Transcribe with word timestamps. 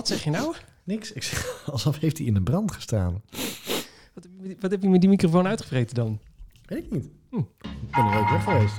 Wat 0.00 0.08
zeg 0.08 0.24
je 0.24 0.30
nou? 0.30 0.54
Niks. 0.84 1.12
Ik 1.12 1.22
zeg, 1.22 1.46
alsof 1.72 1.98
heeft 1.98 2.18
hij 2.18 2.26
in 2.26 2.34
de 2.34 2.42
brand 2.42 2.72
gestaan. 2.72 3.22
Wat, 4.14 4.26
wat 4.60 4.70
heb 4.70 4.82
je 4.82 4.88
met 4.88 5.00
die 5.00 5.10
microfoon 5.10 5.46
uitgevreten 5.46 5.94
dan? 5.94 6.20
Weet 6.64 6.84
ik 6.84 6.90
niet. 6.90 7.08
Hm. 7.30 7.36
Ik 7.36 7.90
ben 7.90 8.04
een 8.04 8.10
week 8.10 8.28
weg 8.28 8.44
geweest. 8.44 8.74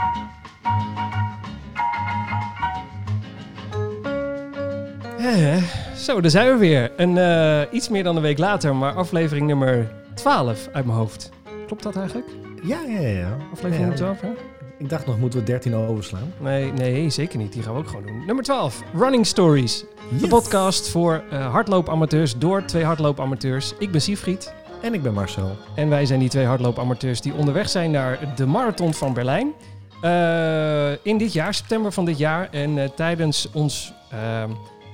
Eh, 5.20 5.96
zo, 5.96 6.22
daar 6.22 6.32
zijn 6.32 6.52
we 6.52 6.58
weer. 6.58 6.92
Een, 7.00 7.18
eh, 7.18 7.74
iets 7.74 7.90
meer 7.90 8.04
dan 8.04 8.16
een 8.16 8.22
week 8.22 8.38
later, 8.38 8.76
maar 8.76 8.94
aflevering 8.94 9.48
nummer 9.48 9.94
12 10.14 10.68
uit 10.72 10.86
mijn 10.86 10.98
hoofd. 10.98 11.30
Klopt 11.68 11.84
dat 11.84 11.96
eigenlijk? 11.96 12.28
Ja, 12.64 12.82
ja, 12.82 13.00
ja. 13.00 13.38
Aflevering 13.52 13.74
Ja, 13.74 13.80
nummer 13.80 13.98
12, 13.98 14.22
hè? 14.22 14.51
Ik 14.82 14.90
dacht 14.90 15.06
nog, 15.06 15.20
moeten 15.20 15.40
we 15.40 15.46
13 15.46 15.76
overslaan? 15.76 16.34
Nee, 16.38 16.72
nee, 16.72 17.10
zeker 17.10 17.38
niet. 17.38 17.54
Die 17.54 17.64
gaan 17.64 17.74
we 17.74 17.80
ook 17.80 17.88
gewoon 17.88 18.06
doen. 18.06 18.26
Nummer 18.26 18.44
12, 18.44 18.82
Running 18.94 19.26
Stories. 19.26 19.84
De 20.20 20.28
podcast 20.28 20.90
voor 20.90 21.24
eh 21.30 21.52
hardloopamateurs 21.52 22.38
door 22.38 22.66
twee 22.66 22.84
hardloopamateurs. 22.84 23.74
Ik 23.80 23.92
ben 23.92 24.02
Siegfried 24.02 24.54
En 24.82 24.94
ik 24.94 25.02
ben 25.02 25.14
Marcel. 25.14 25.58
en 25.76 25.90
wij 25.90 26.06
zijn 26.06 26.20
die 26.20 26.30
twee 26.30 26.46
hardloopamateurs 26.46 27.22
die 27.22 27.34
onderweg 27.34 27.70
zijn 27.70 27.92
naar 27.92 28.34
de 28.36 28.46
Marathon 28.46 28.94
van 28.94 29.14
Berlijn. 29.14 29.54
Eh, 30.02 31.06
in 31.06 31.18
dit 31.18 31.34
jaar, 31.34 31.54
september 31.54 31.92
van 31.92 32.06
dit 32.06 32.18
jaar. 32.18 32.50
En 32.52 32.78
eh, 32.78 32.90
tijdens 32.90 33.50
ons, 33.54 33.94
eh, 34.10 34.44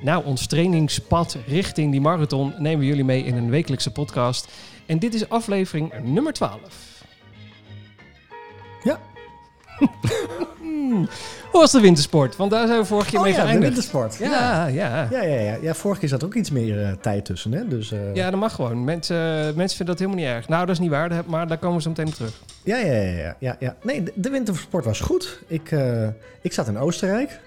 nou, 0.02 0.26
ons 0.26 0.48
trainingspad 0.48 1.38
richting 1.46 1.91
die 1.91 2.02
marathon 2.02 2.54
nemen 2.58 2.80
we 2.80 2.85
jullie 2.85 3.05
mee 3.05 3.24
in 3.24 3.38
een 3.38 3.49
wekelijkse 3.49 3.91
podcast. 3.91 4.48
En 4.85 4.99
dit 4.99 5.13
is 5.13 5.30
aflevering 5.30 5.94
nummer 6.04 6.34
12. 6.34 6.60
Ja. 8.84 8.99
Hmm. 10.59 11.08
Hoe 11.52 11.62
was 11.62 11.72
de 11.72 11.80
wintersport? 11.80 12.35
Want 12.35 12.52
daar 12.52 12.68
zijn 12.68 12.80
we 12.80 12.85
vorige 12.85 13.09
keer 13.09 13.18
Oh 13.20 13.23
mee 13.26 13.34
ja, 13.34 13.40
de 13.40 13.45
geëindigd. 13.48 13.73
wintersport. 13.73 14.16
Ja, 14.18 14.68
ja. 14.68 15.08
Ja, 15.12 15.22
ja, 15.23 15.40
ja. 15.40 15.58
ja, 15.62 15.73
vorige 15.73 15.99
keer 15.99 16.09
zat 16.09 16.23
ook 16.23 16.34
iets 16.34 16.52
meer 16.52 16.84
eh, 16.84 16.91
tijd 17.02 17.26
tussen, 17.26 17.52
hè? 17.52 17.68
Dus, 17.68 17.91
eh, 17.91 18.16
Ja, 18.16 18.30
dat 18.32 18.40
mag 18.40 18.54
gewoon. 18.55 18.84
Mensen, 18.84 19.16
mensen 19.55 19.77
vinden 19.77 19.85
dat 19.85 19.99
helemaal 19.99 20.15
niet 20.26 20.35
erg. 20.35 20.48
Nou, 20.48 20.65
dat 20.65 20.76
is 20.76 20.82
niet 20.82 20.90
waar, 20.90 21.12
maar 21.26 21.48
daar 21.48 21.57
komen 21.57 21.76
we 21.76 21.82
zo 21.82 21.90
meteen 21.90 22.07
op 22.07 22.13
terug. 22.13 22.41
ja, 22.63 22.77
ja, 22.77 22.93
ja, 22.93 23.02
ja, 23.18 23.35
ja, 23.40 23.55
ja. 23.60 23.76
Nee, 23.84 24.04
de, 24.15 24.29
wintersport 24.29 24.85
was 24.85 24.99
goed. 24.99 25.40
Ik, 25.48 25.71
eh, 25.71 26.07
ik 26.41 26.54
zat 26.54 26.68
in 26.68 26.77
Oostenrijk. 26.77 27.40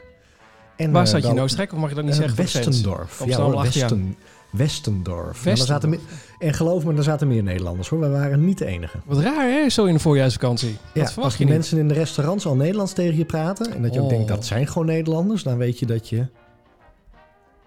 En, 0.77 0.91
Waar 0.91 1.05
eh, 1.05 1.09
zat 1.11 1.23
je 1.23 1.29
in 1.29 1.41
Oostenrijk? 1.41 1.73
Of 1.73 1.79
mag 1.79 1.89
je 1.89 1.95
dat 1.95 2.05
niet 2.05 2.13
Eh, 2.13 2.19
zeggen? 2.21 2.37
Westendorf. 2.37 3.23
Ja. 3.27 3.51
Westen, 3.63 4.17
Westendorf. 4.53 5.45
Meer- 5.45 5.99
en 6.39 6.55
geloof 6.55 6.85
me, 6.85 6.95
er 6.97 7.03
zaten 7.03 7.29
meer 7.29 7.43
Nederlanders 7.43 7.89
hoor. 7.89 8.01
We 8.01 8.09
waren 8.09 8.45
niet 8.45 8.59
de 8.59 8.67
enige. 8.67 8.99
Wat 9.05 9.19
raar, 9.19 9.49
hè? 9.51 9.69
Zo 9.69 9.85
in 9.85 9.95
de 9.95 10.01
voorjaarsvakantie. 10.01 10.77
Ja, 10.95 11.05
dat 11.05 11.19
als 11.19 11.37
die 11.37 11.47
niet. 11.47 11.55
mensen 11.55 11.79
in 11.79 11.89
de 11.89 11.95
restaurants 11.95 12.47
al 12.47 12.55
Nederlands 12.57 12.93
tegen 12.93 13.17
je 13.17 13.25
praten... 13.25 13.73
en 13.75 13.83
dat 13.83 13.93
je 13.95 13.99
ook 14.01 14.05
Oh. 14.05 14.11
denkt, 14.13 14.29
dat 14.29 14.47
zijn 14.47 14.67
gewoon 14.67 14.87
Nederlanders... 14.87 15.43
dan 15.43 15.57
weet 15.57 15.79
je 15.79 15.87
dat 15.87 16.09
je 16.09 16.27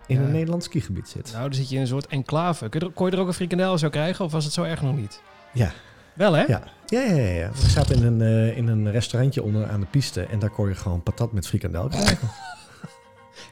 in 0.07 0.19
Ja. 0.19 0.21
een 0.25 0.31
Nederlands 0.31 0.65
skigebied 0.65 1.07
zit. 1.09 1.29
Nou, 1.31 1.43
dan 1.43 1.53
zit 1.53 1.69
je 1.69 1.75
in 1.75 1.81
een 1.81 1.87
soort 1.87 2.07
enclave. 2.07 2.67
Je 2.69 2.79
er, 2.79 2.91
kon 2.91 3.05
je 3.09 3.11
er 3.15 3.19
ook 3.21 3.27
een 3.27 3.33
frikandel 3.33 3.77
zo 3.77 3.89
krijgen? 3.89 4.25
Of 4.25 4.31
was 4.31 4.43
het 4.43 4.53
zo 4.53 4.63
erg 4.63 4.81
nog 4.81 4.95
niet? 4.95 5.21
Ja. 5.53 5.71
Wel, 6.13 6.33
hè? 6.33 6.41
Ja, 6.43 6.61
ja, 6.85 7.01
ja. 7.01 7.15
ja, 7.15 7.31
ja. 7.33 7.49
We 7.61 7.69
zaten 7.69 7.95
in 7.95 8.03
een, 8.05 8.21
eh, 8.21 8.57
in 8.57 8.67
een 8.67 8.91
restaurantje 8.91 9.43
onder 9.43 9.67
aan 9.69 9.79
de 9.79 9.85
piste... 9.89 10.21
en 10.23 10.39
daar 10.39 10.49
kon 10.49 10.67
je 10.67 10.75
gewoon 10.75 11.03
patat 11.03 11.31
met 11.33 11.47
frikandel 11.47 11.87
krijgen. 11.87 12.29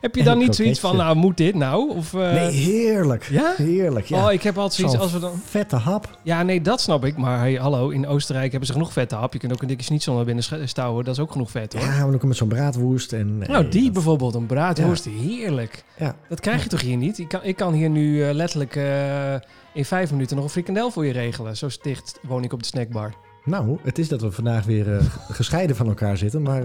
Heb 0.01 0.15
je 0.15 0.23
dan 0.23 0.37
niet 0.37 0.55
zoiets 0.55 0.79
van, 0.79 0.95
nou, 0.95 1.15
moet 1.15 1.37
dit 1.37 1.55
nou? 1.55 1.89
Of, 1.95 2.13
eh, 2.13 2.33
nee, 2.33 2.49
heerlijk. 2.51 3.23
Ja? 3.23 3.53
Heerlijk, 3.57 4.05
ja. 4.05 4.25
Oh, 4.25 4.31
ik 4.31 4.43
heb 4.43 4.57
altijd 4.57 4.73
zoiets 4.73 4.97
als 4.97 5.11
we 5.11 5.19
dan... 5.19 5.41
Vette 5.45 5.75
hap. 5.75 6.17
Ja, 6.23 6.43
nee, 6.43 6.61
dat 6.61 6.81
snap 6.81 7.05
ik. 7.05 7.17
Maar 7.17 7.39
hey, 7.39 7.53
hallo, 7.53 7.89
in 7.89 8.07
Oostenrijk 8.07 8.49
hebben 8.49 8.67
ze 8.67 8.73
genoeg 8.73 8.93
vette 8.93 9.15
hap. 9.15 9.33
Je 9.33 9.39
kunt 9.39 9.53
ook 9.53 9.61
een 9.61 9.67
dikke 9.67 9.83
schnitzel 9.83 10.15
naar 10.15 10.25
binnen 10.25 10.43
stouwen. 10.69 11.05
Dat 11.05 11.13
is 11.15 11.21
ook 11.21 11.31
genoeg 11.31 11.51
vet, 11.51 11.73
hoor. 11.73 11.81
Ja, 11.81 12.05
maar 12.05 12.13
ook 12.13 12.23
met 12.23 12.37
zo'n 12.37 12.47
braadwoest. 12.47 13.13
En, 13.13 13.37
nee, 13.37 13.47
nou, 13.49 13.67
die 13.67 13.83
dat- 13.83 13.93
bijvoorbeeld, 13.93 14.35
een 14.35 14.45
braadworst, 14.45 15.05
heerlijk. 15.05 15.83
Ja. 15.97 16.15
Dat 16.29 16.39
krijg 16.39 16.63
je 16.63 16.69
toch 16.69 16.81
hier 16.81 16.97
niet? 16.97 17.17
Ik 17.17 17.27
kan, 17.27 17.39
ik 17.43 17.55
kan 17.55 17.73
hier 17.73 17.89
nu 17.89 18.23
eh, 18.23 18.33
letterlijk 18.33 18.75
eh, 18.75 19.33
in 19.73 19.85
vijf 19.85 20.11
minuten 20.11 20.35
nog 20.35 20.45
een 20.45 20.51
frikandel 20.51 20.91
voor 20.91 21.05
je 21.05 21.11
regelen. 21.11 21.57
Zo 21.57 21.67
dicht 21.81 22.19
woon 22.21 22.43
ik 22.43 22.53
op 22.53 22.59
de 22.59 22.67
snackbar. 22.67 23.13
Nou, 23.45 23.77
het 23.83 23.97
is 23.97 24.07
dat 24.07 24.21
we 24.21 24.31
vandaag 24.31 24.65
weer 24.65 24.95
eh, 24.97 25.05
gescheiden 25.29 25.75
van 25.75 25.87
elkaar 25.87 26.17
zitten, 26.17 26.41
maar 26.41 26.63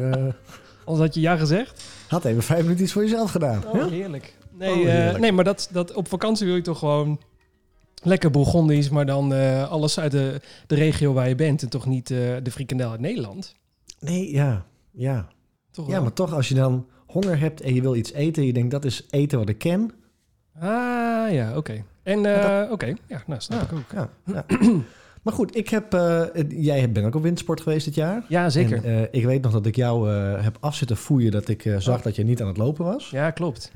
Als 0.86 0.98
had 0.98 1.14
je 1.14 1.20
ja 1.20 1.36
gezegd? 1.36 1.84
had 2.08 2.24
even 2.24 2.42
vijf 2.42 2.62
minuten 2.62 2.84
iets 2.84 2.92
voor 2.92 3.02
jezelf 3.02 3.30
gedaan. 3.30 3.66
Oh, 3.66 3.74
Ja? 3.74 3.88
heerlijk. 3.88 4.34
Nee, 4.52 4.74
Oh, 4.74 5.08
eh, 5.08 5.16
nee 5.18 5.32
maar 5.32 5.44
dat, 5.44 5.68
dat, 5.72 5.92
op 5.92 6.08
vakantie 6.08 6.46
wil 6.46 6.56
je 6.56 6.62
toch 6.62 6.78
gewoon 6.78 7.20
lekker 8.02 8.30
Bourgondisch, 8.30 8.88
maar 8.88 9.06
dan 9.06 9.34
eh, 9.34 9.70
alles 9.70 10.00
uit 10.00 10.12
de, 10.12 10.40
de 10.66 10.74
regio 10.74 11.12
waar 11.12 11.28
je 11.28 11.34
bent 11.34 11.62
en 11.62 11.68
toch 11.68 11.86
niet 11.86 12.10
eh, 12.10 12.18
de 12.42 12.50
frikandel 12.50 12.90
uit 12.90 13.00
Nederland. 13.00 13.54
Nee, 14.00 14.32
ja, 14.32 14.64
ja. 14.92 15.28
Toch 15.70 15.86
Ja, 15.86 15.92
wel? 15.92 16.02
maar 16.02 16.12
toch 16.12 16.34
als 16.34 16.48
je 16.48 16.54
dan 16.54 16.86
honger 17.06 17.38
hebt 17.38 17.60
en 17.60 17.74
je 17.74 17.80
wil 17.82 17.94
iets 17.94 18.12
eten, 18.12 18.46
je 18.46 18.52
denkt 18.52 18.70
dat 18.70 18.84
is 18.84 19.06
eten 19.10 19.38
wat 19.38 19.48
ik 19.48 19.58
ken. 19.58 19.90
Ah, 20.60 21.32
ja, 21.32 21.56
oké. 21.56 21.84
En, 22.02 22.26
eh, 22.26 22.70
oké, 22.72 22.94
ja, 23.06 23.22
nou, 23.26 23.40
snap 23.40 23.62
ik 23.62 23.72
ook. 23.72 23.92
Ja, 23.92 24.10
ja. 24.24 24.44
maar 25.26 25.34
goed, 25.34 25.56
ik 25.56 25.68
heb, 25.68 25.94
eh, 25.94 26.22
jij 26.48 26.92
bent 26.92 27.06
ook 27.06 27.14
op 27.14 27.22
wintersport 27.22 27.60
geweest 27.60 27.84
dit 27.84 27.94
jaar. 27.94 28.24
Ja, 28.28 28.50
zeker. 28.50 28.84
En, 28.84 29.00
eh, 29.02 29.02
ik 29.10 29.24
weet 29.24 29.42
nog 29.42 29.52
dat 29.52 29.66
ik 29.66 29.76
jou 29.76 30.10
eh, 30.10 30.42
heb 30.42 30.56
afzitten 30.60 30.96
voeien 30.96 31.30
dat 31.30 31.48
ik 31.48 31.74
zag 31.78 31.96
Oh. 31.98 32.02
dat 32.04 32.16
je 32.16 32.24
niet 32.24 32.40
aan 32.40 32.46
het 32.46 32.56
lopen 32.56 32.84
was. 32.84 33.10
ja, 33.10 33.30
klopt. 33.30 33.72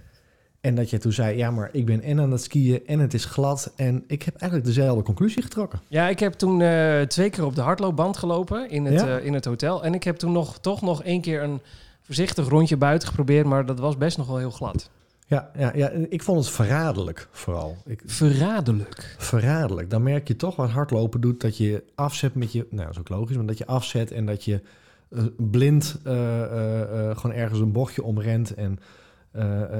En 0.61 0.75
dat 0.75 0.91
je 0.91 0.99
toen 0.99 1.13
zei, 1.13 1.37
ja, 1.37 1.51
maar 1.51 1.69
ik 1.73 1.87
ben 1.87 2.03
en 2.03 2.21
aan 2.21 2.31
het 2.31 2.43
skiën 2.43 2.87
en 2.87 2.99
het 2.99 3.15
is 3.15 3.25
glad. 3.25 3.73
En 3.77 4.05
ik 4.07 4.23
heb 4.23 4.35
eigenlijk 4.37 4.75
dezelfde 4.75 5.03
conclusie 5.03 5.43
getrokken. 5.43 5.81
Ja, 5.89 6.09
ik 6.09 6.19
heb 6.21 6.33
toen 6.33 6.63
twee 7.09 7.31
keer 7.31 7.45
op 7.45 7.55
de 7.55 7.61
hardloopband 7.61 8.17
gelopen 8.17 8.71
in 8.71 8.85
het, 8.85 9.01
Ja? 9.01 9.19
in 9.19 9.35
het 9.35 9.45
hotel. 9.45 9.85
En 9.85 9.95
ik 9.95 10.05
heb 10.05 10.17
toen 10.17 10.33
nog, 10.33 10.59
toch 10.59 10.83
nog 10.83 11.03
één 11.03 11.21
keer 11.21 11.43
een 11.43 11.61
voorzichtig 12.03 12.49
rondje 12.49 12.77
buiten 12.77 13.09
geprobeerd, 13.09 13.47
maar 13.47 13.67
dat 13.67 13.79
was 13.79 13.97
best 13.97 14.17
nog 14.19 14.27
wel 14.27 14.37
heel 14.39 14.51
glad. 14.51 14.91
Ja, 15.31 15.51
ja, 15.59 15.73
ja, 15.75 15.89
ik 15.89 16.23
vond 16.23 16.45
het 16.45 16.55
verraderlijk 16.55 17.29
vooral. 17.31 17.77
Ik, 17.87 18.03
Verraderlijk. 18.07 19.15
verraderlijk. 19.19 19.91
Dan 19.91 20.03
merk 20.03 20.29
je 20.29 20.37
toch 20.37 20.57
wat 20.57 20.71
hardlopen 20.71 21.21
doet, 21.21 21.41
dat 21.41 21.57
je 21.57 21.85
afzet 21.95 22.35
met 22.35 22.53
je... 22.53 22.67
Nou, 22.71 22.83
dat 22.83 22.93
is 22.93 22.99
ook 22.99 23.09
logisch, 23.09 23.37
maar 23.37 23.47
dat 23.47 23.59
je 23.59 23.67
afzet 23.67 24.11
en 24.11 24.27
dat 24.27 24.45
je 24.45 24.63
eh, 25.09 25.25
blind 25.37 26.01
eh, 26.05 26.43
eh, 26.43 27.17
gewoon 27.17 27.37
ergens 27.37 27.61
een 27.61 27.73
bochtje 27.73 28.03
omrent. 28.03 28.55
En 28.55 28.79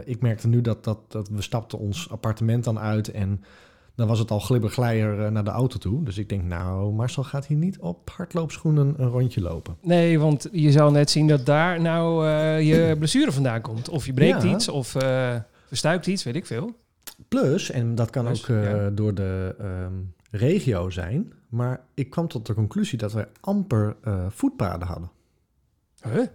ik 0.05 0.21
merkte 0.21 0.49
nu 0.49 0.61
dat, 0.61 0.85
dat, 0.85 0.99
dat 1.09 1.29
we 1.29 1.43
stapten 1.43 1.79
ons 1.79 2.11
appartement 2.11 2.65
dan 2.65 2.79
uit 2.79 3.11
en 3.11 3.45
dan 4.01 4.09
was 4.09 4.19
het 4.19 4.31
al 4.31 4.41
glibberglijer 4.41 5.25
eh, 5.25 5.31
naar 5.31 5.45
de 5.45 5.51
auto 5.51 5.79
toe. 5.79 6.05
Dus 6.05 6.19
ik 6.19 6.29
denk, 6.29 6.43
nou, 6.43 6.93
Marcel 6.93 7.25
gaat 7.25 7.47
hier 7.47 7.57
niet 7.57 7.79
op 7.79 8.11
hardloopschoenen 8.11 8.95
een 8.97 9.09
rondje 9.09 9.41
lopen. 9.41 9.77
Nee, 9.83 10.19
want 10.19 10.49
je 10.53 10.73
zou 10.73 10.93
net 10.93 11.11
zien 11.11 11.27
dat 11.27 11.47
daar 11.47 11.81
nou 11.81 12.27
eh, 12.27 12.61
je 12.69 12.95
blessure 12.99 13.33
vandaan 13.33 13.61
komt. 13.61 13.89
Of 13.89 14.07
je 14.07 14.13
breekt 14.13 14.43
Ja. 14.43 14.55
iets, 14.55 14.69
of 14.69 14.95
eh, 14.95 15.37
verstuikt 15.67 16.07
iets, 16.07 16.23
weet 16.23 16.37
ik 16.37 16.47
veel. 16.47 16.77
Plus, 17.29 17.71
en 17.71 17.95
dat 17.95 18.11
kan 18.11 18.25
Plus, 18.25 18.51
ook 18.51 18.65
ja. 18.65 18.91
door 18.91 19.15
de 19.15 19.55
ehm, 19.59 19.93
regio 20.31 20.91
zijn, 20.91 21.33
maar 21.49 21.81
ik 21.95 22.11
kwam 22.11 22.29
tot 22.29 22.47
de 22.47 22.55
conclusie 22.55 22.99
dat 22.99 23.13
we 23.13 23.29
amper 23.41 23.97
voetpaden 24.29 24.87
hadden. 24.89 25.11
Huh? 26.03 26.27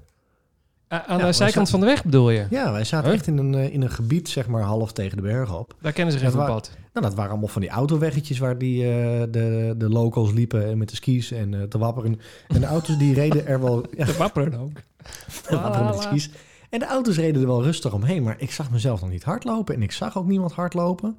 Aan 1.04 1.18
de 1.20 1.32
zijkant 1.34 1.70
van 1.70 1.80
de 1.80 1.86
weg 1.86 2.04
bedoel 2.04 2.30
je? 2.30 2.46
Ja, 2.50 2.72
wij 2.72 2.84
zaten 2.84 3.06
Huh? 3.10 3.16
echt 3.18 3.28
in 3.28 3.38
een, 3.38 3.56
eh, 3.56 3.74
in 3.74 3.82
een 3.82 3.90
gebied, 3.90 4.30
zeg 4.30 4.48
maar 4.48 4.62
half 4.62 4.92
tegen 4.94 5.18
de 5.18 5.24
bergen 5.24 5.60
op. 5.60 5.76
Daar 5.82 5.92
kennen 5.92 6.14
ze 6.14 6.20
geen 6.20 6.32
wa- 6.32 6.46
pad. 6.46 6.72
Nou, 6.94 7.06
dat 7.06 7.16
waren 7.16 7.32
allemaal 7.32 7.48
van 7.50 7.62
die 7.62 7.70
autoweggetjes 7.70 8.38
waar 8.40 8.58
die, 8.58 8.84
eh, 8.84 9.22
de, 9.30 9.74
de 9.78 9.90
locals 9.90 10.32
liepen 10.32 10.66
en 10.68 10.78
met 10.78 10.90
de 10.90 10.96
skis 10.96 11.32
en 11.32 11.54
eh, 11.54 11.62
te 11.62 11.78
wapperen. 11.78 12.20
En 12.48 12.60
de 12.60 12.66
auto's 12.66 12.98
die 12.98 13.14
reden 13.14 13.48
er 13.48 13.62
wel... 13.62 13.86
Ja, 13.98 14.06
De 14.06 14.18
wapperen 14.18 14.60
ook. 14.60 14.72
te 15.48 15.60
wapperen 15.60 15.86
met 15.86 15.96
de 15.96 16.02
skis. 16.02 16.30
En 16.70 16.80
de 16.80 16.86
auto's 16.86 17.16
reden 17.18 17.42
er 17.42 17.48
wel 17.48 17.64
rustig 17.64 17.94
omheen, 17.94 18.24
maar 18.24 18.36
ik 18.38 18.52
zag 18.52 18.72
mezelf 18.72 19.02
nog 19.02 19.10
niet 19.10 19.24
hardlopen 19.24 19.76
en 19.76 19.82
ik 19.82 19.92
zag 19.92 20.18
ook 20.18 20.26
niemand 20.28 20.52
hardlopen. 20.54 21.18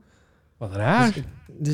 Wat 0.57 0.73
raar. 0.75 1.13
Dus, 1.13 1.23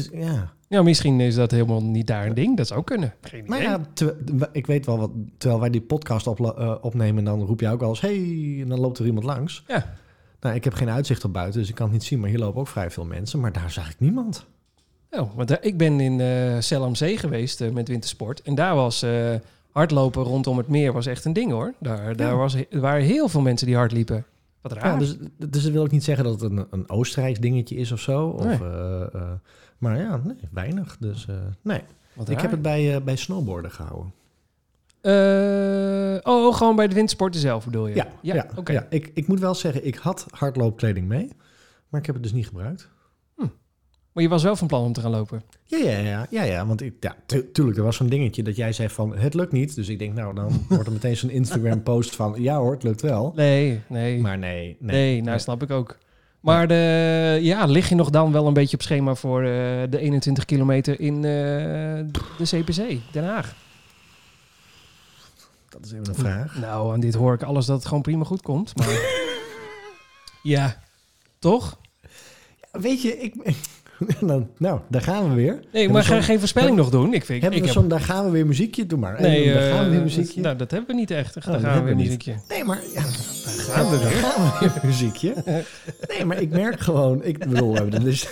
dus 0.08 0.20
ja, 0.26 0.52
Ja, 0.72 0.82
misschien 0.82 1.20
is 1.20 1.34
dat 1.34 1.50
helemaal 1.50 1.82
niet 1.82 2.06
daar 2.06 2.26
een 2.26 2.34
ding. 2.34 2.56
Dat 2.56 2.66
zou 2.66 2.82
kunnen. 2.84 3.14
Geen 3.20 3.44
Maar 3.46 3.58
idee. 3.58 3.70
ja, 3.70 3.80
te- 3.92 4.48
ik 4.52 4.66
weet 4.66 4.86
wel 4.86 4.98
wat. 4.98 5.10
Terwijl 5.38 5.60
wij 5.60 5.70
die 5.70 5.80
podcast 5.80 6.26
opla- 6.26 6.54
eh, 6.54 6.74
opnemen, 6.80 7.24
dan 7.24 7.40
roep 7.42 7.60
je 7.60 7.68
ook 7.68 7.80
wel 7.80 7.88
eens: 7.88 8.00
hey, 8.00 8.58
en 8.60 8.68
dan 8.68 8.80
loopt 8.80 8.98
er 8.98 9.06
iemand 9.06 9.24
langs. 9.24 9.64
Ja. 9.66 9.94
Nou, 10.40 10.54
ik 10.54 10.64
heb 10.64 10.74
geen 10.74 10.90
uitzicht 10.90 11.24
op 11.24 11.32
buiten, 11.32 11.60
dus 11.60 11.68
ik 11.68 11.74
kan 11.74 11.84
het 11.86 11.94
niet 11.94 12.04
zien. 12.04 12.20
Maar 12.20 12.28
hier 12.28 12.38
lopen 12.38 12.60
ook 12.60 12.68
vrij 12.68 12.90
veel 12.90 13.04
mensen. 13.04 13.40
Maar 13.40 13.52
daar 13.52 13.70
zag 13.70 13.90
ik 13.90 13.96
niemand. 13.98 14.46
Oh, 15.10 15.30
want 15.36 15.50
eh, 15.50 15.56
ik 15.60 15.76
ben 15.78 16.00
in 16.00 16.20
eh 16.20 16.58
Zell 16.58 16.80
am 16.80 16.94
Zee 16.94 17.16
geweest 17.16 17.70
met 17.72 17.88
wintersport. 17.88 18.42
En 18.42 18.54
daar 18.54 18.74
was 18.74 19.02
eh, 19.02 19.34
hardlopen 19.70 20.22
rondom 20.22 20.56
het 20.58 20.68
meer 20.68 20.92
was 20.92 21.06
echt 21.06 21.24
een 21.24 21.32
ding 21.32 21.50
hoor. 21.50 21.74
Daar, 21.80 22.16
daar 22.16 22.36
was, 22.36 22.54
er 22.70 22.80
waren 22.80 23.04
heel 23.04 23.28
veel 23.28 23.40
mensen 23.40 23.66
die 23.66 23.76
hard 23.76 23.92
liepen. 23.92 24.24
Wat 24.60 24.72
raar. 24.72 24.92
Ja, 24.92 24.98
dus, 24.98 25.16
dus 25.48 25.62
dat 25.62 25.72
wil 25.72 25.84
ik 25.84 25.90
niet 25.90 26.04
zeggen 26.04 26.24
dat 26.24 26.40
het 26.40 26.50
een, 26.50 26.66
een 26.70 26.90
Oostenrijks 26.90 27.38
dingetje 27.38 27.76
is 27.76 27.92
of 27.92 28.00
zo. 28.00 28.26
Of, 28.28 28.44
Nee. 28.44 28.58
Maar 29.82 29.98
ja, 30.00 30.20
nee, 30.24 30.36
weinig. 30.50 30.96
Dus 31.00 31.26
eh, 31.28 31.34
nee. 31.62 31.80
Wat 32.14 32.28
Ik 32.28 32.34
raar. 32.34 32.42
heb 32.42 32.50
het 32.50 32.62
bij, 32.62 32.94
eh, 32.94 33.02
bij 33.02 33.16
snowboarden 33.16 33.70
gehouden. 33.70 34.12
Eh, 35.00 36.32
oh, 36.32 36.54
gewoon 36.54 36.76
bij 36.76 36.88
de 36.88 36.94
wintersporten 36.94 37.40
zelf 37.40 37.64
bedoel 37.64 37.86
je? 37.86 37.94
Ja, 37.94 38.06
ja, 38.22 38.46
oké. 38.56 38.72
ja. 38.72 38.86
Ik, 38.90 39.10
ik 39.14 39.26
moet 39.26 39.40
wel 39.40 39.54
zeggen, 39.54 39.86
ik 39.86 39.94
had 39.94 40.26
hardloopkleding 40.30 41.08
mee. 41.08 41.28
Maar 41.88 42.00
ik 42.00 42.06
heb 42.06 42.14
het 42.14 42.24
dus 42.24 42.32
niet 42.32 42.46
gebruikt. 42.46 42.88
Maar 44.12 44.22
je 44.22 44.28
was 44.28 44.42
wel 44.42 44.56
van 44.56 44.66
plan 44.66 44.84
om 44.84 44.92
te 44.92 45.00
gaan 45.00 45.10
lopen. 45.10 45.42
Ja, 45.64 45.78
ja, 45.78 45.98
ja, 45.98 46.26
ja, 46.30 46.42
ja 46.42 46.66
want 46.66 46.80
ik, 46.82 46.94
ja, 47.00 47.16
tu- 47.26 47.50
tuurlijk, 47.52 47.76
er 47.78 47.82
was 47.84 47.96
zo'n 47.96 48.08
dingetje 48.08 48.42
dat 48.42 48.56
jij 48.56 48.72
zei 48.72 48.88
van 48.88 49.16
het 49.16 49.34
lukt 49.34 49.52
niet. 49.52 49.74
Dus 49.74 49.88
ik 49.88 49.98
denk, 49.98 50.14
nou, 50.14 50.34
dan 50.34 50.50
wordt 50.68 50.86
er 50.86 50.92
meteen 50.92 51.16
zo'n 51.16 51.30
Instagram-post 51.30 52.16
van 52.16 52.34
ja 52.38 52.56
hoor, 52.58 52.72
het 52.72 52.82
lukt 52.82 53.00
wel. 53.00 53.32
Nee, 53.36 53.80
nee. 53.88 54.20
Maar 54.20 54.38
nee, 54.38 54.76
nee. 54.80 54.96
nee, 54.96 55.22
nou 55.22 55.38
snap 55.38 55.62
ik 55.62 55.70
ook. 55.70 55.98
Maar 56.42 56.68
de, 56.68 57.38
ja, 57.42 57.64
lig 57.64 57.88
je 57.88 57.94
nog 57.94 58.10
dan 58.10 58.32
wel 58.32 58.46
een 58.46 58.52
beetje 58.52 58.76
op 58.76 58.82
schema 58.82 59.14
voor 59.14 59.40
eh, 59.40 59.46
de 59.90 59.98
21 59.98 60.44
kilometer 60.44 61.00
in 61.00 61.14
eh, 61.14 61.22
de 61.22 62.44
CPC, 62.44 63.12
Den 63.12 63.24
Haag? 63.24 63.54
Dat 65.68 65.84
is 65.84 65.92
even 65.92 66.08
een 66.08 66.14
vraag. 66.14 66.56
Nou, 66.58 66.92
aan 66.92 67.00
dit 67.00 67.14
hoor 67.14 67.34
ik 67.34 67.42
alles 67.42 67.66
dat 67.66 67.76
het 67.76 67.86
gewoon 67.86 68.02
prima 68.02 68.24
goed 68.24 68.42
komt. 68.42 68.76
Maar 68.76 68.88
ja, 70.42 70.82
toch? 71.38 71.78
Weet 72.70 73.02
je, 73.02 73.18
ik... 73.18 73.34
nou, 74.20 74.46
nou, 74.58 74.80
daar 74.88 75.02
gaan 75.02 75.28
we 75.28 75.34
weer. 75.34 75.60
Nee, 75.72 75.88
maar 75.88 76.02
we 76.02 76.08
ga 76.08 76.20
geen 76.22 76.38
voorspelling 76.38 76.76
nog 76.76 76.90
doen. 76.90 77.14
Ik 77.14 77.24
vind, 77.24 77.42
Hebben 77.42 77.60
ik 77.62 77.72
we 77.72 77.80
heb, 77.80 77.90
daar 77.90 78.00
gaan 78.00 78.24
we 78.24 78.30
weer 78.30 78.46
muziekje, 78.46 78.86
doe 78.86 78.98
maar. 78.98 79.20
nee, 79.20 79.52
daar 79.52 79.72
gaan 79.72 79.84
we 79.84 79.88
weer 79.90 79.98
eh, 79.98 80.04
muziekje. 80.04 80.40
Nou, 80.40 80.56
dat 80.56 80.70
hebben 80.70 80.90
we 80.90 80.96
niet 80.96 81.10
echt. 81.10 81.34
Daar 81.34 81.44
Oh, 81.46 81.52
dat 81.52 81.62
gaan 81.62 81.74
we 81.78 81.80
weer 81.84 81.88
we 81.88 81.94
niet. 81.94 82.04
muziekje. 82.04 82.34
Nee, 82.48 82.64
maar 82.64 82.80
ja, 82.94 83.00
Daar 83.02 83.74
gaan 83.74 83.90
we 83.90 83.98
daar 83.98 84.08
weer. 84.08 84.18
gaan 84.24 84.52
we 84.60 84.70
weer 84.72 84.80
muziekje. 84.84 85.34
Nee, 86.08 86.24
maar 86.24 86.40
ik 86.40 86.50
merk 86.50 86.80
gewoon, 86.80 87.24
ik 87.24 87.38
bedoel, 87.38 87.72
we 87.72 87.78
hebben 87.78 88.04
de, 88.04 88.10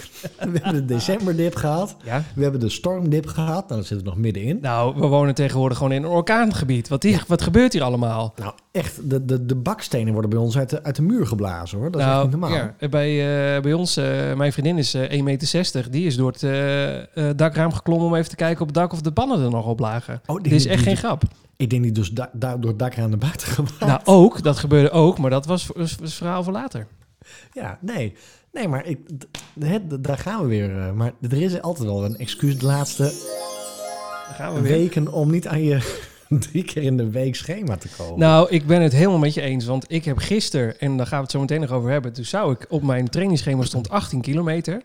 we 0.53 0.59
hebben 0.63 0.73
de 0.73 0.85
decemberdip 0.85 1.55
gehad. 1.55 1.97
Ja. 2.05 2.23
We 2.35 2.43
hebben 2.43 2.61
de 2.61 2.69
stormdip 2.69 3.27
gehad. 3.27 3.69
Nou, 3.69 3.81
dat 3.81 3.87
zit 3.87 3.99
er 3.99 4.05
nog 4.05 4.17
middenin. 4.17 4.59
Nou, 4.63 4.95
we 5.01 5.07
wonen 5.07 5.35
tegenwoordig 5.35 5.77
gewoon 5.79 5.93
in 5.93 6.03
een 6.03 6.09
orkaangebied. 6.11 6.89
Wat, 6.89 7.07
wat 7.27 7.43
gebeurt 7.43 7.73
hier 7.73 7.83
allemaal? 7.83 8.35
Nou, 8.37 8.53
echt, 8.73 9.11
de, 9.11 9.25
de, 9.25 9.47
de 9.47 9.55
bakstenen 9.55 10.13
worden 10.13 10.31
bij 10.31 10.39
ons 10.39 10.59
uit 10.59 10.71
de, 10.71 10.83
uit 10.83 10.97
de 10.97 11.03
muur 11.03 11.27
geblazen, 11.27 11.79
hoor. 11.79 11.91
Dat 11.91 12.01
is 12.01 12.07
echt 12.07 12.17
nou, 12.17 12.29
niet 12.29 12.39
normaal. 12.41 12.59
ja, 12.79 12.89
bij, 12.89 13.11
eh, 13.57 13.63
bij 13.63 13.73
ons, 13.73 13.97
eh, 13.97 14.35
mijn 14.35 14.53
vriendin 14.53 14.79
is 14.79 14.95
eh 14.95 15.11
1,60 15.11 15.23
meter. 15.25 15.60
Die 15.91 16.07
is 16.07 16.17
door 16.17 16.33
het 16.33 16.43
eh, 16.43 17.31
dakraam 17.37 17.73
geklommen 17.73 18.07
om 18.07 18.15
even 18.15 18.31
te 18.31 18.37
kijken 18.37 18.61
op 18.61 18.67
het 18.67 18.77
dak 18.77 18.93
of 18.93 19.01
de 19.01 19.13
pannen 19.13 19.43
er 19.45 19.51
nog 19.51 19.67
op 19.67 19.79
lagen. 19.81 20.21
Oh, 20.27 20.43
Dit 20.43 20.53
is 20.53 20.67
echt 20.67 20.77
die- 20.77 20.87
geen 20.87 20.97
grap. 20.97 21.23
Ik 21.57 21.71
denk 21.71 21.83
niet 21.83 21.95
dus 21.95 22.11
da, 22.11 22.31
da- 22.33 22.57
door 22.57 22.71
het 22.71 22.79
dak 22.79 22.99
aan 22.99 23.11
de 23.11 23.17
buiten 23.17 23.49
gewaad. 23.49 23.81
Nou, 23.81 24.01
ook. 24.05 24.43
Dat 24.43 24.59
gebeurde 24.59 24.91
ook. 24.91 25.19
Maar 25.19 25.31
dat 25.31 25.47
was, 25.47 25.67
was, 25.75 25.97
was 26.01 26.15
verhaal 26.15 26.43
voor 26.43 26.53
later. 26.53 26.87
Ja, 27.53 27.79
nee. 27.81 28.15
Nee, 28.53 28.69
maar 28.69 28.87
ik, 28.87 28.99
het, 29.61 30.05
daar 30.05 30.19
gaan 30.19 30.43
we 30.43 30.49
weer. 30.49 30.79
eh, 30.79 30.93
Maar 30.93 31.13
er 31.21 31.43
is 31.43 31.61
altijd 31.63 31.89
wel 31.89 32.05
een 32.05 32.17
excuus 32.19 32.59
de 32.59 32.67
laatste 32.67 33.13
gaan 34.35 34.55
we 34.55 34.61
weer. 34.61 34.73
weken 34.73 35.13
om 35.13 35.31
niet 35.31 35.49
aan 35.49 35.63
je 35.63 35.99
drie 36.51 36.65
keer 36.65 36.83
in 36.83 36.97
de 36.97 37.11
week 37.11 37.35
schema 37.37 37.77
te 37.77 37.89
komen. 37.99 38.19
Nou, 38.19 38.49
ik 38.51 38.67
ben 38.67 38.83
het 38.83 38.93
helemaal 38.93 39.19
met 39.19 39.35
je 39.35 39.41
eens. 39.41 39.65
Want 39.65 39.85
ik 39.89 40.05
heb 40.05 40.19
gisteren, 40.19 40.81
en 40.81 40.97
daar 40.97 41.07
gaan 41.07 41.17
we 41.19 41.23
het 41.23 41.33
zo 41.33 41.41
meteen 41.41 41.61
nog 41.61 41.71
over 41.71 41.91
hebben. 41.91 42.13
Toen 42.13 42.25
zou 42.25 42.53
ik 42.53 42.67
op 42.69 42.83
mijn 42.83 43.09
trainingsschema 43.09 43.63
stond 43.65 43.89
18 43.91 44.21
kilometer. 44.21 44.83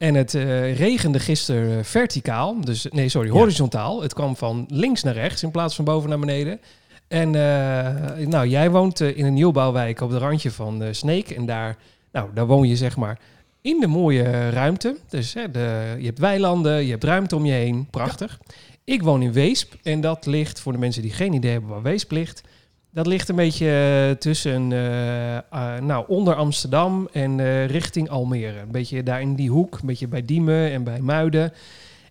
En 0.00 0.14
het 0.14 0.34
eh, 0.34 0.76
regende 0.76 1.18
gisteren 1.18 1.78
eh, 1.78 1.84
verticaal. 1.84 2.60
Dus 2.60 2.86
nee, 2.90 3.08
sorry, 3.08 3.28
Ja. 3.28 3.34
horizontaal. 3.34 4.02
Het 4.02 4.14
kwam 4.14 4.36
van 4.36 4.66
links 4.68 5.02
naar 5.02 5.14
rechts 5.14 5.42
in 5.42 5.50
plaats 5.50 5.74
van 5.74 5.84
boven 5.84 6.08
naar 6.08 6.18
beneden. 6.18 6.60
En 7.08 7.34
eh, 7.34 8.26
nou, 8.26 8.46
jij 8.46 8.70
woont 8.70 9.00
in 9.00 9.24
een 9.24 9.34
nieuwbouwwijk 9.34 10.00
op 10.00 10.10
de 10.10 10.18
randje 10.18 10.50
van 10.50 10.82
Sneek. 10.90 11.30
En 11.30 11.46
daar, 11.46 11.76
nou, 12.12 12.28
daar 12.34 12.46
woon 12.46 12.68
je 12.68 12.76
zeg 12.76 12.96
maar 12.96 13.18
in 13.60 13.80
de 13.80 13.86
mooie 13.86 14.50
ruimte. 14.50 14.96
Dus 15.08 15.34
hè, 15.34 15.50
de, 15.50 15.94
je 15.98 16.06
hebt 16.06 16.18
weilanden, 16.18 16.84
je 16.84 16.90
hebt 16.90 17.04
ruimte 17.04 17.36
om 17.36 17.44
je 17.46 17.52
heen. 17.52 17.86
Prachtig. 17.90 18.38
Ik 18.84 19.02
woon 19.02 19.22
in 19.22 19.32
Weesp 19.32 19.74
en 19.82 20.00
dat 20.00 20.26
ligt, 20.26 20.60
voor 20.60 20.72
de 20.72 20.78
mensen 20.78 21.02
die 21.02 21.12
geen 21.12 21.32
idee 21.32 21.52
hebben 21.52 21.70
waar 21.70 21.82
Weesp 21.82 22.10
ligt... 22.10 22.42
Dat 22.92 23.06
ligt 23.06 23.28
een 23.28 23.36
beetje 23.36 24.06
eh, 24.08 24.16
tussen, 24.16 24.72
eh, 24.72 25.36
eh, 25.36 25.42
nou, 25.82 26.04
onder 26.08 26.34
Amsterdam 26.34 27.08
en 27.12 27.40
eh, 27.40 27.66
richting 27.66 28.08
Almere. 28.08 28.58
Een 28.58 28.70
beetje 28.70 29.02
daar 29.02 29.20
in 29.20 29.34
die 29.34 29.50
hoek, 29.50 29.74
een 29.74 29.86
beetje 29.86 30.08
bij 30.08 30.24
Diemen 30.24 30.70
en 30.70 30.84
bij 30.84 31.00
Muiden. 31.00 31.52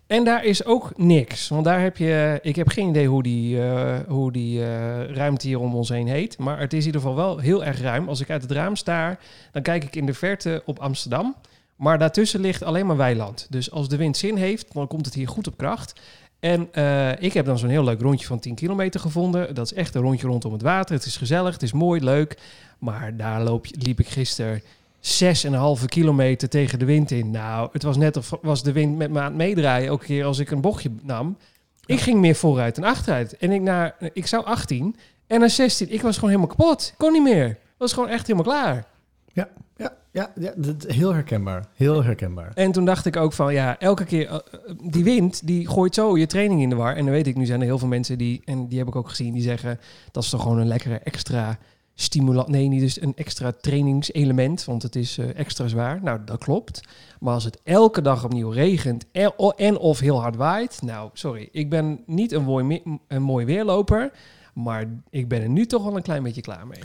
En 0.08 0.24
daar 0.24 0.46
is 0.46 0.66
ook 0.66 0.98
niks. 0.98 1.48
Want 1.48 1.66
daar 1.66 1.82
heb 1.82 1.98
je, 1.98 2.40
ik 2.42 2.56
heb 2.56 2.68
geen 2.68 2.90
idee 2.90 3.08
hoe 3.08 3.24
die, 3.24 3.62
hoe 4.08 4.32
die 4.32 4.64
ruimte 5.06 5.48
hier 5.48 5.60
om 5.60 5.76
ons 5.76 5.90
heen 5.90 6.08
heet. 6.08 6.38
Maar 6.38 6.60
het 6.60 6.74
is 6.74 6.80
in 6.80 6.86
ieder 6.86 7.02
geval 7.02 7.16
wel 7.16 7.38
heel 7.38 7.64
erg 7.64 7.82
ruim. 7.82 8.08
Als 8.08 8.22
ik 8.22 8.30
uit 8.30 8.42
het 8.42 8.52
raam 8.52 8.76
sta, 8.76 9.18
dan 9.52 9.62
kijk 9.62 9.84
ik 9.84 9.96
in 9.96 10.06
de 10.06 10.14
verte 10.14 10.62
op 10.66 10.80
Amsterdam. 10.80 11.36
Maar 11.76 11.98
daartussen 11.98 12.40
ligt 12.40 12.64
alleen 12.64 12.86
maar 12.86 12.98
weiland. 12.98 13.48
Dus 13.50 13.72
als 13.72 13.90
de 13.90 13.98
wind 13.98 14.18
zin 14.18 14.36
heeft, 14.36 14.74
dan 14.74 14.88
komt 14.88 15.06
het 15.06 15.16
hier 15.16 15.28
goed 15.28 15.48
op 15.48 15.58
kracht. 15.58 16.00
En 16.40 16.68
eh, 16.72 17.22
ik 17.22 17.34
heb 17.34 17.46
dan 17.46 17.58
zo'n 17.58 17.70
heel 17.70 17.84
leuk 17.84 18.02
rondje 18.02 18.28
van 18.28 18.40
10 18.40 18.56
kilometer 18.56 19.00
gevonden. 19.00 19.56
Dat 19.56 19.66
is 19.66 19.74
echt 19.74 19.96
een 19.96 20.02
rondje 20.02 20.28
rondom 20.28 20.54
het 20.54 20.62
water. 20.62 20.96
Het 20.96 21.06
is 21.06 21.18
gezellig, 21.18 21.54
het 21.54 21.64
is 21.64 21.72
mooi, 21.72 22.04
leuk. 22.04 22.38
Maar 22.80 23.18
daar 23.18 23.44
loop, 23.44 23.66
liep 23.72 24.00
ik 24.00 24.08
gisteren 24.08 24.62
6,5 25.02 25.86
kilometer 25.86 26.50
tegen 26.50 26.80
de 26.80 26.86
wind 26.86 27.12
in. 27.12 27.32
Nou, 27.32 27.70
het 27.72 27.84
was 27.84 27.98
net 27.98 28.18
of 28.18 28.34
was 28.42 28.64
de 28.64 28.72
wind 28.72 28.98
met 28.98 29.12
me 29.12 29.20
aan 29.20 29.26
het 29.26 29.36
meedraaien. 29.36 29.88
Elke 29.88 30.06
keer 30.06 30.26
als 30.26 30.40
ik 30.40 30.52
een 30.52 30.62
bochtje 30.62 30.92
nam. 31.02 31.38
Ik 31.86 32.00
ging 32.00 32.20
meer 32.20 32.36
vooruit 32.36 32.76
dan 32.76 32.84
achteruit. 32.84 33.38
En 33.38 33.52
ik, 33.52 33.62
naar, 33.62 33.96
ik 34.14 34.28
zou 34.28 34.46
18 34.46 34.96
en 35.28 35.40
naar 35.40 35.50
16. 35.50 35.92
Ik 35.92 36.02
was 36.02 36.16
gewoon 36.16 36.30
helemaal 36.30 36.56
kapot. 36.56 36.94
Kon 36.98 37.12
niet 37.12 37.24
meer. 37.24 37.58
was 37.78 37.94
gewoon 37.94 38.10
echt 38.10 38.28
helemaal 38.28 38.54
klaar. 38.54 38.86
Ja, 39.34 39.50
ja, 39.80 39.98
ja, 40.12 40.32
ja 40.36 40.54
heel 40.88 41.14
herkenbaar. 41.14 41.68
Heel 41.76 42.04
herkenbaar. 42.04 42.52
En 42.54 42.72
toen 42.72 42.86
dacht 42.86 43.06
ik 43.06 43.16
ook 43.16 43.34
van, 43.34 43.54
ja, 43.54 43.80
elke 43.80 44.06
keer, 44.06 44.28
eh, 44.28 44.36
eh, 44.36 44.76
die 44.84 45.04
wind, 45.04 45.48
die 45.48 45.68
gooit 45.68 45.96
zo 45.96 46.18
je 46.18 46.26
training 46.26 46.62
in 46.62 46.70
de 46.70 46.76
war. 46.76 46.96
En 46.96 47.04
dan 47.04 47.14
weet 47.14 47.28
ik, 47.28 47.36
nu 47.36 47.46
zijn 47.46 47.60
er 47.60 47.66
heel 47.66 47.80
veel 47.80 47.88
mensen 47.88 48.18
die, 48.18 48.42
en 48.46 48.68
die 48.68 48.78
heb 48.78 48.88
ik 48.88 48.96
ook 48.96 49.10
gezien, 49.10 49.34
die 49.34 49.42
zeggen, 49.42 49.80
dat 50.12 50.24
is 50.24 50.30
toch 50.30 50.42
gewoon 50.42 50.58
een 50.58 50.68
lekkere 50.68 51.00
extra 51.00 51.58
stimulant. 51.96 52.48
Nee, 52.48 52.68
niet 52.68 52.82
dus 52.82 53.02
een 53.02 53.16
extra 53.16 53.52
trainingselement, 53.62 54.66
want 54.66 54.84
het 54.84 54.96
is 54.96 55.18
eh, 55.18 55.36
extra 55.36 55.68
zwaar. 55.68 56.04
Nou, 56.04 56.20
dat 56.26 56.44
klopt. 56.44 56.82
Maar 57.20 57.34
als 57.34 57.44
het 57.44 57.60
elke 57.64 58.02
dag 58.02 58.24
opnieuw 58.24 58.50
regent 58.50 59.06
en, 59.12 59.34
en 59.56 59.78
of 59.78 60.00
heel 60.00 60.22
hard 60.22 60.36
waait, 60.36 60.82
nou, 60.82 61.10
sorry, 61.14 61.50
ik 61.52 61.70
ben 61.70 62.04
niet 62.06 62.32
een 62.32 62.44
mooi, 62.44 62.82
een 63.08 63.22
mooi 63.22 63.46
weerloper, 63.46 64.12
maar 64.54 64.86
ik 65.10 65.28
ben 65.28 65.42
er 65.42 65.50
nu 65.50 65.66
toch 65.66 65.84
wel 65.84 65.96
een 65.96 66.02
klein 66.02 66.24
beetje 66.24 66.42
klaar 66.42 66.68
mee. 66.68 66.80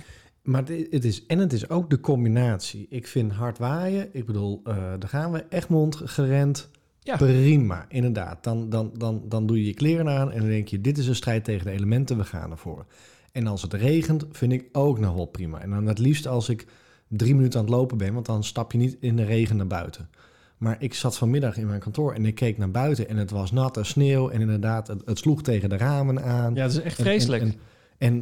Maar 0.44 0.62
het- 0.66 0.86
het 0.90 1.04
is, 1.04 1.26
en 1.26 1.38
het 1.38 1.52
is 1.52 1.68
ook 1.68 1.90
de 1.90 2.00
combinatie. 2.00 2.86
Ik 2.90 3.06
vind 3.06 3.32
hard 3.32 3.58
waaien, 3.58 4.08
ik 4.12 4.26
bedoel, 4.26 4.60
eh 4.64 4.76
daar 4.76 5.08
gaan 5.08 5.32
we, 5.32 5.44
Egmond 5.48 5.96
gerend, 6.04 6.70
Ja. 7.00 7.16
prima, 7.16 7.84
inderdaad. 7.88 8.44
Dan, 8.44 8.70
dan, 8.70 8.90
dan, 8.96 9.22
dan 9.28 9.46
doe 9.46 9.58
je 9.58 9.66
je 9.66 9.74
kleren 9.74 10.08
aan 10.08 10.30
en 10.32 10.38
dan 10.40 10.48
denk 10.48 10.68
je, 10.68 10.80
dit 10.80 10.98
is 10.98 11.06
een 11.06 11.14
strijd 11.14 11.44
tegen 11.44 11.66
de 11.66 11.72
elementen, 11.72 12.16
we 12.16 12.24
gaan 12.24 12.50
ervoor. 12.50 12.86
En 13.32 13.46
als 13.46 13.62
het 13.62 13.72
regent, 13.72 14.24
vind 14.30 14.52
ik 14.52 14.64
ook 14.72 14.98
nog 14.98 15.14
wel 15.14 15.26
prima. 15.26 15.60
En 15.60 15.70
dan 15.70 15.86
het 15.86 15.98
liefst 15.98 16.26
als 16.26 16.48
ik 16.48 16.66
drie 17.08 17.34
minuten 17.34 17.58
aan 17.60 17.64
het 17.66 17.74
lopen 17.74 17.98
ben, 17.98 18.14
want 18.14 18.26
dan 18.26 18.44
stap 18.44 18.72
je 18.72 18.78
niet 18.78 18.96
in 19.00 19.16
de 19.16 19.24
regen 19.24 19.56
naar 19.56 19.66
buiten. 19.66 20.08
Maar 20.58 20.76
ik 20.78 20.94
zat 20.94 21.18
vanmiddag 21.18 21.56
in 21.56 21.66
mijn 21.66 21.80
kantoor 21.80 22.12
en 22.14 22.26
ik 22.26 22.34
keek 22.34 22.58
naar 22.58 22.70
buiten 22.70 23.08
en 23.08 23.16
het 23.16 23.30
was 23.30 23.52
natte 23.52 23.84
sneeuw 23.84 24.28
en 24.28 24.40
inderdaad, 24.40 24.86
het, 24.86 25.02
het 25.04 25.18
sloeg 25.18 25.42
tegen 25.42 25.68
de 25.68 25.76
ramen 25.76 26.22
aan. 26.22 26.54
Ja, 26.54 26.62
dat 26.62 26.72
is 26.72 26.80
echt 26.80 27.00
vreselijk. 27.00 27.42
En, 27.42 27.48
en, 27.48 27.54
en 27.54 27.60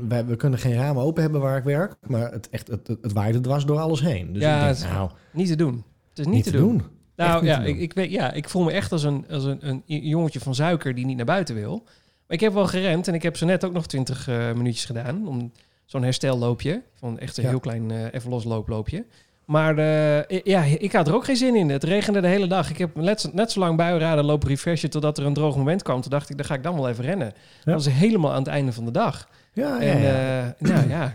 wij, 0.08 0.26
we 0.26 0.36
kunnen 0.36 0.58
geen 0.58 0.74
ramen 0.74 1.02
open 1.02 1.22
hebben 1.22 1.40
waar 1.40 1.56
ik 1.56 1.64
werk, 1.64 1.94
maar 2.06 2.32
het, 2.32 2.48
echt, 2.48 2.68
het, 2.68 2.86
het, 2.86 2.98
het 3.02 3.12
waaide 3.12 3.40
dwars 3.40 3.64
door 3.64 3.78
alles 3.78 4.00
heen. 4.00 4.32
Dus 4.32 4.42
Ja, 4.42 4.68
ik 4.68 4.78
denk, 4.78 4.92
nou, 4.92 5.10
niet 5.32 5.48
te 5.48 5.56
doen. 5.56 5.84
Het 6.08 6.18
is 6.18 6.26
niet, 6.26 6.34
niet, 6.34 6.44
te 6.44 6.50
doen. 6.50 6.82
Nou 7.16 7.44
ja 7.44 7.60
ik, 7.60 7.78
ik, 7.78 7.92
weet, 7.92 8.10
ja, 8.10 8.32
ik 8.32 8.48
voel 8.48 8.62
me 8.62 8.72
echt 8.72 8.92
als 8.92 9.02
een, 9.02 9.24
als 9.30 9.44
een, 9.44 9.60
een 9.62 9.82
jongetje 9.86 10.40
van 10.40 10.54
suiker 10.54 10.94
die 10.94 11.06
niet 11.06 11.16
naar 11.16 11.26
buiten 11.26 11.54
wil. 11.54 11.82
Maar 12.26 12.36
ik 12.36 12.40
heb 12.40 12.52
wel 12.52 12.66
gerend 12.66 13.08
en 13.08 13.14
ik 13.14 13.22
heb 13.22 13.36
zo 13.36 13.46
net 13.46 13.64
ook 13.64 13.72
nog 13.72 13.86
20 13.86 14.28
eh, 14.28 14.52
minuutjes 14.52 14.84
gedaan. 14.84 15.28
Om 15.28 15.52
zo'n 15.84 16.02
herstelloopje. 16.02 16.82
Van 16.94 17.18
echt 17.18 17.36
een 17.36 17.42
Ja. 17.42 17.48
heel 17.48 17.60
klein 17.60 17.90
eh, 17.90 18.04
even 18.10 18.30
los 18.30 18.44
looploopje. 18.44 19.04
Maar 19.44 19.78
eh, 19.78 20.40
ja, 20.44 20.62
ik 20.62 20.92
had 20.92 21.08
er 21.08 21.14
ook 21.14 21.24
geen 21.24 21.36
zin 21.36 21.56
in. 21.56 21.68
Het 21.68 21.84
regende 21.84 22.20
de 22.20 22.26
hele 22.26 22.46
dag. 22.46 22.70
Ik 22.70 22.78
heb 22.78 22.94
net, 22.96 23.30
net 23.32 23.52
zo 23.52 23.60
lang 23.60 23.76
buienraden 23.76 24.24
lopen 24.24 24.48
refreshen 24.48 24.90
totdat 24.90 25.18
er 25.18 25.26
een 25.26 25.34
droog 25.34 25.56
moment 25.56 25.82
kwam. 25.82 26.00
Toen 26.00 26.10
dacht 26.10 26.30
ik, 26.30 26.36
dan 26.36 26.46
ga 26.46 26.54
ik 26.54 26.62
dan 26.62 26.74
wel 26.74 26.88
even 26.88 27.04
rennen. 27.04 27.32
Dat 27.64 27.74
was 27.74 27.88
helemaal 27.88 28.30
aan 28.32 28.38
het 28.38 28.46
einde 28.48 28.72
van 28.72 28.84
de 28.84 28.90
dag. 28.90 29.28
Ja, 29.52 29.80
ja, 29.80 29.92
En, 29.92 30.00
ja. 30.00 30.54
eh, 30.58 30.68
nou 30.70 30.88
ja. 30.88 31.14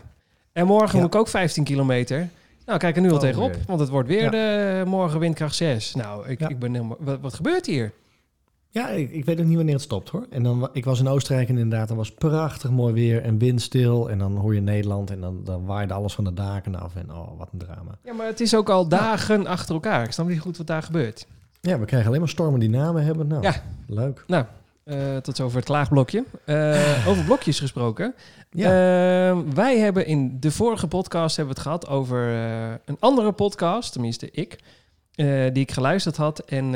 En 0.54 0.66
morgen 0.66 0.98
moet 1.00 1.08
ik 1.14 1.16
ook 1.20 1.28
15 1.28 1.64
kilometer. 1.64 2.30
Nou, 2.66 2.80
kijk 2.80 2.96
er 2.96 3.02
nu 3.02 3.10
al 3.10 3.16
Oh, 3.16 3.22
tegenop. 3.22 3.56
Want 3.68 3.80
het 3.80 3.90
wordt 3.90 4.08
weer 4.08 4.32
de 4.32 4.84
morgen 4.86 5.20
windkracht 5.20 5.56
6. 5.56 5.96
Nou, 5.96 6.28
ik, 6.28 6.40
ik 6.40 6.60
ben 6.60 6.74
helemaal... 6.74 6.98
Wat, 7.00 7.20
wat 7.22 7.34
gebeurt 7.34 7.66
hier? 7.66 7.92
ja 8.70 8.90
ik, 8.90 9.12
ik 9.12 9.26
weet 9.26 9.40
ook 9.40 9.46
niet 9.46 9.56
wanneer 9.56 9.74
het 9.74 9.84
stopt 9.84 10.10
hoor. 10.10 10.26
En 10.30 10.44
dan, 10.44 10.70
ik 10.74 10.86
was 10.86 11.00
in 11.00 11.08
Oostenrijk 11.08 11.50
en 11.50 11.58
inderdaad, 11.58 11.88
dan 11.88 11.98
was 11.98 12.12
prachtig 12.12 12.70
mooi 12.72 12.94
weer 12.94 13.22
en 13.24 13.38
windstil. 13.38 14.10
En 14.10 14.18
dan 14.18 14.36
hoor 14.38 14.54
je 14.54 14.62
Nederland 14.62 15.12
en 15.12 15.22
dan, 15.22 15.42
dan 15.44 15.66
waaide 15.66 15.94
alles 15.94 16.14
van 16.14 16.24
de 16.24 16.34
daken 16.34 16.76
af. 16.76 16.96
En 16.96 17.12
oh, 17.14 17.38
wat 17.38 17.50
een 17.52 17.60
drama. 17.60 17.98
Ja, 18.04 18.14
maar 18.14 18.26
het 18.28 18.40
is 18.42 18.56
ook 18.56 18.70
al 18.70 18.88
dagen 18.88 19.48
achter 19.48 19.74
elkaar. 19.74 20.04
Ik 20.04 20.12
snap 20.12 20.28
niet 20.28 20.40
goed 20.40 20.58
wat 20.58 20.68
daar 20.68 20.84
gebeurt. 20.84 21.28
Ja, 21.62 21.80
we 21.80 21.86
krijgen 21.86 22.08
alleen 22.08 22.20
maar 22.22 22.30
stormen 22.30 22.60
die 22.60 22.70
namen 22.70 23.04
hebben. 23.04 23.28
Nou, 23.28 23.42
Ja. 23.42 23.54
leuk. 23.88 24.24
Nou, 24.28 24.46
eh, 24.88 25.18
tot 25.18 25.36
zover 25.36 25.58
het 25.58 25.66
klaagblokje. 25.66 26.24
Eh, 26.46 27.08
over 27.08 27.24
blokjes 27.24 27.60
gesproken. 27.60 28.16
Ja, 28.52 28.70
Eh, 28.70 29.40
wij 29.54 29.78
hebben 29.78 30.06
in 30.06 30.40
de 30.40 30.52
vorige 30.52 30.88
podcast 30.88 31.36
hebben 31.36 31.56
we 31.56 31.62
het 31.62 31.70
gehad 31.70 31.88
over 31.88 32.28
een 32.86 32.98
andere 33.00 33.32
podcast, 33.32 33.92
tenminste 33.92 34.32
ik, 34.32 34.60
die 35.54 35.64
ik 35.64 35.72
geluisterd 35.72 36.18
had. 36.18 36.40
En 36.40 36.72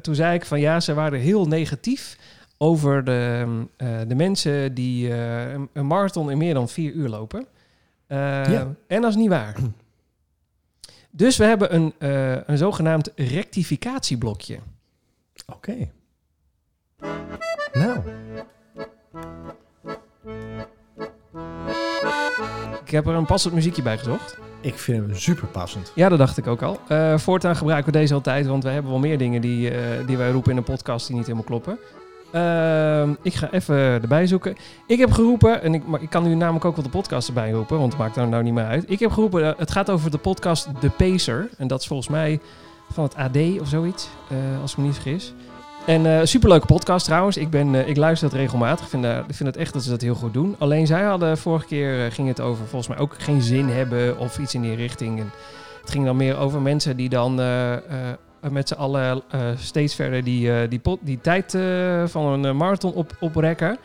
toen 0.00 0.14
zei 0.14 0.34
ik 0.34 0.44
van 0.44 0.60
ja, 0.60 0.80
ze 0.80 0.94
waren 0.94 1.20
heel 1.20 1.46
negatief 1.46 2.18
over 2.58 3.04
de, 3.04 3.46
de 4.08 4.14
mensen 4.14 4.74
die 4.74 5.12
een, 5.72 5.86
marathon 5.86 6.30
in 6.30 6.38
meer 6.38 6.54
dan 6.54 6.68
vier 6.68 6.92
uur 6.92 7.08
lopen. 7.08 7.46
Ja. 8.08 8.74
En 8.86 9.00
dat 9.00 9.10
is 9.10 9.16
niet 9.16 9.28
waar. 9.28 9.56
Dus 11.10 11.36
we 11.36 11.44
hebben 11.44 11.74
een, 11.74 11.92
een 12.46 12.58
zogenaamd 12.58 13.10
rectificatieblokje. 13.16 14.58
oké. 15.46 15.88
Nou, 17.72 17.98
Ik, 22.84 22.90
heb 22.90 23.06
er 23.06 23.14
een 23.14 23.26
passend 23.26 23.54
muziekje 23.54 23.82
bij 23.82 23.98
gezocht. 23.98 24.38
Ik 24.60 24.78
vind 24.78 25.06
hem 25.06 25.16
super 25.16 25.48
passend. 25.48 25.92
Ja, 25.94 26.08
dat 26.08 26.18
dacht 26.18 26.38
ik 26.38 26.46
ook 26.46 26.62
al. 26.62 26.78
Eh, 26.88 27.18
voortaan 27.18 27.56
gebruiken 27.56 27.92
we 27.92 27.98
deze 27.98 28.14
altijd, 28.14 28.46
want 28.46 28.62
we 28.62 28.68
hebben 28.68 28.90
wel 28.90 29.00
meer 29.00 29.18
dingen 29.18 29.40
die, 29.40 29.70
eh, 29.70 30.06
die 30.06 30.16
wij 30.16 30.30
roepen 30.30 30.50
in 30.50 30.56
een 30.56 30.64
podcast 30.64 31.06
die 31.06 31.16
niet 31.16 31.24
helemaal 31.24 31.46
kloppen. 31.46 31.78
Ehm, 32.32 33.14
ik 33.22 33.34
ga 33.34 33.50
even 33.50 33.76
erbij 33.76 34.26
zoeken. 34.26 34.56
Ik 34.86 34.98
heb 34.98 35.12
geroepen, 35.12 35.62
en 35.62 35.74
ik, 35.74 35.86
maar 35.86 36.02
ik 36.02 36.10
kan 36.10 36.22
nu 36.22 36.34
namelijk 36.34 36.64
ook 36.64 36.76
wel 36.76 36.84
de 36.84 36.90
podcast 36.90 37.28
erbij 37.28 37.50
roepen, 37.50 37.78
want 37.78 37.92
het 37.92 38.00
maakt 38.00 38.16
er 38.16 38.28
nou 38.28 38.42
niet 38.42 38.54
meer 38.54 38.64
uit. 38.64 38.84
Ik 38.90 38.98
heb 38.98 39.10
geroepen, 39.10 39.44
eh, 39.44 39.58
het 39.58 39.70
gaat 39.70 39.90
over 39.90 40.10
de 40.10 40.18
podcast 40.18 40.68
The 40.80 40.90
Pacer. 40.90 41.48
En 41.58 41.66
dat 41.66 41.80
is 41.80 41.86
volgens 41.86 42.08
mij 42.08 42.40
van 42.92 43.04
het 43.04 43.14
AD 43.16 43.60
of 43.60 43.68
zoiets, 43.68 44.08
als 44.62 44.72
ik 44.72 44.78
me 44.78 44.84
niet 44.84 44.94
vergis. 44.94 45.34
En 45.86 46.06
eh 46.06 46.20
superleuke 46.22 46.66
podcast 46.66 47.04
trouwens. 47.04 47.36
Ik, 47.36 47.50
ben, 47.50 47.74
eh, 47.74 47.88
ik 47.88 47.96
luister 47.96 48.28
het 48.28 48.36
regelmatig. 48.36 48.84
Ik 48.84 48.90
vind, 48.90 49.04
ik 49.04 49.34
vind 49.34 49.48
het 49.48 49.56
echt 49.56 49.72
dat 49.72 49.82
ze 49.82 49.90
dat 49.90 50.00
heel 50.00 50.14
goed 50.14 50.32
doen. 50.32 50.56
Alleen 50.58 50.86
zij 50.86 51.02
hadden 51.02 51.38
vorige 51.38 51.66
keer, 51.66 52.12
ging 52.12 52.28
het 52.28 52.40
over 52.40 52.66
volgens 52.66 52.88
mij 52.88 52.98
ook 52.98 53.14
geen 53.18 53.42
zin 53.42 53.68
hebben 53.68 54.18
of 54.18 54.38
iets 54.38 54.54
in 54.54 54.62
die 54.62 54.74
richting. 54.74 55.20
En 55.20 55.30
het 55.80 55.90
ging 55.90 56.04
dan 56.04 56.16
meer 56.16 56.36
over 56.36 56.60
mensen 56.60 56.96
die 56.96 57.08
dan 57.08 57.34
met 58.50 58.68
z'n 58.68 58.74
allen 58.74 59.22
steeds 59.56 59.94
verder 59.94 60.24
die, 60.24 60.68
die, 60.68 60.80
die 61.00 61.20
tijd 61.20 61.58
van 62.04 62.44
een 62.44 62.56
marathon 62.56 62.92
op, 62.92 63.16
oprekken. 63.20 63.78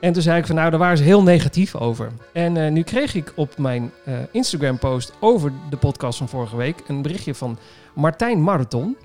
En 0.00 0.12
toen 0.12 0.22
zei 0.22 0.38
ik 0.38 0.46
van 0.46 0.56
nou, 0.56 0.70
daar 0.70 0.78
waren 0.78 0.96
ze 0.96 1.02
heel 1.02 1.22
negatief 1.22 1.74
over. 1.74 2.10
En 2.32 2.72
nu 2.72 2.82
kreeg 2.82 3.14
ik 3.14 3.32
op 3.36 3.58
mijn 3.58 3.92
Instagram 4.30 4.78
post 4.78 5.12
over 5.20 5.52
de 5.70 5.76
podcast 5.76 6.18
van 6.18 6.28
vorige 6.28 6.56
week 6.56 6.82
een 6.86 7.02
berichtje 7.02 7.34
van 7.34 7.58
Martijn 7.94 8.42
Marathon. 8.42 8.96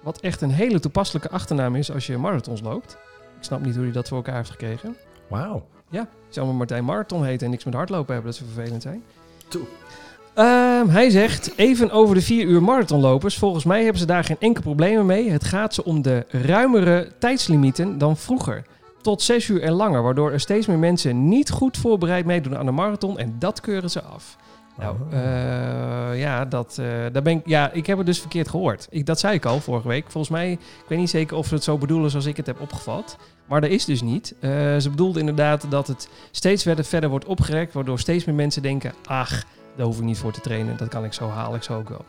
Wat 0.00 0.20
echt 0.20 0.40
een 0.40 0.50
hele 0.50 0.80
toepasselijke 0.80 1.30
achternaam 1.30 1.76
is 1.76 1.92
als 1.92 2.06
je 2.06 2.18
marathons 2.18 2.60
loopt. 2.60 2.96
Ik 3.36 3.44
snap 3.44 3.64
niet 3.64 3.74
hoe 3.74 3.84
hij 3.84 3.92
dat 3.92 4.08
voor 4.08 4.16
elkaar 4.16 4.36
heeft 4.36 4.50
gekregen. 4.50 4.96
Wauw. 5.28 5.66
Ja, 5.90 6.02
ik 6.02 6.08
zou 6.28 6.46
maar 6.46 6.54
Martijn 6.54 6.84
Marathon 6.84 7.24
heten 7.24 7.44
en 7.44 7.50
niks 7.50 7.64
met 7.64 7.74
hardlopen 7.74 8.14
hebben, 8.14 8.32
dat 8.32 8.40
ze 8.40 8.46
vervelend 8.46 8.82
zijn. 8.82 9.02
Toe. 9.48 9.62
Ehm, 10.34 10.88
hij 10.88 11.10
zegt, 11.10 11.52
even 11.56 11.90
over 11.90 12.14
de 12.14 12.22
vier 12.22 12.44
uur 12.44 12.62
marathonlopers. 12.62 13.38
Volgens 13.38 13.64
mij 13.64 13.82
hebben 13.82 14.00
ze 14.00 14.06
daar 14.06 14.24
geen 14.24 14.36
enkel 14.38 14.62
probleem 14.62 15.06
mee. 15.06 15.30
Het 15.30 15.44
gaat 15.44 15.74
ze 15.74 15.84
om 15.84 16.02
de 16.02 16.26
ruimere 16.28 17.12
tijdslimieten 17.18 17.98
dan 17.98 18.16
vroeger. 18.16 18.64
Tot 19.00 19.22
zes 19.22 19.48
uur 19.48 19.62
en 19.62 19.72
langer, 19.72 20.02
waardoor 20.02 20.32
er 20.32 20.40
steeds 20.40 20.66
meer 20.66 20.78
mensen 20.78 21.28
niet 21.28 21.50
goed 21.50 21.76
voorbereid 21.76 22.24
meedoen 22.24 22.56
aan 22.56 22.66
de 22.66 22.72
marathon. 22.72 23.18
En 23.18 23.36
dat 23.38 23.60
keuren 23.60 23.90
ze 23.90 24.02
af. 24.02 24.36
Nou, 24.80 24.96
Oh. 25.12 25.12
eh, 25.18 26.20
ja, 26.20 26.44
dat, 26.44 26.78
eh, 26.78 26.86
daar 27.12 27.22
ben 27.22 27.36
ik, 27.36 27.46
ja, 27.46 27.70
ik 27.72 27.86
heb 27.86 27.96
het 27.96 28.06
dus 28.06 28.20
verkeerd 28.20 28.48
gehoord. 28.48 28.86
Ik, 28.90 29.06
dat 29.06 29.20
zei 29.20 29.34
ik 29.34 29.44
al 29.44 29.60
vorige 29.60 29.88
week. 29.88 30.04
Volgens 30.10 30.32
mij, 30.32 30.52
ik 30.52 30.84
weet 30.88 30.98
niet 30.98 31.10
zeker 31.10 31.36
of 31.36 31.46
ze 31.46 31.54
het 31.54 31.64
zo 31.64 31.78
bedoelen 31.78 32.10
zoals 32.10 32.26
ik 32.26 32.36
het 32.36 32.46
heb 32.46 32.60
opgevat. 32.60 33.16
Maar 33.46 33.60
dat 33.60 33.70
is 33.70 33.84
dus 33.84 34.02
niet. 34.02 34.34
Eh, 34.40 34.50
ze 34.76 34.90
bedoelde 34.90 35.18
inderdaad 35.20 35.66
dat 35.70 35.86
het 35.86 36.08
steeds 36.30 36.62
verder, 36.62 36.84
verder 36.84 37.10
wordt 37.10 37.24
opgerekt, 37.24 37.72
waardoor 37.72 37.98
steeds 37.98 38.24
meer 38.24 38.34
mensen 38.34 38.62
denken, 38.62 38.92
ach, 39.04 39.44
daar 39.76 39.86
hoef 39.86 39.98
ik 39.98 40.04
niet 40.04 40.18
voor 40.18 40.32
te 40.32 40.40
trainen. 40.40 40.76
Dat 40.76 40.88
kan 40.88 41.04
ik 41.04 41.12
zo 41.12 41.28
halen, 41.28 41.56
ik 41.56 41.62
zo 41.62 41.76
ook 41.78 41.88
wel. 41.88 42.04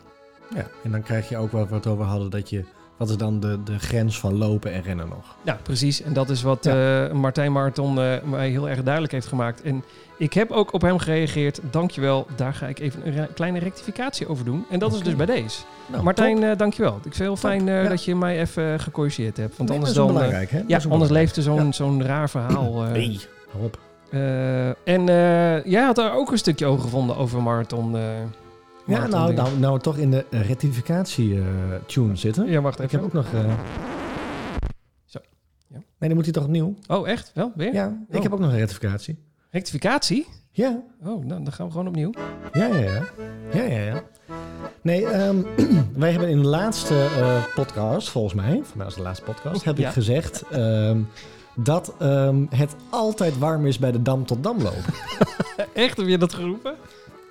Ja, 0.54 0.66
en 0.84 0.90
dan 0.90 1.02
krijg 1.02 1.28
je 1.28 1.36
ook 1.36 1.52
wel 1.52 1.60
wat 1.60 1.68
we 1.70 1.74
het 1.74 1.86
over 1.86 2.04
hadden, 2.04 2.30
dat 2.30 2.50
je... 2.50 2.64
Wat 2.96 3.10
is 3.10 3.16
dan 3.16 3.40
de, 3.40 3.62
de 3.64 3.78
grens 3.78 4.18
van 4.20 4.38
lopen 4.38 4.72
en 4.72 4.82
rennen 4.82 5.08
nog? 5.08 5.36
Ja, 5.42 5.58
precies. 5.62 6.02
En 6.02 6.12
dat 6.12 6.30
is 6.30 6.42
wat 6.42 6.66
eh, 6.66 7.10
Martijn 7.12 7.52
Marathon 7.52 8.00
eh, 8.00 8.22
mij 8.22 8.48
heel 8.50 8.68
erg 8.68 8.82
duidelijk 8.82 9.12
heeft 9.12 9.26
gemaakt. 9.26 9.62
En 9.62 9.84
ik 10.18 10.32
heb 10.32 10.50
ook 10.50 10.72
op 10.72 10.80
hem 10.82 10.98
gereageerd. 10.98 11.60
Dankjewel. 11.70 12.26
Daar 12.36 12.54
ga 12.54 12.66
ik 12.66 12.78
even 12.78 13.18
een 13.18 13.26
kleine 13.34 13.58
rectificatie 13.58 14.28
over 14.28 14.44
doen. 14.44 14.64
En 14.70 14.78
dat 14.78 14.92
is 14.94 15.00
dus 15.00 15.16
bij 15.16 15.26
deze. 15.26 15.60
Nou, 15.86 16.02
Martijn, 16.02 16.42
eh, 16.42 16.56
dankjewel. 16.56 16.94
Ik 16.96 17.00
vind 17.02 17.14
het 17.14 17.22
heel 17.22 17.36
fijn 17.36 17.64
Ja. 17.66 17.88
dat 17.88 18.04
je 18.04 18.16
mij 18.16 18.40
even 18.40 18.80
gecorrigeerd 18.80 19.36
hebt. 19.36 19.56
Want 19.56 19.68
Nee, 19.68 19.78
anders 19.78 19.96
dat 19.96 20.06
is 20.06 20.12
dan... 20.12 20.20
belangrijk, 20.22 20.50
hè? 20.50 20.56
Ja, 20.56 20.62
anders 20.62 20.84
belangrijk. 20.84 21.12
leeft 21.20 21.36
er 21.36 21.42
zo'n 21.42 21.64
Ja. 21.66 21.72
zo'n 21.72 22.02
raar 22.04 22.30
verhaal. 22.30 22.80
Nee, 22.80 23.20
hou 23.52 23.64
op. 23.64 23.78
En 24.84 25.04
jij 25.70 25.82
had 25.82 25.96
daar 25.96 26.14
ook 26.14 26.30
een 26.30 26.38
stukje 26.38 26.66
over 26.66 26.82
gevonden 26.82 27.16
over 27.16 27.42
marathon. 27.42 27.96
Eh 28.86 28.94
Ja, 28.94 29.06
nou, 29.06 29.34
nou, 29.34 29.58
nou 29.58 29.78
toch 29.80 29.96
in 29.96 30.10
de 30.10 30.24
rectificatie-tune 30.30 32.16
zitten. 32.16 32.46
Ja, 32.50 32.60
wacht 32.60 32.78
Ik 32.78 32.84
even. 32.84 32.98
heb 32.98 33.06
ook 33.06 33.12
nog... 33.12 33.26
eh, 33.32 33.52
Zo. 35.04 35.18
Ja. 35.68 35.76
Nee, 35.76 35.84
dan 36.08 36.14
moet 36.14 36.24
hij 36.24 36.32
toch 36.32 36.44
opnieuw? 36.44 36.74
Oh, 36.86 37.08
echt? 37.08 37.30
Wel? 37.34 37.52
Weer? 37.54 37.72
Ja, 37.74 37.86
ik 38.08 38.16
Oh. 38.16 38.22
heb 38.22 38.32
ook 38.32 38.38
nog 38.38 38.50
een 38.50 38.56
rectificatie. 38.58 39.18
Rectificatie? 39.50 40.26
Ja, 40.50 40.82
Oh, 41.04 41.24
nou, 41.24 41.42
dan 41.44 41.52
gaan 41.52 41.66
we 41.66 41.72
gewoon 41.72 41.86
opnieuw. 41.88 42.10
ja, 42.52 42.66
ja, 42.66 42.76
ja. 42.78 43.02
Ja, 43.52 43.62
ja, 43.62 43.78
ja. 43.84 44.02
Nee, 44.82 45.06
ehm, 45.06 45.36
wij 45.96 46.10
hebben 46.10 46.28
in 46.28 46.42
de 46.42 46.48
laatste 46.48 46.94
eh, 46.94 47.42
podcast, 47.54 48.08
volgens 48.10 48.34
mij, 48.34 48.60
voor 48.62 48.76
mij 48.76 48.86
was 48.86 48.94
de 48.94 49.02
laatste 49.02 49.24
podcast, 49.24 49.64
heb 49.64 49.76
Ja. 49.78 49.86
ik 49.88 49.92
gezegd 49.92 50.44
ehm, 50.50 51.00
dat 51.56 51.94
ehm, 51.98 52.44
het 52.50 52.74
altijd 52.90 53.38
warm 53.38 53.66
is 53.66 53.78
bij 53.78 53.92
de 53.92 54.02
Dam 54.02 54.26
tot 54.26 54.42
Dam 54.42 54.62
lopen. 54.62 54.94
Echt? 55.74 55.96
Heb 55.96 56.06
je 56.06 56.18
dat 56.18 56.34
geroepen? 56.34 56.74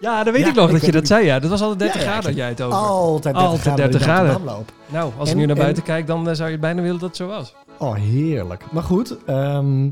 Ja, 0.01 0.24
dan 0.24 0.34
weet 0.34 0.41
Ja, 0.41 0.50
ik 0.50 0.55
nog 0.55 0.65
ik 0.67 0.72
dat 0.72 0.86
je 0.86 0.91
dat 0.91 1.08
zei. 1.08 1.25
Ja, 1.25 1.39
dat 1.39 1.50
was 1.50 1.62
altijd 1.62 1.79
30 1.79 1.96
Ja, 2.01 2.01
ja, 2.05 2.12
graden 2.12 2.29
dat 2.29 2.39
jij 2.39 2.48
het 2.50 2.62
over. 2.62 2.77
Altijd 2.77 3.36
30 3.36 3.41
Altijd 3.51 3.62
graden 3.62 3.75
bij 3.77 3.86
de 3.86 3.91
30 3.91 4.08
Dam 4.08 4.15
tot 4.17 4.25
graden. 4.25 4.46
Dam 4.46 4.55
lopen. 4.55 4.74
Nou, 4.88 5.12
als 5.17 5.29
En- 5.29 5.34
ik 5.34 5.39
nu 5.39 5.46
naar 5.46 5.55
en- 5.55 5.62
buiten 5.62 5.84
kijk, 5.84 6.08
dan 6.08 6.29
eh, 6.29 6.36
zou 6.36 6.50
je 6.50 6.58
bijna 6.60 6.81
willen 6.81 7.00
dat 7.00 7.08
het 7.08 7.17
zo 7.17 7.27
was. 7.27 7.53
Oh, 7.77 7.96
heerlijk. 7.96 8.63
Maar 8.72 8.84
goed, 8.84 9.17
ehm, 9.25 9.86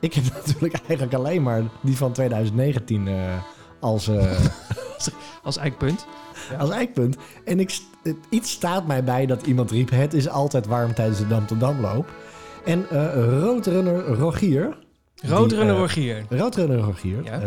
ik 0.00 0.14
heb 0.14 0.24
natuurlijk 0.46 0.74
eigenlijk 0.86 1.14
alleen 1.14 1.42
maar 1.42 1.62
die 1.80 1.96
van 1.96 2.12
2019 2.12 3.08
eh, 3.08 3.14
als, 3.80 4.08
eh, 4.08 4.30
Als 5.42 5.56
eikpunt. 5.56 6.06
Ja. 6.50 6.56
als 6.56 6.70
eikpunt. 6.70 7.16
En 7.44 7.60
ik, 7.60 7.78
iets 8.28 8.50
staat 8.50 8.86
mij 8.86 9.04
bij 9.04 9.26
dat 9.26 9.46
iemand 9.46 9.70
riep... 9.70 9.90
het 9.90 10.14
is 10.14 10.28
altijd 10.28 10.66
warm 10.66 10.94
tijdens 10.94 11.18
de 11.18 11.26
Dam 11.26 11.46
tot 11.46 11.60
Damloop. 11.60 12.08
En 12.64 12.86
roodrunner 13.40 14.06
Rogier... 14.06 14.76
Roodrunner 15.22 15.76
Rogier. 15.76 16.24
Roodrunner 16.28 16.78
Rogier... 16.78 17.24
Ja. 17.24 17.40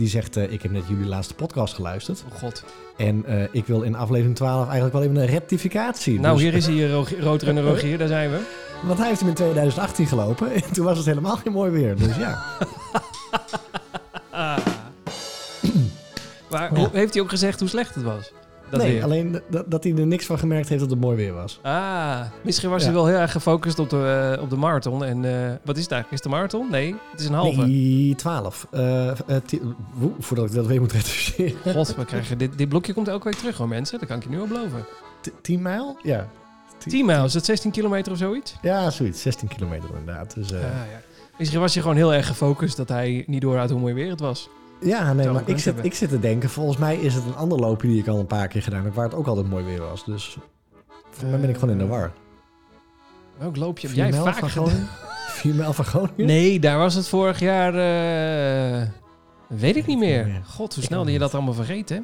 Die 0.00 0.08
zegt, 0.08 0.36
eh, 0.36 0.52
ik 0.52 0.62
heb 0.62 0.70
net 0.72 0.82
jullie 0.88 1.06
laatste 1.06 1.34
podcast 1.34 1.74
geluisterd. 1.74 2.24
Oh 2.32 2.38
god. 2.38 2.64
En 2.96 3.24
eh, 3.26 3.42
ik 3.52 3.66
wil 3.66 3.82
in 3.82 3.94
aflevering 3.94 4.36
12 4.36 4.62
eigenlijk 4.64 4.92
wel 4.92 5.02
even 5.02 5.16
een 5.16 5.26
rectificatie. 5.26 6.20
Nou, 6.20 6.34
Dus- 6.34 6.42
hier 6.42 6.54
is 6.54 6.66
hij, 6.66 6.90
eh, 6.92 7.20
Roodrunner 7.20 7.64
Rogier. 7.64 7.98
Daar 7.98 8.08
zijn 8.08 8.30
we. 8.30 8.38
Want 8.82 8.98
hij 8.98 9.08
heeft 9.08 9.20
hem 9.20 9.28
in 9.28 9.34
2018 9.34 10.06
gelopen. 10.06 10.52
En 10.54 10.72
toen 10.72 10.84
was 10.84 10.96
het 10.96 11.06
helemaal 11.06 11.36
geen 11.36 11.52
mooi 11.52 11.70
weer. 11.70 11.96
Dus 11.96 12.16
ja. 12.16 12.38
Maar 16.50 16.78
Ja. 16.78 16.88
heeft 16.92 17.14
hij 17.14 17.22
ook 17.22 17.28
gezegd 17.30 17.60
hoe 17.60 17.68
slecht 17.68 17.94
het 17.94 18.04
was? 18.04 18.32
Dat 18.70 18.80
nee, 18.80 18.92
weer? 18.92 19.02
alleen 19.04 19.40
dat, 19.50 19.70
dat 19.70 19.84
hij 19.84 19.94
er 19.96 20.06
niks 20.06 20.26
van 20.26 20.38
gemerkt 20.38 20.68
heeft 20.68 20.80
dat 20.80 20.90
het 20.90 21.00
mooi 21.00 21.16
weer 21.16 21.32
was. 21.32 21.58
Ah, 21.62 22.20
misschien 22.44 22.70
was 22.70 22.80
Ja. 22.80 22.86
hij 22.86 22.94
wel 22.96 23.06
heel 23.06 23.16
erg 23.18 23.32
gefocust 23.32 23.78
op 23.78 23.90
de, 23.90 24.32
eh, 24.36 24.42
op 24.42 24.50
de 24.50 24.56
marathon. 24.56 25.04
En 25.04 25.24
eh, 25.24 25.54
wat 25.64 25.76
is 25.76 25.82
het 25.82 25.92
eigenlijk? 25.92 26.10
Is 26.10 26.16
het 26.16 26.24
een 26.24 26.30
marathon? 26.30 26.70
Nee, 26.70 26.94
het 27.10 27.20
is 27.20 27.26
een 27.26 27.34
halve. 27.34 27.66
Nee, 27.66 28.14
12. 28.14 28.66
Eh, 28.70 29.08
eh, 29.10 29.16
woe, 29.94 30.10
voordat 30.18 30.46
ik 30.46 30.52
dat 30.54 30.66
weer 30.66 30.80
moet 30.80 30.92
reduceren. 30.92 31.54
God, 31.74 31.94
we 31.96 32.04
krijgen 32.04 32.38
dit, 32.38 32.58
dit 32.58 32.68
blokje 32.68 32.92
komt 32.94 33.08
elke 33.08 33.24
week 33.24 33.34
terug 33.38 33.56
hoor 33.56 33.68
mensen. 33.68 33.98
Dat 33.98 34.08
kan 34.08 34.16
ik 34.16 34.22
je 34.22 34.28
nu 34.28 34.40
al 34.40 34.46
beloven. 34.46 34.84
T- 35.20 35.30
10 35.42 35.62
mijl? 35.62 35.96
Ja. 36.02 36.26
10 36.78 37.06
mijl, 37.06 37.24
is 37.24 37.32
dat 37.32 37.44
16 37.44 37.70
kilometer 37.70 38.12
of 38.12 38.18
zoiets? 38.18 38.54
Ja, 38.62 38.90
zoiets. 38.90 39.22
16 39.22 39.48
kilometer 39.48 39.88
inderdaad. 39.98 40.34
Dus, 40.34 40.52
eh, 40.52 40.58
Ah, 40.58 40.64
ja. 40.64 41.00
Misschien 41.38 41.60
was 41.60 41.72
hij 41.72 41.82
gewoon 41.82 41.96
heel 41.96 42.14
erg 42.14 42.26
gefocust 42.26 42.76
dat 42.76 42.88
hij 42.88 43.24
niet 43.26 43.40
door 43.40 43.56
had 43.56 43.70
hoe 43.70 43.80
mooi 43.80 43.94
weer 43.94 44.10
het 44.10 44.20
was. 44.20 44.48
Ja, 44.80 45.12
nee, 45.12 45.28
maar 45.30 45.42
ik 45.46 45.56
zit, 45.56 45.64
hebben. 45.64 45.84
ik 45.84 45.94
zit 45.94 46.08
te 46.08 46.18
denken, 46.20 46.48
volgens 46.50 46.76
mij 46.76 46.96
is 46.96 47.14
het 47.14 47.24
een 47.24 47.36
ander 47.36 47.58
loopje 47.58 47.88
die 47.88 47.98
ik 47.98 48.06
al 48.08 48.18
een 48.18 48.26
paar 48.26 48.48
keer 48.48 48.62
gedaan 48.62 48.84
heb, 48.84 48.94
waar 48.94 49.04
het 49.04 49.14
ook 49.14 49.26
altijd 49.26 49.48
mooi 49.48 49.64
weer 49.64 49.80
was. 49.80 50.04
Dus 50.04 50.36
volgens 51.10 51.30
mij 51.30 51.40
ben 51.40 51.48
ik 51.48 51.54
gewoon 51.54 51.70
in 51.70 51.78
de 51.78 51.86
war. 51.86 52.12
Welk 53.38 53.56
loopje 53.56 53.86
heb 53.86 53.96
Vier 53.96 54.04
jij 54.04 54.12
mijl 54.12 54.24
vaak 54.24 54.38
van? 54.38 54.48
Groningen? 54.50 54.88
4 55.40 55.54
mijl 55.54 55.72
van 55.72 55.84
Groningen? 55.84 56.26
Nee, 56.26 56.60
daar 56.60 56.78
was 56.78 56.94
het 56.94 57.08
vorig 57.08 57.40
jaar... 57.40 57.74
eh, 57.74 58.88
weet 59.46 59.76
ik 59.76 59.86
niet 59.86 59.98
meer. 59.98 60.40
God, 60.46 60.74
hoe 60.74 60.84
snel 60.84 61.04
dat 61.04 61.12
je 61.12 61.18
dat 61.18 61.34
allemaal 61.34 61.54
vergeet, 61.54 61.88
hè? 61.88 61.98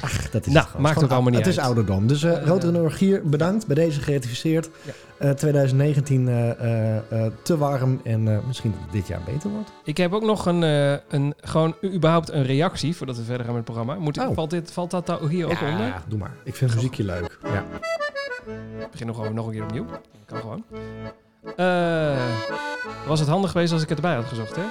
Ach, 0.00 0.30
dat 0.30 0.46
is 0.46 0.52
Nou, 0.52 0.66
het 0.72 0.78
maakt 0.78 1.04
ook 1.04 1.10
allemaal 1.10 1.30
niet 1.30 1.38
Het 1.38 1.48
is 1.48 1.56
uit. 1.58 1.66
ouderdom. 1.66 2.06
Dus 2.06 2.22
uh, 2.22 2.36
Eh, 2.36 2.46
Rood 2.46 2.64
Regier, 2.64 3.22
bedankt. 3.28 3.66
Bij 3.66 3.74
deze 3.74 4.00
geratificeerd. 4.00 4.68
Ja. 4.82 4.92
Eh, 5.18 5.30
2019 5.30 6.28
eh, 6.28 6.96
eh, 6.96 7.32
te 7.42 7.56
warm 7.58 8.00
en 8.04 8.42
misschien 8.46 8.70
dat 8.70 8.80
het 8.80 8.92
dit 8.92 9.06
jaar 9.06 9.20
beter 9.26 9.50
wordt. 9.50 9.72
Ik 9.84 9.96
heb 9.96 10.12
ook 10.12 10.22
nog 10.22 10.46
een, 10.46 10.62
een 11.08 11.34
gewoon 11.40 11.74
überhaupt 11.84 12.30
een 12.30 12.42
reactie 12.42 12.96
voordat 12.96 13.16
we 13.16 13.22
verder 13.22 13.44
gaan 13.46 13.54
met 13.54 13.66
het 13.66 13.74
programma. 13.74 14.02
Moet 14.02 14.16
ik, 14.16 14.28
Oh. 14.28 14.34
valt, 14.34 14.50
dit, 14.50 14.72
valt 14.72 14.90
dat 14.90 15.06
daar 15.06 15.20
hier 15.28 15.46
ook 15.46 15.58
ja, 15.58 15.70
onder? 15.70 16.02
doe 16.08 16.18
maar. 16.18 16.34
Ik 16.44 16.54
vind 16.54 16.74
muziekje 16.74 17.04
leuk. 17.04 17.38
Ja. 17.42 17.64
Ik 18.80 18.90
begin 18.90 19.06
nog 19.06 19.16
gewoon 19.16 19.34
nog 19.34 19.46
een 19.46 19.52
keer 19.52 19.62
opnieuw. 19.62 19.86
Kan 20.26 20.38
gewoon. 20.40 20.64
Was 23.06 23.20
het 23.20 23.28
handig 23.28 23.50
geweest 23.50 23.72
als 23.72 23.82
ik 23.82 23.88
het 23.88 23.98
erbij 23.98 24.14
had 24.14 24.24
gezocht, 24.24 24.56
hè? 24.56 24.62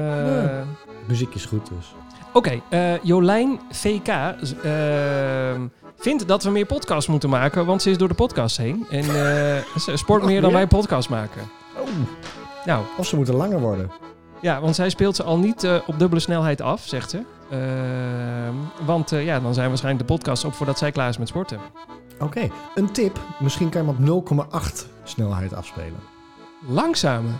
Ja. 0.00 0.64
Muziek 1.08 1.34
is 1.34 1.44
goed 1.44 1.68
dus. 1.68 1.94
Oké, 2.34 2.60
eh, 2.68 3.02
Jolijn 3.02 3.60
VK 3.70 4.08
ehm, 4.08 5.66
vindt 5.96 6.28
dat 6.28 6.42
we 6.42 6.50
meer 6.50 6.66
podcasts 6.66 7.10
moeten 7.10 7.28
maken, 7.28 7.66
want 7.66 7.82
ze 7.82 7.90
is 7.90 7.98
door 7.98 8.08
de 8.08 8.14
podcast 8.14 8.56
heen. 8.56 8.86
En 8.90 9.00
eh, 9.00 9.62
ze 9.78 9.96
sport 9.96 10.20
Nog 10.20 10.30
meer 10.30 10.40
dan 10.40 10.52
wij 10.52 10.66
podcast 10.66 11.08
maken. 11.08 11.42
Oh, 11.78 11.88
Nou, 12.64 12.84
of 12.96 13.06
ze 13.06 13.16
moeten 13.16 13.34
langer 13.34 13.60
worden. 13.60 13.90
ja, 14.40 14.60
want 14.60 14.74
zij 14.74 14.88
speelt 14.90 15.16
ze 15.16 15.22
al 15.22 15.38
niet 15.38 15.64
eh, 15.64 15.76
op 15.86 15.98
dubbele 15.98 16.20
snelheid 16.20 16.60
af, 16.60 16.82
zegt 16.84 17.10
ze. 17.10 17.22
Ehm, 17.50 18.86
want 18.86 19.10
ja, 19.10 19.40
dan 19.40 19.54
zijn 19.54 19.68
waarschijnlijk 19.68 20.06
de 20.06 20.14
podcasts 20.14 20.44
op 20.44 20.54
voordat 20.54 20.78
zij 20.78 20.92
klaar 20.92 21.08
is 21.08 21.18
met 21.18 21.28
sporten. 21.28 21.58
Oké, 22.20 22.48
een 22.74 22.92
tip. 22.92 23.20
Misschien 23.38 23.68
kan 23.68 23.86
je 23.86 23.92
hem 23.92 24.16
op 24.16 24.24
0,8 24.52 24.86
snelheid 25.04 25.54
afspelen. 25.54 26.00
Langzamer. 26.68 27.32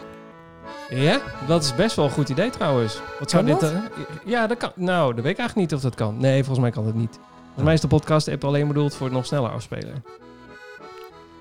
Ja, 0.90 1.20
dat 1.46 1.62
is 1.64 1.74
best 1.74 1.96
wel 1.96 2.04
een 2.04 2.10
goed 2.10 2.28
idee 2.28 2.50
trouwens. 2.50 3.00
Wat 3.18 3.30
zou 3.30 3.44
Kan 3.46 3.58
dit... 3.58 3.70
eh, 3.70 3.78
ja, 4.24 4.46
dat 4.46 4.58
kan. 4.58 4.72
Nou, 4.74 5.14
dat 5.14 5.24
weet 5.24 5.32
ik 5.32 5.38
eigenlijk 5.38 5.70
niet 5.70 5.74
of 5.78 5.84
dat 5.84 5.94
kan. 5.94 6.16
Nee, 6.18 6.36
volgens 6.44 6.58
mij 6.58 6.70
kan 6.70 6.86
het 6.86 6.94
niet. 6.94 7.18
Volgens 7.44 7.64
mij 7.64 7.74
is 7.74 7.80
de 7.80 7.86
podcast-app 7.86 8.44
alleen 8.44 8.68
bedoeld 8.68 8.94
voor 8.94 9.06
het 9.06 9.14
nog 9.14 9.26
sneller 9.26 9.50
afspelen. 9.50 10.04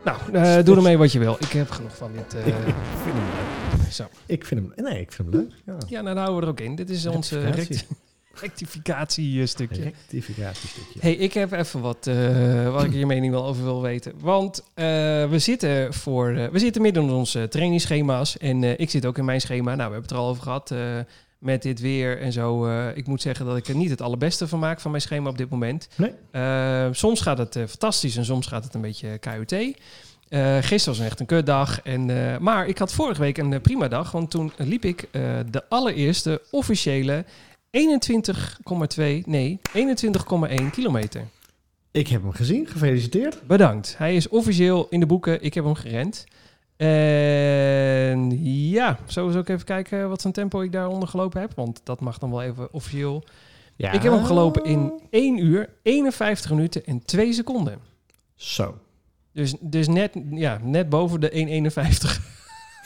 Nou, 0.04 0.18
eh, 0.34 0.64
doe 0.64 0.76
ermee 0.76 0.98
wat 0.98 1.12
je 1.12 1.20
wil. 1.20 1.36
Ik 1.40 1.52
heb 1.52 1.72
genoeg 1.72 1.96
van 1.96 2.12
dit. 2.14 2.34
eh, 2.34 2.48
Ik 2.48 2.54
vind 3.04 3.16
hem 3.16 3.24
leuk. 3.80 3.92
zo. 3.92 4.04
Ik 4.26 4.46
vind 4.46 4.62
hem, 4.62 4.86
nee, 4.86 5.00
ik 5.02 5.12
vind 5.12 5.32
hem 5.32 5.40
leuk. 5.42 5.52
Ja. 5.66 5.74
Ja, 5.88 6.02
nou, 6.02 6.16
dan 6.16 6.24
houden 6.24 6.36
we 6.36 6.42
er 6.46 6.52
ook 6.52 6.60
in. 6.60 6.76
Dit 6.76 6.90
is 6.90 7.06
recti- 7.06 7.88
rectificatiestukje. 8.34 9.84
Rectificatiestukje. 9.84 11.00
Hey, 11.00 11.14
ik 11.14 11.34
heb 11.34 11.52
even 11.52 11.82
wat 11.82 12.08
eh, 12.08 12.72
wat 12.74 12.84
ik 12.84 12.94
je 12.94 13.06
mening 13.06 13.34
wel 13.34 13.46
over 13.46 13.64
wil 13.64 13.82
weten. 13.82 14.14
Want 14.20 14.64
eh, 14.74 14.86
we, 15.30 15.36
zitten 15.40 15.94
voor, 15.94 16.30
eh, 16.30 16.48
we 16.48 16.60
zitten 16.60 16.82
midden 16.82 17.04
in 17.04 17.10
onze 17.10 17.48
trainingsschema's. 17.48 18.38
En 18.38 18.80
ik 18.80 18.90
zit 18.90 19.06
ook 19.06 19.18
in 19.18 19.26
mijn 19.26 19.42
schema. 19.42 19.76
Nou, 19.76 19.78
we 19.78 19.82
hebben 19.82 20.02
het 20.02 20.12
er 20.12 20.18
al 20.18 20.28
over 20.28 20.44
gehad 20.44 20.72
eh, 20.72 20.80
met 21.38 21.62
dit 21.62 21.80
weer 21.80 22.22
en 22.22 22.32
zo. 22.32 22.68
Ik 22.90 23.08
moet 23.08 23.22
zeggen 23.22 23.46
dat 23.46 23.58
ik 23.58 23.68
er 23.68 23.76
niet 23.76 23.90
het 23.90 24.02
allerbeste 24.02 24.48
van 24.48 24.60
maak 24.60 24.80
van 24.80 24.92
mijn 24.92 25.04
schema 25.04 25.30
op 25.30 25.38
dit 25.38 25.50
moment. 25.50 25.88
Nee. 25.96 26.94
Soms 26.94 27.22
gaat 27.22 27.38
het 27.38 27.58
fantastisch 27.68 28.18
en 28.18 28.26
soms 28.26 28.48
gaat 28.48 28.64
het 28.64 28.74
een 28.74 28.82
beetje 28.82 29.18
KUT. 29.18 29.52
Eh 29.52 30.58
gisteren 30.62 30.98
was 30.98 31.08
echt 31.08 31.20
een 31.20 31.26
kutdag. 31.26 31.82
En, 31.82 32.06
maar 32.44 32.68
ik 32.68 32.78
had 32.78 32.94
vorige 32.94 33.22
week 33.22 33.38
een 33.38 33.62
prima 33.62 33.88
dag. 33.88 34.12
Want 34.12 34.30
toen 34.32 34.52
liep 34.58 34.86
ik 34.86 35.08
de 35.52 35.64
allereerste 35.70 36.42
officiële 36.52 37.26
21,2, 37.78 39.26
nee, 39.26 39.60
21,1 39.74 40.70
kilometer. 40.72 41.28
Ik 41.92 42.08
heb 42.08 42.22
hem 42.22 42.32
gezien, 42.32 42.68
gefeliciteerd. 42.68 43.48
Bedankt. 43.48 43.98
Hij 43.98 44.16
is 44.16 44.28
officieel 44.28 44.88
in 44.90 45.00
de 45.00 45.06
boeken. 45.06 45.44
Ik 45.44 45.54
heb 45.54 45.64
hem 45.64 45.74
gerend. 45.74 46.26
En 46.76 48.44
ja, 48.70 49.00
sowieso 49.06 49.40
ook 49.40 49.50
even 49.50 49.66
kijken 49.66 50.10
wat 50.10 50.22
voor 50.22 50.32
tempo 50.32 50.62
ik 50.62 50.72
daaronder 50.72 51.08
gelopen 51.08 51.42
heb. 51.42 51.54
Want 51.56 51.82
dat 51.84 52.00
mag 52.00 52.18
dan 52.18 52.30
wel 52.30 52.42
even 52.42 52.74
officieel. 52.74 53.24
Ja. 53.76 53.92
Ik 53.92 54.04
heb 54.04 54.14
hem 54.14 54.24
gelopen 54.24 54.64
in 54.64 55.02
1 55.10 55.38
uur, 55.38 55.70
51 55.84 56.50
minuten 56.52 56.86
en 56.86 57.06
2 57.06 57.34
seconden. 57.34 57.80
Zo. 58.36 58.78
Dus, 59.32 59.56
dus 59.60 59.88
net, 59.88 60.18
ja, 60.30 60.60
net 60.64 60.90
boven 60.90 61.20
de 61.20 61.72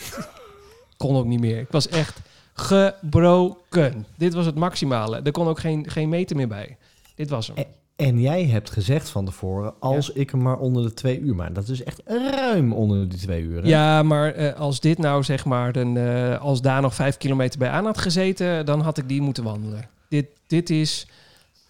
1,51. 0.06 0.27
kon 0.98 1.15
ook 1.15 1.25
niet 1.25 1.39
meer. 1.39 1.60
Ik 1.60 1.72
was 1.72 1.88
echt 1.88 2.20
gebroken. 2.58 4.06
Dit 4.18 4.34
was 4.34 4.46
het 4.46 4.56
maximale. 4.56 5.22
Er 5.24 5.32
kon 5.32 5.48
ook 5.48 5.60
geen, 5.60 5.90
geen 5.90 6.10
meter 6.10 6.36
meer 6.36 6.48
bij. 6.48 6.78
Dit 7.16 7.30
was 7.30 7.48
hem. 7.48 7.66
En 7.98 8.22
jij 8.22 8.46
hebt 8.46 8.70
gezegd 8.70 9.10
van 9.10 9.26
tevoren, 9.26 9.74
als 9.80 10.12
ik 10.12 10.30
hem 10.30 10.42
maar 10.42 10.58
onder 10.58 10.84
de 10.84 10.94
twee 10.94 11.20
uur 11.20 11.36
maak. 11.36 11.56
Dat 11.56 11.68
is 11.68 11.84
echt 11.84 12.02
ruim 12.06 12.74
onder 12.74 13.10
de 13.10 13.16
twee 13.16 13.42
uur. 13.42 13.62
hè? 13.62 13.68
Ja, 13.68 14.04
maar 14.04 14.34
eh, 14.34 14.54
als 14.54 14.80
dit 14.80 14.98
nou 14.98 15.24
zeg 15.24 15.46
maar, 15.46 15.76
een, 15.76 15.98
eh, 15.98 16.42
als 16.42 16.62
daar 16.62 16.82
nog 16.82 16.96
vijf 16.96 17.18
kilometer 17.18 17.60
bij 17.60 17.70
aan 17.70 17.86
had 17.86 17.98
gezeten, 17.98 18.66
dan 18.66 18.82
had 18.82 18.98
ik 18.98 19.08
die 19.08 19.22
moeten 19.22 19.44
wandelen. 19.44 19.90
Dit, 20.10 20.28
dit 20.48 20.70
is 20.70 21.08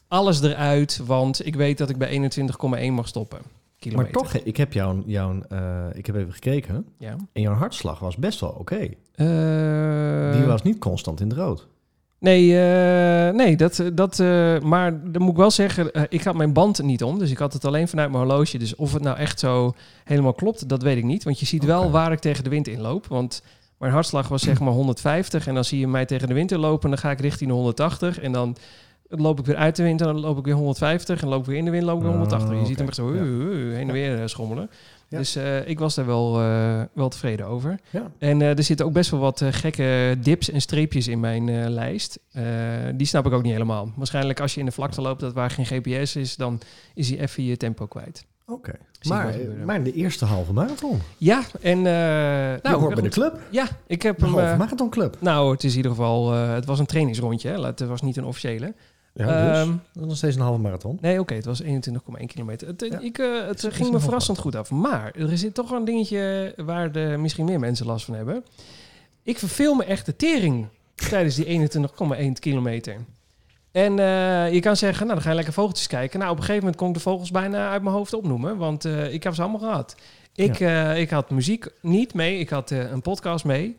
alles 0.08 0.42
eruit, 0.42 1.02
want 1.06 1.46
ik 1.46 1.56
weet 1.56 1.78
dat 1.78 1.90
ik 1.90 1.98
bij 1.98 2.10
21,1 2.10 2.94
mag 2.94 3.08
stoppen. 3.08 3.40
maar 3.96 4.12
toch, 4.12 4.34
ik 4.34 4.58
heb 4.58 4.74
jouw, 4.74 5.04
jouw 5.06 5.42
eh, 5.50 5.86
ik 5.94 6.06
heb 6.06 6.16
even 6.16 6.34
gekeken. 6.34 6.86
Ja. 6.98 7.16
En 7.34 7.42
jouw 7.42 7.54
hartslag 7.54 8.00
was 8.00 8.16
best 8.16 8.40
wel 8.40 8.50
oké. 8.50 8.90
Die 10.34 10.46
was 10.46 10.62
niet 10.62 10.80
constant 10.80 11.20
in 11.20 11.30
het 11.30 11.38
rood. 11.38 11.68
Nee, 12.20 12.60
eh, 12.60 13.34
nee 13.34 13.56
dat, 13.56 13.84
dat, 13.94 14.20
eh, 14.20 14.60
maar 14.60 15.12
dan 15.12 15.22
moet 15.22 15.32
ik 15.32 15.38
wel 15.38 15.52
zeggen, 15.52 15.94
eh, 15.94 16.04
ik 16.10 16.24
had 16.24 16.36
mijn 16.36 16.54
band 16.54 16.84
niet 16.84 17.04
om. 17.04 17.20
Dus 17.20 17.32
ik 17.32 17.38
had 17.38 17.54
het 17.54 17.66
alleen 17.66 17.88
vanuit 17.88 18.12
mijn 18.12 18.24
horloge. 18.24 18.58
Dus 18.58 18.76
of 18.76 18.94
het 18.94 19.02
nou 19.02 19.18
echt 19.18 19.40
zo 19.40 19.74
helemaal 20.04 20.34
klopt, 20.34 20.70
dat 20.70 20.82
weet 20.82 20.98
ik 20.98 21.04
niet. 21.04 21.24
Want 21.24 21.40
je 21.40 21.46
ziet 21.46 21.64
wel 21.64 21.92
waar 21.92 22.12
ik 22.12 22.20
tegen 22.20 22.44
de 22.44 22.50
wind 22.50 22.68
inloop. 22.68 23.08
Want 23.08 23.42
mijn 23.78 23.92
hartslag 23.92 24.28
was 24.28 24.42
zeg 24.42 24.60
maar 24.60 24.74
150. 24.74 25.48
En 25.48 25.54
dan 25.54 25.64
zie 25.64 25.80
je 25.80 25.88
mij 25.88 26.06
tegen 26.06 26.28
de 26.28 26.34
wind 26.34 26.52
inlopen. 26.52 26.84
En 26.84 26.90
dan 26.90 27.00
ga 27.00 27.12
ik 27.12 27.20
richting 27.20 27.50
de 27.50 27.56
180. 27.56 28.20
En 28.20 28.32
dan 28.32 28.56
loop 29.08 29.40
ik 29.40 29.46
weer 29.46 29.56
uit 29.56 29.76
de 29.76 29.84
wind. 29.84 30.02
En 30.02 30.08
dan 30.08 30.20
loop 30.20 30.38
ik 30.38 30.46
weer 30.46 30.56
150. 30.56 31.22
En 31.22 31.28
loop 31.28 31.40
ik 31.40 31.46
weer 31.46 31.58
in 31.58 31.66
de 31.66 31.72
wind, 31.72 31.84
loop 31.84 31.98
ik 31.98 32.02
weer 32.02 32.12
Oh, 32.12 32.18
180. 32.18 32.60
Je 32.60 32.66
ziet 32.66 32.78
hem 32.78 32.88
echt 32.88 32.96
zo 32.96 33.14
heen 33.14 33.88
en 33.88 33.92
weer 33.92 34.22
eh, 34.22 34.28
schommelen. 34.28 34.70
Ja. 35.10 35.18
Dus 35.18 35.36
eh, 35.36 35.68
ik 35.68 35.80
was 35.80 35.96
daar 35.96 36.06
wel, 36.06 36.40
eh, 36.40 36.82
wel 36.94 37.10
tevreden 37.10 37.46
over. 37.46 37.80
Ja. 37.90 38.12
En 38.18 38.42
eh, 38.42 38.58
er 38.58 38.64
zitten 38.64 38.86
ook 38.86 38.94
best 38.94 39.12
wel 39.12 39.20
wat 39.20 39.44
gekke 39.50 40.18
dips 40.22 40.50
en 40.50 40.62
streepjes 40.62 41.08
in 41.08 41.20
mijn 41.20 41.70
lijst. 41.70 42.20
Die 42.96 43.08
snap 43.08 43.26
ik 43.26 43.34
ook 43.34 43.44
niet 43.44 43.52
helemaal. 43.52 43.92
Waarschijnlijk 43.96 44.40
als 44.40 44.54
je 44.54 44.60
in 44.60 44.66
de 44.66 44.72
vlakte 44.72 45.02
loopt 45.02 45.20
dat 45.20 45.34
waar 45.34 45.50
geen 45.50 45.66
GPS 45.66 46.16
is, 46.16 46.36
dan 46.36 46.62
is 46.94 47.10
hij 47.10 47.20
even 47.20 47.44
je 47.44 47.58
tempo 47.58 47.86
kwijt. 47.86 48.26
Oké. 48.46 48.74
Maar, 49.08 49.36
maar 49.66 49.84
de 49.84 49.94
eerste 49.94 50.26
halve 50.26 50.54
marathon. 50.54 51.00
Ja, 51.18 51.44
en... 51.62 51.82
Nou, 51.82 52.60
nou, 52.62 52.80
hoort 52.80 52.94
bij 52.94 53.04
de 53.04 53.10
club. 53.10 53.40
Ja, 53.50 53.68
ik 53.88 54.02
heb 54.02 54.20
hem... 54.20 54.30
halve 54.30 54.46
eh, 54.46 54.58
marathonclub. 54.58 55.18
nou, 55.20 55.52
het 55.52 55.64
is 55.64 55.72
in 55.72 55.78
ieder 55.78 55.92
geval... 55.92 56.32
het 56.32 56.66
was 56.66 56.80
een 56.80 56.86
trainingsrondje, 56.86 57.50
hè. 57.50 57.66
Het 57.66 57.80
was 57.80 58.02
niet 58.02 58.18
een 58.18 58.26
officiële. 58.26 58.74
Ja, 59.18 59.48
dus. 59.50 59.58
Ehm, 59.58 59.70
dat 59.94 60.02
is 60.04 60.08
nog 60.08 60.18
steeds 60.18 60.36
een 60.36 60.42
halve 60.42 60.60
marathon. 60.60 60.98
Nee, 61.02 61.20
oké, 61.20 61.34
het 61.34 61.46
was 61.46 61.62
21,1 61.62 62.28
kilometer. 62.28 62.68
Het, 62.68 62.86
Ja. 62.90 63.00
ik, 63.00 63.18
eh, 63.18 63.46
het 63.48 63.58
Is- 63.58 63.64
is 63.64 63.76
ging 63.76 63.92
me 63.92 64.00
verrassend 64.00 64.38
goed 64.38 64.56
af. 64.56 64.72
Maar 64.72 65.12
er 65.16 65.38
zit 65.38 65.54
toch 65.54 65.70
wel 65.70 65.80
een 65.80 65.86
dingetje 65.86 66.54
waar 66.58 66.92
de, 66.92 67.16
misschien 67.20 67.46
meer 67.46 67.60
mensen 67.60 67.86
last 67.86 68.06
van 68.06 68.16
hebben. 68.16 68.44
Ik 69.24 69.38
verveel 69.40 69.76
me 69.76 69.84
echt 69.84 70.06
de 70.06 70.16
tering 70.16 70.68
tijdens 71.10 71.36
die 71.36 71.46
21,1 71.46 72.40
kilometer. 72.40 72.96
En 73.72 74.00
eh, 74.00 74.54
je 74.54 74.60
kan 74.60 74.76
zeggen, 74.78 75.02
nou 75.02 75.14
dan 75.14 75.22
ga 75.24 75.30
je 75.30 75.36
lekker 75.36 75.54
vogeltjes 75.54 75.88
kijken. 75.88 76.20
Nou, 76.20 76.32
op 76.32 76.38
een 76.38 76.44
gegeven 76.44 76.64
moment 76.64 76.80
kon 76.82 76.88
ik 76.88 76.94
de 76.94 77.00
vogels 77.00 77.32
bijna 77.32 77.70
uit 77.70 77.82
mijn 77.82 77.96
hoofd 77.96 78.14
opnoemen. 78.14 78.58
Want 78.58 78.86
eh, 78.86 79.14
ik 79.14 79.24
heb 79.24 79.34
ze 79.36 79.42
allemaal 79.42 79.60
gehad. 79.60 79.96
Ik, 80.36 80.60
eh, 80.60 81.00
ik 81.00 81.10
had 81.10 81.30
muziek 81.30 81.68
niet 81.82 82.14
mee. 82.14 82.40
Ik 82.40 82.50
had 82.50 82.72
eh, 82.72 82.92
een 82.92 83.02
podcast 83.02 83.46
mee. 83.46 83.76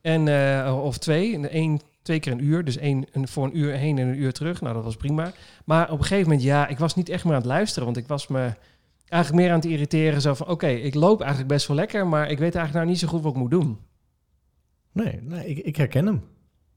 En, 0.00 0.28
eh, 0.28 0.78
of 0.84 0.98
twee. 0.98 1.54
Eén, 1.56 1.80
twee 2.06 2.20
keer 2.20 2.32
een 2.32 2.44
uur. 2.44 2.64
Dus 2.64 2.76
één 2.76 3.04
een, 3.12 3.28
voor 3.28 3.44
een 3.44 3.58
uur 3.58 3.72
heen 3.72 3.98
en 3.98 4.06
een 4.08 4.18
uur 4.18 4.32
terug. 4.32 4.60
Nou, 4.60 4.74
dat 4.74 4.84
was 4.84 4.96
prima. 4.96 5.32
Maar 5.64 5.90
op 5.90 5.98
een 5.98 6.04
gegeven 6.04 6.24
moment, 6.28 6.42
ja, 6.42 6.66
ik 6.66 6.78
was 6.78 6.94
niet 6.94 7.08
echt 7.08 7.24
meer 7.24 7.32
aan 7.32 7.38
het 7.38 7.48
luisteren. 7.48 7.84
Want 7.84 7.96
ik 7.96 8.06
was 8.06 8.26
me 8.26 8.52
eigenlijk 9.08 9.42
meer 9.42 9.52
aan 9.52 9.60
het 9.60 9.68
irriteren. 9.70 10.20
Zo 10.20 10.34
van, 10.34 10.48
oké, 10.48 10.66
ik 10.68 10.94
loop 10.94 11.20
eigenlijk 11.20 11.50
best 11.50 11.66
wel 11.66 11.76
lekker. 11.76 12.06
Maar 12.06 12.22
ik 12.30 12.38
weet 12.38 12.54
eigenlijk 12.54 12.74
nou 12.74 12.86
niet 12.86 12.98
zo 12.98 13.08
goed 13.08 13.22
wat 13.22 13.32
ik 13.32 13.38
moet 13.38 13.50
doen. 13.50 13.78
Nee, 14.92 15.20
nee 15.22 15.46
ik, 15.46 15.58
ik 15.58 15.76
herken 15.76 16.06
hem. 16.06 16.22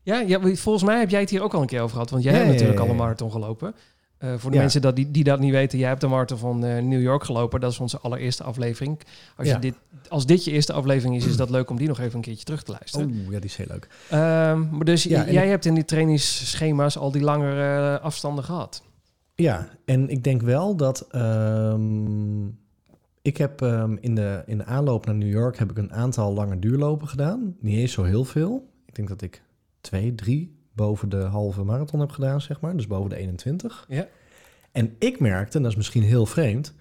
Ja, 0.02 0.20
ja, 0.20 0.40
volgens 0.56 0.84
mij 0.84 1.00
heb 1.00 1.10
jij 1.10 1.20
het 1.20 1.30
hier 1.30 1.42
ook 1.42 1.54
al 1.54 1.62
een 1.62 1.68
keer 1.68 1.82
over 1.82 1.94
gehad. 1.94 2.10
Want 2.10 2.24
jij 2.24 2.32
Ja, 2.34 2.38
hebt 2.40 2.52
natuurlijk 2.52 2.80
ja, 2.80 2.84
al 2.86 2.92
een 2.92 2.96
marathon 2.98 3.32
gelopen. 3.32 3.76
Eh, 4.20 4.34
voor 4.38 4.50
de 4.50 4.56
Ja. 4.56 4.62
mensen 4.62 4.82
dat 4.82 4.96
die, 4.96 5.12
die 5.12 5.24
dat 5.24 5.40
niet 5.40 5.52
weten, 5.52 5.80
jij 5.80 5.88
hebt 5.88 6.02
de 6.02 6.08
marathon 6.08 6.38
van 6.38 6.64
eh, 6.66 6.82
New 6.84 7.02
York 7.02 7.24
gelopen. 7.24 7.60
Dat 7.60 7.72
is 7.72 7.80
onze 7.80 8.00
allereerste 8.00 8.44
aflevering. 8.44 9.00
Als, 9.38 9.48
Ja. 9.48 9.54
je 9.54 9.60
dit, 9.60 9.74
als 10.10 10.26
dit 10.26 10.44
je 10.46 10.52
eerste 10.52 10.74
aflevering 10.74 11.16
is, 11.16 11.26
is 11.26 11.38
dat 11.38 11.50
leuk 11.50 11.70
om 11.70 11.78
die 11.78 11.88
nog 11.88 12.00
even 12.00 12.16
een 12.16 12.22
keertje 12.22 12.44
terug 12.46 12.64
te 12.64 12.72
luisteren. 12.72 13.08
Oeh, 13.10 13.24
ja, 13.32 13.40
die 13.40 13.50
is 13.50 13.56
heel 13.56 13.66
leuk. 13.70 13.88
Ehm, 14.10 14.70
maar 14.70 14.86
dus 14.86 15.04
Ja, 15.04 15.30
jij 15.32 15.48
hebt 15.48 15.66
in 15.66 15.74
die 15.74 15.86
trainingsschema's 15.86 16.98
al 16.98 17.12
die 17.12 17.22
langere 17.22 17.98
eh, 17.98 18.04
afstanden 18.06 18.44
gehad. 18.44 18.84
Ja, 19.36 19.70
en 19.86 20.10
ik 20.10 20.24
denk 20.24 20.42
wel 20.42 20.76
dat... 20.76 21.08
ehm, 21.10 22.46
ik 23.22 23.38
heb 23.38 23.62
ehm, 23.62 23.96
in, 24.00 24.16
de, 24.16 24.44
in 24.46 24.58
de 24.58 24.66
aanloop 24.66 25.06
naar 25.06 25.16
New 25.16 25.32
York 25.32 25.58
heb 25.58 25.72
ik 25.72 25.78
een 25.78 25.94
aantal 25.94 26.34
lange 26.34 26.60
duurlopen 26.60 27.08
gedaan. 27.08 27.56
Niet 27.60 27.78
eens 27.78 27.92
zo 27.92 28.04
heel 28.04 28.24
veel. 28.26 28.70
Ik 28.86 28.96
denk 28.96 29.08
dat 29.08 29.22
ik 29.22 29.42
twee, 29.82 30.16
drie 30.16 30.58
boven 30.74 31.10
de 31.10 31.18
halve 31.22 31.64
marathon 31.64 32.00
heb 32.00 32.12
gedaan, 32.12 32.42
zeg 32.42 32.60
maar. 32.62 32.76
Dus 32.76 32.88
boven 32.88 33.10
de 33.10 33.16
21. 33.16 33.86
Ja. 33.88 34.08
En 34.72 34.96
ik 35.00 35.20
merkte, 35.20 35.58
en 35.58 35.64
dat 35.64 35.72
is 35.72 35.78
misschien 35.78 36.04
heel 36.04 36.26
vreemd... 36.26 36.74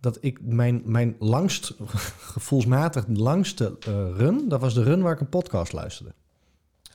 dat 0.00 0.18
ik 0.20 0.38
mijn, 0.42 0.82
mijn 0.84 1.16
langst, 1.18 1.74
gevoelsmatig 2.34 3.04
langste 3.12 3.76
eh, 3.80 3.94
run... 4.16 4.48
dat 4.48 4.60
was 4.60 4.74
de 4.74 4.82
run 4.82 5.02
waar 5.02 5.12
ik 5.12 5.20
een 5.20 5.28
podcast 5.28 5.72
luisterde. 5.72 6.12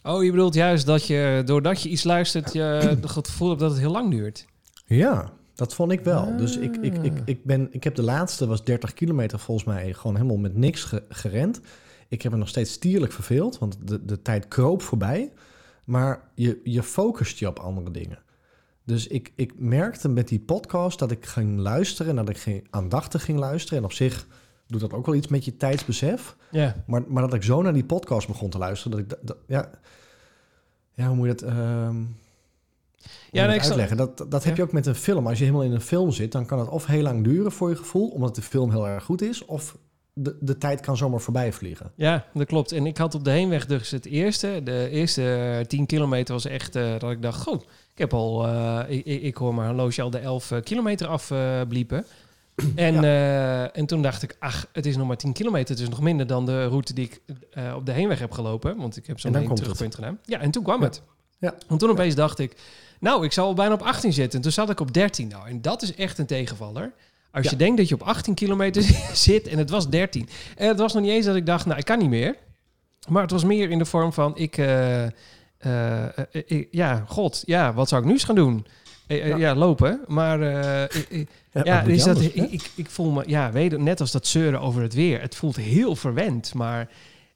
Oh, 0.04 0.24
je 0.24 0.32
bedoelt 0.32 0.54
juist 0.54 0.86
dat 0.86 1.08
je, 1.08 1.41
doordat 1.46 1.82
je 1.82 1.89
iets 1.89 2.04
luistert, 2.04 2.54
je 2.54 2.62
het 3.02 3.10
gevoel 3.10 3.48
hebt 3.48 3.60
dat 3.60 3.72
het 3.72 3.80
heel 3.80 3.91
lang 3.91 4.12
duurt. 4.12 4.46
Ja, 4.86 5.32
dat 5.56 5.74
vond 5.74 5.91
ik 5.91 6.00
wel. 6.02 6.38
Dus 6.38 6.58
ik, 6.58 6.76
ik, 6.78 6.98
ik, 6.98 7.13
Ah. 7.13 7.20
ik, 7.26 7.44
ben, 7.46 7.67
ik 7.72 7.84
heb 7.84 7.96
de 7.96 8.02
laatste, 8.04 8.48
was 8.48 8.63
30 8.63 8.94
kilometer 8.94 9.39
volgens 9.39 9.67
mij, 9.67 9.94
gewoon 9.94 10.15
helemaal 10.15 10.38
met 10.38 10.56
niks 10.58 10.84
ge- 10.84 11.04
gerend. 11.10 11.62
Ik 12.08 12.22
heb 12.22 12.32
me 12.32 12.38
nog 12.38 12.48
steeds 12.48 12.72
stierlijk 12.72 13.12
verveeld, 13.12 13.58
want 13.60 13.78
de, 13.86 14.06
de 14.06 14.22
tijd 14.22 14.48
kroop 14.48 14.82
voorbij. 14.82 15.32
Maar 15.91 16.30
je, 16.36 16.62
je 16.63 16.84
focust 16.84 17.38
je 17.39 17.47
op 17.47 17.60
andere 17.60 17.91
dingen. 17.91 18.19
Dus 18.84 19.08
ik, 19.08 19.34
ik 19.36 19.60
merkte 19.60 20.10
met 20.10 20.27
die 20.27 20.39
podcast 20.39 20.99
dat 20.99 21.12
ik 21.12 21.25
ging 21.25 21.60
luisteren 21.60 22.10
en 22.10 22.15
dat 22.25 22.30
ik 22.30 22.38
ging 22.38 22.67
aandachtig 22.69 23.23
ging 23.23 23.39
luisteren. 23.39 23.77
En 23.77 23.84
op 23.84 23.91
zich 23.93 24.27
doet 24.67 24.82
dat 24.82 24.93
ook 24.93 25.06
wel 25.06 25.15
iets 25.15 25.27
met 25.27 25.45
je 25.45 25.58
tijdsbesef. 25.58 26.36
Ja. 26.51 26.84
Maar, 26.88 27.04
maar 27.08 27.21
dat 27.23 27.34
ik 27.34 27.43
zo 27.43 27.62
naar 27.62 27.73
die 27.73 27.86
podcast 27.86 28.27
begon 28.27 28.49
te 28.49 28.58
luisteren, 28.58 28.91
dat 29.08 29.17
ik... 29.19 29.27
Dat, 29.27 29.38
ja, 29.47 29.69
ja, 30.93 31.08
hoe 31.08 31.15
moet 31.15 31.27
je 31.27 31.34
dat... 31.34 31.41
ehm, 31.49 32.01
Ja, 33.32 33.45
nee, 33.45 33.60
uitleggen. 33.62 33.97
Dat, 33.97 34.17
dat 34.17 34.43
heb 34.43 34.43
Ja. 34.43 34.56
je 34.56 34.62
ook 34.67 34.71
met 34.73 34.86
een 34.86 34.95
film. 34.95 35.27
Als 35.27 35.38
je 35.38 35.43
helemaal 35.45 35.65
in 35.65 35.71
een 35.73 35.82
film 35.82 36.12
zit, 36.12 36.32
dan 36.32 36.45
kan 36.45 36.60
het 36.60 36.67
of 36.69 36.86
heel 36.86 37.01
lang 37.04 37.23
duren 37.23 37.51
voor 37.51 37.69
je 37.69 37.75
gevoel, 37.75 38.10
omdat 38.10 38.36
de 38.36 38.41
film 38.41 38.69
heel 38.71 38.88
erg 38.88 39.04
goed 39.04 39.21
is, 39.21 39.45
of 39.45 39.77
de, 40.13 40.38
de 40.39 40.58
tijd 40.58 40.80
kan 40.82 40.97
zomaar 40.97 41.19
voorbij 41.21 41.54
vliegen. 41.54 41.91
Ja, 41.95 42.26
dat 42.34 42.47
klopt. 42.47 42.71
En 42.71 42.86
ik 42.86 42.97
had 42.97 43.15
op 43.15 43.24
de 43.24 43.32
heenweg 43.32 43.65
dus 43.65 43.91
het 43.91 44.06
eerste. 44.06 44.62
De 44.63 44.89
eerste 44.89 45.65
10 45.67 45.86
kilometer 45.86 46.34
was 46.34 46.45
echt 46.45 46.76
eh, 46.76 47.00
dat 47.00 47.12
ik 47.12 47.21
dacht, 47.21 47.41
goh, 47.41 47.62
ik 47.93 47.97
heb 47.97 48.13
al, 48.13 48.47
eh, 48.47 48.84
ik, 48.88 49.06
ik 49.06 49.36
hoor 49.38 49.54
maar 49.54 49.69
een 49.69 49.76
loosje 49.76 50.02
al 50.02 50.10
de 50.10 50.17
11 50.19 50.52
kilometer 50.63 51.08
afbliepen. 51.08 52.06
En, 52.76 53.04
eh, 53.04 53.78
en 53.78 53.86
toen 53.86 54.02
dacht 54.02 54.24
ik, 54.24 54.36
ach, 54.39 54.67
het 54.71 54.86
is 54.86 54.97
nog 54.97 55.08
maar 55.08 55.17
10 55.17 55.34
kilometer. 55.34 55.69
Het 55.76 55.84
is 55.84 55.89
nog 55.89 56.02
minder 56.02 56.28
dan 56.28 56.45
de 56.45 56.65
route 56.65 56.93
die 56.93 57.06
ik 57.06 57.21
eh, 57.52 57.74
op 57.76 57.86
de 57.86 57.91
heenweg 57.91 58.19
heb 58.19 58.32
gelopen. 58.32 58.78
Want 58.78 58.97
ik 58.97 59.08
heb 59.08 59.19
zo'n 59.19 59.36
heen 59.36 59.56
terugpunt 59.56 59.95
gedaan. 59.95 60.19
Ja, 60.26 60.39
en 60.39 60.52
toen 60.52 60.63
kwam 60.63 60.80
Ja. 60.80 60.86
het. 60.86 61.02
Ja. 61.39 61.56
En 61.67 61.78
toen 61.78 61.89
opeens 61.89 62.15
dacht 62.15 62.39
ik, 62.39 62.56
nou, 63.00 63.26
ik 63.26 63.32
zal 63.32 63.45
al 63.45 63.54
bijna 63.54 63.74
op 63.74 63.82
18 63.82 64.13
zitten. 64.13 64.36
En 64.38 64.41
toen 64.41 64.52
zat 64.52 64.69
ik 64.69 64.80
op 64.80 64.93
13. 64.93 65.28
Nou, 65.28 65.47
en 65.47 65.62
dat 65.62 65.82
is 65.82 65.95
echt 65.95 66.17
een 66.17 66.26
tegenvaller. 66.26 66.91
Als 67.32 67.44
Ja. 67.46 67.50
je 67.52 67.56
denkt 67.56 67.78
dat 67.78 67.88
je 67.89 67.96
op 67.96 68.02
18 68.04 68.34
kilometer 68.34 68.84
zit 69.13 69.48
en 69.48 69.58
het 69.58 69.70
was 69.70 69.89
13. 69.89 70.30
En 70.58 70.67
het 70.67 70.80
was 70.80 70.94
nog 70.94 71.04
niet 71.04 71.12
eens 71.12 71.26
dat 71.26 71.36
ik 71.36 71.46
dacht, 71.46 71.65
nou, 71.65 71.80
ik 71.80 71.86
kan 71.86 72.00
niet 72.00 72.10
meer. 72.10 72.36
Maar 73.10 73.22
het 73.22 73.32
was 73.32 73.44
meer 73.44 73.70
in 73.70 73.78
de 73.78 73.86
vorm 73.86 74.13
van, 74.13 74.38
ik... 74.38 74.58
eh, 74.58 75.04
eh, 75.06 75.12
eh, 76.04 76.10
ik- 76.32 76.67
ja, 76.72 77.04
god, 77.08 77.44
ja, 77.46 77.74
wat 77.74 77.89
zou 77.89 78.02
ik 78.02 78.08
nu 78.08 78.13
eens 78.13 78.24
gaan 78.24 78.36
doen? 78.36 78.65
Eh, 79.08 79.22
eh, 79.22 79.28
Ja. 79.28 79.36
ja. 79.38 79.56
lopen. 79.56 80.02
Maar 80.08 80.41
eh, 80.41 80.84
ik- 81.10 81.28
Ja, 81.63 81.82
is 81.82 82.00
je 82.04 82.06
dat, 82.06 82.15
anders, 82.17 82.34
ik, 82.34 82.52
ik, 82.52 82.70
ik 82.76 82.89
voel 82.89 83.12
me, 83.12 83.24
ja, 83.28 83.52
weet 83.52 83.72
je, 83.72 83.78
net 83.80 84.00
als 84.00 84.12
dat 84.12 84.28
zeuren 84.28 84.60
over 84.62 84.82
het 84.82 84.94
weer. 84.94 85.22
Het 85.22 85.36
voelt 85.36 85.56
heel 85.56 85.96
verwend, 85.96 86.54
maar 86.54 86.89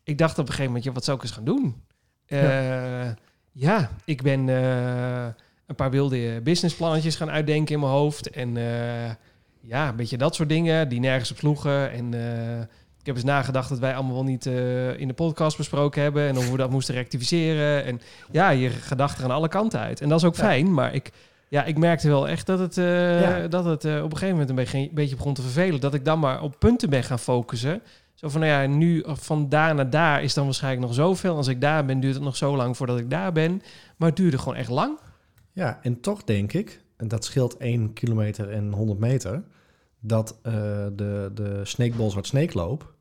ik 0.04 0.18
dacht 0.18 0.32
op 0.32 0.38
een 0.40 0.46
gegeven 0.46 0.66
moment, 0.66 0.84
ja, 0.84 0.92
wat 0.92 1.04
zou 1.04 1.18
ik 1.18 1.24
eens 1.24 1.32
gaan 1.32 1.44
doen? 1.46 1.76
Eh, 2.26 3.08
ja. 3.52 3.90
ik 4.06 4.22
ben 4.22 4.50
eh, 4.50 5.26
een 5.66 5.76
paar 5.76 5.92
wilde 5.92 6.42
businessplannetjes 6.44 7.16
gaan 7.16 7.30
uitdenken 7.32 7.74
in 7.74 7.80
mijn 7.80 7.92
hoofd. 7.92 8.30
En 8.30 8.58
eh, 8.58 9.12
ja, 9.68 9.90
een 9.90 9.96
beetje 9.96 10.18
dat 10.18 10.36
soort 10.36 10.50
dingen 10.50 10.90
die 10.90 11.00
nergens 11.00 11.32
op 11.32 11.38
sloegen. 11.38 11.92
En 11.92 12.14
eh, 12.14 12.60
ik 13.00 13.06
heb 13.06 13.16
eens 13.16 13.24
nagedacht 13.24 13.70
dat 13.70 13.80
wij 13.80 13.96
allemaal 13.96 14.14
wel 14.14 14.24
niet 14.24 14.46
eh, 14.46 15.00
in 15.00 15.08
de 15.08 15.14
podcast 15.14 15.58
besproken 15.58 16.02
hebben. 16.02 16.28
En 16.28 16.36
hoe 16.36 16.52
we 16.52 16.58
dat 16.58 16.70
moesten 16.70 16.96
rectificeren. 16.96 17.86
En 17.86 18.02
ja, 18.32 18.50
je 18.50 18.70
gedachten 18.70 19.22
gaan 19.22 19.32
alle 19.32 19.48
kanten 19.48 19.80
uit. 19.80 20.02
En 20.02 20.10
dat 20.10 20.20
is 20.20 20.26
ook 20.26 20.36
Ja. 20.36 20.44
fijn, 20.44 20.74
maar 20.74 20.94
ik... 20.94 21.12
Ja, 21.50 21.64
ik 21.64 21.78
merkte 21.78 22.08
wel 22.08 22.28
echt 22.28 22.46
dat 22.46 22.60
het, 22.60 22.78
eh, 22.78 23.22
Ja. 23.22 23.48
dat 23.48 23.66
het 23.66 23.86
op 23.86 23.92
een 23.92 24.12
gegeven 24.12 24.30
moment 24.30 24.50
een 24.50 24.56
beetje, 24.56 24.78
een 24.78 24.90
beetje 24.94 25.16
begon 25.16 25.34
te 25.34 25.42
vervelen. 25.42 25.80
Dat 25.80 25.94
ik 25.94 26.06
dan 26.06 26.20
maar 26.20 26.42
op 26.42 26.56
punten 26.60 26.90
ben 26.90 27.04
gaan 27.04 27.20
focussen. 27.20 27.82
Zo 28.14 28.30
van, 28.30 28.40
nou 28.42 28.52
ja, 28.62 28.68
nu 28.68 29.04
van 29.08 29.50
daar 29.50 29.76
naar 29.76 29.90
daar 29.90 30.24
is 30.24 30.34
dan 30.34 30.46
waarschijnlijk 30.46 30.86
nog 30.86 30.94
zoveel. 30.96 31.36
Als 31.36 31.48
ik 31.48 31.62
daar 31.62 31.86
ben, 31.86 32.00
duurt 32.00 32.14
het 32.14 32.24
nog 32.24 32.36
zo 32.36 32.56
lang 32.56 32.78
voordat 32.78 33.00
ik 33.00 33.10
daar 33.10 33.32
ben. 33.32 33.62
Maar 33.98 34.08
het 34.08 34.18
duurde 34.18 34.38
gewoon 34.38 34.56
echt 34.56 34.70
lang. 34.70 35.00
Ja, 35.52 35.80
en 35.82 36.00
toch 36.02 36.24
denk 36.24 36.54
ik, 36.54 36.82
dat 36.98 37.26
scheelt 37.26 37.58
1 37.58 37.94
kilometer 37.94 38.50
en 38.50 38.72
100 38.72 39.00
meter, 39.00 39.44
dat 40.00 40.40
eh, 40.42 40.54
de, 40.94 41.32
de 41.34 41.62
Snake 41.64 42.10
Zwart 42.10 42.28
Snake 42.28 42.58
loop 42.58 42.94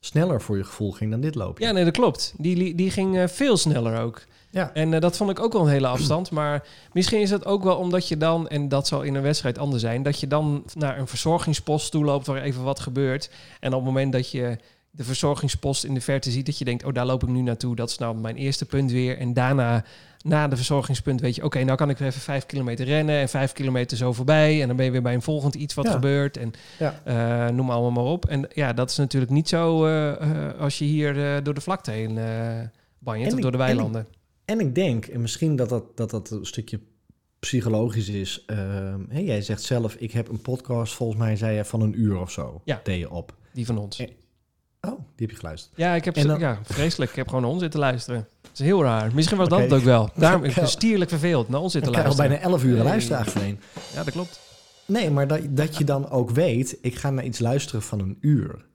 sneller 0.00 0.40
voor 0.40 0.56
je 0.56 0.64
gevoel 0.64 0.92
ging 0.92 1.10
dan 1.10 1.20
dit 1.20 1.34
loopje. 1.34 1.64
Ja, 1.64 1.72
nee, 1.72 1.84
dat 1.84 1.92
klopt. 1.92 2.34
Die, 2.36 2.74
die 2.74 2.90
ging 2.90 3.18
eh, 3.18 3.28
veel 3.28 3.56
sneller 3.56 4.00
ook. 4.00 4.24
Ja. 4.50 4.74
En 4.74 4.94
eh, 4.94 5.00
dat 5.00 5.16
vond 5.16 5.30
ik 5.30 5.40
ook 5.40 5.52
wel 5.52 5.62
een 5.62 5.68
hele 5.68 5.86
afstand. 5.86 6.30
Maar 6.30 6.68
misschien 6.92 7.20
is 7.20 7.30
dat 7.30 7.44
ook 7.44 7.62
wel 7.62 7.76
omdat 7.76 8.08
je 8.08 8.16
dan, 8.16 8.48
en 8.48 8.68
dat 8.68 8.86
zal 8.86 9.02
in 9.02 9.14
een 9.14 9.22
wedstrijd 9.22 9.58
anders 9.58 9.82
zijn, 9.82 10.02
dat 10.02 10.20
je 10.20 10.26
dan 10.26 10.64
naar 10.74 10.98
een 10.98 11.06
verzorgingspost 11.06 11.90
toe 11.90 12.04
loopt 12.04 12.26
waar 12.26 12.42
even 12.42 12.62
wat 12.62 12.80
gebeurt. 12.80 13.30
En 13.60 13.72
op 13.72 13.76
het 13.76 13.84
moment 13.84 14.12
dat 14.12 14.30
je 14.30 14.58
de 14.90 15.04
verzorgingspost 15.04 15.84
in 15.84 15.94
de 15.94 16.00
verte 16.00 16.30
ziet, 16.30 16.46
dat 16.46 16.58
je 16.58 16.64
denkt, 16.64 16.84
oh, 16.84 16.92
daar 16.92 17.06
loop 17.06 17.22
ik 17.22 17.28
nu 17.28 17.40
naartoe. 17.40 17.76
Dat 17.76 17.90
is 17.90 17.98
nou 17.98 18.16
mijn 18.16 18.36
eerste 18.36 18.66
punt 18.66 18.90
weer. 18.90 19.18
En 19.18 19.32
daarna, 19.32 19.84
na 20.22 20.48
de 20.48 20.56
verzorgingspunt, 20.56 21.20
weet 21.20 21.34
je, 21.34 21.44
oké, 21.44 21.62
nou 21.64 21.76
kan 21.76 21.90
ik 21.90 21.98
weer 21.98 22.08
even 22.08 22.20
vijf 22.20 22.46
kilometer 22.46 22.84
rennen 22.86 23.20
en 23.20 23.28
vijf 23.28 23.52
kilometer 23.52 23.96
zo 23.96 24.12
voorbij. 24.12 24.60
En 24.60 24.66
dan 24.66 24.76
ben 24.76 24.84
je 24.84 24.90
weer 24.90 25.02
bij 25.02 25.14
een 25.14 25.22
volgend 25.22 25.54
iets 25.54 25.74
wat 25.74 25.84
Ja. 25.84 25.90
gebeurt. 25.90 26.36
En 26.36 26.52
Ja. 26.78 27.00
eh, 27.04 27.54
noem 27.54 27.70
allemaal 27.70 27.90
maar 28.04 28.12
op. 28.12 28.26
En 28.26 28.48
ja, 28.54 28.72
dat 28.72 28.90
is 28.90 28.96
natuurlijk 28.96 29.32
niet 29.32 29.48
zo 29.48 29.86
eh, 29.86 30.10
eh, 30.48 30.58
als 30.60 30.78
je 30.78 30.84
hier 30.84 31.42
door 31.42 31.54
de 31.54 31.60
vlakte 31.60 31.90
heen 31.90 32.14
banjert 32.98 33.32
of 33.34 33.40
door 33.40 33.50
de 33.52 33.58
en 33.58 33.62
ik- 33.68 33.74
weilanden. 33.74 34.06
En 34.44 34.60
ik 34.60 34.74
denk, 34.74 35.06
en 35.06 35.20
misschien 35.20 35.56
dat 35.56 35.68
dat, 35.68 35.96
dat, 35.96 36.10
dat 36.10 36.30
een 36.30 36.46
stukje 36.46 36.80
psychologisch 37.38 38.08
is. 38.08 38.42
ehm, 38.46 39.00
hè, 39.08 39.18
jij 39.18 39.42
zegt 39.42 39.62
zelf, 39.62 39.94
ik 39.94 40.12
heb 40.12 40.28
een 40.28 40.40
podcast, 40.40 40.94
volgens 40.94 41.18
mij 41.18 41.36
zei 41.36 41.56
je 41.56 41.64
van 41.64 41.80
een 41.80 42.00
uur 42.00 42.20
of 42.20 42.30
zo, 42.30 42.60
Ja. 42.64 42.80
deed 42.84 42.98
je 42.98 43.10
op. 43.10 43.34
Die 43.52 43.66
van 43.66 43.78
ons. 43.78 44.04
Oh, 44.80 44.90
die 44.98 45.26
heb 45.26 45.30
je 45.30 45.36
geluisterd. 45.36 45.76
Ja, 45.76 45.94
ik 45.94 46.04
heb 46.04 46.14
dan- 46.14 46.38
ja, 46.38 46.58
vreselijk. 46.62 47.10
Ik 47.10 47.16
heb 47.16 47.26
gewoon 47.26 47.42
naar 47.42 47.50
ons 47.50 47.60
zitten 47.60 47.80
luisteren. 47.80 48.28
Het 48.42 48.58
is 48.58 48.64
heel 48.64 48.82
raar. 48.82 49.14
Misschien 49.14 49.36
was 49.38 49.48
dat 49.48 49.60
het 49.60 49.72
ook 49.72 49.82
wel. 49.82 50.10
Daarom 50.16 50.44
ik 50.44 50.56
stierlijk 50.64 51.10
verveeld 51.10 51.48
naar 51.48 51.60
ons 51.60 51.74
Ik 51.74 51.82
zitten 51.84 51.92
krijg 51.92 52.08
al 52.10 52.16
luisteren. 52.16 52.42
bijna 52.50 52.54
11 52.56 52.64
uur 52.70 52.74
Nee. 52.74 52.84
luisteren 52.84 53.18
achtereen. 53.18 53.60
Ja, 53.94 54.04
dat 54.04 54.12
klopt. 54.12 54.40
Nee, 54.86 55.10
maar 55.10 55.26
dat, 55.26 55.40
dat 55.50 55.76
je 55.76 55.84
dan 55.84 56.10
ook 56.10 56.30
weet, 56.30 56.78
ik 56.80 56.94
ga 56.94 57.10
naar 57.10 57.24
iets 57.24 57.38
luisteren 57.38 57.82
van 57.82 58.00
een 58.00 58.16
uur. 58.20 58.66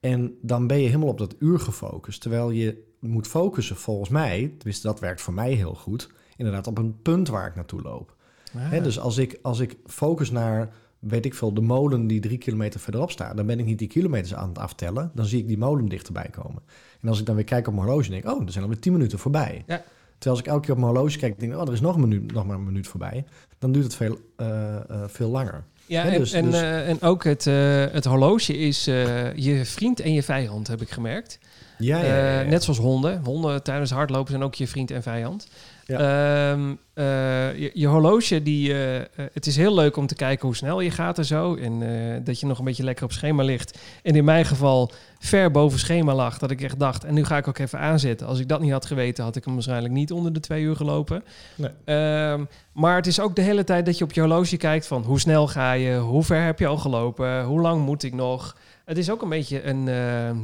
En 0.00 0.34
dan 0.42 0.66
ben 0.66 0.78
je 0.80 0.86
helemaal 0.86 1.08
op 1.08 1.18
dat 1.18 1.34
uur 1.38 1.60
gefocust. 1.60 2.20
Terwijl 2.20 2.50
je 2.50 2.84
moet 3.00 3.26
focussen, 3.26 3.76
volgens 3.76 4.08
mij, 4.08 4.54
tenminste 4.58 4.86
dat 4.86 5.00
werkt 5.00 5.20
voor 5.20 5.34
mij 5.34 5.52
heel 5.52 5.74
goed, 5.74 6.10
inderdaad 6.36 6.66
op 6.66 6.78
een 6.78 7.02
punt 7.02 7.28
waar 7.28 7.46
ik 7.46 7.54
naartoe 7.54 7.82
loop. 7.82 8.14
Ah. 8.56 8.82
Dus 8.82 8.98
als 8.98 9.16
ik, 9.18 9.38
als 9.42 9.58
ik 9.58 9.76
focus 9.86 10.30
naar, 10.30 10.72
weet 11.08 11.24
ik 11.24 11.34
veel, 11.34 11.54
de 11.54 11.60
molen 11.60 12.06
die 12.06 12.20
drie 12.20 12.38
kilometer 12.38 12.80
verderop 12.80 13.10
staat, 13.10 13.36
dan 13.36 13.46
ben 13.46 13.58
ik 13.58 13.64
niet 13.64 13.78
die 13.78 13.88
kilometers 13.88 14.34
aan 14.34 14.48
het 14.48 14.58
aftellen. 14.58 15.10
Dan 15.14 15.24
zie 15.24 15.38
ik 15.38 15.46
die 15.46 15.58
molen 15.58 15.88
dichterbij 15.88 16.28
komen. 16.30 16.62
En 17.00 17.08
als 17.08 17.18
ik 17.20 17.26
dan 17.26 17.34
weer 17.34 17.44
kijk 17.44 17.66
op 17.66 17.74
mijn 17.74 17.86
horloge, 17.86 18.10
denk 18.10 18.24
ik, 18.24 18.30
oh, 18.30 18.42
er 18.46 18.52
zijn 18.52 18.64
alweer 18.64 18.80
tien 18.80 18.92
minuten 18.92 19.18
voorbij. 19.18 19.64
Ja. 19.66 19.82
Terwijl 20.18 20.36
als 20.36 20.40
ik 20.40 20.46
elke 20.46 20.60
keer 20.60 20.74
op 20.74 20.80
mijn 20.80 20.92
horloge 20.92 21.18
kijk, 21.18 21.40
denk 21.40 21.52
ik, 21.52 21.58
oh, 21.58 21.66
er 21.66 21.72
is 21.72 21.80
nog, 21.80 21.94
een 21.94 22.00
minuut, 22.00 22.32
nog 22.32 22.46
maar 22.46 22.56
een 22.56 22.64
minuut 22.64 22.86
voorbij. 22.86 23.24
Dan 23.58 23.72
duurt 23.72 23.84
het 23.84 23.94
veel, 23.94 24.18
eh, 24.36 24.74
eh, 24.74 25.02
veel 25.06 25.30
langer. 25.30 25.64
Ja, 25.86 26.04
en, 26.04 26.18
dus- 26.18 26.32
en, 26.32 26.44
dus- 26.44 26.60
eh, 26.60 26.88
en 26.88 27.02
ook 27.02 27.24
het, 27.24 27.44
het 27.92 28.04
horloge 28.04 28.58
is 28.58 28.84
je 28.84 29.60
vriend 29.64 30.00
en 30.00 30.12
je 30.12 30.22
vijand, 30.22 30.66
heb 30.66 30.80
ik 30.80 30.90
gemerkt. 30.90 31.38
Ja, 31.78 31.98
ja, 31.98 32.16
ja, 32.16 32.40
ja. 32.40 32.48
Net 32.48 32.62
zoals 32.62 32.78
honden. 32.78 33.20
Honden 33.24 33.62
tijdens 33.62 33.90
hardlopen 33.90 34.30
zijn 34.30 34.42
ook 34.42 34.54
je 34.54 34.66
vriend 34.66 34.90
en 34.90 35.02
vijand. 35.02 35.48
Ja. 35.86 35.98
Ehm, 35.98 36.74
eh, 36.94 37.58
je, 37.58 37.70
je 37.74 37.86
horloge, 37.86 38.42
die, 38.42 38.72
eh, 38.72 38.96
eh, 38.96 39.04
het 39.32 39.46
is 39.46 39.56
heel 39.56 39.74
leuk 39.74 39.96
om 39.96 40.06
te 40.06 40.14
kijken 40.14 40.46
hoe 40.46 40.56
snel 40.56 40.80
je 40.80 40.90
gaat 40.90 41.18
en 41.18 41.24
zo. 41.24 41.54
En 41.54 41.80
dat 42.24 42.40
je 42.40 42.46
nog 42.46 42.58
een 42.58 42.64
beetje 42.64 42.84
lekker 42.84 43.04
op 43.04 43.12
schema 43.12 43.42
ligt. 43.42 43.78
En 44.02 44.14
in 44.14 44.24
mijn 44.24 44.44
geval 44.44 44.90
ver 45.18 45.50
boven 45.50 45.78
schema 45.78 46.14
lag. 46.14 46.38
Dat 46.38 46.50
ik 46.50 46.62
echt 46.62 46.78
dacht, 46.78 47.04
en 47.04 47.14
nu 47.14 47.24
ga 47.24 47.36
ik 47.36 47.48
ook 47.48 47.58
even 47.58 47.78
aanzetten. 47.78 48.26
Als 48.26 48.38
ik 48.38 48.48
dat 48.48 48.60
niet 48.60 48.72
had 48.72 48.86
geweten, 48.86 49.24
had 49.24 49.36
ik 49.36 49.44
hem 49.44 49.54
waarschijnlijk 49.54 49.94
niet 49.94 50.12
onder 50.12 50.32
de 50.32 50.40
twee 50.40 50.62
uur 50.62 50.76
gelopen. 50.76 51.24
Nee. 51.54 51.70
Ehm, 51.84 52.44
maar 52.72 52.96
het 52.96 53.06
is 53.06 53.20
ook 53.20 53.36
de 53.36 53.42
hele 53.42 53.64
tijd 53.64 53.86
dat 53.86 53.98
je 53.98 54.04
op 54.04 54.12
je 54.12 54.20
horloge 54.20 54.56
kijkt 54.56 54.86
van 54.86 55.02
hoe 55.02 55.20
snel 55.20 55.48
ga 55.48 55.72
je? 55.72 55.96
Hoe 55.96 56.22
ver 56.22 56.44
heb 56.44 56.58
je 56.58 56.66
al 56.66 56.78
gelopen? 56.78 57.44
Hoe 57.44 57.60
lang 57.60 57.84
moet 57.84 58.02
ik 58.02 58.14
nog? 58.14 58.56
Het 58.84 58.98
is 58.98 59.10
ook 59.10 59.22
een 59.22 59.28
beetje 59.28 59.64
een, 59.64 59.88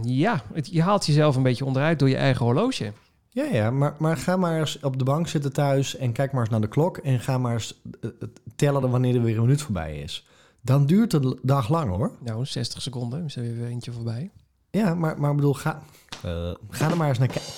ja, 0.02 0.42
het, 0.52 0.68
je 0.72 0.82
haalt 0.82 1.06
jezelf 1.06 1.36
een 1.36 1.42
beetje 1.42 1.64
onderuit 1.64 1.98
door 1.98 2.08
je 2.08 2.16
eigen 2.16 2.44
horloge. 2.44 2.92
Ja, 3.34 3.44
ja, 3.44 3.70
maar, 3.70 3.94
maar 3.98 4.16
ga 4.16 4.36
maar 4.36 4.58
eens 4.58 4.80
op 4.80 4.98
de 4.98 5.04
bank 5.04 5.28
zitten 5.28 5.52
thuis 5.52 5.96
en 5.96 6.12
kijk 6.12 6.32
maar 6.32 6.40
eens 6.40 6.50
naar 6.50 6.60
de 6.60 6.68
klok 6.68 6.96
en 6.96 7.20
ga 7.20 7.38
maar 7.38 7.52
eens 7.52 7.80
eh, 8.00 8.10
eh, 8.20 8.28
tellen 8.56 8.90
wanneer 8.90 9.14
er 9.14 9.22
weer 9.22 9.36
een 9.36 9.42
minuut 9.42 9.62
voorbij 9.62 9.98
is. 9.98 10.26
Dan 10.60 10.86
duurt 10.86 11.10
de 11.10 11.38
dag 11.42 11.68
lang 11.68 11.90
hoor. 11.90 12.12
Nou, 12.20 12.46
60 12.46 12.82
seconden, 12.82 13.24
is 13.24 13.36
er 13.36 13.42
weer 13.42 13.66
eentje 13.66 13.92
voorbij. 13.92 14.30
Ja, 14.70 14.94
maar, 14.94 15.20
maar 15.20 15.30
ik 15.30 15.36
bedoel, 15.36 15.54
ga, 15.54 15.82
eh, 16.22 16.54
ga 16.70 16.90
er 16.90 16.96
maar 16.96 17.08
eens 17.08 17.18
naar 17.18 17.28
kijken. 17.28 17.52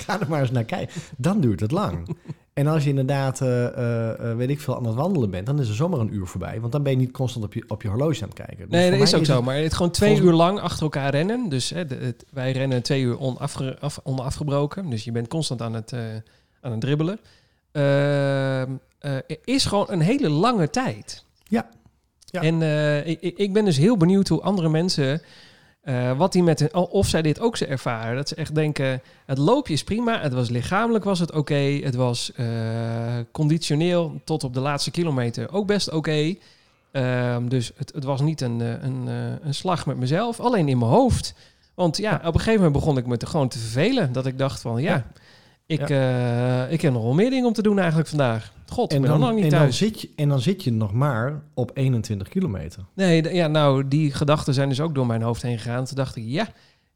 Ga 0.06 0.20
er 0.20 0.28
maar 0.28 0.40
eens 0.40 0.50
naar 0.50 0.64
kijken. 0.64 1.00
Dan 1.16 1.40
duurt 1.40 1.60
het 1.60 1.70
lang. 1.70 2.16
En 2.52 2.66
als 2.66 2.82
je 2.84 2.88
inderdaad, 2.88 3.40
eh, 3.40 3.66
eh, 3.66 4.30
eh, 4.30 4.36
weet 4.36 4.50
ik 4.50 4.60
veel, 4.60 4.76
aan 4.76 4.84
het 4.86 4.94
wandelen 4.94 5.30
bent, 5.30 5.46
dan 5.46 5.60
is 5.60 5.68
er 5.68 5.74
zomaar 5.74 6.00
een 6.00 6.14
uur 6.14 6.26
voorbij. 6.26 6.60
Want 6.60 6.72
dan 6.72 6.82
ben 6.82 6.92
je 6.92 6.98
niet 6.98 7.10
constant 7.10 7.44
op 7.44 7.54
je, 7.54 7.64
op 7.68 7.82
je 7.82 7.88
horloge 7.88 8.22
aan 8.22 8.28
het 8.28 8.36
kijken. 8.38 8.56
Dus 8.56 8.68
Nee, 8.68 8.90
dat 8.90 9.00
is 9.00 9.14
ook 9.14 9.24
zo. 9.24 9.34
het- 9.36 9.44
Maar 9.44 9.56
het 9.56 9.74
gewoon 9.74 9.92
twee 9.92 10.08
volgens- 10.08 10.30
uur 10.30 10.36
lang 10.36 10.60
achter 10.60 10.82
elkaar 10.82 11.10
rennen. 11.10 11.48
Dus 11.48 11.70
hè, 11.70 11.86
de, 11.86 11.94
het- 11.94 12.24
wij 12.32 12.52
rennen 12.52 12.82
twee 12.82 13.02
uur 13.02 13.18
onafge, 13.20 13.76
af, 13.80 14.00
onafgebroken. 14.02 14.90
Dus 14.90 15.04
je 15.04 15.12
bent 15.12 15.28
constant 15.28 15.62
aan 15.62 15.74
het, 15.74 15.92
eh, 15.92 16.00
aan 16.60 16.70
het 16.70 16.80
dribbelen. 16.80 17.18
Ehm, 17.72 18.70
eh, 18.98 19.12
is 19.44 19.64
gewoon 19.64 19.86
een 19.88 20.00
hele 20.00 20.28
lange 20.28 20.70
tijd. 20.70 21.24
Ja. 21.44 21.68
Ja. 22.30 22.42
En 22.42 22.62
ik- 23.06 23.38
ik 23.38 23.52
ben 23.52 23.64
dus 23.64 23.76
heel 23.76 23.96
benieuwd 23.96 24.28
hoe 24.28 24.40
andere 24.40 24.68
mensen... 24.68 25.22
eh, 25.88 26.16
wat 26.18 26.32
die 26.32 26.42
met 26.42 26.58
hun- 26.60 26.74
of 26.74 27.06
zij 27.06 27.22
dit 27.22 27.40
ook 27.40 27.56
zo 27.56 27.64
ervaren. 27.64 28.16
Dat 28.16 28.28
ze 28.28 28.34
echt 28.34 28.54
denken, 28.54 29.02
het 29.26 29.38
loopje 29.38 29.72
is 29.72 29.84
prima. 29.84 30.20
Het 30.20 30.32
was 30.32 30.48
lichamelijk 30.50 31.04
was 31.04 31.18
het 31.18 31.32
oké. 31.32 31.54
Het 31.82 31.94
was 31.94 32.32
eh, 32.36 32.46
conditioneel 33.32 34.20
tot 34.24 34.44
op 34.44 34.54
de 34.54 34.60
laatste 34.60 34.90
kilometer 34.90 35.52
ook 35.52 35.66
best 35.66 35.90
oké. 35.92 36.34
Ehm, 36.92 37.48
dus 37.48 37.72
het, 37.76 37.92
het 37.94 38.04
was 38.04 38.20
niet 38.20 38.40
een, 38.40 38.60
eh, 38.60 38.68
een, 38.82 39.06
een 39.42 39.54
slag 39.54 39.86
met 39.86 39.96
mezelf, 39.96 40.40
alleen 40.40 40.68
in 40.68 40.78
mijn 40.78 40.90
hoofd. 40.90 41.34
Want 41.74 41.96
ja, 41.96 42.14
op 42.14 42.24
een 42.34 42.40
gegeven 42.40 42.54
moment 42.54 42.72
begon 42.72 42.98
ik 42.98 43.06
me 43.06 43.16
te, 43.16 43.26
gewoon 43.26 43.48
te 43.48 43.58
vervelen. 43.58 44.12
Dat 44.12 44.26
ik 44.26 44.38
dacht 44.38 44.60
van, 44.60 44.82
ja, 44.82 44.92
Ja. 44.92 45.06
Ik, 45.66 45.90
eh, 45.90 46.72
ik 46.72 46.80
heb 46.80 46.92
nog 46.92 47.02
wel 47.02 47.14
meer 47.14 47.30
dingen 47.30 47.46
om 47.46 47.52
te 47.52 47.62
doen 47.62 47.78
eigenlijk 47.78 48.08
vandaag. 48.08 48.52
God, 48.70 48.92
En 48.92 49.02
dan, 49.02 49.34
niet 49.34 49.52
en, 49.52 49.72
zit 49.72 50.00
je, 50.00 50.10
en 50.16 50.28
dan 50.28 50.40
zit 50.40 50.64
je 50.64 50.72
nog 50.72 50.92
maar 50.92 51.42
op 51.54 51.70
21 51.74 52.28
kilometer. 52.28 52.84
Nee, 52.94 53.34
ja, 53.34 53.46
nou, 53.46 53.88
die 53.88 54.12
gedachten 54.12 54.54
zijn 54.54 54.68
dus 54.68 54.80
ook 54.80 54.94
door 54.94 55.06
mijn 55.06 55.22
hoofd 55.22 55.42
heen 55.42 55.58
gegaan. 55.58 55.84
Toen 55.84 55.96
dacht 55.96 56.16
ik, 56.16 56.24
ja, 56.26 56.48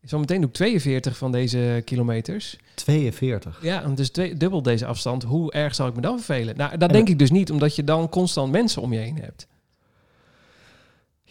zometeen 0.03 0.41
doe 0.41 0.49
ik 0.49 0.55
42 0.55 1.17
van 1.17 1.33
deze 1.33 1.83
kilometers. 1.85 2.59
42. 2.75 3.59
Ja, 3.63 3.81
dus 3.95 4.11
twee, 4.11 4.37
dubbel 4.37 4.63
deze 4.63 4.87
afstand. 4.87 5.23
Hoe 5.23 5.53
erg 5.53 5.75
zal 5.75 5.87
ik 5.87 5.95
me 5.95 6.01
dan 6.01 6.17
vervelen? 6.17 6.57
Nou, 6.57 6.71
dat 6.71 6.89
En 6.89 6.95
denk 6.95 7.09
ik 7.09 7.19
dus 7.19 7.31
niet, 7.31 7.51
omdat 7.51 7.77
je 7.77 7.85
dan 7.85 8.09
constant 8.09 8.53
mensen 8.53 8.83
om 8.83 8.93
je 8.93 8.99
heen 8.99 9.19
hebt. 9.21 9.47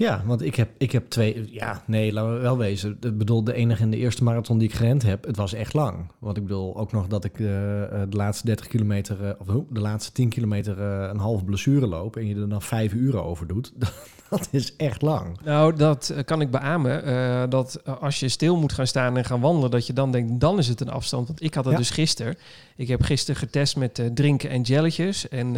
Ja, 0.02 0.22
want 0.26 0.42
ik 0.42 0.56
heb, 0.56 0.70
ik 0.78 0.92
heb 0.92 1.10
twee... 1.10 1.48
Ja, 1.52 1.84
nee, 1.86 2.14
laten 2.14 2.34
we 2.34 2.40
wel 2.40 2.58
wezen. 2.58 2.98
Ik 3.02 3.18
bedoel, 3.18 3.44
de 3.44 3.54
enige 3.54 3.84
en 3.84 3.90
de 3.90 3.98
eerste 3.98 4.24
marathon 4.24 4.58
die 4.58 4.68
ik 4.68 4.74
gerend 4.74 5.04
heb, 5.04 5.26
het 5.26 5.38
was 5.38 5.54
echt 5.54 5.74
lang. 5.74 6.12
Want 6.20 6.38
ik 6.38 6.44
bedoel 6.44 6.78
ook 6.78 6.92
nog 6.92 7.08
dat 7.08 7.24
ik 7.24 7.40
eh, 7.40 7.84
eh, 7.84 7.90
de 8.10 8.18
laatste 8.18 8.46
30 8.46 8.68
kilometer... 8.68 9.26
eh, 9.26 9.34
of 9.40 9.48
hoe, 9.48 9.66
de 9.70 9.80
laatste 9.80 10.12
10 10.12 10.30
kilometer 10.30 10.80
een 10.80 11.18
halve 11.18 11.44
blessure 11.44 11.88
loop... 11.88 12.16
en 12.16 12.28
je 12.28 12.36
er 12.36 12.50
dan 12.50 12.62
vijf 12.62 12.94
uur 12.94 13.24
over 13.24 13.48
doet. 13.48 13.74
dat 14.30 14.48
is 14.52 14.76
echt 14.76 15.02
lang. 15.02 15.40
Nou, 15.44 15.76
dat 15.76 16.14
kan 16.26 16.42
ik 16.42 16.52
beamen. 16.52 17.50
dat 17.50 17.86
als 18.00 18.20
je 18.20 18.30
stil 18.30 18.58
moet 18.58 18.74
gaan 18.74 18.88
staan 18.88 19.18
en 19.18 19.26
gaan 19.26 19.42
wandelen, 19.42 19.72
dat 19.72 19.88
je 19.88 19.94
dan 19.94 20.12
denkt, 20.12 20.40
dan 20.40 20.58
is 20.58 20.68
het 20.68 20.82
een 20.82 20.90
afstand. 20.90 21.28
Want 21.28 21.44
ik 21.44 21.54
had 21.54 21.64
het 21.64 21.74
Ja. 21.74 21.80
dus 21.80 21.90
gisteren. 21.90 22.36
Ik 22.76 22.88
heb 22.88 23.02
gisteren 23.02 23.42
getest 23.42 23.76
met 23.78 24.12
drinken 24.14 24.50
en 24.50 24.62
jelletjes. 24.62 25.28
En 25.28 25.56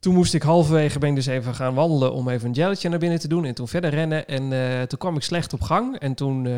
toen 0.00 0.14
moest 0.14 0.34
ik 0.34 0.42
halverwege 0.42 0.98
ben 0.98 1.08
ik 1.08 1.14
dus 1.14 1.26
even 1.26 1.54
gaan 1.54 1.74
wandelen 1.74 2.12
om 2.12 2.28
even 2.28 2.48
een 2.48 2.54
jelletje 2.54 2.88
naar 2.88 2.98
binnen 2.98 3.18
te 3.20 3.28
doen. 3.28 3.44
En 3.44 3.54
toen 3.54 3.68
verder 3.68 3.90
rennen. 3.90 4.26
En 4.28 4.52
eh, 4.52 4.82
toen 4.82 4.98
kwam 4.98 5.16
ik 5.16 5.22
slecht 5.22 5.52
op 5.52 5.60
gang. 5.60 5.98
En 5.98 6.14
toen 6.14 6.46
eh, 6.46 6.52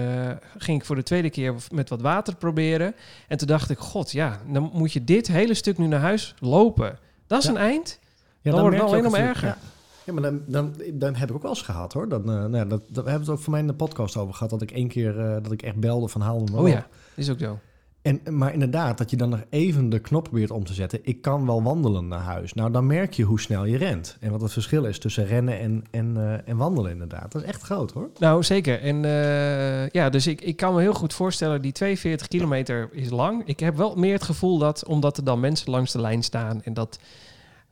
ging 0.59 0.79
ik 0.81 0.85
voor 0.87 0.97
de 0.97 1.03
tweede 1.03 1.31
keer 1.31 1.55
met 1.73 1.89
wat 1.89 2.01
water 2.01 2.37
proberen. 2.37 2.95
En 3.29 3.39
toen 3.39 3.47
dacht 3.47 3.71
ik, 3.71 3.79
god 3.79 4.13
ja, 4.13 4.41
dan 4.49 4.71
moet 4.73 4.93
je 4.93 5.05
dit 5.05 5.27
hele 5.27 5.55
stuk 5.55 5.79
nu 5.79 5.87
naar 5.87 6.01
huis 6.01 6.35
lopen. 6.39 6.99
Dat 7.27 7.39
is 7.39 7.45
Ja. 7.45 7.51
een 7.51 7.57
eind. 7.57 7.99
Ja, 8.41 8.51
Dan 8.51 8.61
wordt 8.61 8.77
het 8.77 8.87
alleen 8.87 9.11
maar 9.11 9.21
je- 9.21 9.27
erger. 9.27 9.49
Ja. 9.49 9.57
Ja, 10.05 10.13
maar 10.13 10.23
dan, 10.23 10.41
dan, 10.47 10.75
dan 10.93 11.15
heb 11.15 11.29
ik 11.29 11.35
ook 11.35 11.43
wel 11.43 11.51
eens 11.51 11.63
gehad 11.63 11.93
hoor. 11.93 12.09
Dan, 12.09 12.21
eh, 12.21 12.27
nou, 12.27 12.57
ja, 12.57 12.65
dat, 12.65 12.81
we 12.89 12.95
hebben 12.95 13.21
het 13.21 13.29
ook 13.29 13.39
voor 13.41 13.51
mij 13.51 13.61
in 13.61 13.67
de 13.67 13.75
podcast 13.75 14.17
over 14.17 14.35
gehad. 14.35 14.51
Dat 14.51 14.63
ik 14.63 14.71
één 14.71 14.89
keer 14.89 15.15
dat 15.43 15.53
ik 15.53 15.63
echt 15.63 15.77
belde 15.77 16.09
van 16.09 16.21
haal 16.21 16.39
maar 16.41 16.55
Oh 16.61 16.61
op. 16.61 16.67
ja, 16.69 16.87
is 17.15 17.31
ook 17.31 17.39
zo. 17.39 17.59
En, 18.03 18.21
maar 18.31 18.53
inderdaad, 18.53 18.99
dat 18.99 19.11
je 19.11 19.17
dan 19.17 19.29
nog 19.29 19.43
even 19.51 19.89
de 19.89 19.99
knop 19.99 20.25
probeert 20.25 20.51
om 20.51 20.65
te 20.65 20.75
zetten. 20.75 20.99
Ik 21.03 21.23
kan 21.23 21.47
wel 21.47 21.63
wandelen 21.63 22.09
naar 22.09 22.21
huis. 22.21 22.53
Nou, 22.53 22.71
dan 22.71 22.87
merk 22.87 23.13
je 23.13 23.23
hoe 23.23 23.41
snel 23.41 23.65
je 23.65 23.77
rent. 23.77 24.17
En 24.21 24.31
wat 24.31 24.41
het 24.41 24.53
verschil 24.53 24.85
is 24.85 24.99
tussen 24.99 25.27
rennen 25.27 25.59
en, 25.59 25.85
en, 25.91 26.17
eh, 26.17 26.49
en 26.49 26.57
wandelen 26.57 26.91
inderdaad. 26.91 27.33
Dat 27.33 27.43
is 27.43 27.49
echt 27.49 27.63
groot 27.63 27.93
hoor. 27.93 28.11
Nou, 28.19 28.43
zeker. 28.43 28.81
En 28.81 29.05
eh, 29.05 29.89
ja, 29.89 30.11
dus 30.11 30.27
ik, 30.27 30.41
ik 30.41 30.57
kan 30.57 30.75
me 30.75 30.81
heel 30.81 30.95
goed 30.95 31.15
voorstellen, 31.15 31.63
die 31.63 31.73
42 31.73 32.29
kilometer 32.29 32.89
is 32.93 33.11
lang. 33.11 33.43
Ik 33.45 33.61
heb 33.61 33.77
wel 33.77 33.97
meer 33.97 34.13
het 34.13 34.23
gevoel 34.23 34.59
dat, 34.59 34.87
omdat 34.87 35.17
er 35.17 35.25
dan 35.25 35.41
mensen 35.41 35.71
langs 35.71 35.93
de 35.93 36.01
lijn 36.01 36.23
staan 36.23 36.63
en 36.63 36.75
dat 36.75 36.99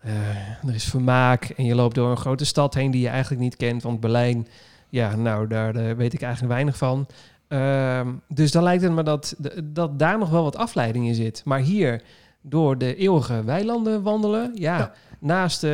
eh, 0.01 0.69
er 0.69 0.75
is 0.75 0.85
vermaak 0.85 1.45
en 1.45 1.65
je 1.65 1.75
loopt 1.75 1.95
door 1.95 2.11
een 2.11 2.17
grote 2.17 2.45
stad 2.45 2.75
heen 2.75 2.91
die 2.91 3.01
je 3.01 3.09
eigenlijk 3.09 3.43
niet 3.43 3.57
kent, 3.57 3.83
want 3.83 4.01
Berlijn, 4.01 4.49
ja, 4.89 5.17
nou, 5.17 5.47
daar 5.47 5.75
eh, 5.75 5.97
weet 5.97 6.13
ik 6.13 6.23
eigenlijk 6.23 6.53
weinig 6.53 6.77
van. 6.77 7.07
Ehm, 7.51 8.09
dus 8.29 8.51
dan 8.53 8.63
lijkt 8.63 8.83
het 8.83 8.93
me 8.93 9.03
dat, 9.03 9.37
dat 9.65 9.99
daar 9.99 10.19
nog 10.19 10.31
wel 10.31 10.43
wat 10.43 10.57
afleiding 10.57 11.07
in 11.07 11.15
zit. 11.15 11.43
Maar 11.45 11.59
hier, 11.59 12.03
door 12.41 12.79
de 12.79 12.97
eeuwige 12.97 13.45
weilanden 13.45 14.03
wandelen, 14.03 14.51
ja, 14.55 14.79
Ja. 14.79 14.93
naast 15.21 15.65
eh, 15.65 15.73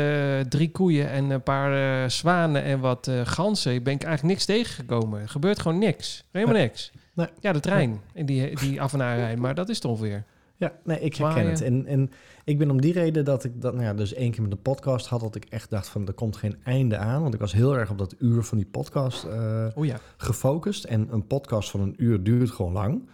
drie 0.49 0.71
koeien 0.71 1.11
en 1.11 1.31
een 1.31 1.43
paar 1.43 2.03
eh, 2.03 2.09
zwanen 2.09 2.63
en 2.63 2.81
wat 2.81 3.07
eh, 3.09 3.21
ganzen 3.25 3.83
ben 3.83 3.95
ik 3.95 4.03
eigenlijk 4.03 4.35
niks 4.35 4.45
tegengekomen. 4.45 5.21
Er 5.21 5.29
gebeurt 5.29 5.61
gewoon 5.61 5.79
niks. 5.79 6.25
Helemaal 6.33 6.55
niks. 6.55 6.93
Nee. 7.15 7.27
Ja, 7.41 7.53
de 7.53 7.61
trein 7.61 8.01
en 8.15 8.27
die, 8.27 8.57
die 8.59 8.81
af 8.81 8.93
en 8.93 9.03
aan 9.03 9.17
rijdt, 9.17 9.41
maar 9.41 9.55
dat 9.55 9.69
is 9.69 9.77
het 9.77 9.85
ongeveer. 9.85 10.25
Ja, 10.57 10.73
nee, 10.85 11.01
ik 11.01 11.17
herken 11.17 11.49
het. 11.51 11.61
En, 11.63 11.87
en 11.87 12.11
ik 12.47 12.59
ben 12.59 12.71
om 12.71 12.81
die 12.81 12.93
reden 12.93 13.25
dat 13.25 13.45
ik 13.45 13.61
dat, 13.61 13.73
nou 13.73 13.85
ja, 13.85 13.95
dus 13.95 14.13
één 14.15 14.31
keer 14.31 14.43
met 14.43 14.51
de 14.51 14.57
podcast 14.57 15.07
had, 15.07 15.21
dat 15.21 15.35
ik 15.35 15.45
echt 15.45 15.71
dacht 15.71 15.89
van 15.89 16.07
er 16.07 16.13
komt 16.13 16.37
geen 16.37 16.57
einde 16.65 16.97
aan. 16.97 17.23
Want 17.23 17.35
ik 17.35 17.41
was 17.41 17.53
heel 17.53 17.77
erg 17.77 17.91
op 17.91 17.99
dat 17.99 18.15
uur 18.19 18.43
van 18.43 18.59
die 18.59 18.67
podcast 18.67 19.25
eh, 19.25 19.67
Oh 19.75 19.85
ja, 19.85 20.01
gefocust. 20.17 20.85
En 20.85 21.09
een 21.13 21.27
podcast 21.27 21.71
van 21.71 21.81
een 21.81 21.95
uur 21.97 22.23
duurt 22.23 22.51
gewoon 22.51 22.73
lang. 22.73 23.09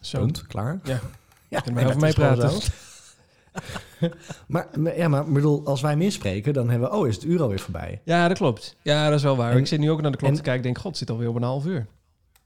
zo. 0.00 0.18
Punt, 0.18 0.46
klaar. 0.46 0.80
Ja. 0.84 1.00
ja 1.48 1.64
en 1.64 1.86
over 1.86 2.00
meepraten? 2.00 2.50
zo. 2.50 2.68
maar, 4.48 4.68
ja, 4.96 5.08
maar 5.08 5.32
bedoel, 5.32 5.66
als 5.66 5.80
wij 5.80 5.96
misspreken, 5.96 6.52
dan 6.52 6.70
hebben 6.70 6.90
we, 6.90 6.96
oh, 6.96 7.08
is 7.08 7.14
het 7.14 7.24
uur 7.24 7.42
alweer 7.42 7.60
voorbij. 7.60 8.00
Ja, 8.04 8.28
dat 8.28 8.36
klopt. 8.36 8.76
Ja, 8.82 9.08
dat 9.08 9.18
is 9.18 9.22
wel 9.24 9.36
waar. 9.36 9.52
En- 9.52 9.58
ik 9.58 9.66
zit 9.66 9.80
nu 9.80 9.90
ook 9.90 10.00
naar 10.02 10.10
de 10.10 10.16
klok 10.16 10.30
en- 10.30 10.36
te 10.36 10.42
kijken. 10.42 10.60
Ik 10.60 10.66
denk, 10.66 10.78
god, 10.78 10.86
het 10.88 10.98
zit 10.98 11.10
alweer 11.10 11.28
op 11.28 11.34
een 11.36 11.42
half 11.42 11.66
uur. 11.66 11.86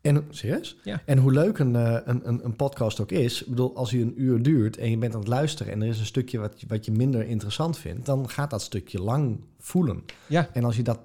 En 0.04 0.24
serieus? 0.30 0.76
Ja. 0.84 1.02
En 1.06 1.18
hoe 1.18 1.32
leuk 1.32 1.58
een, 1.58 1.76
eh, 1.76 1.98
een, 2.04 2.28
een, 2.28 2.44
een 2.44 2.56
podcast 2.56 3.00
ook 3.00 3.10
is, 3.10 3.42
ik 3.42 3.48
bedoel, 3.48 3.76
als 3.76 3.90
hij 3.90 4.00
een 4.00 4.14
uur 4.22 4.42
duurt 4.42 4.76
en 4.76 4.90
je 4.90 4.98
bent 4.98 5.12
aan 5.14 5.18
het 5.20 5.28
luisteren 5.28 5.72
en 5.72 5.82
er 5.82 5.88
is 5.88 5.98
een 5.98 6.06
stukje 6.06 6.38
wat, 6.38 6.60
je- 6.60 6.66
wat 6.68 6.84
je 6.84 6.92
minder 6.92 7.26
interessant 7.26 7.78
vindt, 7.78 8.06
dan 8.06 8.28
gaat 8.28 8.50
dat 8.50 8.62
stukje 8.62 9.02
lang 9.02 9.40
voelen. 9.58 10.04
Ja. 10.26 10.48
En 10.52 10.64
als 10.64 10.76
je 10.76 10.82
dat 10.82 10.98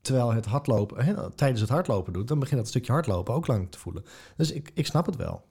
terwijl 0.00 0.32
het 0.32 0.44
hardlopen, 0.46 1.04
hè, 1.04 1.30
tijdens 1.30 1.60
het 1.60 1.70
hardlopen 1.70 2.12
doet, 2.12 2.28
dan 2.28 2.38
begint 2.38 2.60
dat 2.60 2.68
stukje 2.68 2.92
hardlopen 2.92 3.34
ook 3.34 3.46
lang 3.46 3.70
te 3.70 3.78
voelen. 3.78 4.04
Dus 4.36 4.52
ik, 4.52 4.70
ik 4.74 4.86
snap 4.86 5.06
het 5.06 5.16
wel. 5.16 5.42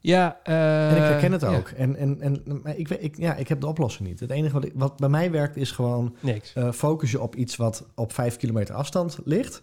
Ja, 0.00 0.40
eh, 0.42 0.90
En 0.90 0.96
ik 0.96 1.02
herken 1.02 1.32
het 1.32 1.40
ja, 1.40 1.56
ook. 1.56 1.68
En, 1.68 1.96
en, 1.96 2.20
en 2.20 2.42
maar 2.62 2.76
ik, 2.76 2.88
weet- 2.88 3.02
ik, 3.02 3.16
ja, 3.16 3.34
ik 3.34 3.48
heb 3.48 3.60
de 3.60 3.66
oplossing 3.66 4.08
niet. 4.08 4.20
Het 4.20 4.30
enige 4.30 4.52
wat, 4.54 4.64
ik- 4.64 4.72
wat 4.74 4.96
bij 4.96 5.08
mij 5.08 5.30
werkt 5.30 5.56
is 5.56 5.70
gewoon 5.70 6.16
niks. 6.20 6.52
eh, 6.52 6.72
focus 6.72 7.10
je 7.10 7.20
op 7.20 7.34
iets 7.36 7.56
wat 7.56 7.86
op 7.94 8.12
vijf 8.12 8.36
kilometer 8.36 8.74
afstand 8.74 9.18
ligt. 9.24 9.62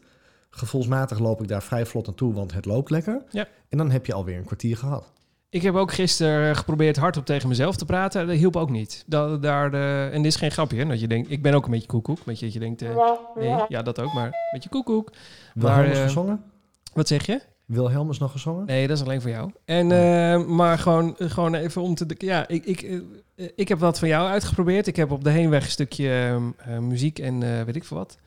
Gevoelsmatig 0.57 1.19
loop 1.19 1.41
ik 1.41 1.47
daar 1.47 1.63
vrij 1.63 1.85
vlot 1.85 2.05
naartoe, 2.05 2.33
want 2.33 2.53
het 2.53 2.65
loopt 2.65 2.89
lekker. 2.89 3.21
Ja. 3.29 3.47
En 3.69 3.77
dan 3.77 3.91
heb 3.91 4.05
je 4.05 4.13
alweer 4.13 4.37
een 4.37 4.45
kwartier 4.45 4.77
gehad. 4.77 5.11
Ik 5.49 5.61
heb 5.61 5.75
ook 5.75 5.93
gisteren 5.93 6.55
geprobeerd 6.55 6.97
hardop 6.97 7.25
tegen 7.25 7.49
mezelf 7.49 7.75
te 7.75 7.85
praten. 7.85 8.27
Dat 8.27 8.35
hielp 8.35 8.55
ook 8.55 8.69
niet. 8.69 9.03
Dat, 9.07 9.41
daar 9.41 9.71
de, 9.71 10.09
en 10.11 10.21
dit 10.21 10.31
is 10.31 10.37
geen 10.37 10.51
grapje, 10.51 10.77
hè, 10.77 10.85
dat 10.85 10.99
je 10.99 11.07
denkt, 11.07 11.31
ik 11.31 11.41
ben 11.41 11.53
ook 11.53 11.65
een 11.65 11.71
beetje 11.71 11.87
koekoek. 11.87 12.19
Weet 12.25 12.39
je, 12.39 12.45
dat 12.45 12.53
je 12.53 12.59
denkt, 12.59 12.81
eh, 12.81 13.11
nee, 13.35 13.55
ja, 13.67 13.81
dat 13.81 13.99
ook, 13.99 14.13
maar 14.13 14.25
een 14.25 14.31
beetje 14.51 14.69
koekoek. 14.69 15.11
Wilhelmus 15.53 15.97
eh, 15.97 16.03
gezongen? 16.03 16.43
Wat 16.93 17.07
zeg 17.07 17.25
je? 17.25 17.41
Wilhelmus 17.65 18.17
nog 18.19 18.31
gezongen? 18.31 18.65
Nee, 18.65 18.87
dat 18.87 18.97
is 18.97 19.03
alleen 19.03 19.21
voor 19.21 19.29
jou. 19.29 19.51
En, 19.65 19.91
eh, 19.91 20.45
maar 20.45 20.79
gewoon, 20.79 21.15
gewoon 21.17 21.55
even 21.55 21.81
om 21.81 21.95
te... 21.95 22.05
Ja, 22.17 22.47
ik, 22.47 22.65
ik, 22.65 22.81
eh, 22.81 23.49
ik 23.55 23.67
heb 23.67 23.79
wat 23.79 23.99
van 23.99 24.07
jou 24.07 24.27
uitgeprobeerd. 24.29 24.87
Ik 24.87 24.95
heb 24.95 25.11
op 25.11 25.23
de 25.23 25.29
heenweg 25.29 25.63
een 25.63 25.71
stukje 25.71 26.07
eh, 26.07 26.35
eh, 26.35 26.81
muziek 26.81 27.19
en 27.19 27.43
eh, 27.43 27.63
weet 27.63 27.75
ik 27.75 27.83
veel 27.83 27.97
wat. 27.97 28.17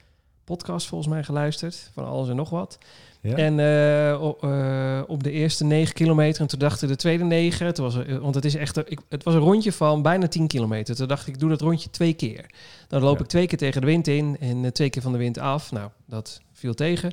Podcast 0.48 0.87
volgens 0.87 1.11
mij 1.11 1.22
geluisterd. 1.24 1.90
Van 1.94 2.04
alles 2.06 2.28
en 2.28 2.37
nog 2.37 2.50
wat. 2.50 2.78
Ja. 3.20 3.37
En 3.37 3.61
eh, 3.61 4.22
o- 4.22 4.37
eh, 4.40 5.00
op 5.06 5.22
de 5.22 5.30
eerste 5.30 5.64
negen 5.64 5.94
kilometer. 5.94 6.40
En 6.40 6.46
toen 6.46 6.58
dacht 6.58 6.82
ik 6.82 6.88
de 6.88 6.96
tweede 6.96 7.24
negen. 7.24 7.74
Toen 7.74 7.84
was 7.84 7.94
er, 7.94 8.20
want 8.20 8.34
het, 8.34 8.44
is 8.44 8.54
echt, 8.54 8.76
ik, 8.76 9.00
het 9.08 9.22
was 9.24 9.34
een 9.34 9.40
rondje 9.40 9.72
van 9.72 10.02
bijna 10.02 10.28
10 10.28 10.46
kilometer. 10.46 10.96
Toen 10.96 11.08
dacht 11.08 11.26
ik, 11.26 11.34
ik 11.34 11.40
doe 11.40 11.48
dat 11.50 11.61
rondje 11.61 11.90
twee 11.90 12.12
keer. 12.12 12.46
Dan 12.88 13.02
loop 13.02 13.16
Ja. 13.16 13.22
ik 13.22 13.28
twee 13.28 13.46
keer 13.46 13.58
tegen 13.58 13.80
de 13.80 13.87
wind 13.87 14.06
in. 14.08 14.37
En 14.40 14.64
eh, 14.64 14.70
twee 14.70 14.90
keer 14.90 15.02
van 15.02 15.12
de 15.12 15.18
wind 15.18 15.38
af. 15.38 15.72
Nou, 15.72 15.88
dat 16.06 16.40
viel 16.52 16.74
tegen. 16.74 17.12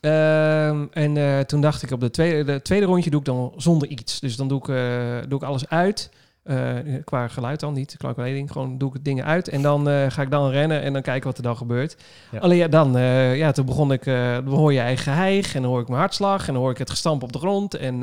Ehm, 0.00 0.84
en 0.92 1.16
eh, 1.16 1.40
toen 1.40 1.60
dacht 1.60 1.82
ik 1.82 1.90
op 1.90 2.00
de 2.00 2.10
tweede, 2.10 2.44
de 2.52 2.62
tweede 2.62 2.86
rondje 2.86 3.10
doe 3.10 3.20
ik 3.20 3.26
dan 3.26 3.52
zonder 3.56 3.88
iets. 3.88 4.20
Dus 4.20 4.36
dan 4.36 4.48
doe 4.48 4.58
ik, 4.58 4.68
eh, 4.68 5.28
doe 5.28 5.38
ik 5.38 5.44
alles 5.46 5.68
uit. 5.68 6.10
Eh, 6.42 6.76
qua 7.04 7.28
geluid 7.28 7.60
dan 7.60 7.72
niet, 7.72 7.96
qua 7.96 8.12
kleding. 8.12 8.52
Gewoon 8.52 8.78
doe 8.78 8.94
ik 8.94 9.04
dingen 9.04 9.24
uit. 9.24 9.48
En 9.48 9.62
dan 9.62 9.88
eh, 9.88 10.10
ga 10.10 10.22
ik 10.22 10.30
dan 10.30 10.50
rennen 10.50 10.82
en 10.82 10.92
dan 10.92 11.02
kijken 11.02 11.26
wat 11.28 11.36
er 11.36 11.42
dan 11.42 11.56
gebeurt. 11.56 11.96
Ja. 12.30 12.38
Alleen 12.38 12.56
ja, 12.56 12.68
dan, 12.68 12.96
eh, 12.96 13.36
ja, 13.36 13.52
toen 13.52 13.66
begon 13.66 13.92
ik, 13.92 14.04
dan 14.04 14.46
hoor 14.46 14.72
je 14.72 14.80
eigen 14.80 15.12
geheig 15.12 15.54
en 15.54 15.62
dan 15.62 15.70
hoor 15.70 15.80
ik 15.80 15.88
mijn 15.88 16.00
hartslag 16.00 16.46
en 16.46 16.52
dan 16.52 16.62
hoor 16.62 16.70
ik 16.70 16.78
het 16.78 16.90
gestamp 16.90 17.22
op 17.22 17.32
de 17.32 17.38
grond. 17.38 17.74
En 17.74 18.00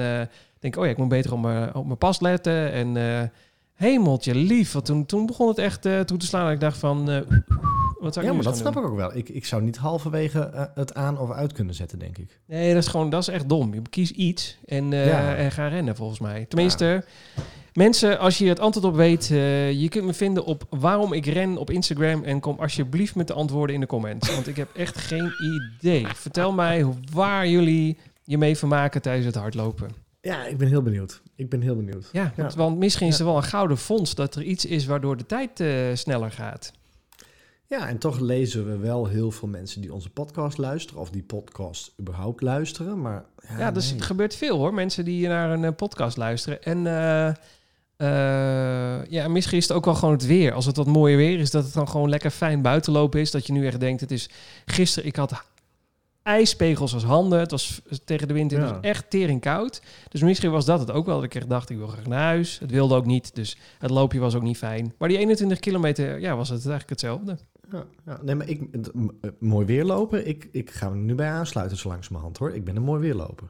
denk, 0.60 0.76
oh 0.78 0.86
ja, 0.86 0.92
ik 0.92 0.98
moet 0.98 1.08
beter 1.08 1.34
op 1.34 1.42
mijn, 1.42 1.76
op 1.76 1.86
mijn 1.86 1.98
pas 1.98 2.20
letten. 2.20 2.72
En 2.72 3.32
hemeltje 3.74 4.36
lief, 4.36 4.72
want 4.72 4.86
toen, 4.86 5.06
toen 5.06 5.26
begon 5.26 5.48
het 5.48 5.58
echt 5.58 5.82
toe 5.82 6.18
te 6.18 6.26
slaan. 6.26 6.52
Ik 6.52 6.60
dacht 6.60 6.78
van, 6.78 7.06
wat 8.00 8.14
zou 8.14 8.26
ik 8.26 8.32
Ja, 8.32 8.38
maar 8.38 8.44
dat 8.44 8.58
snap 8.58 8.78
ik 8.78 8.84
ook 8.84 8.96
wel. 8.96 9.16
Ik, 9.16 9.30
ik 9.30 9.46
zou 9.46 9.62
niet 9.62 9.78
halverwege 9.78 10.70
het 10.76 10.94
aan 10.94 11.20
of 11.20 11.32
uit 11.32 11.54
kunnen 11.54 11.76
zetten, 11.76 12.00
denk 12.00 12.18
ik. 12.18 12.40
Nee, 12.46 12.74
dat 12.74 12.84
is 12.84 12.90
gewoon, 12.90 13.10
dat 13.10 13.22
is 13.22 13.28
echt 13.28 13.50
dom. 13.50 13.74
Je 13.74 13.82
kies 13.90 14.12
iets 14.12 14.58
en, 14.66 14.92
Ja. 14.92 15.36
en 15.36 15.52
ga 15.52 15.68
rennen 15.68 15.96
volgens 15.96 16.20
mij. 16.20 16.46
Tenminste, 16.46 17.04
mensen, 17.80 18.20
als 18.20 18.38
je 18.38 18.48
het 18.48 18.60
antwoord 18.60 18.86
op 18.86 18.96
weet, 18.96 19.32
eh, 19.32 19.72
je 19.72 19.90
kunt 19.90 20.06
me 20.06 20.14
vinden 20.14 20.46
op 20.46 20.64
waarom 20.70 21.14
ik 21.14 21.26
ren 21.26 21.58
op 21.58 21.70
Instagram. 21.70 22.24
En 22.24 22.40
kom 22.40 22.60
alsjeblieft 22.60 23.16
met 23.16 23.28
de 23.28 23.34
antwoorden 23.34 23.76
in 23.76 23.82
de 23.82 23.88
comments. 23.88 24.34
Want 24.34 24.48
ik 24.48 24.56
heb 24.56 24.70
echt 24.76 24.98
geen 24.98 25.32
idee. 25.42 26.08
Vertel 26.08 26.52
mij 26.52 26.86
waar 27.12 27.48
jullie 27.48 27.98
je 28.24 28.38
mee 28.38 28.58
vermaken 28.58 29.02
tijdens 29.02 29.26
het 29.26 29.36
hardlopen. 29.36 29.90
Ja, 30.22 30.46
ik 30.46 30.58
ben 30.58 30.68
heel 30.68 30.82
benieuwd. 30.82 31.22
Ik 31.36 31.50
ben 31.50 31.62
heel 31.62 31.76
benieuwd. 31.76 32.10
Ja, 32.12 32.34
want, 32.36 32.56
want 32.56 32.78
misschien 32.78 33.08
is 33.08 33.20
er 33.20 33.26
wel 33.26 33.38
een 33.38 33.44
gouden 33.44 33.78
fonds 33.78 34.16
dat 34.16 34.36
er 34.36 34.44
iets 34.44 34.66
is 34.66 34.86
waardoor 34.86 35.18
de 35.18 35.26
tijd 35.26 35.60
eh, 35.60 35.68
sneller 35.94 36.32
gaat. 36.32 36.72
Ja, 37.66 37.88
en 37.88 37.98
toch 37.98 38.20
lezen 38.20 38.66
we 38.66 38.78
wel 38.78 39.08
heel 39.08 39.32
veel 39.32 39.48
mensen 39.48 39.82
die 39.82 39.94
onze 39.94 40.10
podcast 40.10 40.58
luisteren, 40.58 41.02
of 41.02 41.10
die 41.10 41.24
podcast 41.24 41.92
überhaupt 42.00 42.42
luisteren. 42.42 43.02
Maar 43.02 43.26
ja, 43.50 43.58
Ja, 43.58 43.72
dus 43.72 43.86
nee. 43.86 43.94
het 43.96 44.04
gebeurt 44.04 44.36
veel 44.36 44.58
hoor. 44.58 44.74
Mensen 44.74 45.06
die 45.06 45.28
naar 45.28 45.52
een 45.52 45.64
eh, 45.64 45.76
podcast 45.76 46.18
luisteren. 46.18 46.64
En 46.64 46.86
eh, 48.00 49.06
ja, 49.10 49.28
misschien 49.28 49.58
is 49.58 49.68
het 49.68 49.78
ook 49.78 49.86
wel 49.86 49.96
gewoon 49.96 50.14
het 50.14 50.26
weer. 50.26 50.54
Als 50.54 50.66
het 50.66 50.78
wat 50.78 50.88
mooier 50.88 51.18
weer 51.18 51.40
is, 51.40 51.52
dat 51.52 51.64
het 51.64 51.74
dan 51.74 51.88
gewoon 51.90 52.10
lekker 52.10 52.32
fijn 52.32 52.62
buitenlopen 52.62 53.20
is. 53.20 53.32
Dat 53.32 53.48
je 53.48 53.54
nu 53.54 53.66
echt 53.68 53.80
denkt, 53.80 54.02
het 54.02 54.12
is 54.12 54.30
gisteren, 54.66 55.10
ik 55.10 55.16
had 55.16 55.44
ijspegels 56.24 56.94
als 56.94 57.04
handen. 57.04 57.40
Het 57.40 57.52
was 57.52 57.82
tegen 58.06 58.28
de 58.28 58.34
wind, 58.34 58.52
het 58.52 58.62
Ja. 58.62 58.68
was 58.72 58.78
echt 58.82 59.10
tering 59.10 59.42
koud. 59.42 59.82
Dus 60.10 60.22
misschien 60.22 60.52
was 60.52 60.66
dat 60.66 60.80
het 60.80 60.92
ook 60.92 61.06
wel. 61.06 61.16
Dat 61.16 61.24
ik 61.24 61.36
echt 61.36 61.50
dacht, 61.50 61.70
ik 61.70 61.78
wil 61.78 61.88
graag 61.88 62.06
naar 62.06 62.20
huis. 62.24 62.60
Het 62.60 62.72
wilde 62.72 62.96
ook 62.96 63.06
niet, 63.06 63.36
dus 63.36 63.58
het 63.80 63.90
loopje 63.90 64.20
was 64.20 64.36
ook 64.36 64.42
niet 64.42 64.58
fijn. 64.58 64.94
Maar 64.98 65.10
die 65.10 65.18
21 65.18 65.60
kilometer, 65.60 66.20
ja, 66.20 66.36
was 66.36 66.50
het 66.50 66.58
eigenlijk 66.60 66.90
hetzelfde. 66.90 67.38
Ja, 67.72 67.84
ja, 68.06 68.20
nee, 68.24 68.36
maar 68.36 68.48
ik, 68.48 68.62
eh, 68.62 69.30
mooi 69.40 69.66
weerlopen, 69.66 70.28
ik, 70.28 70.48
ik 70.52 70.72
ga 70.72 70.88
er 70.90 70.96
nu 70.96 71.16
bij 71.16 71.30
aansluiten 71.30 71.78
zo 71.78 71.88
langzamerhand 71.90 72.38
hoor. 72.38 72.52
Ik 72.56 72.64
ben 72.64 72.76
een 72.76 72.84
mooi 72.84 73.02
weerloper. 73.02 73.48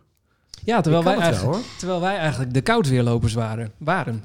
Ja, 0.63 0.81
terwijl 0.81 1.03
wij, 1.03 1.41
wel, 1.41 1.59
terwijl 1.77 2.01
wij 2.01 2.17
eigenlijk 2.17 2.53
de 2.53 2.62
koudweerlopers 2.62 3.33
waren. 3.33 3.71
waren. 3.77 4.23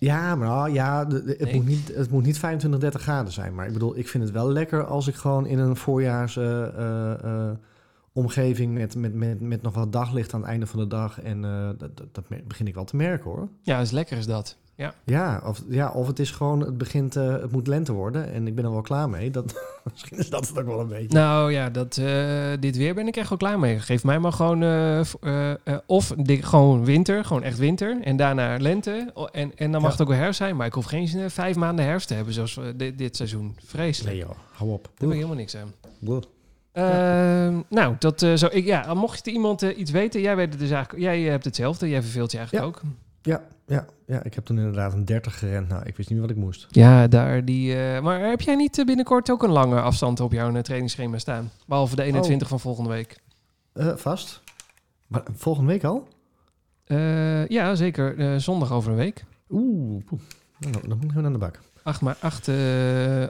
Ja, 0.00 0.34
maar 0.36 0.48
nou, 0.48 0.70
ja, 0.72 1.04
de- 1.04 1.24
de- 1.24 1.30
het, 1.30 1.40
Nee. 1.40 1.54
moet 1.54 1.66
niet, 1.66 1.92
het 1.94 2.10
moet 2.10 2.24
niet 2.24 2.38
25, 2.38 2.80
30 2.80 3.02
graden 3.02 3.32
zijn. 3.32 3.54
Maar 3.54 3.66
ik 3.66 3.72
bedoel, 3.72 3.96
ik 3.98 4.08
vind 4.08 4.22
het 4.24 4.32
wel 4.32 4.50
lekker 4.50 4.84
als 4.84 5.08
ik 5.08 5.14
gewoon 5.14 5.46
in 5.46 5.58
een 5.58 5.76
voorjaars 5.76 6.36
eh, 6.36 6.62
eh, 6.66 7.24
eh, 7.24 7.50
omgeving 8.12 8.74
met, 8.74 8.94
met, 8.96 9.14
met, 9.14 9.40
met 9.40 9.62
nog 9.62 9.74
wat 9.74 9.92
daglicht 9.92 10.34
aan 10.34 10.40
het 10.40 10.48
einde 10.48 10.66
van 10.66 10.78
de 10.78 10.86
dag. 10.86 11.20
En 11.20 11.40
dat, 11.78 11.78
dat, 11.96 12.06
dat 12.12 12.24
begin 12.48 12.66
ik 12.66 12.74
wel 12.74 12.84
te 12.84 12.96
merken 12.96 13.30
hoor. 13.30 13.48
Ja, 13.62 13.78
is 13.80 13.90
lekker 13.90 14.18
is 14.18 14.26
dat. 14.26 14.56
Ja. 14.80 14.94
Ja, 15.04 15.42
of, 15.46 15.62
ja, 15.68 15.90
of 15.90 16.06
het 16.06 16.18
is 16.18 16.30
gewoon, 16.30 16.60
het 16.60 16.78
begint, 16.78 17.16
eh, 17.16 17.32
het 17.32 17.52
moet 17.52 17.66
lente 17.66 17.92
worden 17.92 18.32
en 18.32 18.46
ik 18.46 18.54
ben 18.54 18.64
er 18.64 18.70
wel 18.70 18.80
klaar 18.80 19.08
mee. 19.08 19.30
Dat, 19.30 19.54
misschien 19.92 20.18
is 20.18 20.30
dat 20.30 20.48
het 20.48 20.58
ook 20.58 20.66
wel 20.66 20.80
een 20.80 20.88
beetje. 20.88 21.18
Nou 21.18 21.52
ja, 21.52 21.70
dat, 21.70 21.96
eh, 21.96 22.50
dit 22.60 22.76
weer 22.76 22.94
ben 22.94 23.06
ik 23.06 23.16
echt 23.16 23.28
wel 23.28 23.38
klaar 23.38 23.58
mee. 23.58 23.78
Geef 23.78 24.04
mij 24.04 24.18
maar 24.18 24.32
gewoon 24.32 24.62
eh, 24.62 25.76
of 25.86 26.12
dik, 26.16 26.44
gewoon 26.44 26.84
winter, 26.84 27.24
gewoon 27.24 27.42
echt 27.42 27.58
winter. 27.58 27.98
En 28.02 28.16
daarna 28.16 28.56
lente. 28.58 29.12
En, 29.32 29.52
en 29.56 29.72
dan 29.72 29.80
mag 29.80 29.90
Ja. 29.90 29.96
het 29.96 30.00
ook 30.00 30.08
wel 30.08 30.16
herfst 30.22 30.38
zijn. 30.38 30.56
Maar 30.56 30.66
ik 30.66 30.72
hoef 30.74 30.84
geen 30.84 31.30
vijf 31.30 31.56
maanden 31.56 31.84
herfst 31.84 32.08
te 32.08 32.14
hebben 32.14 32.34
zoals 32.34 32.54
we 32.54 32.76
dit, 32.76 32.98
dit 32.98 33.16
seizoen. 33.16 33.56
Vreselijk. 33.64 34.16
Nee 34.16 34.24
joh, 34.26 34.36
hou 34.52 34.70
op. 34.70 34.82
Daar 34.82 34.92
heb 34.98 35.08
ik 35.08 35.14
helemaal 35.14 35.36
niks 35.36 35.56
aan. 35.56 35.72
Ehm, 36.72 37.60
nou, 37.68 37.94
dat 37.98 38.20
zo. 38.20 38.46
Ik, 38.50 38.64
ja, 38.64 38.94
mocht 38.94 39.26
er 39.26 39.32
iemand 39.32 39.62
iets 39.62 39.90
weten, 39.90 40.20
jij 40.20 40.36
weet 40.36 40.50
het 40.50 40.58
dus 40.58 40.70
eigenlijk. 40.70 41.04
Jij 41.04 41.20
hebt 41.20 41.44
hetzelfde. 41.44 41.88
Jij 41.88 42.02
verveelt 42.02 42.30
je 42.32 42.38
eigenlijk 42.38 42.66
Ja. 42.66 42.72
ook. 42.72 42.82
Ja, 43.22 43.42
ja, 43.66 43.86
ja, 44.06 44.22
ik 44.22 44.34
heb 44.34 44.44
toen 44.44 44.58
inderdaad 44.58 44.92
een 44.92 45.04
30 45.04 45.38
gerend. 45.38 45.68
Nou, 45.68 45.82
ik 45.86 45.96
wist 45.96 46.08
niet 46.10 46.18
meer 46.18 46.28
wat 46.28 46.36
ik 46.36 46.42
moest. 46.42 46.66
Ja, 46.70 47.08
daar 47.08 47.44
die. 47.44 47.76
eh, 47.82 48.00
maar 48.02 48.20
heb 48.20 48.40
jij 48.40 48.54
niet 48.54 48.78
eh, 48.78 48.84
binnenkort 48.84 49.30
ook 49.30 49.42
een 49.42 49.50
lange 49.50 49.80
afstand 49.80 50.20
op 50.20 50.32
jouw 50.32 50.54
eh, 50.54 50.62
trainingsschema 50.62 51.18
staan? 51.18 51.50
Behalve 51.66 51.96
de 51.96 52.02
21 52.02 52.48
van 52.48 52.60
volgende 52.60 52.90
week. 52.90 53.18
Vast. 53.96 54.42
Maar 55.06 55.22
volgende 55.34 55.70
week 55.70 55.84
al? 55.84 56.08
Ja, 57.48 57.74
zeker. 57.74 58.40
Zondag 58.40 58.72
over 58.72 58.90
een 58.90 58.96
week. 58.96 59.24
Oeh, 59.50 60.04
poeh. 60.04 60.20
Nou, 60.58 60.88
dan 60.88 60.96
moet 60.96 61.04
ik 61.04 61.10
gewoon 61.10 61.26
aan 61.26 61.32
de 61.32 61.38
bak. 61.38 61.58
8, 61.82 62.00
ma 62.00 62.16
8, 62.20 62.48
eh, 62.48 62.54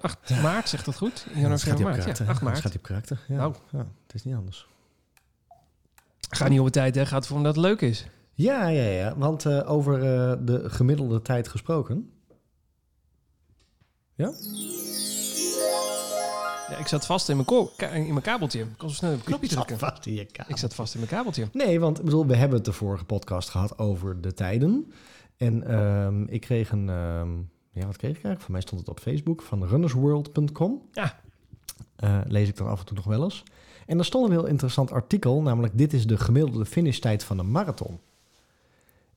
8 0.00 0.42
maart, 0.42 0.68
zegt 0.68 0.85
dat 0.85 0.96
goed? 0.96 1.26
Ja, 1.35 1.40
Januari, 1.40 1.83
maart. 1.83 1.96
karakter. 1.98 2.24
Ja, 2.24 2.31
8 2.31 2.40
Dan 2.40 2.48
maart. 2.48 2.61
gaat 2.61 2.72
hij 2.72 2.76
op 2.76 2.83
karakter. 2.83 3.20
Ja. 3.29 3.37
Nou. 3.37 3.55
ja, 3.70 3.79
het 3.79 4.14
is 4.14 4.24
niet 4.24 4.35
anders. 4.35 4.66
Gaat 6.31 6.48
niet 6.48 6.59
op 6.59 6.64
de 6.64 6.70
tijd, 6.72 6.94
hè? 6.94 7.07
Gaat 7.07 7.26
voor 7.26 7.37
omdat 7.37 7.55
het 7.57 7.64
leuk 7.64 7.81
is. 7.81 8.07
Ja, 8.40 8.68
ja, 8.68 8.83
ja. 8.83 9.16
Want 9.16 9.46
eh, 9.46 9.70
over 9.70 9.94
eh, 9.94 10.37
de 10.40 10.70
gemiddelde 10.70 11.22
tijd 11.22 11.48
gesproken. 11.48 12.11
Ja? 14.14 14.33
Ja, 16.70 16.76
ik 16.76 16.87
zat 16.87 17.07
vast 17.07 17.29
in 17.29 17.35
mijn, 17.35 17.46
ko- 17.46 17.70
ka- 17.76 17.88
in 17.88 18.07
mijn 18.09 18.22
kabeltje. 18.22 18.61
Ik 18.61 18.68
kon 18.76 18.88
zo 18.88 18.94
snel 18.94 19.12
op 19.12 19.18
een 19.18 19.24
knopje 19.24 19.46
Ik 19.46 19.53
zat 19.53 19.66
drukken. 19.66 19.88
vast 19.88 20.07
in 20.07 20.14
je 20.14 20.24
kabel. 20.24 20.50
Ik 20.50 20.57
zat 20.57 20.74
vast 20.74 20.94
in 20.94 21.00
mijn 21.00 21.12
kabeltje. 21.12 21.48
Nee, 21.53 21.81
want 21.81 21.98
ik 21.98 22.05
bedoel, 22.05 22.26
we 22.26 22.37
hebben 22.37 22.57
het 22.57 22.64
de 22.66 22.72
vorige 22.72 23.05
podcast 23.05 23.48
gehad 23.48 23.79
over 23.79 24.20
de 24.20 24.35
tijden. 24.35 24.92
En 25.37 25.62
ehm, 25.66 26.22
ik 26.22 26.40
kreeg 26.40 26.70
een... 26.70 26.88
ehm, 26.88 27.31
ja, 27.70 27.87
wat 27.87 27.96
kreeg 27.96 28.11
ik 28.11 28.24
eigenlijk? 28.24 28.40
Voor 28.40 28.50
mij 28.53 28.61
stond 28.61 28.81
het 28.81 28.90
op 28.90 29.00
Facebook 29.00 29.42
van 29.42 29.64
runnersworld.com. 29.66 30.83
Ja. 30.92 31.20
Eh, 31.96 32.18
lees 32.26 32.48
ik 32.48 32.57
dan 32.57 32.66
af 32.68 32.81
en 32.81 32.87
toe 32.87 32.96
nog 32.96 33.05
wel 33.07 33.22
eens. 33.24 33.42
En 33.87 33.98
er 33.98 34.05
stond 34.05 34.26
een 34.26 34.33
heel 34.33 34.46
interessant 34.46 34.90
artikel, 34.92 35.42
namelijk 35.42 35.79
dit 35.79 35.92
is 35.92 36.07
de 36.07 36.18
gemiddelde 36.18 36.66
finishtijd 36.66 37.24
van 37.24 37.38
een 37.38 37.50
marathon. 37.50 38.00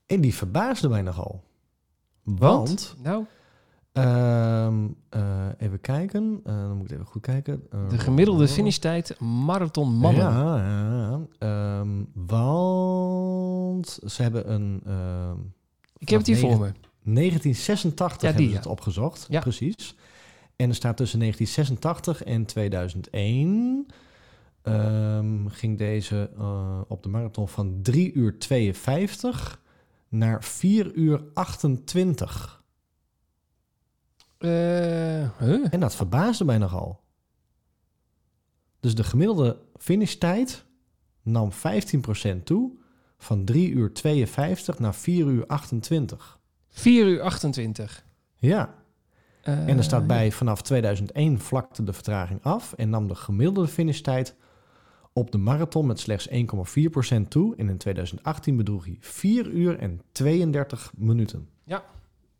En 0.06 0.20
die 0.20 0.34
verbaasde 0.34 0.88
mij 0.88 1.02
nogal. 1.02 1.42
Want, 2.22 2.96
Nou, 3.02 3.24
ehm, 3.92 4.88
eh, 5.08 5.46
even 5.58 5.80
kijken, 5.80 6.40
Eh, 6.44 6.54
dan 6.54 6.76
moet 6.76 6.86
ik 6.86 6.92
even 6.92 7.06
goed 7.06 7.22
kijken. 7.22 7.62
Eh, 7.70 7.88
de 7.88 7.98
gemiddelde 7.98 8.48
finishtijd 8.48 9.20
marathon 9.20 9.94
mannen. 9.94 10.22
Ja, 10.22 10.56
ja, 10.56 10.88
ja. 10.90 11.20
Ehm, 11.38 12.02
want 12.12 13.98
ze 14.06 14.22
hebben 14.22 14.52
een... 14.52 14.80
ehm, 14.86 15.36
ik 15.98 16.08
heb 16.08 16.18
het 16.18 16.26
hier 16.26 16.36
voor 16.38 16.58
me. 16.58 16.72
1986 17.02 18.22
Ja, 18.30 18.36
die, 18.36 18.46
hebben 18.46 18.50
ze 18.50 18.68
het 18.68 18.78
opgezocht, 18.78 19.26
Ja. 19.28 19.40
precies. 19.40 19.96
En 20.56 20.68
er 20.68 20.74
staat 20.74 20.96
tussen 20.96 21.18
1986 21.18 22.24
en 22.24 22.44
2001 22.46 23.86
ehm, 24.62 25.46
ging 25.46 25.78
deze 25.78 26.30
op 26.88 27.02
de 27.02 27.08
marathon 27.08 27.48
van 27.48 27.78
3 27.82 28.12
uur 28.12 28.38
52 28.38 29.60
naar 30.14 30.44
4 30.44 30.92
uur 30.94 31.22
28. 31.34 32.62
Eh, 34.38 34.50
huh? 35.38 35.66
En 35.70 35.80
dat 35.80 35.94
verbaasde 35.94 36.44
mij 36.44 36.58
nogal. 36.58 37.00
Dus 38.80 38.94
de 38.94 39.04
gemiddelde 39.04 39.58
finishtijd 39.76 40.64
nam 41.22 41.50
15% 41.52 42.44
toe 42.44 42.72
van 43.18 43.44
3 43.44 43.70
uur 43.70 43.92
52 43.92 44.78
naar 44.78 44.94
4 44.94 45.26
uur 45.26 45.46
28. 45.46 46.40
4 46.68 47.06
uur 47.06 47.20
28. 47.20 48.04
Ja, 48.36 48.74
Eh, 49.42 49.68
en 49.68 49.76
er 49.76 49.84
staat 49.84 50.06
bij 50.06 50.32
vanaf 50.32 50.62
2001 50.62 51.40
vlakte 51.40 51.84
de 51.84 51.92
vertraging 51.92 52.42
af 52.42 52.72
en 52.72 52.90
nam 52.90 53.08
de 53.08 53.14
gemiddelde 53.14 53.68
finishtijd 53.68 54.34
op 55.16 55.30
de 55.32 55.38
marathon 55.38 55.86
met 55.86 56.00
slechts 56.00 56.28
1,4% 56.28 56.34
toe. 57.28 57.56
En 57.56 57.68
in 57.68 57.76
2018 57.76 58.56
bedroeg 58.56 58.84
hij 58.84 58.96
4 59.00 59.46
uur 59.50 59.78
en 59.78 60.00
32 60.12 60.92
minuten. 60.96 61.48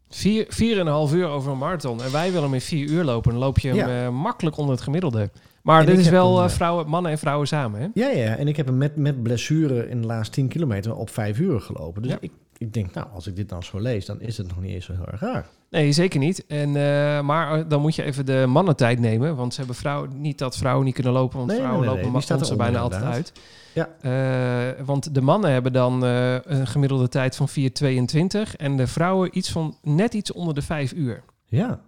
Vier, 0.09 0.45
vier 0.49 0.79
en 0.79 0.87
een 0.87 0.93
half 0.93 1.15
uur 1.15 1.27
over 1.27 1.53
een 1.53 1.59
marathon. 1.59 2.03
En 2.03 2.13
wij 2.13 2.27
willen 2.27 2.43
hem 2.43 2.55
in 2.55 2.61
vier 2.61 2.89
uur 2.89 3.05
lopen. 3.05 3.31
Dan 3.31 3.41
loop 3.41 3.59
je 3.59 3.69
hem 3.69 3.77
Ja. 3.77 4.05
eh, 4.07 4.11
makkelijk 4.13 4.57
onder 4.57 4.75
het 4.75 4.85
gemiddelde. 4.85 5.31
Maar 5.63 5.81
En 5.81 5.87
dit 5.87 5.99
is 5.99 6.09
wel 6.09 6.31
hem, 6.37 6.39
eh, 6.39 6.51
eh, 6.51 6.57
vrouwen, 6.57 6.89
mannen 6.89 7.11
en 7.13 7.19
vrouwen 7.19 7.47
samen, 7.47 7.81
hè? 7.81 7.87
Ja, 7.95 8.09
ja, 8.09 8.37
en 8.37 8.49
ik 8.49 8.57
heb 8.57 8.67
hem 8.67 8.77
met, 8.79 8.97
met 8.97 9.23
blessure 9.23 9.89
in 9.89 10.01
de 10.01 10.07
laatste 10.07 10.35
10 10.35 10.49
kilometer 10.49 10.95
op 10.97 11.11
5 11.11 11.39
uur 11.39 11.61
gelopen. 11.61 12.03
Dus 12.03 12.11
Ja. 12.11 12.19
ik, 12.21 12.31
ik 12.59 12.73
denk, 12.73 12.95
nou, 12.95 13.07
als 13.15 13.27
ik 13.27 13.37
dit 13.37 13.49
dan 13.49 13.63
zo 13.63 13.81
lees, 13.81 14.07
dan 14.07 14.21
is 14.21 14.37
het 14.37 14.47
nog 14.49 14.61
niet 14.61 14.73
eens 14.73 14.85
zo 14.85 14.93
heel 14.93 15.07
erg 15.07 15.21
raar. 15.21 15.47
Nee, 15.71 15.93
zeker 15.93 16.19
niet. 16.21 16.47
En, 16.47 16.69
eh, 16.69 17.21
maar 17.21 17.59
eh, 17.59 17.65
dan 17.69 17.81
moet 17.81 17.95
je 17.95 18.03
even 18.03 18.27
de 18.27 18.45
mannentijd 18.49 18.99
nemen. 18.99 19.37
Want 19.37 19.53
ze 19.53 19.59
hebben 19.59 19.77
vrouwen, 19.77 20.21
niet 20.21 20.39
dat 20.39 20.57
vrouwen 20.57 20.85
niet 20.85 20.95
kunnen 20.95 21.13
lopen. 21.13 21.37
Want 21.37 21.49
Nee, 21.49 21.57
nee, 21.59 21.67
vrouwen 21.67 21.87
nee, 21.87 21.97
nee, 21.97 22.13
lopen 22.13 22.29
er 22.29 22.37
eronder 22.37 22.57
bijna 22.57 22.79
altijd 22.79 23.03
uit. 23.03 23.33
inderdaad. 23.75 24.79
Eh, 24.79 24.85
want 24.87 25.15
de 25.15 25.21
mannen 25.21 25.51
hebben 25.53 25.73
dan 25.73 26.03
een 26.03 26.67
gemiddelde 26.67 27.09
tijd 27.09 27.37
van 27.37 27.49
4,22. 27.49 28.57
En 28.57 28.77
de 28.77 28.87
vrouwen 28.87 29.39
iets 29.39 29.51
van 29.51 29.77
net 29.83 30.15
iets 30.15 30.33
onder 30.33 30.55
de 30.55 30.63
5 30.63 30.93
uur. 30.93 31.23
Ja, 31.47 31.81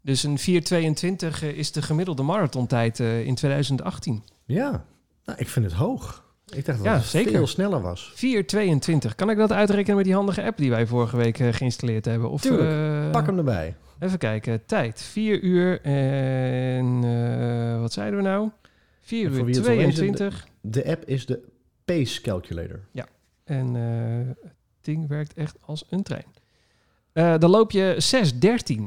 Dus 0.00 0.22
een 0.22 0.38
4,22 0.38 1.42
eh, 1.42 1.48
is 1.48 1.72
de 1.72 1.82
gemiddelde 1.82 2.22
marathontijd 2.22 2.98
in 2.98 3.34
2018. 3.34 4.22
ja. 4.46 4.84
Nou, 5.24 5.38
ik 5.38 5.48
vind 5.48 5.64
het 5.64 5.74
hoog. 5.74 6.24
Ik 6.54 6.64
dacht 6.64 6.78
dat 6.78 6.86
Ja, 6.86 6.94
het 6.94 7.04
zeker. 7.04 7.30
veel 7.32 7.46
sneller 7.46 7.80
was. 7.80 8.12
4,22. 8.14 9.14
Kan 9.16 9.30
ik 9.30 9.36
dat 9.36 9.52
uitrekenen 9.52 9.96
met 9.96 10.04
die 10.04 10.14
handige 10.14 10.42
app 10.42 10.56
die 10.56 10.70
wij 10.70 10.86
vorige 10.86 11.16
week 11.16 11.38
eh, 11.38 11.52
geïnstalleerd 11.52 12.04
hebben? 12.04 12.30
Of, 12.30 12.40
Tuurlijk. 12.40 12.70
eh, 13.04 13.10
Pak 13.10 13.26
hem 13.26 13.38
erbij. 13.38 13.74
Even 13.98 14.18
kijken. 14.18 14.66
Tijd. 14.66 15.02
4 15.02 15.40
uur 15.42 15.80
en... 15.80 17.00
eh, 17.04 17.80
wat 17.80 17.92
zeiden 17.92 18.16
we 18.18 18.24
nou? 18.24 18.50
4 19.00 19.24
En 19.24 19.30
voor 19.30 19.38
uur 19.38 19.44
wie 19.46 19.54
het 19.54 19.66
wil 19.66 19.76
lezen, 19.76 19.92
22. 19.94 20.46
De 20.60 20.86
app 20.86 21.04
is 21.04 21.26
de 21.26 21.40
Pace 21.84 22.20
Calculator. 22.20 22.80
En 23.44 23.76
eh, 23.76 24.34
het 24.44 24.54
ding 24.80 25.08
werkt 25.08 25.34
echt 25.34 25.56
als 25.60 25.84
een 25.90 26.02
trein. 26.02 26.24
Dan 27.40 27.50
loop 27.50 27.70
je 27.70 27.96
6,13. 28.74 28.82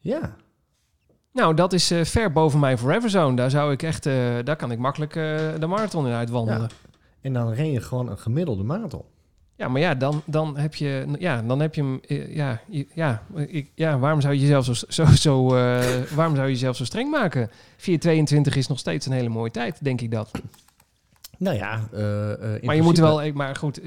Ja, 0.00 0.36
Nou, 1.32 1.54
dat 1.54 1.72
is 1.72 1.90
eh, 1.90 2.04
ver 2.04 2.32
boven 2.32 2.60
mijn 2.60 2.78
Forever 2.78 3.10
Zone. 3.10 3.36
Daar 3.36 3.50
zou 3.50 3.72
ik 3.72 3.82
echt... 3.82 4.06
eh, 4.06 4.14
daar 4.44 4.56
kan 4.56 4.70
ik 4.70 4.78
makkelijk 4.78 5.16
eh, 5.16 5.24
de 5.58 5.66
marathon 5.66 6.06
in 6.06 6.12
uitwandelen. 6.12 6.60
Ja. 6.60 6.98
en 7.20 7.32
dan 7.32 7.52
ren 7.52 7.70
je 7.70 7.80
gewoon 7.80 8.08
een 8.10 8.18
gemiddelde 8.18 8.62
marathon. 8.62 9.02
maar 9.56 9.80
ja, 9.80 9.94
dan, 9.94 10.22
dan 10.24 10.56
heb 10.56 10.74
je... 10.74 11.06
Ja, 11.18 11.42
dan 11.42 11.60
heb 11.60 11.74
je 11.74 11.82
hem... 11.82 12.00
ja, 12.34 12.60
ja, 12.94 13.22
ik, 13.34 13.70
ja, 13.74 13.98
waarom 13.98 14.20
zou 14.20 14.34
je 14.34 14.40
jezelf 14.40 14.64
zo... 14.64 14.72
zo, 14.88 15.04
zo 15.04 15.48
waarom 16.14 16.34
zou 16.34 16.46
je 16.46 16.52
jezelf 16.52 16.76
zo 16.76 16.84
streng 16.84 17.10
maken? 17.10 17.50
4,22 17.50 18.56
is 18.56 18.66
nog 18.66 18.78
steeds 18.78 19.06
een 19.06 19.12
hele 19.12 19.28
mooie 19.28 19.50
tijd, 19.50 19.84
denk 19.84 20.00
ik 20.00 20.10
dat. 20.10 20.30
Nou 21.38 21.56
ja, 21.56 21.88
eh, 21.92 22.32
eh, 22.32 22.54
in 22.60 22.66
maar 22.66 22.76
je 22.76 22.82
moet 22.82 22.98
wel, 22.98 23.32
maar 23.32 23.56
goed, 23.56 23.80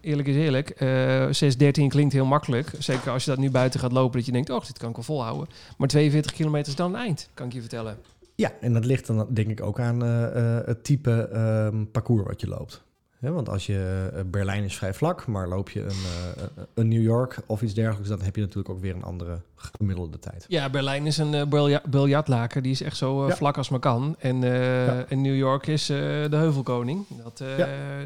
eerlijk 0.00 0.28
is 0.28 0.36
eerlijk. 0.36 0.70
eh 0.70 1.28
6.13 1.30 1.88
klinkt 1.88 2.12
heel 2.12 2.24
makkelijk. 2.24 2.70
Zeker 2.78 3.10
als 3.10 3.24
je 3.24 3.30
dat 3.30 3.38
nu 3.38 3.50
buiten 3.50 3.80
gaat 3.80 3.92
lopen, 3.92 4.16
dat 4.16 4.26
je 4.26 4.32
denkt, 4.32 4.50
oh, 4.50 4.64
dit 4.66 4.78
kan 4.78 4.88
ik 4.88 4.94
wel 4.94 5.04
volhouden. 5.04 5.48
Maar 5.78 5.88
42 5.88 6.32
kilometer 6.32 6.68
is 6.68 6.76
dan 6.76 6.94
een 6.94 7.00
eind, 7.00 7.28
kan 7.34 7.46
ik 7.46 7.52
je 7.52 7.60
vertellen. 7.60 7.98
Ja, 8.34 8.52
en 8.60 8.72
dat 8.72 8.84
ligt 8.84 9.06
dan 9.06 9.26
denk 9.30 9.48
ik 9.48 9.62
ook 9.62 9.80
aan 9.80 10.00
het 10.00 10.84
type 10.84 11.28
ehm, 11.32 11.84
parcours 11.92 12.26
wat 12.26 12.40
je 12.40 12.48
loopt. 12.48 12.84
Ja, 13.20 13.30
want 13.30 13.48
als 13.48 13.66
je 13.66 14.10
eh, 14.14 14.20
Berlijn 14.26 14.64
is 14.64 14.76
vrij 14.76 14.94
vlak, 14.94 15.26
maar 15.26 15.48
loop 15.48 15.70
je 15.70 15.82
een, 15.82 15.88
eh, 15.88 16.42
een 16.74 16.88
New 16.88 17.02
York 17.02 17.38
of 17.46 17.62
iets 17.62 17.74
dergelijks, 17.74 18.08
dan 18.08 18.20
heb 18.22 18.34
je 18.36 18.40
natuurlijk 18.40 18.68
ook 18.68 18.80
weer 18.80 18.94
een 18.94 19.02
andere 19.02 19.40
gemiddelde 19.54 20.18
tijd. 20.18 20.44
Ja, 20.48 20.70
Berlijn 20.70 21.06
is 21.06 21.18
een 21.18 21.48
bilja- 21.48 21.82
biljartlaken. 21.88 22.62
Die 22.62 22.72
is 22.72 22.80
echt 22.82 22.96
zo 22.96 23.26
Ja. 23.26 23.34
vlak 23.36 23.56
als 23.56 23.68
maar 23.68 23.80
kan. 23.80 24.16
En, 24.18 24.40
Ja. 24.40 25.04
en 25.08 25.20
New 25.20 25.36
York 25.36 25.66
is 25.66 25.86
de 25.86 26.26
heuvelkoning. 26.30 27.04
Dat, 27.24 27.42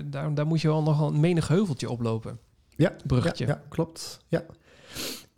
daar, 0.05 0.35
daar 0.35 0.47
moet 0.47 0.61
je 0.61 0.69
wel 0.69 0.83
nog 0.83 1.01
een 1.01 1.21
menig 1.21 1.49
heuveltje 1.49 1.91
oplopen. 1.91 2.39
Ja, 2.77 2.93
Bruggetje. 3.07 3.47
Ja, 3.47 3.53
ja, 3.53 3.63
klopt. 3.69 4.21
Ja. 4.29 4.43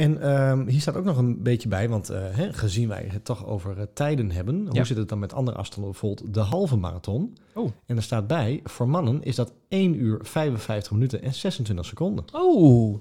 En 0.03 0.21
ehm, 0.21 0.67
hier 0.67 0.81
staat 0.81 0.96
ook 0.96 1.05
nog 1.05 1.17
een 1.17 1.42
beetje 1.42 1.69
bij, 1.69 1.88
want 1.88 2.11
eh, 2.11 2.21
hè, 2.31 2.53
gezien 2.53 2.88
wij 2.88 3.09
het 3.13 3.25
toch 3.25 3.46
over 3.46 3.79
eh, 3.79 3.85
tijden 3.94 4.31
hebben, 4.31 4.67
hoe 4.69 4.85
zit 4.85 4.96
het 4.96 5.09
dan 5.09 5.19
met 5.19 5.33
andere 5.33 5.57
afstanden? 5.57 5.90
Bijvoorbeeld 5.90 6.35
de 6.35 6.40
halve 6.40 6.77
marathon. 6.77 7.37
Oh. 7.55 7.71
En 7.87 7.96
er 7.96 8.03
staat 8.03 8.27
bij, 8.27 8.61
voor 8.65 8.88
mannen 8.88 9.23
is 9.23 9.37
dat 9.37 9.53
1 9.69 10.00
uur 10.00 10.19
55 10.23 10.92
minuten 10.92 11.23
en 11.23 11.35
26 11.35 11.87
seconden. 11.87 12.25
Oh, 12.33 12.94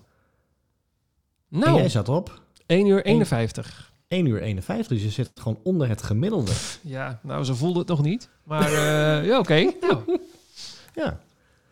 En 1.51 1.59
Nou, 1.59 1.77
jij 1.77 1.89
zat 1.89 2.09
op 2.09 2.41
1 2.65 2.87
uur 2.87 3.05
51. 3.05 3.93
1 4.07 4.25
uur 4.25 4.41
51, 4.41 4.87
dus 4.87 5.03
je 5.03 5.09
zit 5.09 5.31
gewoon 5.35 5.59
onder 5.63 5.87
het 5.87 6.03
gemiddelde. 6.03 6.51
Ja, 6.81 7.19
nou, 7.23 7.43
zo 7.43 7.53
voelde 7.53 7.79
het 7.79 7.87
nog 7.87 8.01
niet. 8.01 8.29
Maar 8.43 8.73
eh, 8.73 9.25
ja, 9.25 9.39
oké. 9.39 9.71
Nou, 9.81 10.19
Ja, 10.95 11.19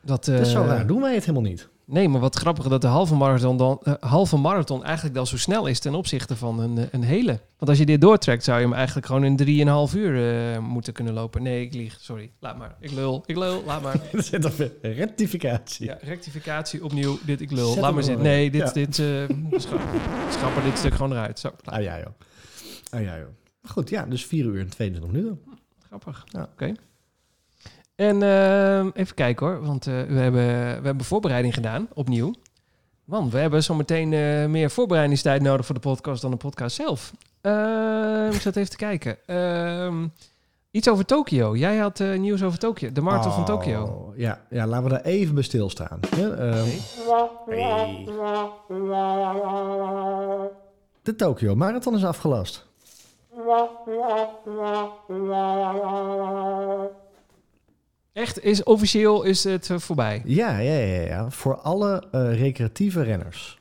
dat, 0.01 0.25
dat 0.25 0.39
is 0.39 0.51
zo 0.51 0.61
raar. 0.61 0.87
Doen 0.87 1.01
wij 1.01 1.13
het 1.13 1.25
helemaal 1.25 1.49
niet. 1.49 1.69
Nee, 1.91 2.09
maar 2.09 2.21
wat 2.21 2.35
grappig 2.35 2.67
dat 2.67 2.81
de 2.81 2.87
halve 2.87 3.15
marathon, 3.15 3.57
dan, 3.57 3.79
eh, 3.83 3.93
halve 3.99 4.37
marathon 4.37 4.83
eigenlijk 4.83 5.15
dan 5.15 5.27
zo 5.27 5.37
snel 5.37 5.67
is 5.67 5.79
ten 5.79 5.95
opzichte 5.95 6.35
van 6.35 6.59
een, 6.59 6.77
eh, 6.77 6.83
een 6.91 7.03
hele. 7.03 7.39
Want 7.57 7.69
als 7.69 7.77
je 7.77 7.85
dit 7.85 8.01
doortrekt, 8.01 8.43
zou 8.43 8.59
je 8.59 8.65
hem 8.65 8.73
eigenlijk 8.73 9.05
gewoon 9.05 9.23
in 9.23 9.35
3,5 9.35 9.95
uur 9.95 10.33
eh, 10.53 10.59
moeten 10.59 10.93
kunnen 10.93 11.13
lopen. 11.13 11.43
Nee, 11.43 11.65
ik 11.65 11.73
lieg. 11.73 11.97
Sorry. 11.99 12.31
Laat 12.39 12.57
maar. 12.57 12.75
Ik 12.79 12.91
lul. 12.91 13.23
Ik 13.25 13.37
lul. 13.37 13.63
Laat 13.65 13.81
maar. 13.81 13.99
Er 14.13 14.23
zit 14.23 14.55
weer 14.55 14.71
rectificatie. 14.81 15.85
Ja, 15.85 15.97
rectificatie 16.01 16.83
opnieuw. 16.83 17.17
Dit 17.25 17.41
ik 17.41 17.51
lul. 17.51 17.71
Zet 17.71 17.81
Laat 17.81 17.93
maar 17.93 18.03
zitten. 18.03 18.23
Nee, 18.23 18.51
dit, 18.51 18.61
Ja. 18.61 18.71
dit, 18.71 18.99
eh 18.99 19.05
schap, 19.59 19.79
schapper 20.31 20.63
dit 20.63 20.77
stuk 20.77 20.93
gewoon 20.93 21.11
eruit. 21.11 21.39
Zo. 21.39 21.51
Ah 21.63 21.81
ja, 21.83 21.97
joh. 21.97 22.07
Ah 22.89 23.01
ja, 23.01 23.17
joh. 23.17 23.27
Maar 23.61 23.71
Goed, 23.71 23.89
ja, 23.89 24.05
dus 24.05 24.25
4 24.25 24.45
uur 24.45 24.59
en 24.59 24.69
22 24.69 25.11
minuten. 25.11 25.39
Grappig. 25.87 26.23
Ja. 26.25 26.49
Oké. 26.53 26.73
En 27.99 28.23
ehm, 28.23 28.89
even 28.93 29.15
kijken 29.15 29.47
hoor, 29.47 29.65
want 29.65 29.87
eh, 29.87 29.93
we, 29.93 30.19
hebben, 30.19 30.47
we 30.81 30.85
hebben 30.85 31.05
voorbereiding 31.05 31.53
gedaan, 31.53 31.87
opnieuw. 31.93 32.33
Want 33.05 33.31
we 33.31 33.39
hebben 33.39 33.63
zometeen 33.63 34.13
eh 34.13 34.45
meer 34.45 34.69
voorbereidingstijd 34.69 35.41
nodig 35.41 35.65
voor 35.65 35.75
de 35.75 35.81
podcast 35.81 36.21
dan 36.21 36.31
de 36.31 36.37
podcast 36.37 36.75
zelf. 36.75 37.13
Ehm, 37.41 38.31
ik 38.31 38.41
zat 38.41 38.55
even 38.55 38.69
te 38.69 38.77
kijken. 38.77 39.17
Ehm, 39.25 40.07
iets 40.71 40.89
over 40.89 41.05
Tokio. 41.05 41.55
Jij 41.55 41.77
had 41.77 41.99
eh, 41.99 42.17
nieuws 42.17 42.43
over 42.43 42.59
Tokio, 42.59 42.91
de 42.91 43.01
marathon 43.01 43.31
van 43.31 43.45
Tokio. 43.45 43.83
Oh, 43.83 44.17
Ja, 44.17 44.41
ja, 44.49 44.67
laten 44.67 44.83
we 44.83 44.89
daar 44.89 45.01
even 45.01 45.33
bij 45.33 45.43
stilstaan. 45.43 45.99
Ja, 46.17 46.29
hey. 46.29 46.81
De 51.01 51.15
Tokyo 51.15 51.55
Marathon 51.55 51.95
is 51.95 52.05
afgelast. 52.05 52.67
Echt, 58.13 58.43
is 58.43 58.63
officieel 58.63 59.23
is 59.23 59.43
het 59.43 59.69
eh, 59.69 59.77
voorbij. 59.77 60.21
Ja, 60.25 60.57
ja, 60.57 60.73
ja, 60.73 61.01
ja. 61.01 61.29
Voor 61.31 61.55
alle 61.57 62.03
eh, 62.11 62.39
recreatieve 62.39 63.01
renners. 63.03 63.57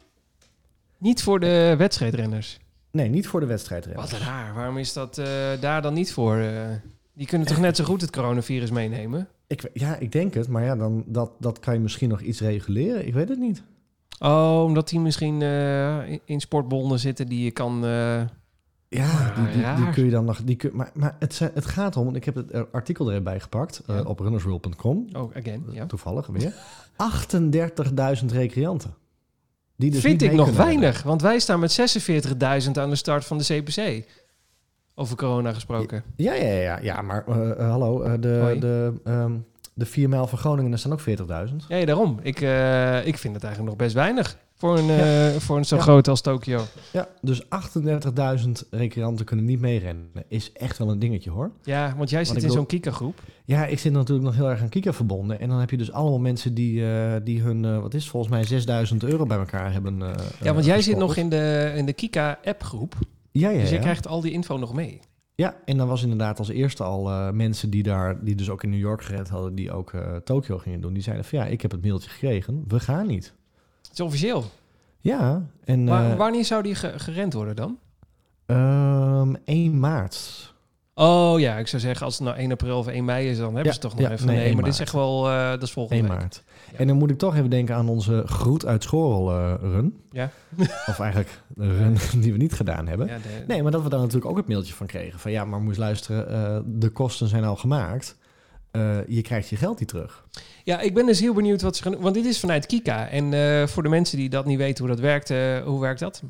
Niet 0.98 1.22
voor 1.22 1.40
de 1.40 1.74
wedstrijdrenners. 1.78 2.58
Nee, 2.90 3.08
niet 3.08 3.26
voor 3.26 3.40
de 3.40 3.46
wedstrijdrenners. 3.46 4.10
Wat 4.10 4.20
raar. 4.20 4.54
Waarom 4.54 4.78
is 4.78 4.92
dat 4.92 5.18
eh, 5.18 5.26
daar 5.60 5.82
dan 5.82 5.94
niet 5.94 6.12
voor? 6.12 6.42
die 7.12 7.26
kunnen 7.26 7.46
toch 7.46 7.58
net 7.60 7.76
zo 7.76 7.84
goed 7.84 8.00
het 8.00 8.10
coronavirus 8.10 8.70
meenemen? 8.70 9.28
Ik, 9.46 9.70
ja, 9.72 9.96
ik 9.96 10.12
denk 10.12 10.34
het, 10.34 10.48
maar 10.48 10.64
ja, 10.64 10.76
dan, 10.76 11.04
dat, 11.06 11.30
dat 11.38 11.58
kan 11.58 11.74
je 11.74 11.80
misschien 11.80 12.08
nog 12.08 12.20
iets 12.20 12.40
reguleren. 12.40 13.06
Ik 13.06 13.14
weet 13.14 13.28
het 13.28 13.38
niet. 13.38 13.62
Oh, 14.18 14.62
omdat 14.64 14.88
die 14.88 15.00
misschien 15.00 15.42
in- 15.42 16.20
in 16.24 16.40
sportbonden 16.40 16.98
zitten 16.98 17.28
die 17.28 17.44
je 17.44 17.50
kan... 17.50 17.84
Ja, 18.90 19.34
die, 19.52 19.84
die, 19.84 19.90
kun 19.90 20.04
je 20.04 20.10
dan 20.10 20.24
nog. 20.24 20.42
Die 20.42 20.56
kun, 20.56 20.70
maar 20.74 20.90
maar 20.94 21.16
het, 21.18 21.38
het 21.38 21.66
gaat 21.66 21.96
om, 21.96 22.08
en 22.08 22.14
ik 22.14 22.24
heb 22.24 22.34
het 22.34 22.72
artikel 22.72 23.12
erbij 23.12 23.40
gepakt 23.40 23.82
eh, 23.86 23.96
Ja. 23.96 24.02
op 24.02 24.20
runnersworld.com. 24.20 25.08
oh, 25.12 25.36
again, 25.36 25.64
ja. 25.70 25.86
Toevallig 25.86 26.26
weer. 26.26 26.54
38.000 28.20 28.26
recreanten. 28.26 28.94
Die 29.76 29.90
dus 29.90 30.00
Vind 30.00 30.22
ik 30.22 30.32
nog 30.32 30.56
weinig, 30.56 31.02
want 31.02 31.22
wij 31.22 31.38
staan 31.38 31.60
met 31.60 31.96
46.000 32.10 32.70
aan 32.72 32.90
de 32.90 32.96
start 32.96 33.24
van 33.24 33.38
de 33.38 33.44
CPC. 33.44 34.08
Over 34.94 35.16
corona 35.16 35.52
gesproken. 35.52 36.02
Ja, 36.16 36.34
ja, 36.34 36.52
ja, 36.52 36.78
ja 36.78 37.02
maar 37.02 37.26
eh, 37.26 37.50
eh, 37.50 37.70
hallo, 37.70 38.18
de, 38.18 38.38
Hoi. 38.40 38.58
de, 38.58 38.92
ehm, 39.04 39.32
de 39.74 39.86
4 39.86 40.08
mijl 40.08 40.26
van 40.26 40.38
Groningen, 40.38 40.70
daar 40.70 40.78
staan 40.78 40.92
ook 40.92 41.00
40.000. 41.00 41.66
Ja, 41.68 41.76
ja, 41.76 41.84
daarom. 41.84 42.18
Ik, 42.22 42.40
ik 43.04 43.18
vind 43.18 43.34
het 43.34 43.44
eigenlijk 43.44 43.64
nog 43.64 43.76
best 43.76 43.94
weinig 43.94 44.38
voor 44.58 44.78
een, 44.78 44.90
eh, 44.90 45.28
voor 45.40 45.56
een 45.56 45.64
zo 45.64 45.76
Ja. 45.76 45.82
groot 45.82 46.08
als 46.08 46.20
Tokio. 46.20 46.62
Ja, 46.92 47.08
dus 47.20 47.48
38.000 47.50 48.66
recreanten 48.70 49.24
kunnen 49.24 49.44
niet 49.44 49.60
meerennen. 49.60 50.10
Is 50.28 50.52
echt 50.52 50.78
wel 50.78 50.90
een 50.90 50.98
dingetje 50.98 51.30
hoor. 51.30 51.50
Ja, 51.62 51.94
want 51.96 52.10
jij 52.10 52.24
zit 52.24 52.42
in 52.42 52.50
zo'n 52.50 52.66
Kika-groep. 52.66 53.22
Ja, 53.44 53.66
ik 53.66 53.78
zit 53.78 53.92
natuurlijk 53.92 54.26
nog 54.26 54.36
heel 54.36 54.50
erg 54.50 54.60
aan 54.60 54.68
Kika 54.68 54.92
verbonden. 54.92 55.40
En 55.40 55.48
dan 55.48 55.58
heb 55.60 55.70
je 55.70 55.76
dus 55.76 55.92
allemaal 55.92 56.18
mensen 56.18 56.54
die, 56.54 56.90
eh, 56.92 57.12
die 57.24 57.40
hun, 57.42 57.64
eh, 57.64 57.78
wat 57.80 57.94
is 57.94 58.08
volgens 58.08 58.32
mij 58.32 58.44
6000 58.44 59.02
euro 59.04 59.26
bij 59.26 59.38
elkaar 59.38 59.72
hebben. 59.72 59.98
Ja, 60.42 60.52
want 60.54 60.64
jij 60.64 60.82
zit 60.82 60.96
nog 60.96 61.16
in 61.16 61.28
de, 61.28 61.72
in 61.76 61.86
de 61.86 61.92
Kika-appgroep. 61.92 62.94
Ja, 63.32 63.50
ja, 63.50 63.60
Dus 63.60 63.70
je 63.70 63.78
krijgt 63.78 64.06
al 64.06 64.20
die 64.20 64.32
info 64.32 64.56
nog 64.56 64.74
mee. 64.74 65.00
Ja, 65.34 65.56
en 65.64 65.76
dan 65.76 65.88
was 65.88 66.02
inderdaad 66.02 66.38
als 66.38 66.48
eerste 66.48 66.82
al 66.84 67.32
mensen 67.32 67.70
die 67.70 67.82
daar, 67.82 68.24
die 68.24 68.34
dus 68.34 68.50
ook 68.50 68.62
in 68.62 68.70
New 68.70 68.78
York 68.78 69.02
gered 69.02 69.28
hadden, 69.28 69.54
die 69.54 69.72
ook 69.72 69.92
eh 69.92 70.16
Tokio 70.16 70.58
gingen 70.58 70.80
doen. 70.80 70.92
Die 70.92 71.02
zeiden 71.02 71.24
van 71.24 71.38
ja, 71.38 71.44
ik 71.44 71.62
heb 71.62 71.70
het 71.70 71.82
mailtje 71.82 72.10
gekregen, 72.10 72.64
we 72.68 72.80
gaan 72.80 73.06
niet. 73.06 73.34
Is 73.98 74.04
officieel. 74.04 74.44
Ja, 75.00 75.42
en 75.64 75.84
Maar 75.84 76.10
eh, 76.10 76.16
wanneer 76.16 76.44
zou 76.44 76.62
die 76.62 76.74
ge- 76.74 76.92
gerend 76.98 77.32
worden 77.32 77.56
dan? 77.56 77.78
ehm, 78.46 79.34
1 79.44 79.78
maart. 79.80 80.46
Oh 80.94 81.40
ja, 81.40 81.56
ik 81.56 81.66
zou 81.66 81.82
zeggen 81.82 82.06
als 82.06 82.14
het 82.18 82.24
nou 82.26 82.38
1 82.38 82.52
april 82.52 82.78
of 82.78 82.86
1 82.86 83.04
mei 83.04 83.28
is, 83.30 83.36
dan 83.36 83.46
hebben 83.46 83.64
Ja, 83.64 83.72
ze 83.72 83.78
toch 83.78 83.92
nog 83.94 84.00
ja, 84.00 84.10
even. 84.10 84.26
nee, 84.26 84.36
Nee, 84.36 84.44
1 84.46 84.54
maar 84.54 84.64
dit 84.64 84.72
is 84.72 84.80
echt 84.80 84.92
wel, 84.92 85.28
eh, 85.30 85.50
dat 85.50 85.62
is 85.62 85.70
volgende 85.72 86.02
1 86.02 86.10
week. 86.10 86.18
maart. 86.20 86.42
Ja. 86.72 86.78
En 86.78 86.86
dan 86.86 86.96
moet 86.96 87.10
ik 87.10 87.18
toch 87.18 87.36
even 87.36 87.50
denken 87.50 87.74
aan 87.74 87.88
onze 87.88 88.22
groet 88.26 88.66
uit 88.66 88.84
eh, 88.92 89.54
run. 89.60 90.00
Ja. 90.10 90.30
of 90.90 90.98
eigenlijk 91.00 91.40
de 91.48 91.76
run 91.76 91.96
die 92.22 92.32
we 92.32 92.38
niet 92.38 92.52
gedaan 92.52 92.86
hebben. 92.86 93.06
De- 93.06 93.12
Nee, 93.46 93.62
maar 93.62 93.72
dat 93.72 93.82
we 93.82 93.88
daar 93.88 93.98
natuurlijk 94.00 94.26
ook 94.30 94.36
het 94.36 94.48
mailtje 94.48 94.74
van 94.74 94.86
kregen. 94.86 95.18
Van 95.18 95.30
ja, 95.30 95.44
maar 95.44 95.60
moet 95.60 95.74
je 95.74 95.80
luisteren, 95.80 96.80
de 96.80 96.88
kosten 96.90 97.28
zijn 97.28 97.44
al 97.44 97.56
gemaakt. 97.56 98.16
Eh, 98.70 99.06
je 99.06 99.22
krijgt 99.22 99.48
je 99.48 99.56
geld 99.56 99.78
niet 99.78 99.88
terug. 99.88 100.24
ja, 100.64 100.80
ik 100.80 100.94
ben 100.94 101.06
dus 101.06 101.20
heel 101.20 101.34
benieuwd 101.34 101.62
wat 101.62 101.76
ze 101.76 101.82
gaan 101.82 101.92
doen. 101.92 102.00
Want 102.00 102.14
dit 102.14 102.24
is 102.24 102.40
vanuit 102.40 102.66
Kika. 102.66 103.08
En 103.08 103.32
eh, 103.32 103.66
voor 103.66 103.82
de 103.82 103.88
mensen 103.88 104.18
die 104.18 104.28
dat 104.28 104.46
niet 104.46 104.58
weten 104.58 104.84
hoe 104.84 104.94
dat 104.94 105.02
werkt, 105.02 105.30
eh, 105.30 105.58
hoe 105.58 105.80
werkt 105.80 106.00
dat? 106.00 106.22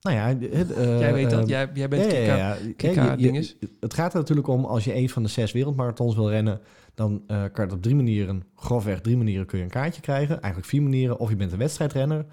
Nou 0.00 0.16
ja, 0.16 0.48
het, 0.56 0.68
jij 0.76 1.12
weet 1.12 1.30
dat, 1.30 1.48
jij, 1.48 1.70
jij 1.74 1.88
bent 1.88 2.06
Kika. 2.06 2.36
ja. 2.36 2.56
Kika 2.76 3.16
dinges. 3.16 3.56
het 3.80 3.94
gaat 3.94 4.12
er 4.12 4.18
natuurlijk 4.18 4.48
om, 4.48 4.64
als 4.64 4.84
je 4.84 4.94
een 4.94 5.08
van 5.08 5.22
de 5.22 5.28
zes 5.28 5.52
wereldmarathons 5.52 6.14
wil 6.14 6.30
rennen, 6.30 6.60
dan 6.94 7.22
kan 7.26 7.36
je 7.54 7.60
het 7.60 7.72
op 7.72 7.82
drie 7.82 7.94
manieren, 7.94 8.42
grofweg 8.56 9.00
drie 9.00 9.16
manieren 9.16 9.46
kun 9.46 9.58
je 9.58 9.64
een 9.64 9.70
kaartje 9.70 10.00
krijgen. 10.00 10.40
Eigenlijk 10.40 10.66
vier 10.66 10.82
manieren. 10.82 11.18
Of 11.18 11.28
je 11.28 11.36
bent 11.36 11.52
een 11.52 11.58
wedstrijdrenner, 11.58 12.26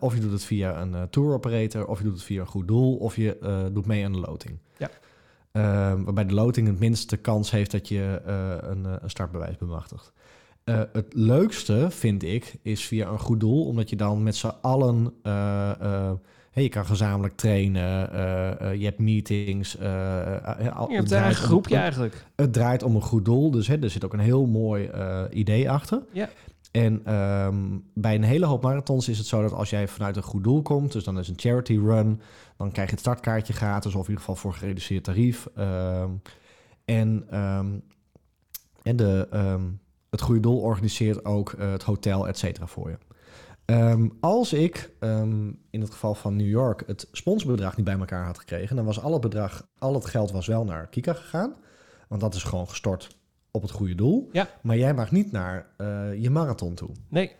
of 0.00 0.14
je 0.14 0.20
doet 0.20 0.32
het 0.32 0.44
via 0.44 0.80
een 0.80 1.10
tour 1.10 1.34
operator, 1.34 1.86
of 1.86 1.98
je 1.98 2.04
doet 2.04 2.14
het 2.14 2.22
via 2.22 2.40
een 2.40 2.46
goed 2.46 2.68
doel, 2.68 2.96
of 2.96 3.16
je 3.16 3.68
doet 3.72 3.86
mee 3.86 4.04
aan 4.04 4.12
de 4.12 4.20
loting. 4.20 4.58
Ja. 5.52 5.90
Eh, 5.92 6.00
waarbij 6.04 6.26
de 6.26 6.34
loting 6.34 6.66
het 6.66 6.78
minste 6.78 7.16
kans 7.16 7.50
heeft 7.50 7.70
dat 7.70 7.88
je 7.88 8.20
eh, 8.26 8.70
een, 8.70 8.86
eh, 8.86 8.92
een 9.00 9.10
startbewijs 9.10 9.56
bemachtigt. 9.56 10.12
Eh, 10.64 10.80
het 10.92 11.06
leukste, 11.14 11.86
vind 11.90 12.22
ik, 12.22 12.54
is 12.62 12.84
via 12.86 13.08
een 13.08 13.18
goed 13.18 13.40
doel, 13.40 13.64
omdat 13.66 13.90
je 13.90 13.96
dan 13.96 14.22
met 14.22 14.36
z'n 14.36 14.52
allen... 14.60 15.14
Hey, 16.52 16.62
je 16.62 16.68
kan 16.68 16.86
gezamenlijk 16.86 17.36
trainen, 17.36 17.82
je 18.78 18.84
hebt 18.84 18.98
meetings. 18.98 19.72
Je 19.72 19.78
hebt 20.96 21.10
een 21.10 21.16
eigen 21.18 21.42
om- 21.42 21.48
groepje 21.48 21.76
eigenlijk. 21.76 22.26
Het 22.36 22.52
draait 22.52 22.82
om 22.82 22.94
een 22.94 23.02
goed 23.02 23.24
doel, 23.24 23.50
dus 23.50 23.66
hè, 23.66 23.82
er 23.82 23.90
zit 23.90 24.04
ook 24.04 24.12
een 24.12 24.18
heel 24.18 24.46
mooi 24.46 24.90
idee 25.30 25.70
achter. 25.70 26.02
Ja. 26.12 26.28
En 26.72 27.04
ehm, 27.04 27.78
bij 27.94 28.14
een 28.14 28.22
hele 28.22 28.46
hoop 28.46 28.62
marathons 28.62 29.08
is 29.08 29.18
het 29.18 29.26
zo 29.26 29.42
dat 29.42 29.52
als 29.52 29.70
jij 29.70 29.88
vanuit 29.88 30.16
een 30.16 30.22
goed 30.22 30.44
doel 30.44 30.62
komt, 30.62 30.92
dus 30.92 31.04
dan 31.04 31.18
is 31.18 31.28
een 31.28 31.38
charity 31.38 31.78
run, 31.78 32.20
dan 32.56 32.72
krijg 32.72 32.88
je 32.88 32.94
het 32.94 33.04
startkaartje 33.04 33.52
gratis 33.52 33.94
of 33.94 34.02
in 34.02 34.08
ieder 34.08 34.18
geval 34.18 34.36
voor 34.36 34.54
gereduceerd 34.54 35.04
tarief. 35.04 35.48
Ehm, 35.54 36.10
en 36.84 37.24
ehm, 37.30 37.68
en 38.82 38.96
de, 38.96 39.28
het 40.10 40.20
goede 40.20 40.40
doel 40.40 40.60
organiseert 40.60 41.24
ook 41.24 41.52
eh, 41.52 41.70
het 41.70 41.82
hotel, 41.82 42.28
et 42.28 42.38
cetera, 42.38 42.66
voor 42.66 42.90
je. 42.90 42.98
Als 44.20 44.52
ik 44.52 44.92
in 45.70 45.80
het 45.80 45.90
geval 45.90 46.14
van 46.14 46.36
New 46.36 46.48
York 46.48 46.82
het 46.86 47.08
sponsorbedrag 47.12 47.76
niet 47.76 47.84
bij 47.84 47.98
elkaar 47.98 48.24
had 48.24 48.38
gekregen, 48.38 48.76
dan 48.76 48.84
was 48.84 49.00
al 49.00 49.12
het 49.12 49.20
bedrag, 49.20 49.68
al 49.78 49.94
het 49.94 50.04
geld 50.04 50.30
was 50.30 50.46
wel 50.46 50.64
naar 50.64 50.88
Kika 50.88 51.12
gegaan. 51.12 51.54
Want 52.08 52.20
dat 52.20 52.34
is 52.34 52.42
gewoon 52.42 52.68
gestort 52.68 53.16
op 53.52 53.62
het 53.62 53.70
goede 53.70 53.94
doel. 53.94 54.28
Ja. 54.32 54.48
Maar 54.62 54.76
jij 54.76 54.94
mag 54.94 55.10
niet 55.10 55.32
naar 55.32 55.66
eh, 55.76 56.14
je 56.22 56.30
marathon 56.30 56.74
toe. 56.74 56.90
Nee, 57.08 57.32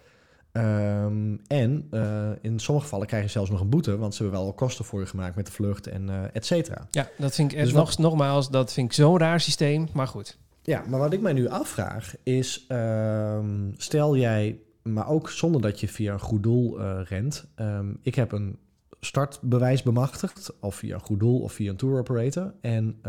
Ehm, 0.52 1.36
en 1.46 1.86
eh, 1.90 2.30
in 2.40 2.58
sommige 2.58 2.86
gevallen 2.86 3.06
krijg 3.06 3.22
je 3.24 3.30
zelfs 3.30 3.50
nog 3.50 3.60
een 3.60 3.68
boete, 3.68 3.96
want 3.96 4.14
ze 4.14 4.22
hebben 4.22 4.40
wel 4.40 4.48
al 4.48 4.54
kosten 4.54 4.84
voor 4.84 5.00
je 5.00 5.06
gemaakt 5.06 5.36
met 5.36 5.46
de 5.46 5.52
vlucht 5.52 5.86
en 5.86 6.08
eh 6.08 6.22
et 6.32 6.46
cetera. 6.46 6.86
ja, 6.90 7.08
dat 7.18 7.34
vind 7.34 7.52
ik 7.52 7.58
Dus 7.58 7.72
nog, 7.72 7.98
nogmaals, 7.98 8.50
dat 8.50 8.72
vind 8.72 8.86
ik 8.86 8.92
zo'n 8.92 9.18
raar 9.18 9.40
systeem. 9.40 9.88
Maar 9.92 10.06
goed. 10.06 10.38
Ja, 10.62 10.82
maar 10.88 10.98
wat 10.98 11.12
ik 11.12 11.20
mij 11.20 11.32
nu 11.32 11.48
afvraag 11.48 12.14
is, 12.22 12.64
ehm, 12.68 13.70
stel 13.76 14.16
jij, 14.16 14.58
maar 14.82 15.08
ook 15.08 15.30
zonder 15.30 15.60
dat 15.60 15.80
je 15.80 15.88
via 15.88 16.12
een 16.12 16.20
goed 16.20 16.42
doel 16.42 16.80
rent, 17.02 17.44
ehm, 17.54 17.92
ik 18.02 18.14
heb 18.14 18.32
een 18.32 18.58
startbewijs 19.00 19.82
bemachtigd, 19.82 20.52
of 20.60 20.74
via 20.74 20.94
een 20.94 21.00
goed 21.00 21.20
doel 21.20 21.40
of 21.40 21.52
via 21.52 21.70
een 21.70 21.76
tour 21.76 21.98
operator, 21.98 22.54
en 22.60 23.00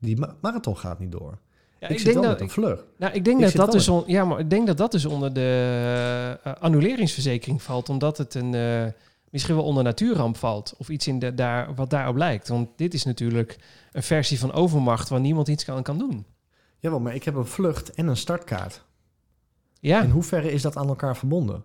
die 0.00 0.16
ma- 0.16 0.36
marathon 0.40 0.76
gaat 0.76 0.98
niet 0.98 1.12
door. 1.12 1.38
Ja, 1.80 1.88
ik, 1.88 1.98
zit 1.98 2.14
wel 2.14 2.22
met 2.22 2.40
een 2.40 2.50
vlucht. 2.50 2.84
nou, 2.96 3.12
ik 3.12 3.24
denk 3.24 3.36
ik 3.40 3.44
dat 3.44 3.54
dat 3.54 3.72
dus 3.72 3.88
on- 3.88 4.04
ja, 4.06 4.24
maar 4.24 4.38
ik 4.38 4.50
denk 4.50 4.66
dat 4.66 4.76
dat 4.76 4.92
dus 4.92 5.04
onder 5.04 5.32
de 5.32 6.38
eh, 6.42 6.52
annuleringsverzekering 6.60 7.62
valt, 7.62 7.88
omdat 7.88 8.18
het 8.18 8.34
een 8.34 8.54
eh, 8.54 8.84
misschien 9.30 9.54
wel 9.54 9.64
onder 9.64 9.84
natuurramp 9.84 10.36
valt 10.36 10.74
of 10.78 10.88
iets 10.88 11.06
in 11.06 11.18
de, 11.18 11.34
daar 11.34 11.74
wat 11.74 11.90
daarop 11.90 12.16
lijkt. 12.16 12.48
Want 12.48 12.68
dit 12.76 12.94
is 12.94 13.04
natuurlijk 13.04 13.56
een 13.92 14.02
versie 14.02 14.38
van 14.38 14.52
overmacht 14.52 15.08
waar 15.08 15.20
niemand 15.20 15.48
iets 15.48 15.68
aan 15.70 15.82
kan 15.82 15.98
doen. 15.98 16.26
Jawel, 16.78 17.00
maar 17.00 17.14
ik 17.14 17.24
heb 17.24 17.34
een 17.34 17.46
vlucht 17.46 17.90
en 17.90 18.06
een 18.06 18.16
startkaart. 18.16 18.84
Ja, 19.80 20.02
In 20.02 20.10
hoeverre 20.10 20.52
is 20.52 20.62
dat 20.62 20.76
aan 20.76 20.88
elkaar 20.88 21.16
verbonden? 21.16 21.62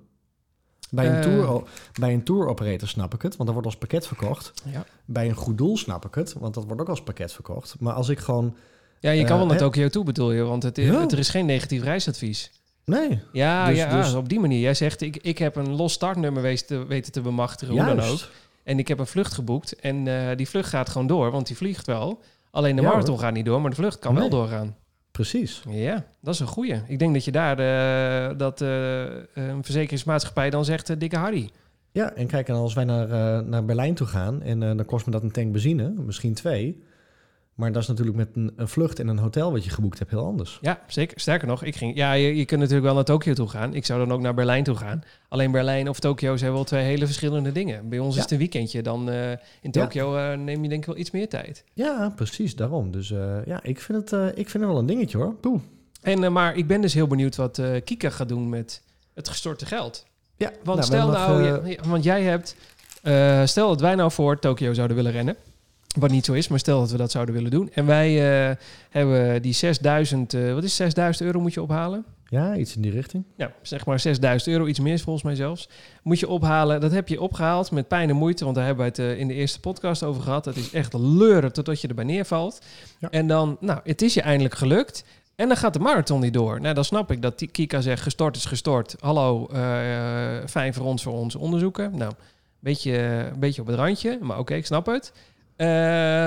Bij 0.90 1.08
een, 1.08 1.16
Eh. 1.16 1.22
tour, 1.22 1.64
bij 2.00 2.14
een 2.14 2.24
tour 2.24 2.48
operator 2.48 2.88
snap 2.88 3.14
ik 3.14 3.22
het, 3.22 3.32
want 3.36 3.44
dat 3.44 3.52
wordt 3.54 3.66
als 3.68 3.78
pakket 3.78 4.08
verkocht. 4.08 4.54
Ja, 4.66 4.86
Bij 5.06 5.30
een 5.30 5.36
goed 5.36 5.58
doel 5.58 5.78
snap 5.78 6.06
ik 6.06 6.16
het, 6.16 6.34
want 6.34 6.54
dat 6.54 6.66
wordt 6.66 6.82
ook 6.82 6.90
als 6.90 7.04
pakket 7.04 7.34
verkocht. 7.34 7.76
Maar 7.80 7.94
als 7.94 8.10
ik 8.10 8.20
gewoon... 8.20 8.56
ja 9.04 9.12
je 9.12 9.24
kan 9.24 9.32
Eh, 9.32 9.38
wel 9.38 9.46
naar? 9.48 9.58
Tokio 9.58 9.88
toe 9.90 10.04
bedoel 10.04 10.32
je, 10.32 10.42
want 10.44 10.64
het, 10.64 10.78
er 10.78 11.20
is 11.20 11.30
geen 11.30 11.46
negatief 11.46 11.84
reisadvies. 11.84 12.52
Nee, 12.86 13.20
Ja, 13.32 13.68
Dus- 13.68 13.78
ja 13.78 14.02
dus- 14.02 14.14
op 14.14 14.30
die 14.30 14.40
manier. 14.40 14.60
Jij 14.60 14.74
zegt, 14.74 15.02
ik, 15.02 15.18
ik 15.18 15.38
heb 15.38 15.56
een 15.56 15.76
los 15.76 15.94
startnummer 15.94 16.42
weten 16.42 16.66
te, 16.68 16.86
weten 16.86 17.12
te 17.12 17.22
bemachtigen, 17.22 17.74
hoe 17.76 17.86
dan 17.96 18.00
ook. 18.02 18.20
En 18.64 18.80
ik 18.80 18.88
heb 18.88 19.00
een 19.00 19.08
vlucht 19.08 19.34
geboekt 19.34 19.76
en 19.80 20.08
eh, 20.08 20.36
die 20.38 20.50
vlucht 20.50 20.70
gaat 20.70 20.90
gewoon 20.90 21.08
door, 21.08 21.32
want 21.32 21.48
die 21.48 21.56
vliegt 21.58 21.86
wel. 21.86 22.22
Alleen 22.52 22.76
de 22.76 22.82
Ja, 22.82 22.88
marathon 22.88 23.10
hoor. 23.16 23.24
gaat 23.24 23.34
niet 23.34 23.46
door, 23.46 23.62
maar 23.62 23.70
de 23.70 23.76
vlucht 23.76 24.00
kan 24.00 24.16
wel 24.16 24.30
doorgaan. 24.30 24.76
Precies. 25.12 25.62
Ja, 25.70 26.06
dat 26.22 26.34
is 26.34 26.40
een 26.40 26.48
goeie. 26.48 26.82
Ik 26.88 27.00
denk 27.00 27.14
dat 27.14 27.26
je 27.26 27.32
daar 27.32 27.60
eh, 27.60 28.38
dat 28.38 28.62
eh, 28.62 28.70
een 29.34 29.64
verzekeringsmaatschappij 29.64 30.50
dan 30.50 30.66
zegt, 30.66 31.00
dikke 31.00 31.18
Harry. 31.18 31.50
Ja, 31.92 32.14
en 32.14 32.28
kijk, 32.28 32.48
en 32.48 32.56
als 32.56 32.74
wij 32.74 32.84
naar, 32.84 33.08
naar 33.44 33.66
Berlijn 33.66 33.94
toe 33.94 34.08
gaan 34.08 34.42
en 34.42 34.60
dan 34.60 34.86
kost 34.86 35.06
me 35.06 35.12
dat 35.12 35.24
een 35.24 35.32
tank 35.32 35.52
benzine, 35.52 35.94
misschien 36.06 36.34
twee. 36.34 36.84
Maar 37.56 37.72
dat 37.72 37.82
is 37.82 37.88
natuurlijk 37.88 38.18
met 38.18 38.30
een, 38.34 38.52
een 38.56 38.68
vlucht 38.68 39.00
en 39.00 39.08
een 39.08 39.18
hotel 39.18 39.52
wat 39.52 39.64
je 39.64 39.70
geboekt 39.70 40.00
hebt 40.00 40.12
heel 40.12 40.26
anders. 40.26 40.58
Ja, 40.62 40.80
zeker. 40.88 41.20
Sterker 41.20 41.48
nog, 41.48 41.64
ik 41.64 41.76
ging, 41.76 41.96
ja, 41.96 42.14
je, 42.14 42.36
je 42.36 42.46
kunt 42.46 42.60
natuurlijk 42.60 42.86
wel 42.86 42.96
naar 42.96 43.04
Tokio 43.04 43.34
toe 43.34 43.48
gaan. 43.50 43.74
Ik 43.74 43.86
zou 43.86 44.00
dan 44.00 44.12
ook 44.14 44.22
naar 44.22 44.34
Berlijn 44.34 44.64
toe 44.64 44.76
gaan. 44.76 45.04
Alleen 45.30 45.52
Berlijn 45.52 45.90
of 45.90 46.00
Tokio 46.00 46.38
zijn 46.38 46.52
wel 46.54 46.64
twee 46.64 46.84
hele 46.84 47.06
verschillende 47.06 47.52
dingen. 47.52 47.90
Bij 47.90 48.00
ons 48.00 48.10
Ja. 48.12 48.16
is 48.18 48.22
het 48.22 48.32
een 48.32 48.38
weekendje. 48.38 48.82
Dan 48.82 49.10
eh, 49.10 49.32
in 49.62 49.72
Tokio 49.72 50.16
eh, 50.16 50.38
neem 50.38 50.64
je 50.64 50.70
denk 50.70 50.82
ik 50.82 50.88
wel 50.88 50.98
iets 50.98 51.12
meer 51.12 51.30
tijd. 51.30 51.64
Ja, 51.74 52.14
precies, 52.16 52.56
daarom. 52.56 52.92
Dus 52.92 53.12
eh, 53.12 53.46
ja, 53.46 53.64
ik 53.64 53.80
vind, 53.82 54.10
het, 54.10 54.38
ik 54.38 54.50
vind 54.50 54.64
het 54.64 54.72
wel 54.72 54.78
een 54.80 54.86
dingetje 54.86 55.18
hoor. 55.18 55.34
Poeh. 55.34 55.62
En, 56.02 56.32
maar 56.34 56.56
ik 56.56 56.68
ben 56.68 56.82
dus 56.82 56.94
heel 56.94 57.08
benieuwd 57.08 57.36
wat 57.36 57.62
Kika 57.84 58.10
gaat 58.10 58.30
doen 58.30 58.50
met 58.50 58.82
het 59.14 59.30
gestorte 59.30 59.66
geld. 59.66 60.06
Ja, 60.36 60.48
Want 60.64 60.78
nou, 60.80 60.82
stel 60.92 61.08
nou, 61.10 61.52
nog, 61.52 61.68
je- 61.70 61.80
want 61.88 62.04
jij 62.04 62.22
hebt, 62.24 62.56
stel 63.50 63.68
dat 63.68 63.82
wij 63.82 63.96
nou 63.96 64.12
voor 64.12 64.40
Tokio 64.40 64.74
zouden 64.74 64.96
willen 64.98 65.12
rennen. 65.12 65.36
Wat 65.94 66.12
niet 66.12 66.26
zo 66.26 66.34
is, 66.34 66.48
maar 66.48 66.60
stel 66.60 66.80
dat 66.80 66.92
we 66.92 66.98
dat 66.98 67.12
zouden 67.12 67.36
willen 67.36 67.52
doen. 67.52 67.70
En 67.74 67.86
wij 67.86 68.50
eh, 68.50 68.56
hebben 68.90 69.42
die 69.42 69.54
6000, 69.54 70.34
eh, 70.34 70.54
wat 70.54 70.64
is 70.64 70.76
6000 70.76 71.26
euro 71.26 71.40
moet 71.40 71.54
je 71.54 71.62
ophalen? 71.62 72.06
Ja, 72.26 72.56
iets 72.56 72.76
in 72.76 72.82
die 72.82 72.92
richting. 72.92 73.24
Ja, 73.36 73.54
zeg 73.62 73.86
maar 73.86 74.00
6000 74.00 74.52
euro, 74.52 74.66
iets 74.66 74.80
meer 74.80 75.00
volgens 75.00 75.24
mij 75.24 75.36
zelfs. 75.36 75.70
Moet 76.04 76.20
je 76.20 76.28
ophalen. 76.28 76.82
Dat 76.82 76.92
heb 76.92 77.08
je 77.08 77.22
opgehaald 77.22 77.72
met 77.72 77.88
pijn 77.88 78.10
en 78.10 78.16
moeite, 78.16 78.44
want 78.44 78.56
daar 78.56 78.66
hebben 78.66 78.84
we 78.86 78.90
het 78.90 79.00
eh, 79.00 79.20
in 79.20 79.28
de 79.28 79.34
eerste 79.34 79.60
podcast 79.60 80.04
over 80.04 80.22
gehad. 80.22 80.46
Het 80.46 80.56
is 80.56 80.72
echt 80.72 80.94
leuren 80.94 81.54
totdat 81.54 81.82
je 81.82 81.88
erbij 81.88 82.06
neervalt. 82.06 82.62
Ja. 83.00 83.10
En 83.10 83.28
dan, 83.28 83.58
nou, 83.60 83.80
het 83.84 84.02
is 84.02 84.14
je 84.14 84.22
eindelijk 84.22 84.56
gelukt. 84.56 85.06
En 85.36 85.48
dan 85.48 85.58
gaat 85.58 85.74
de 85.74 85.80
marathon 85.80 86.22
niet 86.22 86.34
door. 86.34 86.62
Nou, 86.62 86.74
dan 86.74 86.86
snap 86.86 87.12
ik 87.12 87.22
dat 87.22 87.40
die 87.40 87.48
Kika 87.48 87.82
zegt, 87.82 88.02
gestort 88.02 88.36
is 88.36 88.46
gestort. 88.46 88.96
Hallo, 89.00 89.48
fijn 90.46 90.74
voor 90.74 90.86
ons, 90.86 91.04
voor 91.04 91.14
ons 91.14 91.36
onderzoeken. 91.36 91.98
Nou, 91.98 92.12
beetje, 92.60 92.98
een 92.98 93.40
beetje 93.40 93.62
op 93.62 93.68
het 93.68 93.76
randje, 93.76 94.18
maar 94.22 94.40
oké, 94.40 94.54
ik 94.54 94.66
snap 94.66 94.86
het. 94.86 95.14
Eh, 95.56 95.68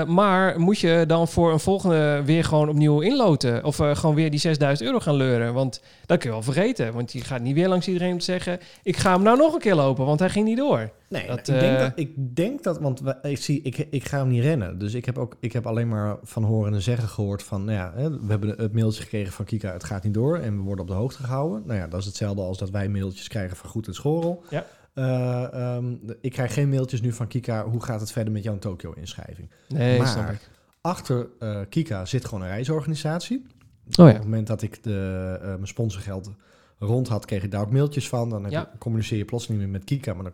maar 0.05 0.59
moet 0.59 0.79
je 0.79 1.03
dan 1.07 1.27
voor 1.27 1.51
een 1.51 1.59
volgende 1.59 2.21
weer 2.25 2.43
gewoon 2.43 2.69
opnieuw 2.69 2.99
inloten? 2.99 3.63
Of 3.63 3.79
eh, 3.79 3.95
gewoon 3.95 4.15
weer 4.15 4.29
die 4.31 4.39
6000 4.39 4.87
euro 4.87 4.99
gaan 4.99 5.15
leuren? 5.15 5.53
Want 5.53 5.81
dat 6.05 6.17
kun 6.17 6.29
je 6.29 6.35
wel 6.35 6.43
vergeten. 6.43 6.93
Want 6.93 7.11
je 7.11 7.21
gaat 7.21 7.41
niet 7.41 7.55
weer 7.55 7.67
langs 7.67 7.87
iedereen 7.87 8.21
zeggen... 8.21 8.59
ik 8.83 8.97
ga 8.97 9.13
hem 9.13 9.23
nou 9.23 9.37
nog 9.37 9.53
een 9.53 9.59
keer 9.59 9.75
lopen, 9.75 10.05
want 10.05 10.19
hij 10.19 10.29
ging 10.29 10.45
niet 10.45 10.57
door. 10.57 10.89
Nee, 11.09 11.27
Dat, 11.27 11.37
ik, 11.37 11.45
denk 11.45 11.75
eh, 11.75 11.79
dat, 11.79 11.91
ik 11.95 12.35
denk 12.35 12.63
dat, 12.63 12.79
want 12.79 13.01
ik, 13.21 13.37
zie, 13.37 13.61
ik, 13.61 13.87
ik 13.89 14.07
ga 14.07 14.17
hem 14.17 14.27
niet 14.27 14.43
rennen. 14.43 14.79
Dus 14.79 14.93
ik 14.93 15.05
heb, 15.05 15.17
ook, 15.17 15.35
ik 15.39 15.53
heb 15.53 15.67
alleen 15.67 15.87
maar 15.87 16.17
van 16.23 16.43
horen 16.43 16.73
en 16.73 16.81
zeggen 16.81 17.07
gehoord 17.07 17.43
van, 17.43 17.65
nou 17.65 17.77
ja, 17.77 18.09
we 18.09 18.27
hebben 18.27 18.49
het 18.49 18.73
mailtje 18.73 19.01
gekregen 19.01 19.33
van 19.33 19.45
Kika, 19.45 19.73
het 19.73 19.83
gaat 19.83 20.03
niet 20.03 20.13
door 20.13 20.37
en 20.37 20.55
we 20.55 20.61
worden 20.61 20.81
op 20.81 20.91
de 20.91 20.97
hoogte 20.97 21.23
gehouden. 21.23 21.63
Nou 21.65 21.79
ja, 21.79 21.87
dat 21.87 21.99
is 21.99 22.05
hetzelfde 22.05 22.41
als 22.41 22.57
dat 22.57 22.69
wij 22.69 22.89
mailtjes 22.89 23.27
krijgen 23.27 23.57
van 23.57 23.69
Goed 23.69 23.87
en 23.87 23.93
Schorrel. 23.93 24.43
Ja. 24.49 24.65
Eh, 24.97 25.53
ehm, 25.75 25.95
ik 26.21 26.31
krijg 26.31 26.53
geen 26.53 26.69
mailtjes 26.69 27.01
nu 27.01 27.13
van 27.13 27.27
Kika, 27.27 27.63
hoe 27.65 27.83
gaat 27.83 27.99
het 27.99 28.11
verder 28.11 28.33
met 28.33 28.43
jouw 28.43 28.57
Tokio-inschrijving? 28.57 29.49
Nee, 29.67 29.97
Maar- 29.97 30.07
snap 30.07 30.29
ik. 30.29 30.49
Achter 30.81 31.27
eh, 31.39 31.61
Kika 31.69 32.05
zit 32.05 32.25
gewoon 32.25 32.41
een 32.43 32.49
reisorganisatie. 32.49 33.37
Oh 33.37 33.45
Op 33.85 33.95
ja. 33.95 34.13
het 34.13 34.23
moment 34.23 34.47
dat 34.47 34.61
ik 34.61 34.83
de, 34.83 35.37
eh, 35.41 35.47
mijn 35.47 35.67
sponsorgeld 35.67 36.31
rond 36.79 37.07
had, 37.07 37.25
kreeg 37.25 37.43
ik 37.43 37.51
daar 37.51 37.61
ook 37.61 37.71
mailtjes 37.71 38.09
van. 38.09 38.29
Dan 38.29 38.49
Ja. 38.49 38.59
je, 38.59 38.77
communiceer 38.77 39.17
je 39.17 39.25
plots 39.25 39.47
niet 39.47 39.57
meer 39.57 39.69
met 39.69 39.83
Kika, 39.83 40.13
maar 40.13 40.23
dan 40.23 40.33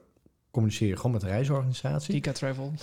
communiceer 0.51 0.87
je 0.87 0.95
gewoon 0.95 1.11
met 1.11 1.21
de 1.21 1.27
reisorganisatie. 1.27 2.13
Kika 2.13 2.31
Travel. 2.31 2.73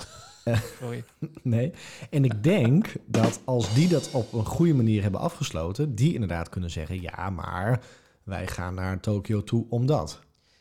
Sorry. 0.81 1.05
Nee. 1.43 1.73
En 2.11 2.25
ik 2.25 2.43
denk 2.43 2.93
dat 3.07 3.41
als 3.45 3.75
die 3.75 3.89
dat 3.89 4.11
op 4.13 4.33
een 4.33 4.47
goede 4.47 4.75
manier 4.75 5.03
hebben 5.03 5.21
afgesloten, 5.21 5.95
die 5.95 6.13
inderdaad 6.15 6.49
kunnen 6.49 6.71
zeggen: 6.71 7.01
ja, 7.01 7.31
maar 7.31 7.81
wij 8.23 8.47
gaan 8.47 8.75
naar 8.75 9.01
Tokio 9.01 9.45
toe 9.45 9.67
omdat. 9.69 10.21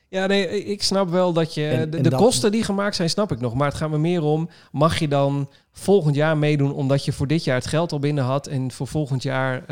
Ja, 0.10 0.26
nee, 0.26 0.64
ik 0.64 0.84
snap 0.84 1.10
wel 1.10 1.34
dat 1.34 1.54
je... 1.54 1.68
En- 1.68 1.90
de 1.90 1.98
en 1.98 2.04
de 2.04 2.10
dat- 2.10 2.20
kosten 2.20 2.52
die 2.52 2.64
gemaakt 2.64 2.96
zijn, 2.96 3.10
snap 3.10 3.32
ik 3.32 3.40
nog. 3.40 3.54
Maar 3.54 3.68
het 3.68 3.78
gaat 3.78 3.90
me 3.90 3.98
meer 3.98 4.22
om... 4.24 4.50
mag 4.72 5.00
je 5.00 5.08
dan 5.08 5.50
volgend 5.72 6.16
jaar 6.16 6.38
meedoen... 6.38 6.74
omdat 6.74 7.06
je 7.06 7.12
voor 7.14 7.28
dit 7.28 7.44
jaar 7.44 7.56
het 7.56 7.68
geld 7.68 7.92
al 7.92 8.00
binnen 8.00 8.24
had... 8.24 8.48
en 8.48 8.72
voor 8.72 8.88
volgend 8.88 9.24
jaar... 9.24 9.64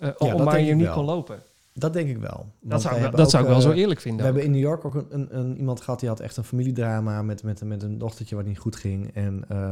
dat 0.00 0.18
om 0.18 0.44
maar 0.44 0.60
je 0.60 0.74
niet 0.74 0.84
wel. 0.84 0.94
kon 0.94 1.04
lopen? 1.04 1.38
Dat 1.74 1.92
denk 1.92 2.08
ik 2.08 2.18
wel. 2.18 2.46
Dat 2.60 2.82
zou, 2.82 3.10
dat 3.10 3.30
zou 3.30 3.42
ik 3.42 3.48
wel 3.48 3.60
zo 3.60 3.70
eh, 3.70 3.76
eerlijk 3.78 4.00
We 4.00 4.06
vinden. 4.08 4.24
hebben 4.24 4.44
in 4.44 4.50
New 4.50 4.60
York 4.60 4.84
ook 4.84 4.94
een, 4.94 5.06
een, 5.10 5.28
een- 5.38 5.56
iemand 5.58 5.80
gehad 5.80 6.00
die 6.00 6.08
had 6.08 6.20
echt 6.20 6.36
een 6.36 6.44
familiedrama 6.44 7.22
met, 7.22 7.42
met, 7.42 7.64
met 7.64 7.82
een 7.82 7.98
dochtertje 7.98 8.36
wat 8.36 8.44
niet 8.44 8.58
goed 8.58 8.76
ging. 8.76 9.10
En 9.14 9.44
eh, 9.48 9.70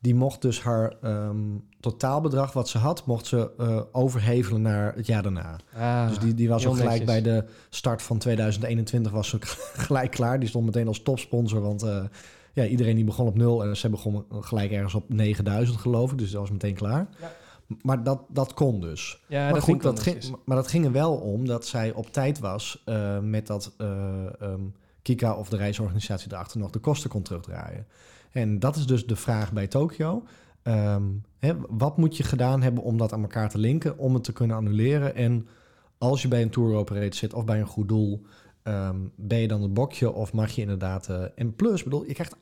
die 0.00 0.14
mocht 0.14 0.42
dus 0.42 0.62
haar 0.62 0.94
ehm, 1.02 1.36
totaalbedrag 1.80 2.52
wat 2.52 2.68
ze 2.68 2.78
had, 2.78 3.06
mocht 3.06 3.26
ze 3.26 3.50
eh, 3.58 3.80
overhevelen 3.92 4.62
naar 4.62 4.94
het 4.94 5.06
jaar 5.06 5.22
daarna. 5.22 5.56
Ah, 5.74 6.08
dus 6.08 6.18
die, 6.18 6.34
die 6.34 6.48
was 6.48 6.66
ook 6.66 6.76
gelijk 6.76 7.04
bij 7.04 7.22
de 7.22 7.44
start 7.70 8.02
van 8.02 8.18
2021 8.18 9.12
was 9.12 9.28
ze 9.28 9.36
gelijk 9.86 10.10
klaar. 10.10 10.40
Die 10.40 10.48
stond 10.48 10.64
meteen 10.64 10.88
als 10.88 11.02
topsponsor, 11.02 11.60
want 11.60 11.82
eh, 11.82 12.04
ja, 12.52 12.64
iedereen 12.64 12.96
die 12.96 13.04
begon 13.04 13.26
op 13.26 13.36
nul 13.36 13.64
en 13.64 13.76
ze 13.76 13.90
begon 13.90 14.24
gelijk 14.40 14.70
ergens 14.70 14.94
op 14.94 15.04
9000 15.08 15.78
geloof 15.78 16.12
ik. 16.12 16.18
Dus 16.18 16.30
dat 16.30 16.40
was 16.40 16.50
meteen 16.50 16.74
klaar. 16.74 17.08
Ja. 17.20 17.32
Maar 17.82 18.02
dat, 18.02 18.20
dat 18.28 18.54
kon 18.54 18.80
dus. 18.80 19.22
Ja, 19.26 19.44
maar 19.44 19.52
dat 19.52 19.62
goed, 19.62 19.82
dat 19.82 20.00
ging, 20.00 20.36
maar 20.44 20.56
dat 20.56 20.68
ging 20.68 20.84
er 20.84 20.92
wel 20.92 21.14
om 21.14 21.46
dat 21.46 21.66
zij 21.66 21.92
op 21.92 22.12
tijd 22.12 22.38
was 22.38 22.82
eh, 22.84 23.18
met 23.18 23.46
dat 23.46 23.74
eh, 23.78 24.42
ehm, 24.42 24.60
Kika 25.02 25.34
of 25.34 25.48
de 25.48 25.56
reisorganisatie 25.56 26.32
erachter 26.32 26.58
nog 26.60 26.70
de 26.70 26.78
kosten 26.78 27.10
kon 27.10 27.22
terugdraaien. 27.22 27.86
En 28.30 28.58
dat 28.58 28.76
is 28.76 28.86
dus 28.86 29.06
de 29.06 29.16
vraag 29.16 29.52
bij 29.52 29.66
Tokio. 29.66 30.22
Ehm, 30.62 31.02
hè, 31.38 31.52
wat 31.68 31.96
moet 31.96 32.16
je 32.16 32.22
gedaan 32.22 32.62
hebben 32.62 32.82
om 32.82 32.98
dat 32.98 33.12
aan 33.12 33.22
elkaar 33.22 33.48
te 33.48 33.58
linken, 33.58 33.98
om 33.98 34.14
het 34.14 34.24
te 34.24 34.32
kunnen 34.32 34.56
annuleren? 34.56 35.14
En 35.14 35.46
als 35.98 36.22
je 36.22 36.28
bij 36.28 36.42
een 36.42 36.50
tour 36.50 36.74
operator 36.74 37.14
zit 37.14 37.34
of 37.34 37.44
bij 37.44 37.60
een 37.60 37.66
goed 37.66 37.88
doel, 37.88 38.22
ehm, 38.62 38.96
ben 39.14 39.38
je 39.38 39.48
dan 39.48 39.62
het 39.62 39.74
bokje 39.74 40.12
of 40.12 40.32
mag 40.32 40.50
je 40.50 40.60
inderdaad... 40.60 41.08
eh, 41.08 41.22
en 41.34 41.54
plus, 41.54 41.82
bedoel, 41.82 42.04
je 42.06 42.14
krijgt 42.14 42.36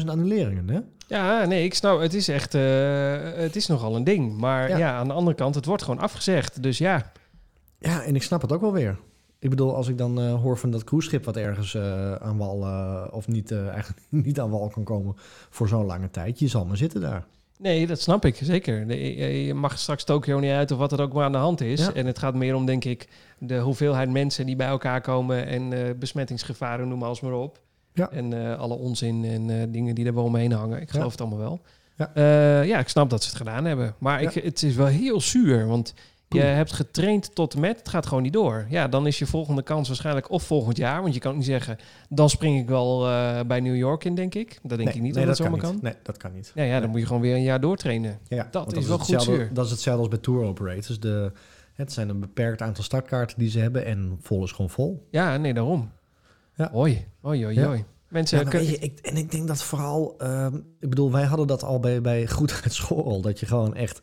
38.000 0.00 0.06
annuleringen, 0.10 0.68
hè? 0.68 0.80
Ja, 1.06 1.44
nee, 1.44 1.64
ik 1.64 1.74
snap. 1.74 2.00
Het 2.00 2.14
is 2.14 2.28
echt... 2.28 2.54
eh, 2.54 2.62
het 3.34 3.56
is 3.56 3.66
nogal 3.66 3.96
een 3.96 4.04
ding. 4.04 4.36
Maar 4.36 4.68
ja. 4.68 4.76
Ja. 4.76 4.96
aan 4.96 5.08
de 5.08 5.14
andere 5.14 5.36
kant... 5.36 5.54
het 5.54 5.64
wordt 5.64 5.82
gewoon 5.82 6.00
afgezegd. 6.00 6.62
Dus 6.62 6.78
ja... 6.78 7.12
Ja, 7.78 8.02
en 8.02 8.14
ik 8.14 8.22
snap 8.22 8.42
het 8.42 8.52
ook 8.52 8.60
wel 8.60 8.72
weer. 8.72 8.98
Ik 9.42 9.50
bedoel, 9.50 9.74
als 9.74 9.88
ik 9.88 9.98
dan 9.98 10.20
eh, 10.20 10.34
hoor 10.40 10.58
van 10.58 10.70
dat 10.70 10.84
cruiseschip 10.84 11.24
wat 11.24 11.36
ergens 11.36 11.74
eh, 11.74 12.14
aan 12.14 12.36
wal, 12.36 12.62
eh, 12.62 13.04
of 13.10 13.28
niet, 13.28 13.52
eigenlijk 13.52 14.00
niet 14.26 14.40
aan 14.40 14.50
wal 14.50 14.68
kan 14.68 14.84
komen 14.84 15.14
voor 15.50 15.68
zo'n 15.68 15.84
lange 15.86 16.10
tijd, 16.10 16.38
je 16.38 16.48
zal 16.48 16.64
maar 16.64 16.76
zitten 16.76 17.00
daar. 17.00 17.24
Nee, 17.58 17.86
dat 17.86 18.00
snap 18.00 18.24
ik 18.24 18.36
zeker. 18.42 18.86
Nee, 18.86 19.44
je- 19.46 19.54
mag 19.54 19.78
straks 19.78 20.04
Tokio 20.04 20.38
niet 20.38 20.50
uit 20.50 20.70
of 20.70 20.78
wat 20.78 20.92
er 20.92 21.00
ook 21.00 21.12
maar 21.12 21.24
aan 21.24 21.32
de 21.32 21.38
hand 21.38 21.60
is. 21.60 21.80
Ja. 21.80 21.92
En 21.92 22.06
het 22.06 22.18
gaat 22.18 22.34
meer 22.34 22.54
om, 22.54 22.66
denk 22.66 22.84
ik, 22.84 23.08
de 23.38 23.58
hoeveelheid 23.58 24.10
mensen 24.10 24.46
die 24.46 24.56
bij 24.56 24.66
elkaar 24.66 25.00
komen 25.00 25.46
en 25.46 25.98
besmettingsgevaren, 25.98 26.88
noem 26.88 26.98
maar 26.98 27.08
als 27.08 27.20
maar 27.20 27.32
op. 27.32 27.60
Ja. 27.92 28.10
En 28.10 28.56
alle 28.58 28.74
onzin 28.74 29.24
en 29.24 29.72
dingen 29.72 29.94
die 29.94 30.06
er 30.06 30.14
wel 30.14 30.24
omheen 30.24 30.52
hangen. 30.52 30.80
Ik 30.80 30.86
Ja. 30.86 30.92
geloof 30.92 31.10
het 31.12 31.20
allemaal 31.20 31.38
wel. 31.38 31.60
Ja. 31.96 32.62
Ja, 32.62 32.78
ik 32.78 32.88
snap 32.88 33.10
dat 33.10 33.22
ze 33.22 33.28
het 33.28 33.36
gedaan 33.38 33.64
hebben. 33.64 33.94
Maar 33.98 34.22
ik, 34.22 34.32
het 34.44 34.62
is 34.62 34.74
wel 34.74 34.86
heel 34.86 35.20
zuur, 35.20 35.66
want 35.66 35.94
je 36.34 36.40
hebt 36.40 36.72
getraind 36.72 37.34
tot 37.34 37.56
met, 37.56 37.78
het 37.78 37.88
gaat 37.88 38.06
gewoon 38.06 38.22
niet 38.22 38.32
door. 38.32 38.66
Ja, 38.68 38.88
dan 38.88 39.06
is 39.06 39.18
je 39.18 39.26
volgende 39.26 39.62
kans 39.62 39.88
waarschijnlijk 39.88 40.30
of 40.30 40.42
volgend 40.42 40.76
jaar. 40.76 41.02
Want 41.02 41.14
je 41.14 41.20
kan 41.20 41.30
ook 41.30 41.36
niet 41.36 41.46
zeggen, 41.46 41.76
dan 42.08 42.30
spring 42.30 42.60
ik 42.60 42.68
wel 42.68 43.08
eh, 43.08 43.40
bij 43.46 43.60
New 43.60 43.76
York 43.76 44.04
in, 44.04 44.14
denk 44.14 44.34
ik. 44.34 44.48
Dat 44.62 44.78
denk 44.78 44.84
nee, 44.84 44.88
ik 44.88 45.02
niet 45.02 45.14
nee, 45.14 45.26
dat 45.26 45.36
zomaar 45.36 45.52
niet. 45.52 45.62
kan. 45.62 45.78
Nee, 45.82 45.94
dat 46.02 46.16
kan 46.16 46.32
niet. 46.32 46.52
Ja, 46.54 46.62
ja, 46.62 46.72
dan 46.72 46.80
Nee. 46.80 46.90
moet 46.90 47.00
je 47.00 47.06
gewoon 47.06 47.22
weer 47.22 47.34
een 47.34 47.42
jaar 47.42 47.60
doortrainen. 47.60 48.18
Ja, 48.28 48.48
dat 48.50 48.76
is 48.76 48.86
wel 48.86 48.98
goed 48.98 49.22
zuur. 49.22 49.50
Dat 49.52 49.64
is 49.64 49.70
hetzelfde 49.70 50.00
als 50.00 50.10
bij 50.10 50.18
tour 50.18 50.44
operators. 50.44 51.00
De, 51.00 51.32
het 51.74 51.92
zijn 51.92 52.08
een 52.08 52.20
beperkt 52.20 52.62
aantal 52.62 52.84
startkaarten 52.84 53.38
die 53.38 53.50
ze 53.50 53.58
hebben 53.58 53.84
en 53.84 54.18
vol 54.20 54.44
is 54.44 54.52
gewoon 54.52 54.70
vol. 54.70 55.06
Ja, 55.10 55.36
nee, 55.36 55.54
daarom. 55.54 55.90
Ja. 56.54 56.68
Hoi. 56.72 57.06
Mensen 58.08 58.50
Ja, 58.50 58.58
je, 58.58 58.78
ik, 58.78 58.98
en 58.98 59.16
ik 59.16 59.30
denk 59.30 59.48
dat 59.48 59.62
vooral, 59.62 60.14
ehm, 60.18 60.54
ik 60.80 60.88
bedoel, 60.88 61.12
wij 61.12 61.24
hadden 61.24 61.46
dat 61.46 61.62
al 61.62 61.80
bij, 61.80 62.00
bij 62.00 62.26
goed 62.26 62.60
uit 62.64 62.72
school. 62.72 63.20
Dat 63.20 63.40
je 63.40 63.46
gewoon 63.46 63.74
echt 63.74 64.00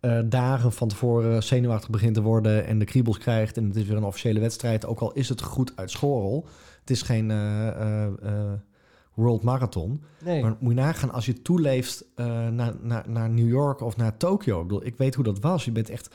eh, 0.00 0.18
dagen 0.24 0.72
van 0.72 0.88
tevoren 0.88 1.42
zenuwachtig 1.42 1.90
begint 1.90 2.14
te 2.14 2.22
worden 2.22 2.66
en 2.66 2.78
de 2.78 2.84
kriebels 2.84 3.18
krijgt. 3.18 3.56
En 3.56 3.64
het 3.64 3.76
is 3.76 3.84
weer 3.84 3.96
een 3.96 4.04
officiële 4.04 4.40
wedstrijd, 4.40 4.86
ook 4.86 5.00
al 5.00 5.12
is 5.12 5.28
het 5.28 5.42
goed 5.42 5.72
uit 5.74 5.90
school. 5.90 6.46
Het 6.80 6.90
is 6.90 7.02
geen 7.02 7.30
eh, 7.30 8.06
eh, 8.06 8.12
World 9.14 9.42
Marathon. 9.42 10.02
Nee. 10.24 10.42
Maar 10.42 10.56
moet 10.58 10.74
je 10.74 10.80
nagaan 10.80 11.12
als 11.12 11.26
je 11.26 11.42
toeleeft 11.42 12.04
naar, 12.50 12.74
naar, 12.80 13.04
naar 13.08 13.30
New 13.30 13.48
York 13.48 13.80
of 13.80 13.96
naar 13.96 14.16
Tokio. 14.16 14.60
Ik 14.60 14.66
bedoel, 14.66 14.86
ik 14.86 14.96
weet 14.96 15.14
hoe 15.14 15.24
dat 15.24 15.40
was. 15.40 15.64
Je 15.64 15.72
bent 15.72 15.90
echt 15.90 16.14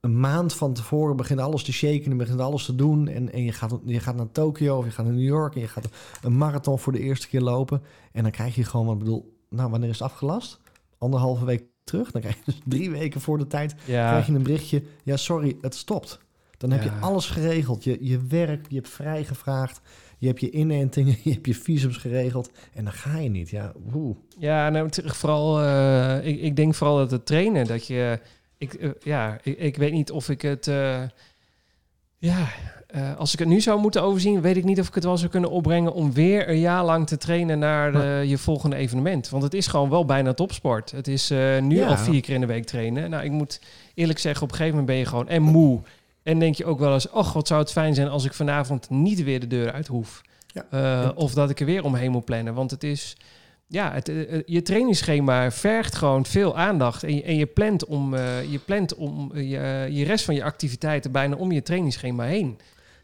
een 0.00 0.20
maand 0.20 0.54
van 0.54 0.72
tevoren 0.72 1.16
begint 1.16 1.40
alles 1.40 1.64
te 1.64 1.72
shaken 1.72 2.10
en 2.10 2.16
begint 2.16 2.40
alles 2.40 2.64
te 2.64 2.74
doen. 2.74 3.08
En, 3.08 3.32
en 3.32 3.42
je, 3.44 3.52
gaat, 3.52 3.78
je 3.84 4.00
gaat 4.00 4.16
naar 4.16 4.32
Tokio 4.32 4.78
of 4.78 4.84
je 4.84 4.90
gaat 4.90 5.04
naar 5.04 5.14
New 5.14 5.24
York 5.24 5.54
en 5.54 5.60
je 5.60 5.68
gaat 5.68 5.88
een 6.22 6.36
marathon 6.36 6.78
voor 6.78 6.92
de 6.92 7.00
eerste 7.00 7.28
keer 7.28 7.40
lopen. 7.40 7.82
En 8.12 8.22
dan 8.22 8.32
krijg 8.32 8.54
je 8.54 8.64
gewoon, 8.64 8.86
wat 8.86 8.94
ik 8.94 9.00
bedoel, 9.00 9.36
nou, 9.48 9.70
wanneer 9.70 9.88
is 9.88 9.98
het 9.98 10.10
afgelast? 10.10 10.60
Anderhalve 10.98 11.44
week 11.44 11.64
terug. 11.88 12.10
Dan 12.10 12.20
krijg 12.20 12.36
je 12.36 12.42
dus 12.44 12.60
drie 12.64 12.90
weken 12.90 13.20
voor 13.20 13.38
de 13.38 13.46
tijd 13.46 13.74
Ja, 13.84 14.08
krijg 14.08 14.26
je 14.26 14.32
een 14.32 14.42
berichtje. 14.42 14.82
Ja, 15.02 15.16
sorry, 15.16 15.56
het 15.60 15.74
stopt. 15.74 16.18
Dan 16.58 16.70
heb 16.70 16.82
je 16.82 16.90
alles 16.90 17.26
geregeld. 17.26 17.84
Je, 17.84 17.98
je 18.00 18.20
werk, 18.28 18.66
je 18.68 18.74
hebt 18.74 18.88
vrijgevraagd. 18.88 19.80
Je 20.18 20.26
hebt 20.26 20.40
je 20.40 20.50
inentingen, 20.50 21.16
je 21.24 21.32
hebt 21.32 21.46
je 21.46 21.54
visums 21.54 21.96
geregeld. 21.96 22.50
En 22.74 22.84
dan 22.84 22.92
ga 22.92 23.18
je 23.18 23.28
niet. 23.28 23.50
Ja, 23.50 23.72
oeh. 23.94 24.16
Ja, 24.38 24.68
nou, 24.68 24.88
vooral, 24.92 25.60
eh, 25.60 26.26
ik, 26.26 26.40
ik 26.40 26.56
denk 26.56 26.74
vooral 26.74 26.96
dat 26.96 27.10
het 27.10 27.26
trainen, 27.26 27.66
dat 27.66 27.86
je, 27.86 28.20
ik, 28.58 28.74
eh, 28.74 28.90
ja, 29.00 29.38
ik, 29.42 29.58
ik 29.58 29.76
weet 29.76 29.92
niet 29.92 30.10
of 30.10 30.28
ik 30.28 30.42
het, 30.42 30.66
eh, 30.66 31.02
ja, 32.18 32.46
eh, 32.86 33.16
als 33.16 33.32
ik 33.32 33.38
het 33.38 33.48
nu 33.48 33.60
zou 33.60 33.80
moeten 33.80 34.02
overzien, 34.02 34.40
weet 34.40 34.56
ik 34.56 34.64
niet 34.64 34.80
of 34.80 34.88
ik 34.88 34.94
het 34.94 35.04
wel 35.04 35.16
zou 35.18 35.30
kunnen 35.30 35.50
opbrengen 35.50 35.92
om 35.92 36.12
weer 36.12 36.48
een 36.48 36.58
jaar 36.58 36.84
lang 36.84 37.06
te 37.06 37.16
trainen 37.16 37.58
naar 37.58 37.94
eh, 37.94 38.24
je 38.24 38.38
volgende 38.38 38.76
evenement. 38.76 39.28
Want 39.28 39.42
het 39.42 39.54
is 39.54 39.66
gewoon 39.66 39.90
wel 39.90 40.04
bijna 40.04 40.32
topsport. 40.34 40.90
Het 40.90 41.08
is 41.08 41.30
eh, 41.30 41.58
nu 41.58 41.76
Ja. 41.76 41.86
al 41.88 41.96
vier 41.96 42.20
keer 42.20 42.34
in 42.34 42.40
de 42.40 42.46
week 42.46 42.64
trainen. 42.64 43.10
Nou, 43.10 43.24
ik 43.24 43.30
moet 43.30 43.60
eerlijk 43.94 44.18
zeggen, 44.18 44.42
op 44.42 44.50
een 44.50 44.56
gegeven 44.56 44.78
moment 44.78 44.96
ben 44.96 45.04
je 45.04 45.10
gewoon 45.10 45.28
en 45.28 45.42
moe. 45.42 45.80
En 46.22 46.38
denk 46.38 46.54
je 46.54 46.64
ook 46.64 46.78
wel 46.78 46.92
eens, 46.92 47.10
oh, 47.10 47.32
wat 47.32 47.46
zou 47.46 47.60
het 47.60 47.72
fijn 47.72 47.94
zijn 47.94 48.08
als 48.08 48.24
ik 48.24 48.32
vanavond 48.34 48.90
niet 48.90 49.22
weer 49.24 49.40
de 49.40 49.46
deur 49.46 49.72
uit 49.72 49.86
hoef. 49.86 50.20
Ja. 50.70 51.12
Of 51.14 51.34
dat 51.34 51.50
ik 51.50 51.60
er 51.60 51.66
weer 51.66 51.84
omheen 51.84 52.10
moet 52.10 52.24
plannen. 52.24 52.54
Want 52.54 52.70
het 52.70 52.84
is, 52.84 53.16
ja, 53.68 53.92
het, 53.92 54.08
eh, 54.08 54.34
eh, 54.34 54.42
je 54.46 54.62
trainingsschema 54.62 55.50
vergt 55.50 55.94
gewoon 55.94 56.26
veel 56.26 56.56
aandacht. 56.56 57.02
En 57.02 57.14
je, 57.14 57.22
en 57.22 57.36
je 57.36 57.46
plant, 57.46 57.84
om, 57.84 58.14
eh, 58.14 58.52
je, 58.52 58.58
plant 58.58 58.94
om 58.94 59.36
je, 59.36 59.88
je 59.90 60.04
rest 60.04 60.24
van 60.24 60.34
je 60.34 60.44
activiteiten 60.44 61.12
bijna 61.12 61.36
om 61.36 61.52
je 61.52 61.62
trainingsschema 61.62 62.24
heen. 62.24 62.58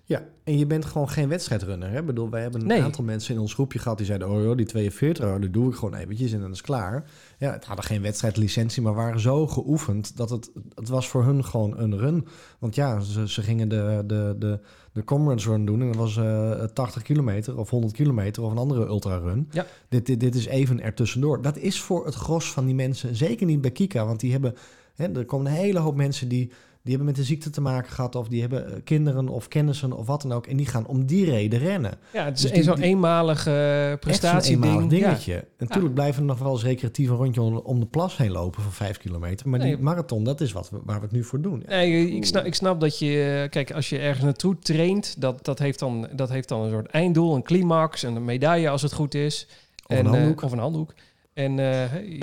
Ja, 0.06 0.22
en 0.44 0.58
je 0.58 0.66
bent 0.66 0.84
gewoon 0.84 1.08
geen 1.08 1.28
wedstrijdrunner. 1.28 1.90
Hè? 1.90 1.98
Ik 1.98 2.06
bedoel, 2.06 2.30
wij 2.30 2.42
hebben 2.42 2.60
een 2.60 2.66
Nee. 2.66 2.82
aantal 2.82 3.04
mensen 3.04 3.34
in 3.34 3.40
ons 3.40 3.54
groepje 3.54 3.78
gehad 3.78 3.96
die 3.96 4.06
zeiden... 4.06 4.30
oh 4.30 4.42
joh, 4.42 4.56
die 4.56 4.66
42, 4.66 5.24
oh, 5.24 5.40
dat 5.40 5.52
doe 5.52 5.68
ik 5.68 5.74
gewoon 5.74 5.94
eventjes 5.94 6.32
en 6.32 6.40
dan 6.40 6.50
is 6.50 6.56
het 6.56 6.66
klaar. 6.66 7.04
Ja, 7.38 7.52
het 7.52 7.64
hadden 7.64 7.84
geen 7.84 8.02
wedstrijdlicentie, 8.02 8.82
maar 8.82 8.94
waren 8.94 9.20
zo 9.20 9.46
geoefend... 9.46 10.16
dat 10.16 10.30
het, 10.30 10.50
het 10.74 10.88
was 10.88 11.08
voor 11.08 11.24
hun 11.24 11.44
gewoon 11.44 11.78
een 11.78 11.98
run. 11.98 12.26
Want 12.58 12.74
ja, 12.74 13.00
ze, 13.00 13.28
ze 13.28 13.42
gingen 13.42 13.68
de, 13.68 14.02
de, 14.06 14.34
de, 14.38 14.60
de 14.94 15.04
Comrades 15.04 15.46
Run 15.46 15.64
doen... 15.64 15.80
en 15.80 15.86
dat 15.86 15.96
was 15.96 16.16
eh 16.16 16.64
80 16.64 17.02
kilometer 17.02 17.58
of 17.58 17.70
100 17.70 17.92
kilometer 17.92 18.42
of 18.42 18.50
een 18.50 18.58
andere 18.58 18.86
ultra-run. 18.86 19.48
Ja. 19.50 19.66
Dit, 19.88 20.06
dit, 20.06 20.20
dit 20.20 20.34
is 20.34 20.46
even 20.46 20.80
ertussendoor. 20.80 21.42
Dat 21.42 21.56
is 21.56 21.80
voor 21.80 22.04
het 22.04 22.14
gros 22.14 22.52
van 22.52 22.64
die 22.66 22.74
mensen, 22.74 23.16
zeker 23.16 23.46
niet 23.46 23.60
bij 23.60 23.70
Kika... 23.70 24.06
want 24.06 24.20
die 24.20 24.32
hebben... 24.32 24.54
Hè, 24.94 25.18
er 25.18 25.24
komen 25.24 25.46
een 25.46 25.58
hele 25.58 25.78
hoop 25.78 25.96
mensen 25.96 26.28
die... 26.28 26.50
Die 26.84 26.92
hebben 26.94 27.12
met 27.14 27.16
de 27.24 27.28
ziekte 27.28 27.50
te 27.50 27.60
maken 27.60 27.90
gehad, 27.92 28.14
of 28.14 28.28
die 28.28 28.40
hebben 28.40 28.66
eh, 28.74 28.80
kinderen 28.84 29.28
of 29.28 29.48
kennissen 29.48 29.92
of 29.92 30.06
wat 30.06 30.22
dan 30.22 30.32
ook. 30.32 30.46
En 30.46 30.56
die 30.56 30.66
gaan 30.66 30.86
om 30.86 31.06
die 31.06 31.24
reden 31.24 31.58
rennen. 31.58 31.98
Ja, 32.12 32.24
het 32.24 32.36
is 32.36 32.42
Dus 32.42 32.50
een 32.56 32.62
zo'n 32.62 32.80
eenmalige 32.80 33.50
eh, 33.92 33.98
prestatieding. 33.98 34.64
eenmalig 34.64 34.82
Ja. 34.82 34.88
dingetje. 34.88 35.34
En 35.34 35.44
natuurlijk 35.58 35.94
blijven 35.94 36.20
er 36.20 36.26
nog 36.28 36.38
wel 36.38 36.52
eens 36.52 36.62
recreatief 36.62 37.08
een 37.08 37.16
rondje 37.16 37.62
om, 37.64 37.80
de 37.80 37.86
plas 37.86 38.16
heen 38.16 38.30
lopen 38.30 38.62
van 38.62 38.72
vijf 38.72 38.98
kilometer. 38.98 39.48
Maar 39.48 39.58
Nee. 39.58 39.74
die 39.74 39.84
marathon, 39.84 40.24
dat 40.24 40.40
is 40.40 40.52
wat 40.52 40.70
we, 40.70 40.78
waar 40.84 40.96
we 40.98 41.02
het 41.04 41.12
nu 41.12 41.24
voor 41.24 41.40
doen. 41.40 41.62
Nee, 41.68 42.10
ik 42.16 42.24
snap, 42.24 42.44
ik 42.44 42.54
snap 42.54 42.80
dat 42.80 42.98
je, 42.98 43.40
eh, 43.42 43.50
kijk, 43.50 43.72
als 43.72 43.88
je 43.88 43.98
ergens 43.98 44.24
naartoe 44.24 44.58
traint, 44.58 45.20
dat, 45.20 45.44
dat, 45.44 45.58
heeft 45.58 45.78
dan, 45.78 46.08
dat 46.16 46.28
heeft 46.28 46.48
dan 46.48 46.60
een 46.60 46.70
soort 46.70 46.86
einddoel, 46.86 47.34
een 47.34 47.42
climax, 47.42 48.02
en 48.02 48.16
een 48.16 48.24
medaille 48.24 48.68
als 48.68 48.82
het 48.82 48.92
goed 48.92 49.14
is. 49.14 49.46
Of 49.86 49.96
en, 49.96 50.04
een 50.06 50.12
handdoek. 50.12 50.42
of 50.42 50.52
een 50.52 50.58
handdoek. 50.58 50.94
En, 51.32 51.58
eh, 51.58 51.66
hey. 51.90 52.22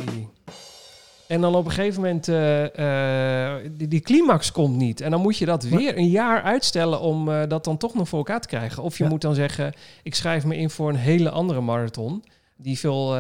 En 1.32 1.42
dan 1.42 1.56
op 1.56 1.66
een 1.66 1.72
gegeven 1.72 2.02
moment, 2.02 2.28
eh, 2.28 3.56
die, 3.72 3.88
die 3.88 4.00
climax 4.00 4.52
komt 4.52 4.76
niet. 4.76 5.02
En 5.02 5.12
dan 5.12 5.22
moet 5.22 5.38
je 5.38 5.46
dat 5.46 5.64
weer 5.64 5.98
een 5.98 6.10
jaar 6.10 6.42
uitstellen 6.42 7.00
om 7.00 7.30
eh, 7.30 7.42
dat 7.48 7.64
dan 7.64 7.78
toch 7.78 7.94
nog 7.94 8.10
voor 8.10 8.18
elkaar 8.18 8.42
te 8.42 8.48
krijgen. 8.48 8.84
Of 8.84 8.98
je 8.98 9.04
Ja. 9.04 9.10
moet 9.10 9.22
dan 9.22 9.36
zeggen, 9.36 9.74
ik 10.04 10.16
schrijf 10.16 10.46
me 10.46 10.58
in 10.58 10.70
voor 10.70 10.90
een 10.90 10.96
hele 10.96 11.30
andere 11.30 11.62
marathon, 11.62 12.24
die 12.58 12.80
veel 12.80 13.16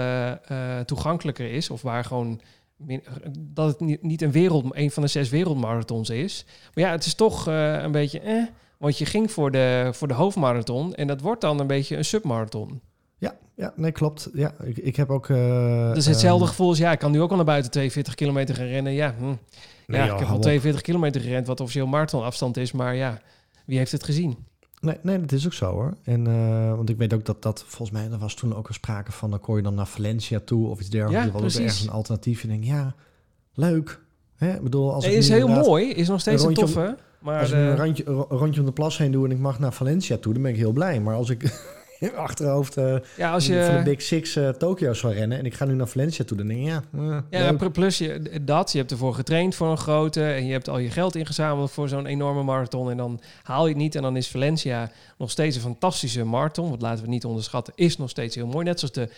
toegankelijker 0.85 1.51
is, 1.51 1.69
of 1.69 1.81
waar 1.81 2.03
gewoon 2.05 2.41
min- 2.77 3.03
dat 3.39 3.67
het 3.67 3.79
niet, 3.79 4.03
niet 4.03 4.21
een 4.21 4.31
wereld, 4.31 4.65
een 4.75 4.91
van 4.91 5.03
de 5.03 5.09
zes 5.09 5.29
wereldmarathons 5.29 6.09
is. 6.09 6.45
Maar 6.73 6.83
ja, 6.83 6.91
het 6.91 7.05
is 7.05 7.13
toch 7.13 7.45
een 7.45 7.91
beetje, 7.91 8.19
eh, 8.19 8.43
want 8.77 8.97
je 8.97 9.05
ging 9.05 9.31
voor 9.31 9.51
de, 9.51 9.89
voor 9.91 10.07
de 10.07 10.13
hoofdmarathon 10.13 10.93
en 10.95 11.07
dat 11.07 11.21
wordt 11.21 11.41
dan 11.41 11.59
een 11.59 11.67
beetje 11.67 11.97
een 11.97 12.05
submarathon. 12.05 12.81
Ja, 13.21 13.35
ja 13.55 13.73
nee, 13.75 13.91
klopt. 13.91 14.29
Ja, 14.33 14.53
ik, 14.63 14.77
ik 14.77 14.95
heb 14.95 15.09
ook... 15.09 15.29
eh, 15.29 15.91
is 15.95 16.05
hetzelfde 16.05 16.43
ehm, 16.43 16.49
gevoel 16.51 16.67
als, 16.69 16.77
ja, 16.77 16.91
ik 16.91 16.99
kan 16.99 17.11
nu 17.11 17.21
ook 17.21 17.29
al 17.29 17.35
naar 17.35 17.45
buiten 17.45 17.71
42 17.71 18.15
kilometer 18.15 18.55
gaan 18.55 18.65
rennen. 18.65 18.93
Ja, 18.93 19.15
hm. 19.17 19.23
nee, 19.25 19.35
ja 19.87 20.05
joh, 20.05 20.13
ik 20.13 20.19
heb 20.19 20.29
al 20.29 20.35
op. 20.35 20.41
42 20.41 20.81
kilometer 20.81 21.21
gerend, 21.21 21.47
wat 21.47 21.59
officieel 21.59 21.87
marathonafstand 21.87 22.57
is. 22.57 22.71
Maar 22.71 22.95
ja, 22.95 23.21
wie 23.65 23.77
heeft 23.77 23.91
het 23.91 24.03
gezien? 24.03 24.37
Nee, 24.79 24.97
nee, 25.01 25.19
dat 25.19 25.31
is 25.31 25.45
ook 25.45 25.53
zo 25.53 25.71
hoor. 25.71 25.93
En, 26.03 26.27
eh, 26.27 26.75
want 26.75 26.89
ik 26.89 26.97
weet 26.97 27.13
ook 27.13 27.25
dat 27.25 27.41
dat, 27.41 27.63
volgens 27.67 27.91
mij, 27.99 28.11
er 28.11 28.17
was 28.17 28.33
toen 28.33 28.55
ook 28.55 28.67
een 28.67 28.73
sprake 28.73 29.11
van, 29.11 29.29
dan 29.29 29.39
kon 29.39 29.55
je 29.55 29.61
dan 29.61 29.75
naar 29.75 29.87
Valencia 29.87 30.39
toe 30.45 30.67
of 30.67 30.79
iets 30.79 30.89
dergelijks. 30.89 31.25
Ja, 31.27 31.33
Er 31.33 31.41
was 31.41 31.55
ergens 31.55 31.81
een 31.83 31.89
alternatief. 31.89 32.43
En 32.43 32.49
ik 32.49 32.61
denk, 32.61 32.73
ja, 32.73 32.95
leuk. 33.53 33.99
Hè? 34.35 34.53
Ik 34.55 34.61
bedoel, 34.61 34.93
als 34.93 35.03
Nee, 35.05 35.13
ik 35.13 35.19
is 35.19 35.29
heel 35.29 35.47
mooi, 35.47 35.89
is 35.89 36.07
nog 36.07 36.19
steeds 36.19 36.43
een 36.43 36.49
een 36.49 36.57
om- 36.57 36.63
toffe. 36.63 36.97
Maar 37.19 37.39
Als 37.39 37.49
ik 37.49 37.55
nu 37.55 37.61
eh, 37.61 37.67
een 37.69 37.75
randje, 37.77 38.07
een 38.07 38.25
rondje 38.37 38.59
om 38.59 38.65
de 38.65 38.71
plas 38.71 38.97
heen 38.97 39.11
doe 39.11 39.25
en 39.25 39.31
ik 39.31 39.39
mag 39.39 39.59
naar 39.59 39.73
Valencia 39.73 40.17
toe, 40.17 40.33
dan 40.33 40.41
ben 40.41 40.51
ik 40.51 40.57
heel 40.57 40.71
blij. 40.71 40.99
Maar 41.01 41.15
als 41.15 41.29
ik 41.29 41.43
achterhoofd 42.15 42.77
eh, 42.77 42.95
ja, 43.17 43.31
als 43.31 43.45
van 43.45 43.55
de 43.55 43.61
je... 43.61 43.81
Big 43.83 44.01
Six 44.01 44.35
eh, 44.35 44.49
Tokio 44.49 44.93
zou 44.93 45.13
rennen 45.13 45.37
en 45.37 45.45
ik 45.45 45.53
ga 45.53 45.65
nu 45.65 45.73
naar 45.73 45.87
Valencia 45.87 46.25
toe, 46.25 46.37
dan 46.37 46.47
denk 46.47 46.59
ik, 46.59 46.65
ja, 46.65 46.83
eh, 46.93 47.17
Ja, 47.29 47.51
leuk. 47.51 47.71
plus 47.71 47.97
je, 47.97 48.39
dat, 48.41 48.71
je 48.71 48.77
hebt 48.77 48.91
ervoor 48.91 49.13
getraind 49.13 49.55
voor 49.55 49.67
een 49.67 49.77
grote 49.77 50.23
en 50.23 50.45
je 50.45 50.51
hebt 50.51 50.69
al 50.69 50.77
je 50.77 50.89
geld 50.89 51.15
ingezameld 51.15 51.71
voor 51.71 51.89
zo'n 51.89 52.05
enorme 52.05 52.43
marathon 52.43 52.91
en 52.91 52.97
dan 52.97 53.21
haal 53.43 53.63
je 53.63 53.69
het 53.73 53.81
niet 53.81 53.95
en 53.95 54.01
dan 54.01 54.17
is 54.17 54.27
Valencia 54.27 54.91
nog 55.17 55.31
steeds 55.31 55.55
een 55.55 55.61
fantastische 55.61 56.23
marathon, 56.23 56.69
want 56.69 56.81
laten 56.81 56.97
we 56.97 57.03
het 57.03 57.11
niet 57.11 57.25
onderschatten, 57.25 57.73
is 57.75 57.97
nog 57.97 58.09
steeds 58.09 58.35
heel 58.35 58.47
mooi. 58.47 58.65
Net 58.65 58.79
zoals 58.79 58.93
de 58.93 59.09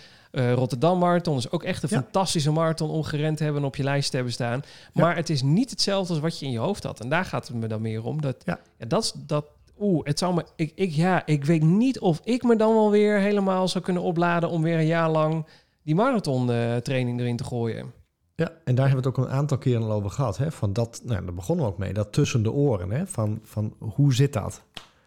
Rotterdam 0.54 1.00
Marathon 1.00 1.38
is 1.38 1.52
ook 1.52 1.64
echt 1.64 1.84
een 1.84 1.90
Ja. 1.92 1.98
fantastische 2.02 2.52
marathon 2.52 2.90
om 2.90 3.04
gerend 3.04 3.38
te 3.38 3.44
hebben 3.44 3.62
en 3.62 3.68
op 3.68 3.76
je 3.76 3.84
lijst 3.84 4.10
te 4.10 4.16
hebben 4.16 4.34
staan. 4.34 4.62
Ja. 4.94 5.02
Maar 5.04 5.16
het 5.16 5.30
is 5.30 5.42
niet 5.42 5.70
hetzelfde 5.70 6.14
als 6.14 6.22
wat 6.22 6.40
je 6.40 6.46
in 6.46 6.52
je 6.52 6.58
hoofd 6.60 6.84
had 6.84 7.00
en 7.00 7.10
daar 7.10 7.26
gaat 7.26 7.48
het 7.48 7.58
me 7.58 7.68
dan 7.68 7.82
meer 7.82 8.04
om. 8.04 8.22
Dat, 8.22 8.36
Ja. 8.46 8.60
ja, 8.78 8.86
dat, 8.86 9.14
dat 9.26 9.46
Oeh, 9.84 10.06
het 10.06 10.20
zou 10.20 10.34
me. 10.34 10.44
Ik, 10.56 10.72
ik, 10.76 10.92
ja, 10.92 11.26
ik 11.26 11.46
weet 11.46 11.62
niet 11.64 12.00
of 12.00 12.20
ik 12.24 12.44
me 12.44 12.56
dan 12.56 12.74
wel 12.74 12.92
weer 12.92 13.20
helemaal 13.20 13.68
zou 13.68 13.84
kunnen 13.84 14.04
opladen 14.04 14.50
om 14.50 14.62
weer 14.62 14.78
een 14.78 14.86
jaar 14.86 15.10
lang 15.10 15.46
die 15.84 15.96
marathon 15.96 16.52
eh, 16.52 16.76
training 16.76 17.20
erin 17.20 17.38
te 17.38 17.44
gooien. 17.44 17.92
Ja, 18.36 18.52
en 18.64 18.76
daar 18.76 18.88
hebben 18.90 19.04
we 19.04 19.10
het 19.10 19.20
ook 19.20 19.26
een 19.26 19.38
aantal 19.38 19.58
keren 19.58 19.84
al 19.84 19.92
over 19.92 20.10
gehad. 20.10 20.38
Hè? 20.38 20.52
Van 20.52 20.74
dat, 20.74 21.02
nou, 21.06 21.26
daar 21.26 21.34
begonnen 21.34 21.66
we 21.66 21.72
ook 21.72 21.78
mee, 21.78 21.94
dat 21.94 22.12
tussen 22.14 22.44
de 22.44 22.52
oren. 22.52 22.92
Hè? 22.92 23.08
Van, 23.08 23.40
van 23.44 23.74
hoe 23.80 24.14
zit 24.14 24.34
dat? 24.34 24.62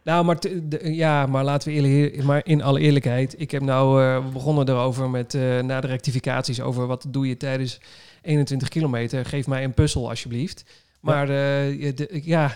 Nou, 0.04 0.24
maar, 0.24 0.40
de- 0.40 0.78
ja, 0.94 1.26
maar 1.26 1.44
laten 1.44 1.68
we 1.68 1.74
eerlijk, 1.74 2.22
maar 2.24 2.40
in 2.44 2.62
alle 2.62 2.80
eerlijkheid. 2.80 3.34
Ik 3.40 3.50
heb 3.50 3.62
nou, 3.62 4.02
eh, 4.02 4.24
we 4.24 4.30
begonnen 4.32 4.68
erover 4.68 5.10
met 5.10 5.34
eh, 5.34 5.60
na 5.60 5.80
de 5.80 5.86
rectificaties 5.86 6.60
over 6.60 6.86
wat 6.86 7.06
doe 7.08 7.28
je 7.28 7.36
tijdens 7.36 7.80
21 8.22 8.68
kilometer. 8.68 9.24
Geef 9.24 9.46
mij 9.46 9.64
een 9.64 9.74
puzzel 9.74 10.08
alsjeblieft. 10.08 10.64
Maar 11.00 11.26
de- 11.26 12.20
ja, 12.24 12.52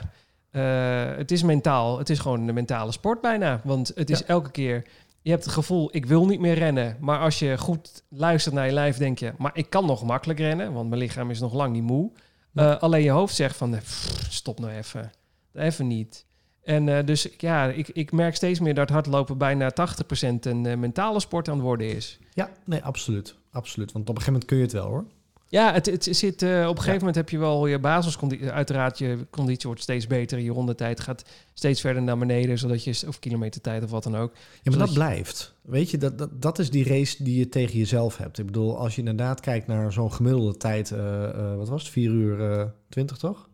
eh, 0.50 1.16
het 1.16 1.30
is 1.30 1.42
mentaal. 1.42 1.98
Het 1.98 2.10
is 2.10 2.18
gewoon 2.18 2.48
een 2.48 2.54
mentale 2.54 2.92
sport 2.92 3.20
bijna. 3.20 3.60
Want 3.64 3.92
het 3.94 4.10
is 4.10 4.18
Ja. 4.18 4.26
elke 4.26 4.50
keer. 4.50 4.84
Je 5.22 5.30
hebt 5.30 5.44
het 5.44 5.52
gevoel, 5.52 5.88
ik 5.92 6.06
wil 6.06 6.26
niet 6.26 6.40
meer 6.40 6.54
rennen. 6.54 6.96
Maar 7.00 7.18
als 7.18 7.38
je 7.38 7.58
goed 7.58 8.02
luistert 8.08 8.54
naar 8.54 8.66
je 8.66 8.72
lijf, 8.72 8.96
denk 8.96 9.18
je, 9.18 9.32
maar 9.38 9.50
ik 9.54 9.70
kan 9.70 9.86
nog 9.86 10.02
makkelijk 10.04 10.38
rennen, 10.38 10.72
want 10.72 10.88
mijn 10.88 11.00
lichaam 11.00 11.30
is 11.30 11.40
nog 11.40 11.52
lang 11.54 11.72
niet 11.72 11.82
moe. 11.82 12.10
Ja. 12.52 12.74
Eh, 12.74 12.80
alleen 12.82 13.02
je 13.02 13.10
hoofd 13.10 13.34
zegt 13.34 13.56
van, 13.56 13.74
eh, 13.74 13.80
pff, 13.80 14.26
stop 14.30 14.60
nou 14.60 14.72
even. 14.72 15.10
Even 15.54 15.86
niet. 15.86 16.26
En 16.62 17.04
dus 17.06 17.28
ja, 17.38 17.66
ik, 17.66 17.88
ik 17.88 18.12
merk 18.12 18.34
steeds 18.36 18.60
meer 18.60 18.74
dat 18.74 18.90
hardlopen 18.90 19.38
bijna 19.38 19.70
80% 19.70 20.46
een 20.46 20.80
mentale 20.80 21.20
sport 21.20 21.48
aan 21.48 21.54
het 21.54 21.62
worden 21.64 21.96
is. 21.96 22.18
Ja, 22.34 22.50
nee, 22.64 22.82
absoluut. 22.82 23.34
Absoluut. 23.52 23.92
Want 23.92 24.08
op 24.08 24.16
een 24.16 24.22
gegeven 24.22 24.32
moment 24.32 24.50
kun 24.50 24.56
je 24.56 24.62
het 24.62 24.72
wel 24.72 24.86
hoor. 24.86 25.04
Ja, 25.50 25.72
het, 25.72 25.86
het 25.86 26.08
zit, 26.10 26.42
eh, 26.42 26.60
op 26.68 26.76
een 26.76 26.82
gegeven 26.82 26.98
moment 26.98 27.14
heb 27.14 27.30
je 27.30 27.38
wel 27.38 27.66
je 27.66 27.78
basisconditie. 27.78 28.50
Uiteraard, 28.50 28.98
je 28.98 29.26
conditie 29.30 29.66
wordt 29.66 29.82
steeds 29.82 30.06
beter. 30.06 30.38
Je 30.38 30.50
rondetijd 30.50 31.00
gaat 31.00 31.24
steeds 31.54 31.80
verder 31.80 32.02
naar 32.02 32.18
beneden, 32.18 32.58
zodat 32.58 32.84
je, 32.84 33.02
of 33.06 33.18
kilometertijd 33.18 33.84
of 33.84 33.90
wat 33.90 34.02
dan 34.02 34.16
ook. 34.16 34.32
Ja, 34.62 34.70
maar 34.70 34.78
dat 34.78 34.88
je- 34.88 34.94
blijft. 34.94 35.54
Weet 35.62 35.90
je, 35.90 35.98
dat, 35.98 36.18
dat, 36.18 36.42
dat 36.42 36.58
is 36.58 36.70
die 36.70 36.84
race 36.88 37.22
die 37.24 37.38
je 37.38 37.48
tegen 37.48 37.78
jezelf 37.78 38.16
hebt. 38.16 38.38
Ik 38.38 38.46
bedoel, 38.46 38.78
als 38.78 38.94
je 38.94 38.98
inderdaad 39.00 39.40
kijkt 39.40 39.66
naar 39.66 39.92
zo'n 39.92 40.12
gemiddelde 40.12 40.56
tijd, 40.56 40.90
eh, 40.90 41.24
eh, 41.28 41.56
wat 41.56 41.68
was 41.68 41.82
het, 41.82 41.92
4 41.92 42.10
uur 42.10 42.50
eh 42.50 42.64
20 42.88 43.16
toch? 43.16 43.48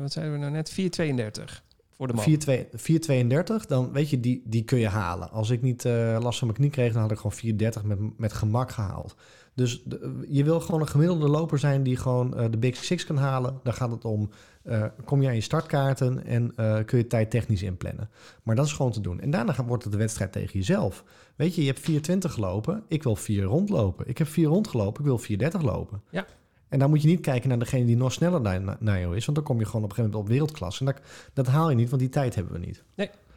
Wat 0.00 0.12
zeiden 0.12 0.34
we 0.34 0.38
nou 0.40 0.52
net? 0.52 0.70
4,32 0.70 1.62
voor 1.90 2.06
de 2.06 2.12
man. 2.14 2.24
4,2 2.24 2.68
4,32, 2.72 3.66
dan 3.66 3.92
weet 3.92 4.10
je, 4.10 4.20
die, 4.20 4.42
die 4.44 4.64
kun 4.64 4.78
je 4.78 4.88
halen. 4.88 5.30
Als 5.30 5.50
ik 5.50 5.62
niet 5.62 5.84
last 6.18 6.38
van 6.38 6.46
mijn 6.46 6.58
knie 6.58 6.70
kreeg, 6.70 6.92
dan 6.92 7.02
had 7.02 7.10
ik 7.10 7.18
gewoon 7.18 7.56
4,30 7.82 7.84
met, 7.84 8.18
met 8.18 8.32
gemak 8.32 8.70
gehaald. 8.70 9.14
Dus 9.54 9.82
de- 9.84 10.24
je 10.28 10.44
wil 10.44 10.60
gewoon 10.60 10.80
een 10.80 10.88
gemiddelde 10.88 11.28
loper 11.28 11.58
zijn 11.58 11.82
die 11.82 11.96
gewoon 11.96 12.36
eh, 12.36 12.44
de 12.50 12.58
Big 12.58 12.76
Six 12.76 13.04
kan 13.06 13.16
halen. 13.16 13.60
Dan 13.62 13.72
gaat 13.72 13.90
het 13.90 14.04
om, 14.04 14.30
eh, 14.62 14.84
kom 15.04 15.22
je 15.22 15.28
aan 15.28 15.34
je 15.34 15.40
startkaarten 15.40 16.24
en 16.26 16.52
eh, 16.56 16.76
kun 16.84 16.98
je 16.98 17.06
tijd 17.06 17.30
technisch 17.30 17.62
inplannen. 17.62 18.10
Maar 18.42 18.56
dat 18.56 18.66
is 18.66 18.72
gewoon 18.72 18.92
te 18.92 19.00
doen. 19.00 19.20
En 19.20 19.30
daarna 19.30 19.52
gaat- 19.52 19.66
wordt 19.66 19.82
het 19.82 19.92
de 19.92 19.98
wedstrijd 19.98 20.32
tegen 20.32 20.52
jezelf. 20.58 21.04
Weet 21.36 21.54
je, 21.54 21.60
je 21.60 21.66
hebt 21.66 21.80
4,20 21.80 22.32
gelopen, 22.32 22.82
ik 22.88 23.02
wil 23.02 23.16
4 23.16 23.42
rondlopen. 23.44 24.08
Ik 24.08 24.18
heb 24.18 24.26
4 24.28 24.46
rondgelopen, 24.48 25.00
ik 25.00 25.06
wil 25.06 25.18
4,30 25.18 25.62
lopen. 25.62 26.02
Ja. 26.10 26.26
En 26.68 26.78
dan 26.78 26.90
moet 26.90 27.02
je 27.02 27.08
niet 27.08 27.20
kijken 27.20 27.48
naar 27.48 27.58
degene 27.58 27.84
die 27.84 27.96
nog 27.96 28.12
sneller 28.12 28.40
naar, 28.40 28.76
naar 28.80 29.00
jou 29.00 29.16
is. 29.16 29.24
Want 29.24 29.36
dan 29.36 29.46
kom 29.46 29.58
je 29.58 29.64
gewoon 29.66 29.82
op 29.84 29.88
een 29.90 29.94
gegeven 29.96 30.10
moment 30.10 30.30
op 30.30 30.36
wereldklasse. 30.36 30.84
En 30.86 30.92
dat, 30.94 31.00
dat 31.32 31.46
haal 31.46 31.70
je 31.70 31.76
niet, 31.76 31.88
want 31.88 32.00
die 32.02 32.10
tijd 32.10 32.34
hebben 32.34 32.52
we 32.52 32.58
niet. 32.66 32.82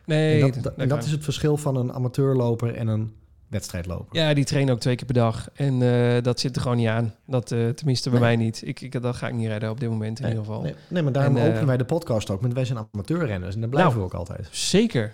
Nee, 0.06 0.34
en 0.34 0.40
dat, 0.40 0.54
dat- 0.54 0.64
dat- 0.64 0.74
dat 0.74 0.82
en 0.84 0.88
dat 0.90 1.04
is 1.04 1.12
het 1.12 1.24
verschil 1.24 1.58
van 1.58 1.76
een 1.76 1.94
amateurloper 1.94 2.76
en 2.76 2.88
een 2.88 3.14
wedstrijdloper. 3.54 4.20
Ja, 4.20 4.34
die 4.34 4.44
trainen 4.44 4.74
ook 4.74 4.80
twee 4.80 4.96
keer 4.96 5.06
per 5.06 5.16
dag. 5.16 5.50
En 5.54 5.82
eh, 5.82 6.24
dat 6.24 6.40
zit 6.40 6.56
er 6.56 6.62
gewoon 6.62 6.78
niet 6.78 6.88
aan. 6.88 7.14
Dat, 7.26 7.52
eh, 7.52 7.70
tenminste 7.70 8.10
bij 8.10 8.20
mij 8.20 8.36
niet. 8.36 8.62
Ik, 8.66 8.82
ik, 8.82 9.02
dat 9.02 9.16
ga 9.16 9.28
ik 9.28 9.34
niet 9.34 9.48
redden 9.48 9.70
op 9.70 9.80
dit 9.80 9.90
moment 9.90 10.20
in 10.20 10.24
nee, 10.26 10.34
ieder 10.34 10.46
geval. 10.46 10.64
Nee, 10.64 10.76
nee, 10.88 11.04
maar 11.04 11.12
daarom 11.12 11.36
En, 11.36 11.42
eh, 11.42 11.48
openen 11.48 11.68
wij 11.68 11.78
de 11.78 11.86
podcast 11.86 12.30
ook. 12.30 12.42
Want 12.42 12.54
wij 12.54 12.66
zijn 12.66 12.88
amateurrenners 12.94 13.56
en 13.56 13.62
dat 13.62 13.70
blijven 13.70 13.92
Nou. 13.94 14.10
we 14.10 14.14
ook 14.14 14.20
altijd. 14.20 14.48
Zeker. 14.52 15.14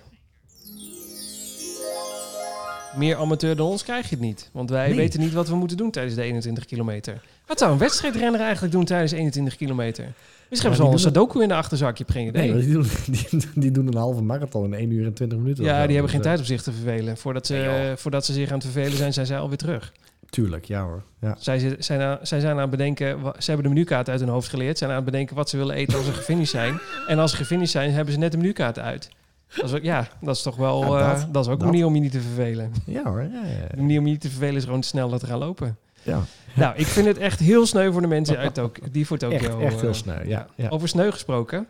Meer 2.96 3.16
amateur 3.16 3.56
dan 3.56 3.68
ons 3.68 3.84
krijg 3.84 4.10
je 4.10 4.16
het 4.16 4.24
niet. 4.26 4.50
Want 4.54 4.70
wij 4.70 4.96
weten 4.96 5.20
niet 5.20 5.34
wat 5.34 5.48
we 5.48 5.56
moeten 5.56 5.78
doen 5.78 5.92
tijdens 5.92 6.16
de 6.16 6.22
21 6.22 6.66
kilometer. 6.66 7.22
Wat 7.50 7.58
zou 7.60 7.72
een 7.72 7.78
wedstrijdrenner 7.78 8.42
eigenlijk 8.42 8.74
doen 8.74 8.86
tijdens 8.86 9.12
21 9.12 9.56
kilometer? 9.56 10.04
Misschien 10.50 10.70
hebben 10.70 10.76
ze 10.76 10.82
al 10.82 10.86
een 10.86 10.92
doen 10.92 11.00
sudoku 11.24 11.42
in 11.42 11.48
de 11.48 11.54
achterzak, 11.54 11.98
je 11.98 12.04
hebt 12.04 12.18
geen 12.18 12.28
idee. 12.28 12.54
Nee, 12.54 12.64
die, 12.64 12.74
doen, 12.74 12.86
die, 13.32 13.50
die 13.56 13.72
doen 13.72 13.88
een 13.88 13.96
halve 13.98 14.22
marathon 14.22 14.66
in 14.66 14.74
1 14.74 14.92
uur 14.92 15.06
en 15.06 15.14
20 15.14 15.38
minuten. 15.38 15.64
ja, 15.64 15.86
die 15.86 15.94
hebben 15.96 16.12
geen 16.12 16.22
Dus, 16.22 16.32
eh, 16.32 16.36
tijd 16.36 16.40
om 16.40 16.46
zich 16.46 16.62
te 16.62 16.72
vervelen. 16.72 17.18
Voordat 17.18 17.46
ze, 17.46 17.54
Nee, 17.54 17.96
voordat 17.96 18.26
ze 18.26 18.34
zich 18.34 18.48
aan 18.50 18.54
het 18.58 18.64
vervelen 18.64 18.98
zijn, 18.98 19.14
zijn 19.14 19.26
zij 19.26 19.40
alweer 19.40 19.58
terug. 19.58 19.92
Tuurlijk, 20.30 20.66
ja 20.66 20.84
hoor. 20.84 21.04
Ja. 21.22 21.36
Zij, 21.40 21.60
zi- 21.60 21.76
zijn 21.80 22.02
aan, 22.02 22.18
zij 22.22 22.40
zijn 22.40 22.54
aan 22.56 22.62
het 22.62 22.70
bedenken, 22.70 23.20
ze 23.38 23.52
hebben 23.52 23.64
de 23.68 23.74
menukaart 23.74 24.10
uit 24.10 24.20
hun 24.20 24.30
hoofd 24.30 24.50
geleerd. 24.50 24.78
Zijn 24.78 24.90
aan 24.90 24.96
het 24.96 25.06
bedenken 25.06 25.36
wat 25.36 25.50
ze 25.50 25.58
willen 25.58 25.76
eten 25.76 25.98
als 25.98 26.06
ze 26.06 26.14
gefinished 26.14 26.50
zijn. 26.52 26.80
En 27.08 27.20
als 27.20 27.32
ze 27.32 27.38
gefinished 27.38 27.72
zijn, 27.72 27.92
hebben 27.92 28.14
ze 28.14 28.20
net 28.20 28.32
de 28.32 28.38
menukaart 28.38 28.80
uit. 28.80 29.10
Dat 29.56 29.66
is, 29.66 29.74
ook- 29.74 29.84
ja, 29.84 30.08
dat 30.22 30.36
is 30.36 30.42
toch 30.42 30.56
wel, 30.56 30.98
Ja, 30.98 31.12
eh, 31.14 31.20
dat- 31.22 31.34
dat, 31.34 31.46
is 31.46 31.52
ook 31.52 31.60
een 31.60 31.66
manier 31.66 31.86
om 31.86 31.96
je 31.96 32.02
niet 32.02 32.12
te 32.12 32.22
vervelen. 32.22 32.72
ja 32.86 33.04
hoor, 33.04 33.22
ja, 33.22 33.28
ja. 33.46 33.68
De 33.76 33.82
manier 33.82 34.00
om 34.00 34.06
je 34.06 34.12
niet 34.12 34.22
te 34.22 34.30
vervelen 34.30 34.56
is 34.56 34.64
gewoon 34.64 34.84
sneller 34.84 35.20
te 35.20 35.26
gaan 35.26 35.40
lopen. 35.40 35.78
Ja. 36.10 36.24
Nou, 36.56 36.74
ik 36.78 36.86
vind 36.86 37.06
het 37.08 37.18
echt 37.18 37.40
heel 37.40 37.66
sneu 37.66 37.92
voor 37.92 38.02
de 38.02 38.08
mensen 38.08 38.38
uit 38.38 38.60
die 38.92 39.08
voor 39.08 39.18
Tokio. 39.18 39.38
Echt, 39.38 39.60
echt 39.60 39.80
heel 39.82 39.90
eh, 39.90 39.96
snel, 39.96 40.26
ja. 40.26 40.48
ja. 40.56 40.70
Over 40.70 40.88
sneu 40.88 41.12
gesproken. 41.12 41.68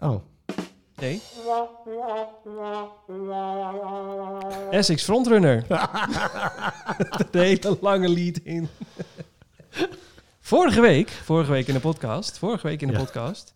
Oh, 0.00 0.22
Nee. 1.00 1.20
Essex 4.70 5.02
Frontrunner. 5.04 5.64
de 7.30 7.38
hele 7.38 7.78
lange 7.80 8.08
lead 8.08 8.38
in. 8.42 8.68
vorige 10.40 10.80
week, 10.80 11.08
vorige 11.10 11.50
week 11.52 11.66
in 11.66 11.74
de 11.74 11.80
podcast, 11.80 12.38
vorige 12.38 12.66
week 12.66 12.80
in 12.82 12.86
de 12.88 12.92
Ja. 12.92 12.98
podcast. 12.98 13.54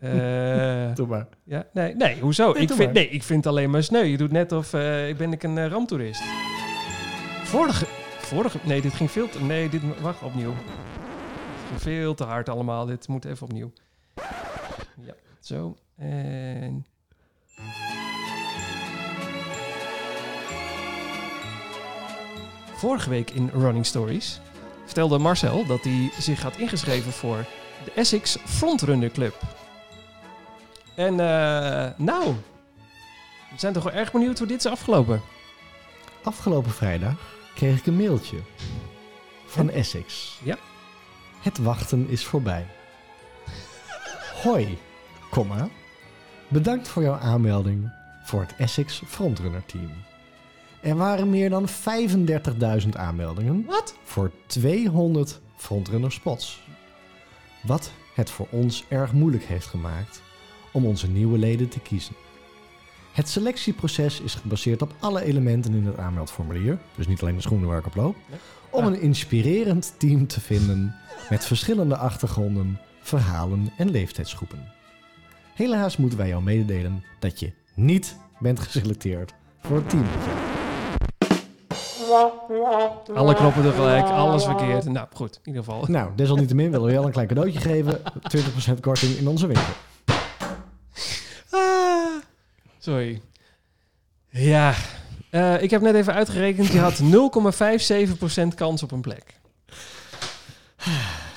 eh, 0.00 0.94
doe 0.94 1.06
maar. 1.06 1.26
ja, 1.44 1.66
nee, 1.72 1.94
nee, 1.94 2.20
hoezo? 2.20 2.52
Nee, 2.52 2.62
ik, 2.62 2.68
vind, 2.68 2.78
maar. 2.78 2.92
nee, 2.92 3.08
ik 3.08 3.22
vind 3.22 3.44
het 3.44 3.52
alleen 3.52 3.70
maar 3.70 3.82
sneu. 3.82 4.02
Je 4.04 4.16
doet 4.16 4.32
net 4.32 4.52
of 4.52 4.72
eh, 4.72 5.08
ik 5.08 5.16
ben 5.16 5.32
ik 5.32 5.42
een 5.42 5.56
uh, 5.56 5.66
ramptoerist. 5.66 6.22
Vorige, 7.44 7.86
vorige, 8.24 8.58
nee, 8.62 8.80
dit 8.80 8.94
ging 8.94 9.10
veel 9.10 9.28
te, 9.28 9.40
nee, 9.42 9.68
dit, 9.68 10.00
wacht, 10.00 10.22
opnieuw. 10.22 10.54
Het 10.54 11.68
ging 11.68 11.80
veel 11.80 12.14
te 12.14 12.24
hard 12.24 12.48
allemaal. 12.48 12.86
Dit 12.86 13.08
moet 13.08 13.24
even 13.24 13.46
opnieuw. 13.46 13.72
Ja, 15.00 15.14
zo. 15.40 15.76
En... 15.96 16.86
Vorige 22.74 23.10
week 23.10 23.30
in 23.30 23.50
Running 23.52 23.86
Stories 23.86 24.40
vertelde 24.84 25.18
Marcel 25.18 25.66
dat 25.66 25.84
hij 25.84 26.10
zich 26.18 26.42
had 26.42 26.56
ingeschreven 26.56 27.12
voor 27.12 27.44
de 27.84 27.92
Essex 27.92 28.36
Frontrunner 28.44 29.10
Club. 29.10 29.34
En 30.94 31.20
eh, 31.20 31.90
nou, 31.96 32.34
we 33.50 33.56
zijn 33.58 33.72
toch 33.72 33.82
wel 33.82 33.92
erg 33.92 34.12
benieuwd 34.12 34.38
hoe 34.38 34.46
dit 34.46 34.64
is 34.64 34.66
afgelopen. 34.66 35.20
Afgelopen 36.22 36.70
vrijdag 36.70 37.33
kreeg 37.54 37.78
ik 37.78 37.86
een 37.86 37.96
mailtje 37.96 38.38
van 39.46 39.70
Essex. 39.70 40.38
Ja. 40.42 40.58
Het 41.40 41.58
wachten 41.58 42.08
is 42.08 42.24
voorbij. 42.24 42.66
Hoi, 44.42 44.78
komma. 45.30 45.68
Bedankt 46.48 46.88
voor 46.88 47.02
jouw 47.02 47.18
aanmelding 47.18 47.90
voor 48.24 48.40
het 48.40 48.54
Essex 48.56 49.02
Frontrunner 49.06 49.66
Team. 49.66 49.90
Er 50.80 50.96
waren 50.96 51.30
meer 51.30 51.50
dan 51.50 51.68
35.000 52.82 52.88
aanmeldingen 52.92 53.64
Wat? 53.66 53.94
voor 54.02 54.30
200 54.46 55.40
frontrunner 55.56 56.12
spots. 56.12 56.62
Wat 57.62 57.92
het 58.14 58.30
voor 58.30 58.46
ons 58.50 58.84
erg 58.88 59.12
moeilijk 59.12 59.44
heeft 59.44 59.66
gemaakt 59.66 60.22
om 60.72 60.86
onze 60.86 61.08
nieuwe 61.08 61.38
leden 61.38 61.68
te 61.68 61.80
kiezen. 61.80 62.14
Het 63.14 63.28
selectieproces 63.28 64.20
is 64.20 64.34
gebaseerd 64.34 64.82
op 64.82 64.94
alle 64.98 65.22
elementen 65.22 65.74
in 65.74 65.86
het 65.86 65.98
aanmeldformulier, 65.98 66.78
dus 66.96 67.06
niet 67.06 67.22
alleen 67.22 67.34
de 67.34 67.42
schoenen 67.42 67.68
waar 67.68 67.78
ik 67.78 67.86
op 67.86 67.94
loop, 67.94 68.16
om 68.70 68.86
een 68.86 69.00
inspirerend 69.00 69.94
team 69.98 70.26
te 70.26 70.40
vinden 70.40 70.94
met 71.30 71.44
verschillende 71.44 71.96
achtergronden, 71.96 72.80
verhalen 73.00 73.72
en 73.76 73.90
leeftijdsgroepen. 73.90 74.72
Helaas 75.54 75.96
moeten 75.96 76.18
wij 76.18 76.28
jou 76.28 76.42
mededelen 76.42 77.04
dat 77.18 77.40
je 77.40 77.52
niet 77.74 78.16
bent 78.38 78.60
geselecteerd 78.60 79.34
voor 79.60 79.76
het 79.76 79.88
team. 79.88 80.04
Alle 83.14 83.34
knoppen 83.34 83.62
tegelijk, 83.62 84.06
alles 84.06 84.44
verkeerd. 84.44 84.84
Nou, 84.84 85.06
goed, 85.12 85.34
in 85.42 85.52
ieder 85.52 85.64
geval. 85.64 85.84
Nou, 85.88 86.10
desalniettemin 86.16 86.70
willen 86.70 86.86
we 86.86 86.92
wel 86.92 87.04
een 87.04 87.12
klein 87.12 87.28
cadeautje 87.28 87.60
geven. 87.60 88.00
20% 88.76 88.80
korting 88.80 89.16
in 89.16 89.28
onze 89.28 89.46
winkel. 89.46 89.72
Sorry. 92.84 93.20
Ja, 94.28 94.74
eh, 95.30 95.62
ik 95.62 95.70
heb 95.70 95.80
net 95.82 95.94
even 95.94 96.14
uitgerekend. 96.14 96.72
Je 96.72 96.78
had 96.78 97.00
0,57% 97.02 98.54
kans 98.54 98.82
op 98.82 98.90
een 98.92 99.00
plek. 99.00 99.22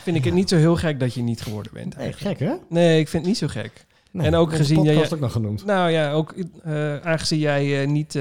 Vind 0.04 0.18
ik 0.18 0.24
het 0.24 0.34
niet 0.34 0.50
zo 0.50 0.56
heel 0.56 0.76
gek 0.76 1.00
dat 1.00 1.14
je 1.14 1.22
niet 1.22 1.42
geworden 1.42 1.72
bent. 1.74 1.96
Eigenlijk. 1.96 2.38
gek 2.38 2.48
hè? 2.48 2.56
Nee, 2.70 3.00
ik 3.00 3.08
vind 3.08 3.22
het 3.26 3.32
niet 3.32 3.52
zo 3.52 3.62
gek. 3.62 3.86
Nee, 4.12 4.28
En 4.28 4.36
ook 4.36 4.56
gezien 4.56 4.82
jij- 4.84 4.94
podcast 4.94 5.14
ook 5.14 5.20
nog 5.20 5.32
genoemd. 5.32 5.66
Nou 5.66 5.92
ja, 5.92 6.12
ook 6.12 6.34
eh, 6.64 6.98
aangezien 6.98 7.40
jij 7.40 7.82
eh, 7.82 7.88
niet 7.88 8.20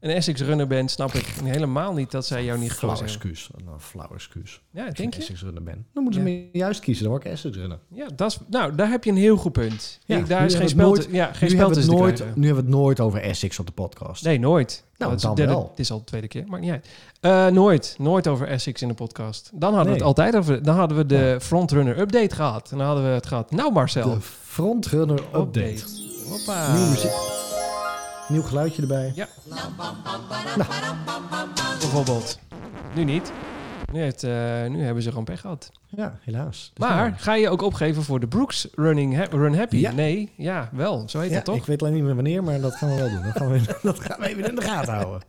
een 0.00 0.10
Essex-runner 0.10 0.66
bent, 0.66 0.90
snap 0.90 1.12
ik 1.12 1.26
helemaal 1.44 1.92
niet 1.92 2.10
dat 2.10 2.26
zij 2.26 2.44
jou 2.44 2.58
niet 2.58 2.72
Flauw 2.72 2.94
gekozen 2.94 3.18
hebben. 3.20 3.30
excuus. 3.30 3.64
Nou, 3.64 3.78
flauw 3.80 4.08
excuus. 4.14 4.60
Ja, 4.70 4.86
Als 4.86 4.94
denk 4.94 5.08
ik 5.08 5.14
je? 5.14 5.20
Essex 5.20 5.42
runner 5.42 5.62
ben. 5.62 5.86
Dan 5.94 6.02
moeten 6.02 6.22
ze 6.22 6.28
Ja. 6.28 6.34
me 6.52 6.58
juist 6.58 6.80
kiezen. 6.80 7.02
Dan 7.04 7.12
word 7.12 7.24
ik 7.24 7.32
Essex 7.32 7.56
runner. 7.56 7.78
Ja, 7.88 8.06
dat 8.16 8.30
is, 8.30 8.38
nou, 8.50 8.74
daar 8.74 8.88
heb 8.90 9.04
je 9.04 9.10
een 9.10 9.16
heel 9.16 9.36
goed 9.36 9.52
punt. 9.52 9.98
Ja, 10.04 10.16
Ik- 10.16 10.28
daar 10.28 10.44
is 10.44 10.54
geen 10.54 10.68
spel, 10.68 10.92
het 10.92 11.02
te, 11.02 11.12
ja, 11.12 11.24
geen 11.24 11.48
Nu 11.48 11.54
spel 11.54 11.66
hebben, 11.66 11.84
te 11.84 11.90
nooit, 11.90 12.18
nu 12.18 12.46
hebben 12.46 12.64
we 12.64 12.70
het 12.70 12.80
nooit 12.80 13.00
over 13.00 13.20
Essex 13.22 13.58
op 13.58 13.66
de 13.66 13.72
podcast. 13.72 14.24
Nee, 14.24 14.38
nooit. 14.38 14.84
Nou, 14.96 15.10
Dat 15.12 15.38
is 15.38 15.44
wel. 15.44 15.68
Het 15.70 15.78
is 15.78 15.90
al 15.90 15.98
de 15.98 16.04
tweede 16.04 16.28
keer, 16.28 16.44
maar 16.46 16.60
niet 16.60 16.70
uit. 16.70 16.88
Eh, 17.20 17.46
nooit. 17.46 17.94
Nooit 17.98 18.28
over 18.28 18.46
Essex 18.48 18.82
in 18.82 18.88
de 18.88 18.94
podcast. 18.94 19.50
Dan 19.54 19.74
hadden 19.74 19.92
we 19.92 19.98
het 19.98 20.06
altijd 20.06 20.36
over... 20.36 20.62
Dan 20.62 20.76
hadden 20.76 20.96
we 20.96 21.06
de 21.06 21.38
Frontrunner 21.40 21.98
update 21.98 22.34
gehad. 22.34 22.70
En 22.70 22.76
dan 22.78 22.86
hadden 22.86 23.04
we 23.04 23.10
het 23.10 23.26
gehad. 23.26 23.50
Nou 23.50 23.72
Marcel. 23.72 24.10
De 24.14 24.20
Frontrunner 24.44 25.18
Update. 25.34 25.82
Hoppa. 26.28 26.72
Nieuwe 26.72 26.88
muziek. 26.90 27.59
Nieuw 28.30 28.42
geluidje 28.42 28.82
erbij. 28.82 29.12
Ja. 29.14 29.28
Bijvoorbeeld. 31.78 32.38
Nu 32.94 33.04
niet. 33.04 33.32
Nu, 33.92 34.00
heeft, 34.00 34.22
eh, 34.22 34.30
nu 34.66 34.82
hebben 34.82 35.02
ze 35.02 35.08
gewoon 35.08 35.24
pech 35.24 35.40
gehad. 35.40 35.70
Ja, 35.88 36.18
helaas. 36.20 36.70
Dus 36.74 36.86
Maar 36.88 36.96
nou, 36.96 37.12
ga 37.16 37.34
je 37.34 37.48
ook 37.48 37.62
opgeven 37.62 38.02
voor 38.02 38.20
de 38.20 38.28
Brooks 38.28 38.68
Running 38.74 39.16
ha- 39.16 39.26
Run 39.30 39.54
Happy? 39.54 39.76
Ja. 39.76 39.92
Nee, 39.92 40.32
ja, 40.36 40.68
wel. 40.72 41.08
Zo 41.08 41.18
heet 41.20 41.30
ja, 41.30 41.36
het 41.36 41.44
toch? 41.44 41.56
ik 41.56 41.64
weet 41.64 41.82
alleen 41.82 41.94
niet 41.94 42.02
meer 42.02 42.14
wanneer, 42.14 42.44
maar 42.44 42.60
dat 42.60 42.74
gaan 42.74 42.88
we 42.88 42.94
wel 42.94 43.08
doen. 43.10 43.22
Dat 43.22 43.36
gaan 43.36 43.50
we, 43.50 43.60
dat 43.82 44.00
gaan 44.00 44.20
we 44.20 44.28
even 44.28 44.48
in 44.48 44.54
de 44.54 44.62
gaten 44.62 44.94
houden. 44.94 45.20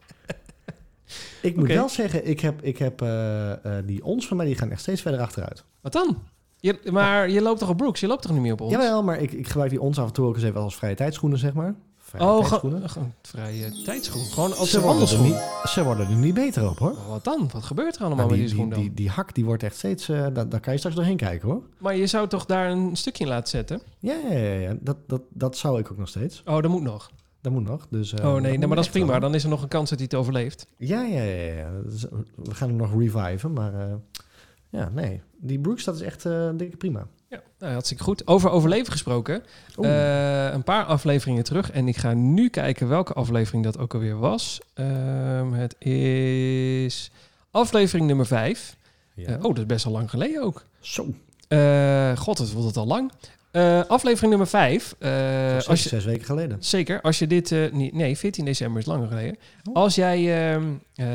Ik 1.42 1.56
moet 1.56 1.68
wel 1.68 1.90
zeggen, 1.90 2.28
ik 2.28 2.40
heb, 2.40 2.62
ik 2.62 2.78
heb 2.78 3.02
eh, 3.02 3.52
eh, 3.52 3.86
die 3.86 4.04
ons 4.04 4.28
van 4.28 4.38
mij, 4.38 4.46
die 4.46 4.56
gaan 4.56 4.72
echt 4.72 4.82
steeds 4.82 5.02
verder 5.02 5.20
achteruit. 5.20 5.64
Wat 5.82 5.92
dan? 5.92 6.18
Je, 6.60 6.80
maar 6.92 7.30
je 7.30 7.42
loopt 7.42 7.60
toch 7.60 7.70
op 7.70 7.78
Brooks? 7.78 8.00
Je 8.00 8.08
loopt 8.08 8.22
toch 8.22 8.32
niet 8.32 8.42
meer 8.42 8.54
op 8.54 8.62
ons? 8.62 8.72
Jawel, 8.72 9.04
maar 9.04 9.20
ik, 9.20 9.32
ik 9.32 9.48
gebruik 9.48 9.70
die 9.70 9.82
ons 9.82 10.00
af 10.00 10.08
en 10.08 10.14
toe 10.14 10.26
ook 10.28 10.36
eens 10.36 10.44
even 10.44 10.62
als 10.62 10.76
vrije 10.76 10.96
tijdschoenen, 10.96 11.40
zeg 11.40 11.54
maar. 11.54 11.76
Vrije 12.12 12.26
Oh, 12.30 12.38
tijdschoenen. 12.40 12.84
vrije 13.22 13.82
tijdschoen. 13.84 14.22
Gewoon 14.24 14.58
als 14.58 14.70
ze, 14.70 14.82
worden 14.82 15.08
er 15.08 15.20
niet, 15.22 15.36
ze 15.66 15.84
worden 15.84 16.08
er 16.10 16.16
niet 16.16 16.34
beter 16.34 16.70
op, 16.70 16.78
hoor. 16.78 16.96
Wat 17.08 17.24
dan? 17.24 17.50
Wat 17.54 17.64
gebeurt 17.64 17.96
er 17.96 18.02
allemaal 18.06 18.18
Nou, 18.28 18.30
met 18.30 18.38
die, 18.40 18.48
die 18.48 18.56
die, 18.56 18.56
schoen 18.56 18.70
dan? 18.70 18.80
die, 18.80 18.94
die 18.94 19.10
hak 19.10 19.36
die 19.36 19.46
wordt 19.46 19.64
echt 19.64 19.76
steeds... 19.76 20.10
eh 20.10 20.28
daar, 20.34 20.50
daar 20.50 20.60
kan 20.60 20.72
je 20.74 20.78
straks 20.80 20.96
doorheen 20.96 21.18
kijken, 21.18 21.50
hoor. 21.50 21.62
Maar 21.78 21.96
je 21.96 22.08
zou 22.08 22.28
toch 22.28 22.46
daar 22.46 22.72
een 22.72 22.96
stukje 22.96 23.24
in 23.24 23.30
laten 23.30 23.50
zetten? 23.50 23.82
Ja, 24.00 24.16
ja, 24.30 24.38
ja, 24.38 24.54
ja. 24.60 24.76
Dat, 24.80 24.98
dat, 25.08 25.22
dat 25.30 25.58
zou 25.58 25.80
ik 25.80 25.92
ook 25.92 25.98
nog 25.98 26.08
steeds. 26.08 26.42
Oh, 26.46 26.62
dat 26.62 26.72
moet 26.72 26.82
nog. 26.82 27.12
Dat 27.42 27.52
moet 27.52 27.64
nog. 27.64 27.88
Dus, 27.90 28.14
eh, 28.14 28.26
oh 28.26 28.34
nee, 28.34 28.58
nee 28.58 28.68
maar 28.68 28.76
dat 28.76 28.86
is 28.86 28.92
prima. 28.92 29.20
Dan 29.20 29.36
is 29.36 29.44
er 29.44 29.50
nog 29.50 29.62
een 29.62 29.68
kans 29.68 29.90
dat 29.90 30.00
hij 30.00 30.08
het 30.12 30.20
overleeft. 30.20 30.68
Ja, 30.78 31.02
ja, 31.02 31.22
ja. 31.22 31.54
ja. 31.54 31.70
We 32.36 32.54
gaan 32.56 32.68
hem 32.70 32.78
nog 32.78 32.92
reviven, 33.00 33.54
maar... 33.54 33.74
eh, 33.74 33.94
ja, 34.70 34.90
nee. 34.94 35.22
Die 35.38 35.60
Brooks, 35.60 35.84
dat 35.84 35.96
is 35.96 36.02
echt 36.02 36.26
eh 36.26 36.50
dikke 36.56 36.78
prima. 36.78 37.08
Ja, 37.32 37.42
nou, 37.60 37.72
hartstikke 37.72 38.04
goed. 38.04 38.28
Over 38.28 38.50
overleven 38.50 38.92
gesproken. 38.92 39.44
Eh, 39.82 40.52
een 40.52 40.64
paar 40.64 40.86
afleveringen 40.86 41.44
terug. 41.44 41.72
En 41.72 41.88
ik 41.88 41.98
ga 41.98 42.14
nu 42.14 42.50
kijken 42.50 42.88
welke 42.88 43.14
aflevering 43.14 43.64
dat 43.64 43.78
ook 43.78 43.94
alweer 43.94 44.20
was. 44.20 44.60
Ehm, 44.74 45.52
het 45.52 45.76
is 45.82 47.12
aflevering 47.52 48.08
nummer 48.08 48.26
5. 48.26 48.76
ja. 49.14 49.36
oh, 49.36 49.42
dat 49.42 49.58
is 49.58 49.66
best 49.66 49.84
wel 49.84 49.94
lang 49.94 50.10
geleden 50.10 50.44
ook. 50.44 50.64
Zo. 50.80 51.08
Eh, 51.48 52.18
God, 52.18 52.38
het 52.38 52.52
wordt 52.52 52.68
het 52.68 52.78
al 52.78 52.88
lang. 52.88 53.12
Eh, 53.52 53.82
aflevering 53.88 54.30
nummer 54.30 54.48
5. 54.48 54.96
Dat 55.00 55.68
als 55.68 55.84
je, 55.84 55.90
zes 55.90 56.06
weken 56.06 56.26
geleden. 56.26 56.58
zeker, 56.60 57.02
als 57.02 57.20
je 57.20 57.28
dit... 57.28 57.52
eh, 57.52 57.72
niet, 57.72 57.94
nee, 57.94 58.18
14 58.18 58.46
december 58.46 58.80
is 58.82 58.86
langer 58.88 59.08
geleden. 59.08 59.38
Oh. 59.64 59.76
Als 59.76 59.96
jij... 59.96 60.52
ehm, 60.54 60.64
eh, 60.96 61.06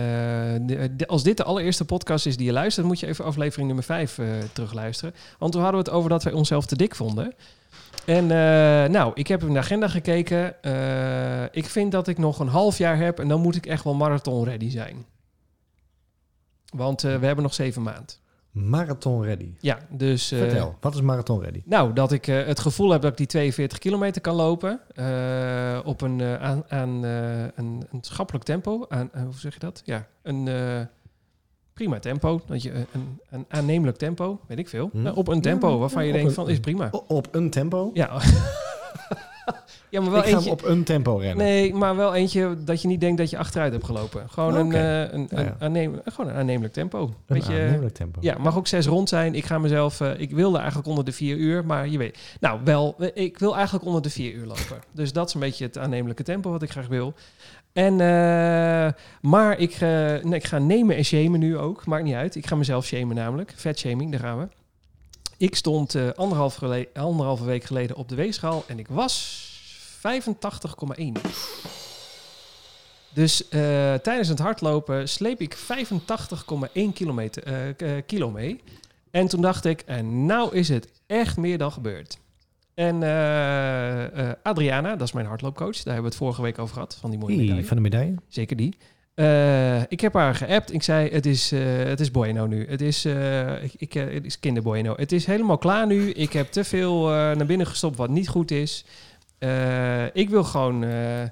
de- 0.66 0.96
de- 0.96 1.06
als 1.06 1.22
dit 1.22 1.36
de 1.36 1.44
allereerste 1.44 1.84
podcast 1.84 2.26
is 2.26 2.36
die 2.36 2.46
je 2.46 2.52
luistert... 2.52 2.86
moet 2.86 3.00
je 3.00 3.06
even 3.06 3.24
aflevering 3.24 3.66
nummer 3.66 3.84
5 3.84 4.18
eh 4.18 4.26
terugluisteren. 4.52 5.14
Want 5.38 5.52
toen 5.52 5.62
hadden 5.62 5.80
we 5.82 5.86
het 5.88 5.96
over 5.98 6.10
dat 6.10 6.22
wij 6.22 6.32
onszelf 6.32 6.66
te 6.66 6.76
dik 6.76 6.94
vonden. 6.94 7.34
En 8.04 8.26
nou, 8.90 9.10
ik 9.14 9.26
heb 9.26 9.42
in 9.42 9.52
de 9.52 9.58
agenda 9.58 9.88
gekeken. 9.88 10.46
Ik 11.52 11.66
vind 11.66 11.92
dat 11.92 12.08
ik 12.08 12.18
nog 12.18 12.38
een 12.38 12.48
half 12.48 12.78
jaar 12.78 12.98
heb... 12.98 13.18
en 13.20 13.28
dan 13.28 13.40
moet 13.40 13.56
ik 13.56 13.66
echt 13.66 13.84
wel 13.84 13.94
marathon 13.94 14.44
ready 14.44 14.70
zijn. 14.70 15.04
Want 16.74 17.02
we 17.02 17.08
hebben 17.08 17.42
nog 17.42 17.54
zeven 17.54 17.82
maanden. 17.82 18.14
Marathon 18.58 19.22
ready. 19.22 19.50
Ja, 19.60 19.78
dus... 19.90 20.32
eh, 20.32 20.38
Vertel, 20.38 20.76
wat 20.80 20.94
is 20.94 21.00
marathon 21.00 21.40
ready? 21.40 21.62
nou, 21.64 21.92
dat 21.92 22.12
ik 22.12 22.26
eh, 22.26 22.44
het 22.46 22.60
gevoel 22.60 22.90
heb 22.90 23.02
dat 23.02 23.10
ik 23.10 23.16
die 23.16 23.26
42 23.26 23.78
kilometer 23.78 24.20
kan 24.20 24.34
lopen. 24.34 24.80
eh, 24.94 25.78
op 25.84 26.00
een, 26.00 26.22
aan, 26.22 26.64
aan 26.68 27.02
een, 27.02 27.52
een 27.90 27.98
schappelijk 28.00 28.44
tempo. 28.44 28.86
Aan, 28.88 29.10
hoe 29.24 29.34
zeg 29.34 29.52
je 29.52 29.58
dat? 29.58 29.82
Ja, 29.84 30.06
een 30.22 30.48
prima 31.72 31.98
tempo. 31.98 32.40
Dat 32.46 32.62
je, 32.62 32.72
een, 32.92 33.18
een 33.30 33.44
aannemelijk 33.48 33.96
tempo, 33.98 34.40
weet 34.46 34.58
ik 34.58 34.68
veel. 34.68 34.90
Hm. 34.92 35.06
Op 35.06 35.28
een 35.28 35.40
tempo 35.40 35.78
waarvan 35.78 36.00
ja, 36.02 36.06
je 36.06 36.12
denkt 36.14 36.28
een- 36.28 36.34
van, 36.34 36.48
is 36.48 36.60
prima. 36.60 36.90
Op 37.06 37.28
een 37.34 37.50
tempo? 37.50 37.90
Ja. 37.94 38.10
ja, 39.90 40.00
maar 40.00 40.10
wel 40.10 40.20
ik 40.20 40.26
ga 40.28 40.34
eentje... 40.36 40.50
op 40.50 40.64
een 40.64 40.84
tempo 40.84 41.16
rennen. 41.16 41.36
Nee, 41.46 41.74
maar 41.74 41.96
wel 41.96 42.14
eentje 42.14 42.56
dat 42.64 42.82
je 42.82 42.88
niet 42.88 43.00
denkt 43.00 43.18
dat 43.18 43.30
je 43.30 43.38
achteruit 43.38 43.72
hebt 43.72 43.84
gelopen. 43.84 44.26
Gewoon, 44.30 44.52
Oh, 44.52 44.58
een, 44.58 44.72
eh, 44.72 45.00
een, 45.00 45.26
Ja, 45.30 45.38
een, 45.38 45.44
ja. 45.44 45.56
aanneem- 45.58 46.00
gewoon 46.04 46.30
een 46.30 46.36
aannemelijk 46.36 46.72
tempo. 46.74 47.00
Een 47.02 47.14
Weet 47.26 47.46
je, 47.46 47.52
aannemelijk 47.52 47.94
tempo. 47.94 48.18
ja, 48.22 48.36
mag 48.38 48.56
ook 48.56 48.66
zes 48.66 48.86
rond 48.86 49.08
zijn. 49.08 49.34
Ik 49.34 49.44
ga 49.44 49.58
mezelf. 49.58 50.00
eh, 50.00 50.10
ik 50.20 50.30
wilde 50.30 50.58
eigenlijk 50.58 50.88
onder 50.88 51.04
de 51.04 51.12
vier 51.12 51.36
uur, 51.36 51.64
maar 51.66 51.88
je 51.88 51.98
weet. 51.98 52.18
Nou, 52.40 52.60
wel. 52.64 52.96
Ik 53.14 53.38
wil 53.38 53.54
eigenlijk 53.56 53.84
onder 53.86 54.02
de 54.02 54.10
vier 54.10 54.32
uur 54.32 54.46
lopen. 54.46 54.78
Dus 54.92 55.12
dat 55.12 55.28
is 55.28 55.34
een 55.34 55.40
beetje 55.40 55.64
het 55.64 55.78
aannemelijke 55.78 56.22
tempo 56.22 56.50
wat 56.50 56.62
ik 56.62 56.70
graag 56.70 56.86
wil. 56.86 57.14
En, 57.72 57.92
eh, 58.00 58.92
maar 59.20 59.58
ik, 59.58 59.80
nee, 59.80 60.34
ik 60.34 60.44
ga 60.44 60.58
nemen 60.58 60.96
en 60.96 61.04
shamen 61.04 61.40
nu 61.40 61.58
ook. 61.58 61.86
Maakt 61.86 62.04
niet 62.04 62.14
uit. 62.14 62.34
Ik 62.34 62.46
ga 62.46 62.54
mezelf 62.56 62.84
shamen 62.86 63.16
namelijk. 63.16 63.52
Vet 63.56 63.78
shaming, 63.78 64.10
daar 64.10 64.20
gaan 64.20 64.38
we. 64.38 64.46
Ik 65.38 65.54
stond 65.54 65.96
anderhalf 66.14 66.54
gele- 66.54 66.88
anderhalve 66.94 67.44
week 67.44 67.64
geleden 67.64 67.96
op 67.96 68.08
de 68.08 68.14
weegschaal 68.14 68.64
en 68.66 68.78
ik 68.78 68.88
was 68.88 69.35
85,1. 70.06 71.20
Dus 73.16 73.48
eh, 73.48 73.94
tijdens 73.94 74.28
het 74.28 74.38
hardlopen 74.38 75.08
sleep 75.08 75.40
ik 75.40 75.56
85,1 75.56 76.92
kilometer, 76.94 77.42
eh, 77.76 78.02
kilo 78.06 78.30
mee. 78.30 78.60
En 79.10 79.28
toen 79.28 79.40
dacht 79.40 79.64
ik, 79.64 79.82
en 79.86 80.26
nou 80.26 80.54
is 80.54 80.68
het 80.68 80.88
echt 81.06 81.36
meer 81.36 81.58
dan 81.58 81.72
gebeurd. 81.72 82.18
En 82.74 82.94
Adriana, 84.42 84.96
dat 84.96 85.06
is 85.06 85.12
mijn 85.12 85.26
hardloopcoach, 85.26 85.76
daar 85.76 85.94
hebben 85.94 86.02
we 86.02 86.08
het 86.08 86.16
vorige 86.16 86.42
week 86.42 86.58
over 86.58 86.74
gehad, 86.74 86.96
van 87.00 87.10
die 87.10 87.18
mooie 87.18 87.36
medaille. 87.36 87.64
van 87.64 87.76
de 87.76 87.82
medaille? 87.82 88.14
Zeker 88.28 88.56
die. 88.56 88.74
Ik 89.88 90.00
heb 90.00 90.12
haar 90.12 90.34
geappt. 90.34 90.72
Ik 90.72 90.82
zei, 90.82 91.10
het 91.10 91.26
is, 91.26 91.50
het 91.50 92.00
is 92.00 92.10
bueno 92.10 92.46
nu. 92.46 92.66
Het 92.68 92.80
is, 92.80 93.04
ik, 93.62 93.72
ik, 93.76 93.92
het 93.92 94.24
is 94.24 94.38
kinderbueno. 94.38 94.94
Het 94.96 95.12
is 95.12 95.26
helemaal 95.26 95.58
klaar 95.58 95.86
nu. 95.86 96.10
Ik 96.10 96.32
heb 96.32 96.50
te 96.52 96.64
veel 96.64 97.06
naar 97.08 97.46
binnen 97.46 97.66
gestopt 97.66 97.96
wat 97.96 98.10
niet 98.10 98.28
goed 98.28 98.50
is. 98.50 98.84
Eh, 99.38 100.14
ik 100.14 100.30
wil 100.30 100.44
gewoon... 100.44 100.84
eh, 100.84 101.22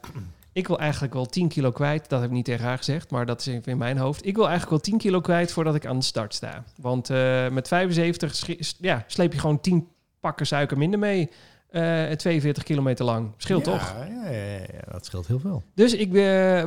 ik 0.53 0.67
wil 0.67 0.79
eigenlijk 0.79 1.13
wel 1.15 1.27
10 1.27 1.49
kilo 1.49 1.71
kwijt. 1.71 2.09
Dat 2.09 2.21
heb 2.21 2.29
ik 2.29 2.35
niet 2.35 2.45
tegen 2.45 2.65
haar 2.65 2.77
gezegd, 2.77 3.11
maar 3.11 3.27
dat 3.27 3.41
is 3.41 3.47
even 3.47 3.73
in 3.73 3.79
mijn 3.79 3.99
hoofd. 3.99 4.27
Ik 4.27 4.35
wil 4.35 4.43
eigenlijk 4.49 4.71
wel 4.71 4.81
10 4.81 4.99
kilo 4.99 5.21
kwijt 5.21 5.53
voordat 5.53 5.75
ik 5.75 5.87
aan 5.87 5.99
de 5.99 6.05
start 6.05 6.35
sta. 6.35 6.65
Want 6.77 7.11
eh, 7.11 7.49
met 7.49 7.69
75 7.69 8.35
schi- 8.35 8.59
ja, 8.79 9.05
sleep 9.07 9.33
je 9.33 9.39
gewoon 9.39 9.61
10 9.61 9.89
pakken 10.21 10.47
suiker 10.47 10.79
minder 10.79 10.99
mee. 10.99 11.31
eh 11.71 12.11
42 12.11 12.63
kilometer 12.63 13.05
lang. 13.05 13.31
Scheelt 13.37 13.67
ja, 13.67 13.73
toch? 13.73 13.95
Ja, 14.09 14.31
ja, 14.31 14.41
ja, 14.57 14.93
dat 14.93 15.05
scheelt 15.07 15.27
heel 15.27 15.39
veel. 15.41 15.63
Dus 15.75 15.93
ik, 15.95 16.13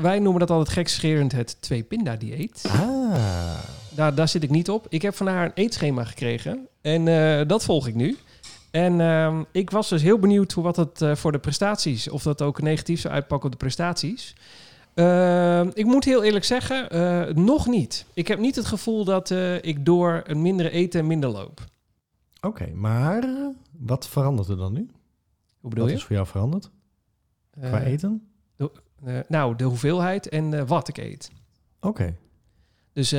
wij 0.02 0.20
noemen 0.20 0.40
dat 0.40 0.50
altijd 0.52 0.70
gekscherend 0.70 1.32
het 1.32 1.62
twee 1.62 1.84
pinda 1.84 2.16
dieet. 2.16 2.64
Ah. 2.68 3.58
Daar, 3.90 4.16
daar 4.16 4.28
zit 4.28 4.44
ik 4.44 4.50
niet 4.50 4.70
op. 4.70 4.86
Ik 4.90 5.02
heb 5.02 5.16
van 5.16 5.28
haar 5.28 5.46
een 5.46 5.52
eetschema 5.54 6.04
gekregen. 6.04 6.68
En 6.82 7.06
dat 7.48 7.64
volg 7.64 7.88
ik 7.88 7.96
nu. 7.96 8.18
En 8.78 9.02
ehm, 9.02 9.44
ik 9.52 9.70
was 9.70 9.90
dus 9.90 10.02
heel 10.02 10.20
benieuwd 10.20 10.52
hoe 10.52 10.64
wat 10.64 10.76
het 10.76 11.02
eh, 11.02 11.16
voor 11.16 11.32
de 11.32 11.40
prestaties, 11.40 12.10
of 12.10 12.24
dat 12.24 12.42
ook 12.42 12.62
negatief 12.62 13.00
zou 13.00 13.14
uitpakken 13.14 13.46
op 13.46 13.52
de 13.52 13.58
prestaties. 13.58 14.36
Ehm, 14.94 15.70
ik 15.74 15.86
moet 15.86 16.06
heel 16.06 16.24
eerlijk 16.24 16.46
zeggen, 16.46 16.90
eh, 16.90 17.36
nog 17.36 17.68
niet. 17.68 18.06
Ik 18.14 18.28
heb 18.28 18.40
niet 18.40 18.56
het 18.56 18.66
gevoel 18.66 19.06
dat 19.06 19.32
eh, 19.32 19.64
ik 19.64 19.86
door 19.86 20.22
een 20.26 20.42
mindere 20.42 20.70
eten 20.70 21.08
minder 21.08 21.30
loop. 21.30 21.66
Oké, 22.42 22.72
maar 22.74 23.24
wat 23.80 24.08
verandert 24.08 24.48
er 24.48 24.58
dan 24.58 24.74
nu? 24.74 24.90
Hoe 25.60 25.70
bedoel 25.70 25.84
Wat 25.84 25.94
je? 25.94 26.00
is 26.00 26.04
voor 26.04 26.16
jou 26.16 26.28
veranderd? 26.28 26.70
Qua 27.60 27.82
eten? 27.82 28.28
nou, 29.28 29.56
de 29.56 29.64
hoeveelheid 29.64 30.30
en 30.30 30.68
wat 30.68 30.88
ik 30.88 30.98
eet. 30.98 31.32
Oké. 31.80 32.16
Dus 32.98 33.10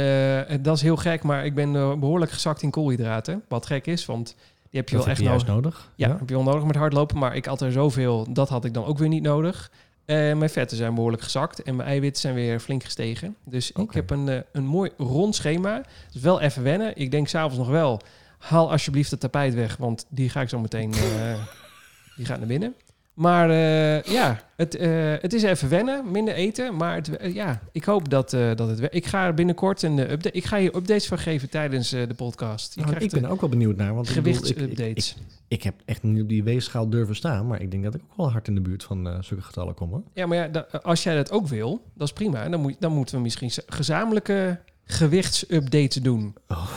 dat 0.63 0.77
is 0.77 0.83
heel 0.83 0.97
gek, 0.97 1.23
maar 1.23 1.45
ik 1.45 1.55
ben 1.55 1.77
eh, 1.77 1.95
behoorlijk 1.95 2.31
gezakt 2.31 2.63
in 2.63 2.71
koolhydraten. 2.71 3.43
Wat 3.49 3.67
gek 3.67 3.87
is, 3.87 4.07
want 4.07 4.37
heb 4.79 4.89
je 4.89 4.97
Dat 4.97 5.05
wel 5.05 5.15
heb 5.15 5.25
echt 5.25 5.33
nodig. 5.33 5.55
nodig. 5.55 5.93
Ja, 5.95 6.09
heb 6.09 6.29
je 6.29 6.35
wel 6.35 6.43
nodig 6.43 6.65
met 6.65 6.77
hardlopen, 6.77 7.19
maar 7.19 7.37
ik 7.37 7.47
at 7.47 7.61
er 7.61 7.73
zoveel, 7.73 8.27
dat 8.33 8.49
had 8.49 8.65
ik 8.65 8.75
dan 8.75 8.85
ook 8.85 8.99
weer 8.99 9.09
niet 9.09 9.23
nodig. 9.23 9.71
Eh, 10.05 10.17
mijn 10.17 10.51
vetten 10.51 10.77
zijn 10.77 10.95
behoorlijk 10.95 11.23
gezakt 11.23 11.63
en 11.63 11.77
mijn 11.77 11.89
eiwitten 11.89 12.21
zijn 12.21 12.35
weer 12.35 12.61
flink 12.61 12.85
gestegen. 12.85 13.37
Dus 13.45 13.73
ik 13.73 13.93
heb 13.93 14.11
een, 14.11 14.29
eh, 14.29 14.39
een 14.53 14.67
mooi 14.67 14.91
rond 14.97 15.35
schema. 15.35 15.83
Dus 16.13 16.23
wel 16.23 16.41
even 16.41 16.63
wennen. 16.63 16.97
Ik 16.97 17.11
denk 17.11 17.29
s'avonds 17.29 17.59
nog 17.59 17.69
wel, 17.69 18.01
haal 18.39 18.71
alsjeblieft 18.71 19.11
het 19.11 19.21
tapijt 19.21 19.55
weg, 19.55 19.77
want 19.77 20.07
die 20.09 20.29
ga 20.29 20.41
ik 20.41 20.49
zo 20.49 20.61
meteen, 20.61 20.93
eh, 20.93 21.35
die 22.17 22.27
gaat 22.27 22.39
naar 22.39 22.47
binnen. 22.47 22.75
Maar 23.19 23.51
eh, 23.51 24.03
ja, 24.03 24.41
het, 24.57 24.75
eh, 24.77 24.91
het 25.21 25.33
is 25.33 25.43
even 25.43 25.69
wennen, 25.69 26.11
minder 26.11 26.35
eten. 26.35 26.77
Maar 26.77 26.95
het, 26.95 27.17
eh, 27.17 27.35
ja, 27.35 27.61
ik 27.73 27.85
hoop 27.85 28.09
dat, 28.11 28.31
dat 28.31 28.59
het... 28.69 28.87
Ik 28.91 29.07
ga 29.07 29.33
binnenkort 29.33 29.83
een 29.83 29.99
update... 29.99 30.31
Ik 30.37 30.45
ga 30.45 30.57
je 30.57 30.77
updates 30.77 31.07
van 31.07 31.19
geven 31.19 31.51
tijdens 31.51 31.91
de 31.91 32.15
podcast. 32.17 32.75
Je 32.75 32.81
Nou, 32.81 32.93
krijgt 32.95 33.15
ik 33.15 33.21
ben 33.21 33.31
ook 33.31 33.41
wel 33.41 33.51
benieuwd 33.51 33.77
naar. 33.77 33.95
Want 33.95 34.09
ik- 34.09 34.17
ik- 34.17 34.23
gewichtsupdates. 34.23 35.15
Ik, 35.17 35.23
ik 35.49 35.63
heb 35.63 35.75
echt 35.85 36.03
niet 36.03 36.23
op 36.23 36.29
die 36.29 36.43
weegschaal 36.43 36.89
durven 36.91 37.17
staan. 37.17 37.47
Maar 37.47 37.63
ik 37.63 37.71
denk 37.71 37.85
dat 37.85 37.95
ik 37.95 38.01
ook 38.11 38.17
wel 38.17 38.31
hard 38.31 38.49
in 38.49 38.55
de 38.55 38.61
buurt 38.61 38.85
van 38.85 39.25
zulke 39.25 39.43
getallen 39.43 39.75
kom. 39.75 39.91
Hoor. 39.91 40.03
Ja, 40.15 40.27
maar 40.27 40.37
ja, 40.37 40.67
als 40.83 41.03
jij 41.03 41.15
dat 41.17 41.31
ook 41.31 41.47
wil, 41.47 41.83
dat 41.95 42.07
is 42.07 42.13
prima. 42.13 42.49
Dan, 42.49 42.61
moet, 42.61 42.77
dan 42.79 42.93
moeten 42.93 43.17
we 43.17 43.23
misschien 43.23 43.51
gezamenlijke 43.67 44.59
gewichtsupdates 44.85 46.03
doen. 46.03 46.35
Oh. 46.49 46.71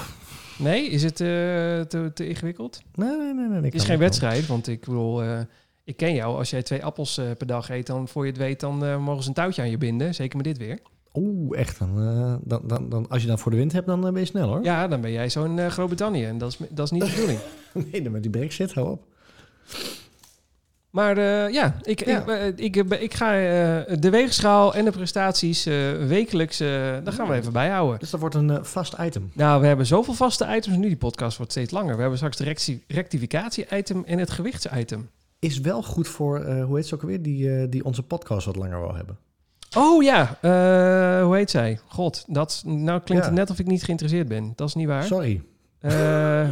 Nee, 0.58 0.90
is 0.90 1.04
het 1.04 1.16
te, 1.16 2.12
te 2.14 2.28
ingewikkeld? 2.28 2.82
Nee, 2.96 3.18
nee, 3.18 3.34
nee. 3.34 3.48
nee 3.48 3.62
Het 3.62 3.74
is 3.74 3.84
geen 3.84 4.00
wedstrijd, 4.00 4.48
want 4.48 4.68
ik 4.68 4.80
bedoel, 4.80 5.24
eh, 5.24 5.40
ik 5.92 5.98
ken 5.98 6.14
jou. 6.14 6.38
Als 6.38 6.50
jij 6.50 6.64
twee 6.64 6.84
appels 6.86 7.18
eh, 7.18 7.26
per 7.38 7.48
dag 7.48 7.70
eet, 7.70 7.88
dan 7.88 8.08
voor 8.08 8.26
je 8.26 8.32
het 8.32 8.40
weet, 8.40 8.60
dan 8.60 8.86
eh, 8.86 8.98
mogen 8.98 9.22
ze 9.24 9.30
een 9.30 9.36
touwtje 9.36 9.62
aan 9.62 9.70
je 9.70 9.78
binden. 9.78 10.16
Zeker 10.16 10.36
met 10.38 10.46
dit 10.46 10.58
weer. 10.58 10.80
Oeh, 11.14 11.60
echt. 11.60 11.80
Dan, 11.80 12.02
eh, 12.02 12.34
dan, 12.44 12.62
dan, 12.68 12.90
dan, 12.90 13.06
als 13.10 13.22
je 13.22 13.28
dan 13.28 13.40
voor 13.40 13.52
de 13.52 13.58
wind 13.58 13.72
hebt, 13.72 13.88
dan 13.88 14.02
ben 14.02 14.20
je 14.20 14.26
snel 14.26 14.48
hoor. 14.48 14.64
Ja, 14.64 14.88
dan 14.88 15.02
ben 15.02 15.12
jij 15.12 15.30
zo 15.30 15.44
in 15.44 15.72
Groot-Brittannië. 15.72 16.26
En 16.26 16.38
dat 16.38 16.50
is, 16.52 16.58
dat 16.70 16.86
is 16.86 16.92
niet 16.92 17.02
de 17.06 17.10
bedoeling. 17.10 17.40
Nee, 17.92 18.02
dan 18.02 18.12
met 18.12 18.22
die 18.22 18.32
brexit, 18.32 18.74
hou 18.74 18.90
op. 18.90 19.04
Maar 20.90 21.20
ja, 21.52 21.76
ik, 21.82 22.06
Ja. 22.06 22.28
Ik, 22.56 22.76
ik, 22.76 22.92
ik 22.94 23.14
ga 23.14 23.32
de 23.96 24.10
weegschaal 24.10 24.74
en 24.74 24.86
de 24.86 24.92
prestaties 24.92 25.64
wekelijks, 26.08 26.58
daar 26.58 27.12
gaan 27.14 27.28
we 27.28 27.34
even 27.36 27.54
bijhouden. 27.54 28.00
Dus 28.00 28.10
dat 28.10 28.20
wordt 28.20 28.36
een 28.36 28.66
vast 28.66 28.96
item. 29.00 29.32
Nou, 29.34 29.62
we 29.62 29.68
hebben 29.68 29.86
zoveel 29.86 30.14
vaste 30.14 30.48
items 30.56 30.78
nu. 30.78 30.88
Die 30.88 30.98
podcast 30.98 31.38
wordt 31.38 31.52
steeds 31.52 31.72
langer. 31.72 31.94
We 31.96 32.00
hebben 32.00 32.18
straks 32.18 32.38
de 32.38 32.44
recti- 32.44 32.84
rectificatie-item 32.88 34.04
en 34.06 34.20
het 34.20 34.30
gewichts-item. 34.32 35.10
Is 35.42 35.60
wel 35.60 35.84
goed 35.84 36.08
voor, 36.08 36.40
eh, 36.40 36.66
hoe 36.66 36.76
heet 36.76 36.88
ze 36.88 36.96
ook 36.96 37.02
alweer, 37.02 37.22
die, 37.22 37.56
eh, 37.56 37.68
die 37.70 37.86
onze 37.86 38.04
podcast 38.04 38.46
wat 38.46 38.56
langer 38.56 38.80
wil 38.82 38.96
hebben. 38.96 39.18
Oh 39.78 40.04
ja, 40.04 40.38
eh, 40.42 41.24
hoe 41.26 41.36
heet 41.36 41.50
zij? 41.52 41.80
God, 41.88 42.26
dat, 42.28 42.64
nou 42.66 43.00
klinkt 43.00 43.24
Ja. 43.24 43.30
het 43.30 43.40
net 43.40 43.50
of 43.50 43.60
ik 43.60 43.68
niet 43.68 43.84
geïnteresseerd 43.84 44.28
ben. 44.28 44.54
Dat 44.56 44.68
is 44.68 44.76
niet 44.76 44.88
waar. 44.88 45.04
Sorry. 45.04 45.42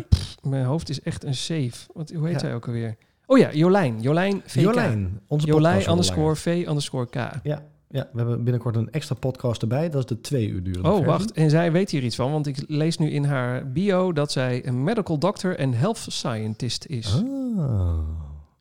Pff, 0.10 0.36
mijn 0.44 0.66
hoofd 0.66 0.90
is 0.90 1.02
echt 1.02 1.24
een 1.24 1.36
safe. 1.36 1.72
Wat, 1.94 2.10
hoe 2.10 2.24
heet 2.26 2.34
Ja. 2.34 2.40
zij 2.40 2.54
ook 2.56 2.68
alweer? 2.68 2.98
Oh 3.26 3.38
ja, 3.38 3.52
Jolijn. 3.54 4.02
Jolijn 4.02 4.42
VK. 4.46 4.62
Jolijn, 4.62 5.20
onze 5.28 5.48
Jolijn 5.48 5.90
underscore 5.90 6.36
V 6.36 6.46
underscore 6.68 7.06
K. 7.08 7.16
Ja, 7.16 7.32
ja, 7.44 8.08
we 8.12 8.18
hebben 8.18 8.44
binnenkort 8.44 8.76
een 8.76 8.92
extra 8.92 9.16
podcast 9.16 9.62
erbij. 9.62 9.90
Dat 9.90 10.00
is 10.02 10.06
de 10.08 10.22
twee 10.22 10.48
uur 10.48 10.64
durende 10.64 10.88
Oh, 10.88 10.94
versie. 10.96 11.12
wacht. 11.12 11.32
En 11.32 11.50
zij 11.50 11.72
weet 11.72 11.90
hier 11.92 12.04
iets 12.04 12.16
van, 12.16 12.32
want 12.32 12.48
ik 12.48 12.64
lees 12.68 12.98
nu 12.98 13.10
in 13.10 13.24
haar 13.24 13.72
bio 13.72 14.14
dat 14.14 14.32
zij 14.32 14.68
een 14.68 14.84
medical 14.84 15.18
doctor 15.18 15.58
en 15.58 15.74
health 15.74 15.98
scientist 16.08 16.86
is. 16.86 17.24
Ah, 17.58 18.00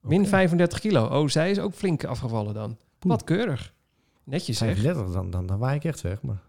Min 0.01 0.21
oké. 0.21 0.29
35 0.29 0.79
kilo. 0.81 1.05
Oh, 1.05 1.29
zij 1.29 1.51
is 1.51 1.59
ook 1.59 1.75
flink 1.75 2.05
afgevallen 2.05 2.55
dan. 2.55 2.77
Poeh. 2.99 3.15
Wat 3.15 3.25
keurig. 3.25 3.73
Netjes 4.25 4.59
zeg. 4.59 4.79
35, 4.79 5.13
dan, 5.13 5.31
dan, 5.31 5.47
dan 5.47 5.59
waai 5.59 5.77
ik 5.77 5.85
echt 5.85 6.01
weg. 6.01 6.23
Maar... 6.23 6.43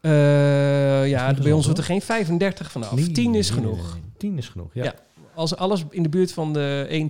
Eh, 0.00 1.08
ja, 1.08 1.34
bij 1.34 1.52
ons 1.52 1.64
wordt 1.64 1.78
er 1.78 1.84
geen 1.84 2.02
35 2.02 2.70
vanaf. 2.70 2.94
Nee, 2.94 3.10
10 3.10 3.34
is 3.34 3.50
nee, 3.50 3.58
genoeg. 3.58 3.92
nee, 3.92 4.02
nee. 4.02 4.12
10 4.16 4.38
is 4.38 4.48
genoeg, 4.48 4.74
ja. 4.74 4.84
Ja. 4.84 4.94
Als 5.34 5.56
alles 5.56 5.84
in 5.90 6.02
de 6.02 6.08
buurt 6.08 6.32
van 6.32 6.52
de 6.52 7.08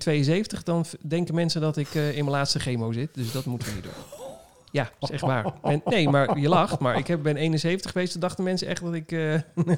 1,72, 0.56 0.62
dan 0.62 0.84
denken 1.00 1.34
mensen 1.34 1.61
dat 1.61 1.76
ik 1.76 1.94
eh, 1.94 2.08
in 2.08 2.24
mijn 2.24 2.36
laatste 2.36 2.58
chemo 2.58 2.92
zit. 2.92 3.14
Dus 3.14 3.32
dat 3.32 3.44
moeten 3.44 3.68
we 3.68 3.74
niet 3.74 3.82
doen. 3.82 3.92
Ja, 4.72 4.90
is 5.00 5.11
echt 5.11 5.22
waar. 5.22 5.52
En, 5.62 5.82
nee, 5.84 6.08
maar 6.08 6.38
je 6.38 6.48
lacht. 6.48 6.78
Maar 6.78 6.98
ik 6.98 7.06
heb, 7.06 7.22
ben 7.22 7.36
71 7.36 7.90
geweest. 7.90 8.12
Toen 8.12 8.20
dachten 8.20 8.44
mensen 8.44 8.68
echt 8.68 8.82
dat 8.82 8.94
ik, 8.94 9.12
eh, 9.12 9.40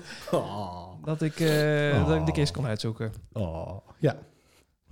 dat 1.05 1.23
ik, 1.23 1.39
dat 2.07 2.17
ik 2.17 2.27
de 2.27 2.33
kist 2.33 2.53
kon 2.53 2.67
uitzoeken. 2.67 3.13
Oh, 3.33 3.77
ja. 3.99 4.17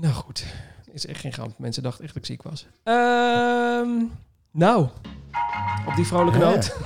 Nou 0.01 0.15
goed, 0.15 0.45
is 0.93 1.07
echt 1.07 1.21
geen 1.21 1.33
grap. 1.33 1.51
Mensen 1.59 1.83
dachten 1.83 2.05
echt 2.05 2.15
dat 2.15 2.23
ik 2.23 2.29
ziek 2.29 2.43
was. 2.43 2.67
Ehm, 2.83 3.89
nou, 4.51 4.89
op 5.87 5.95
die 5.97 6.07
vrolijke 6.07 6.39
noot. 6.39 6.65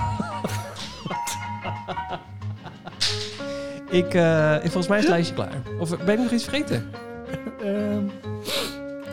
ik, 4.01 4.13
eh, 4.13 4.57
volgens 4.59 4.87
mij 4.87 4.97
is 4.97 5.03
het 5.03 5.13
lijstje 5.13 5.33
klaar. 5.35 5.61
Of 5.79 5.97
ben 5.97 6.13
ik 6.13 6.19
nog 6.19 6.31
iets 6.31 6.43
vergeten? 6.43 6.89
Ehm, 7.61 8.03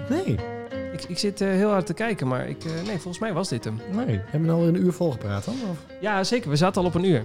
nee, 0.09 0.39
Ik, 0.93 1.05
ik 1.05 1.19
zit 1.19 1.41
eh, 1.41 1.49
heel 1.49 1.71
hard 1.71 1.87
te 1.87 1.95
kijken, 1.95 2.29
maar 2.29 2.49
ik, 2.49 2.65
eh, 2.65 2.73
nee, 2.73 2.95
volgens 2.95 3.19
mij 3.19 3.33
was 3.33 3.49
dit 3.49 3.65
hem. 3.65 3.81
nee. 3.91 4.21
Hebben 4.25 4.49
we 4.49 4.55
al 4.55 4.67
een 4.67 4.77
uur 4.85 4.93
volgepraat 4.93 5.45
dan? 5.45 5.55
Of? 5.71 5.77
Ja, 6.01 6.25
zeker. 6.25 6.51
We 6.51 6.57
zaten 6.57 6.81
al 6.83 6.89
op 6.89 6.95
een 6.95 7.05
uur. 7.05 7.25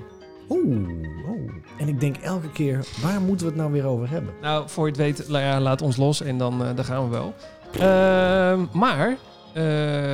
Oeh, 0.49 0.89
oeh. 1.29 1.51
En 1.77 1.87
ik 1.87 1.99
denk 1.99 2.17
elke 2.17 2.51
keer, 2.51 2.85
waar 3.01 3.21
moeten 3.21 3.45
we 3.45 3.51
het 3.51 3.61
nou 3.61 3.71
weer 3.71 3.85
over 3.85 4.09
hebben? 4.09 4.33
Nou, 4.41 4.69
voor 4.69 4.85
je 4.85 4.91
het 4.91 5.01
weet, 5.01 5.25
ja, 5.27 5.59
laat 5.59 5.81
ons 5.81 5.97
los 5.97 6.21
en 6.21 6.37
dan, 6.37 6.65
eh, 6.65 6.75
dan 6.75 6.85
gaan 6.85 7.03
we 7.03 7.09
wel. 7.09 7.33
Ehm, 7.71 8.65
maar, 8.71 9.17
eh, 9.53 9.63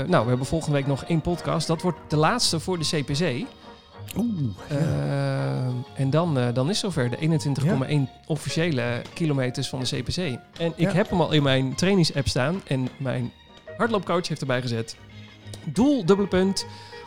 nou, 0.10 0.24
we 0.24 0.30
hebben 0.30 0.46
volgende 0.46 0.76
week 0.78 0.88
nog 0.88 1.04
één 1.04 1.22
podcast. 1.22 1.68
Dat 1.68 1.82
wordt 1.82 1.98
de 2.08 2.18
laatste 2.18 2.60
voor 2.60 2.78
de 2.78 2.86
CPC. 2.86 3.46
Oeh, 4.18 4.42
ja. 4.70 4.76
Ehm, 4.76 5.76
en 5.96 6.10
dan, 6.10 6.38
eh, 6.38 6.48
dan 6.54 6.70
is 6.70 6.80
zover 6.80 7.10
de 7.10 7.18
21,1 7.20 8.10
officiële 8.28 9.02
kilometers 9.14 9.70
van 9.70 9.80
de 9.80 9.86
CPC. 9.86 10.40
En 10.58 10.74
ik 10.76 10.92
heb 10.92 11.10
hem 11.10 11.22
al 11.22 11.32
in 11.32 11.44
mijn 11.44 11.76
trainingsapp 11.76 12.28
staan. 12.28 12.62
En 12.68 12.88
mijn 12.98 13.32
hardloopcoach 13.78 14.28
heeft 14.28 14.42
erbij 14.42 14.62
gezet. 14.62 14.96
Doel, 15.66 16.06
dubbele 16.06 16.28
punt, 16.28 16.66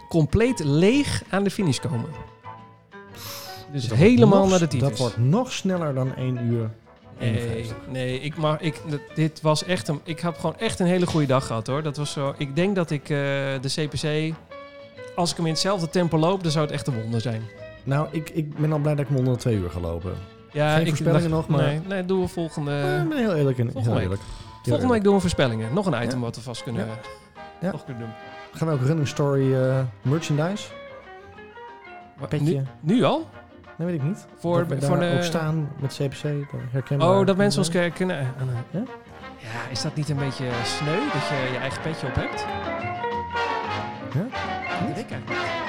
compleet 0.09 0.65
leeg 0.65 1.23
aan 1.31 1.45
de 1.45 1.51
finish 1.51 1.79
komen. 1.79 2.36
Dus 3.73 3.89
Dat 3.89 3.99
helemaal 3.99 4.41
nog- 4.41 4.51
naar 4.51 4.59
de 4.59 4.69
tyfus. 4.69 4.89
Dat 4.89 4.99
wordt 4.99 5.19
nog 5.19 5.53
sneller 5.53 5.95
dan 5.95 6.15
1 6.17 6.39
uur. 6.47 6.71
Nee, 7.19 7.31
51. 7.31 7.77
nee 7.91 8.21
ik 8.21 8.37
mag, 8.37 8.61
ik, 8.61 8.81
dit 9.15 9.41
was 9.41 9.65
echt 9.65 9.89
een, 9.89 10.01
ik 10.05 10.21
heb 10.21 10.37
gewoon 10.39 10.59
echt 10.59 10.79
een 10.81 10.87
hele 10.87 11.07
goede 11.07 11.27
dag 11.27 11.47
gehad 11.47 11.67
hoor. 11.67 11.83
Dat 11.83 11.97
was 11.97 12.13
zo, 12.13 12.35
ik 12.39 12.57
denk 12.57 12.75
dat 12.77 12.91
ik 12.91 13.03
eh, 13.03 13.09
de 13.09 13.59
CPC, 13.69 14.35
als 15.17 15.31
ik 15.31 15.37
hem 15.37 15.47
in 15.47 15.53
hetzelfde 15.53 15.89
tempo 15.89 16.19
loop, 16.19 16.43
dan 16.43 16.53
zou 16.53 16.65
het 16.65 16.75
echt 16.75 16.87
een 16.87 17.01
wonder 17.03 17.21
zijn. 17.21 17.43
Nou, 17.85 18.09
ik, 18.11 18.31
ik 18.31 18.57
ben 18.59 18.73
al 18.73 18.79
blij 18.79 18.95
dat 18.95 19.03
ik 19.05 19.09
hem 19.09 19.17
onder 19.19 19.33
de 19.33 19.39
2 19.41 19.57
uur 19.57 19.71
ga 19.71 19.81
lopen. 19.81 20.13
Ja, 20.53 20.71
Geen 20.73 20.81
ik 20.83 20.89
voorspellingen 20.89 21.31
nog, 21.31 21.49
maar- 21.49 21.63
Nee, 21.63 21.81
nee 21.89 22.05
doen 22.05 22.21
we 22.21 22.29
volgende, 22.29 22.99
ik 23.03 23.09
ben 23.09 23.19
heel 23.19 23.35
eerlijk. 23.35 23.59
En, 23.59 23.73
volgende 23.73 24.01
eerlijk. 24.01 24.21
volgende 24.63 24.93
week 24.93 25.03
doen 25.05 25.15
we 25.15 25.21
voorspellingen. 25.21 25.75
Nog 25.75 25.87
een 25.87 26.03
item 26.03 26.19
Ja. 26.19 26.25
wat 26.25 26.37
we 26.37 26.43
vast 26.43 26.63
kunnen, 26.63 26.87
Ja. 27.61 27.71
nog 27.71 27.85
kunnen 27.85 28.03
doen. 28.03 28.13
Gaan 28.53 28.69
we 28.69 28.75
ook 28.75 28.81
Running 28.81 29.09
Story 29.09 29.55
eh, 29.55 29.81
merchandise? 30.03 30.65
Wat, 32.19 32.29
Petje? 32.29 32.45
Nu, 32.55 32.63
nu 32.81 33.03
al? 33.03 33.27
Nee, 33.77 33.87
weet 33.89 33.97
ik 33.97 34.03
niet. 34.03 34.27
Voor- 34.39 34.67
dat 34.69 34.85
voor 34.85 34.99
de- 34.99 35.13
ook 35.17 35.23
staan 35.23 35.69
met 35.81 35.93
CPC, 35.95 36.23
dan 36.23 36.61
herkenbaar. 36.71 37.19
Oh, 37.19 37.27
dat 37.27 37.37
mensen 37.37 37.61
ons 37.63 37.73
herkennen. 37.73 38.19
Ah, 38.19 38.47
nou. 38.47 38.59
Ja? 38.71 38.83
Ja, 39.39 39.71
is 39.71 39.83
dat 39.83 39.95
niet 39.95 40.09
een 40.09 40.17
beetje 40.17 40.45
sneu 40.65 40.99
dat 41.13 41.29
je 41.29 41.49
je 41.53 41.59
eigen 41.59 41.83
petje 41.83 42.07
op 42.07 42.15
hebt? 42.15 42.47
Ja? 44.15 44.21
Dat 44.79 44.89
weet 44.95 45.05
ik 45.05 45.11
eigenlijk 45.11 45.29
niet. 45.29 45.66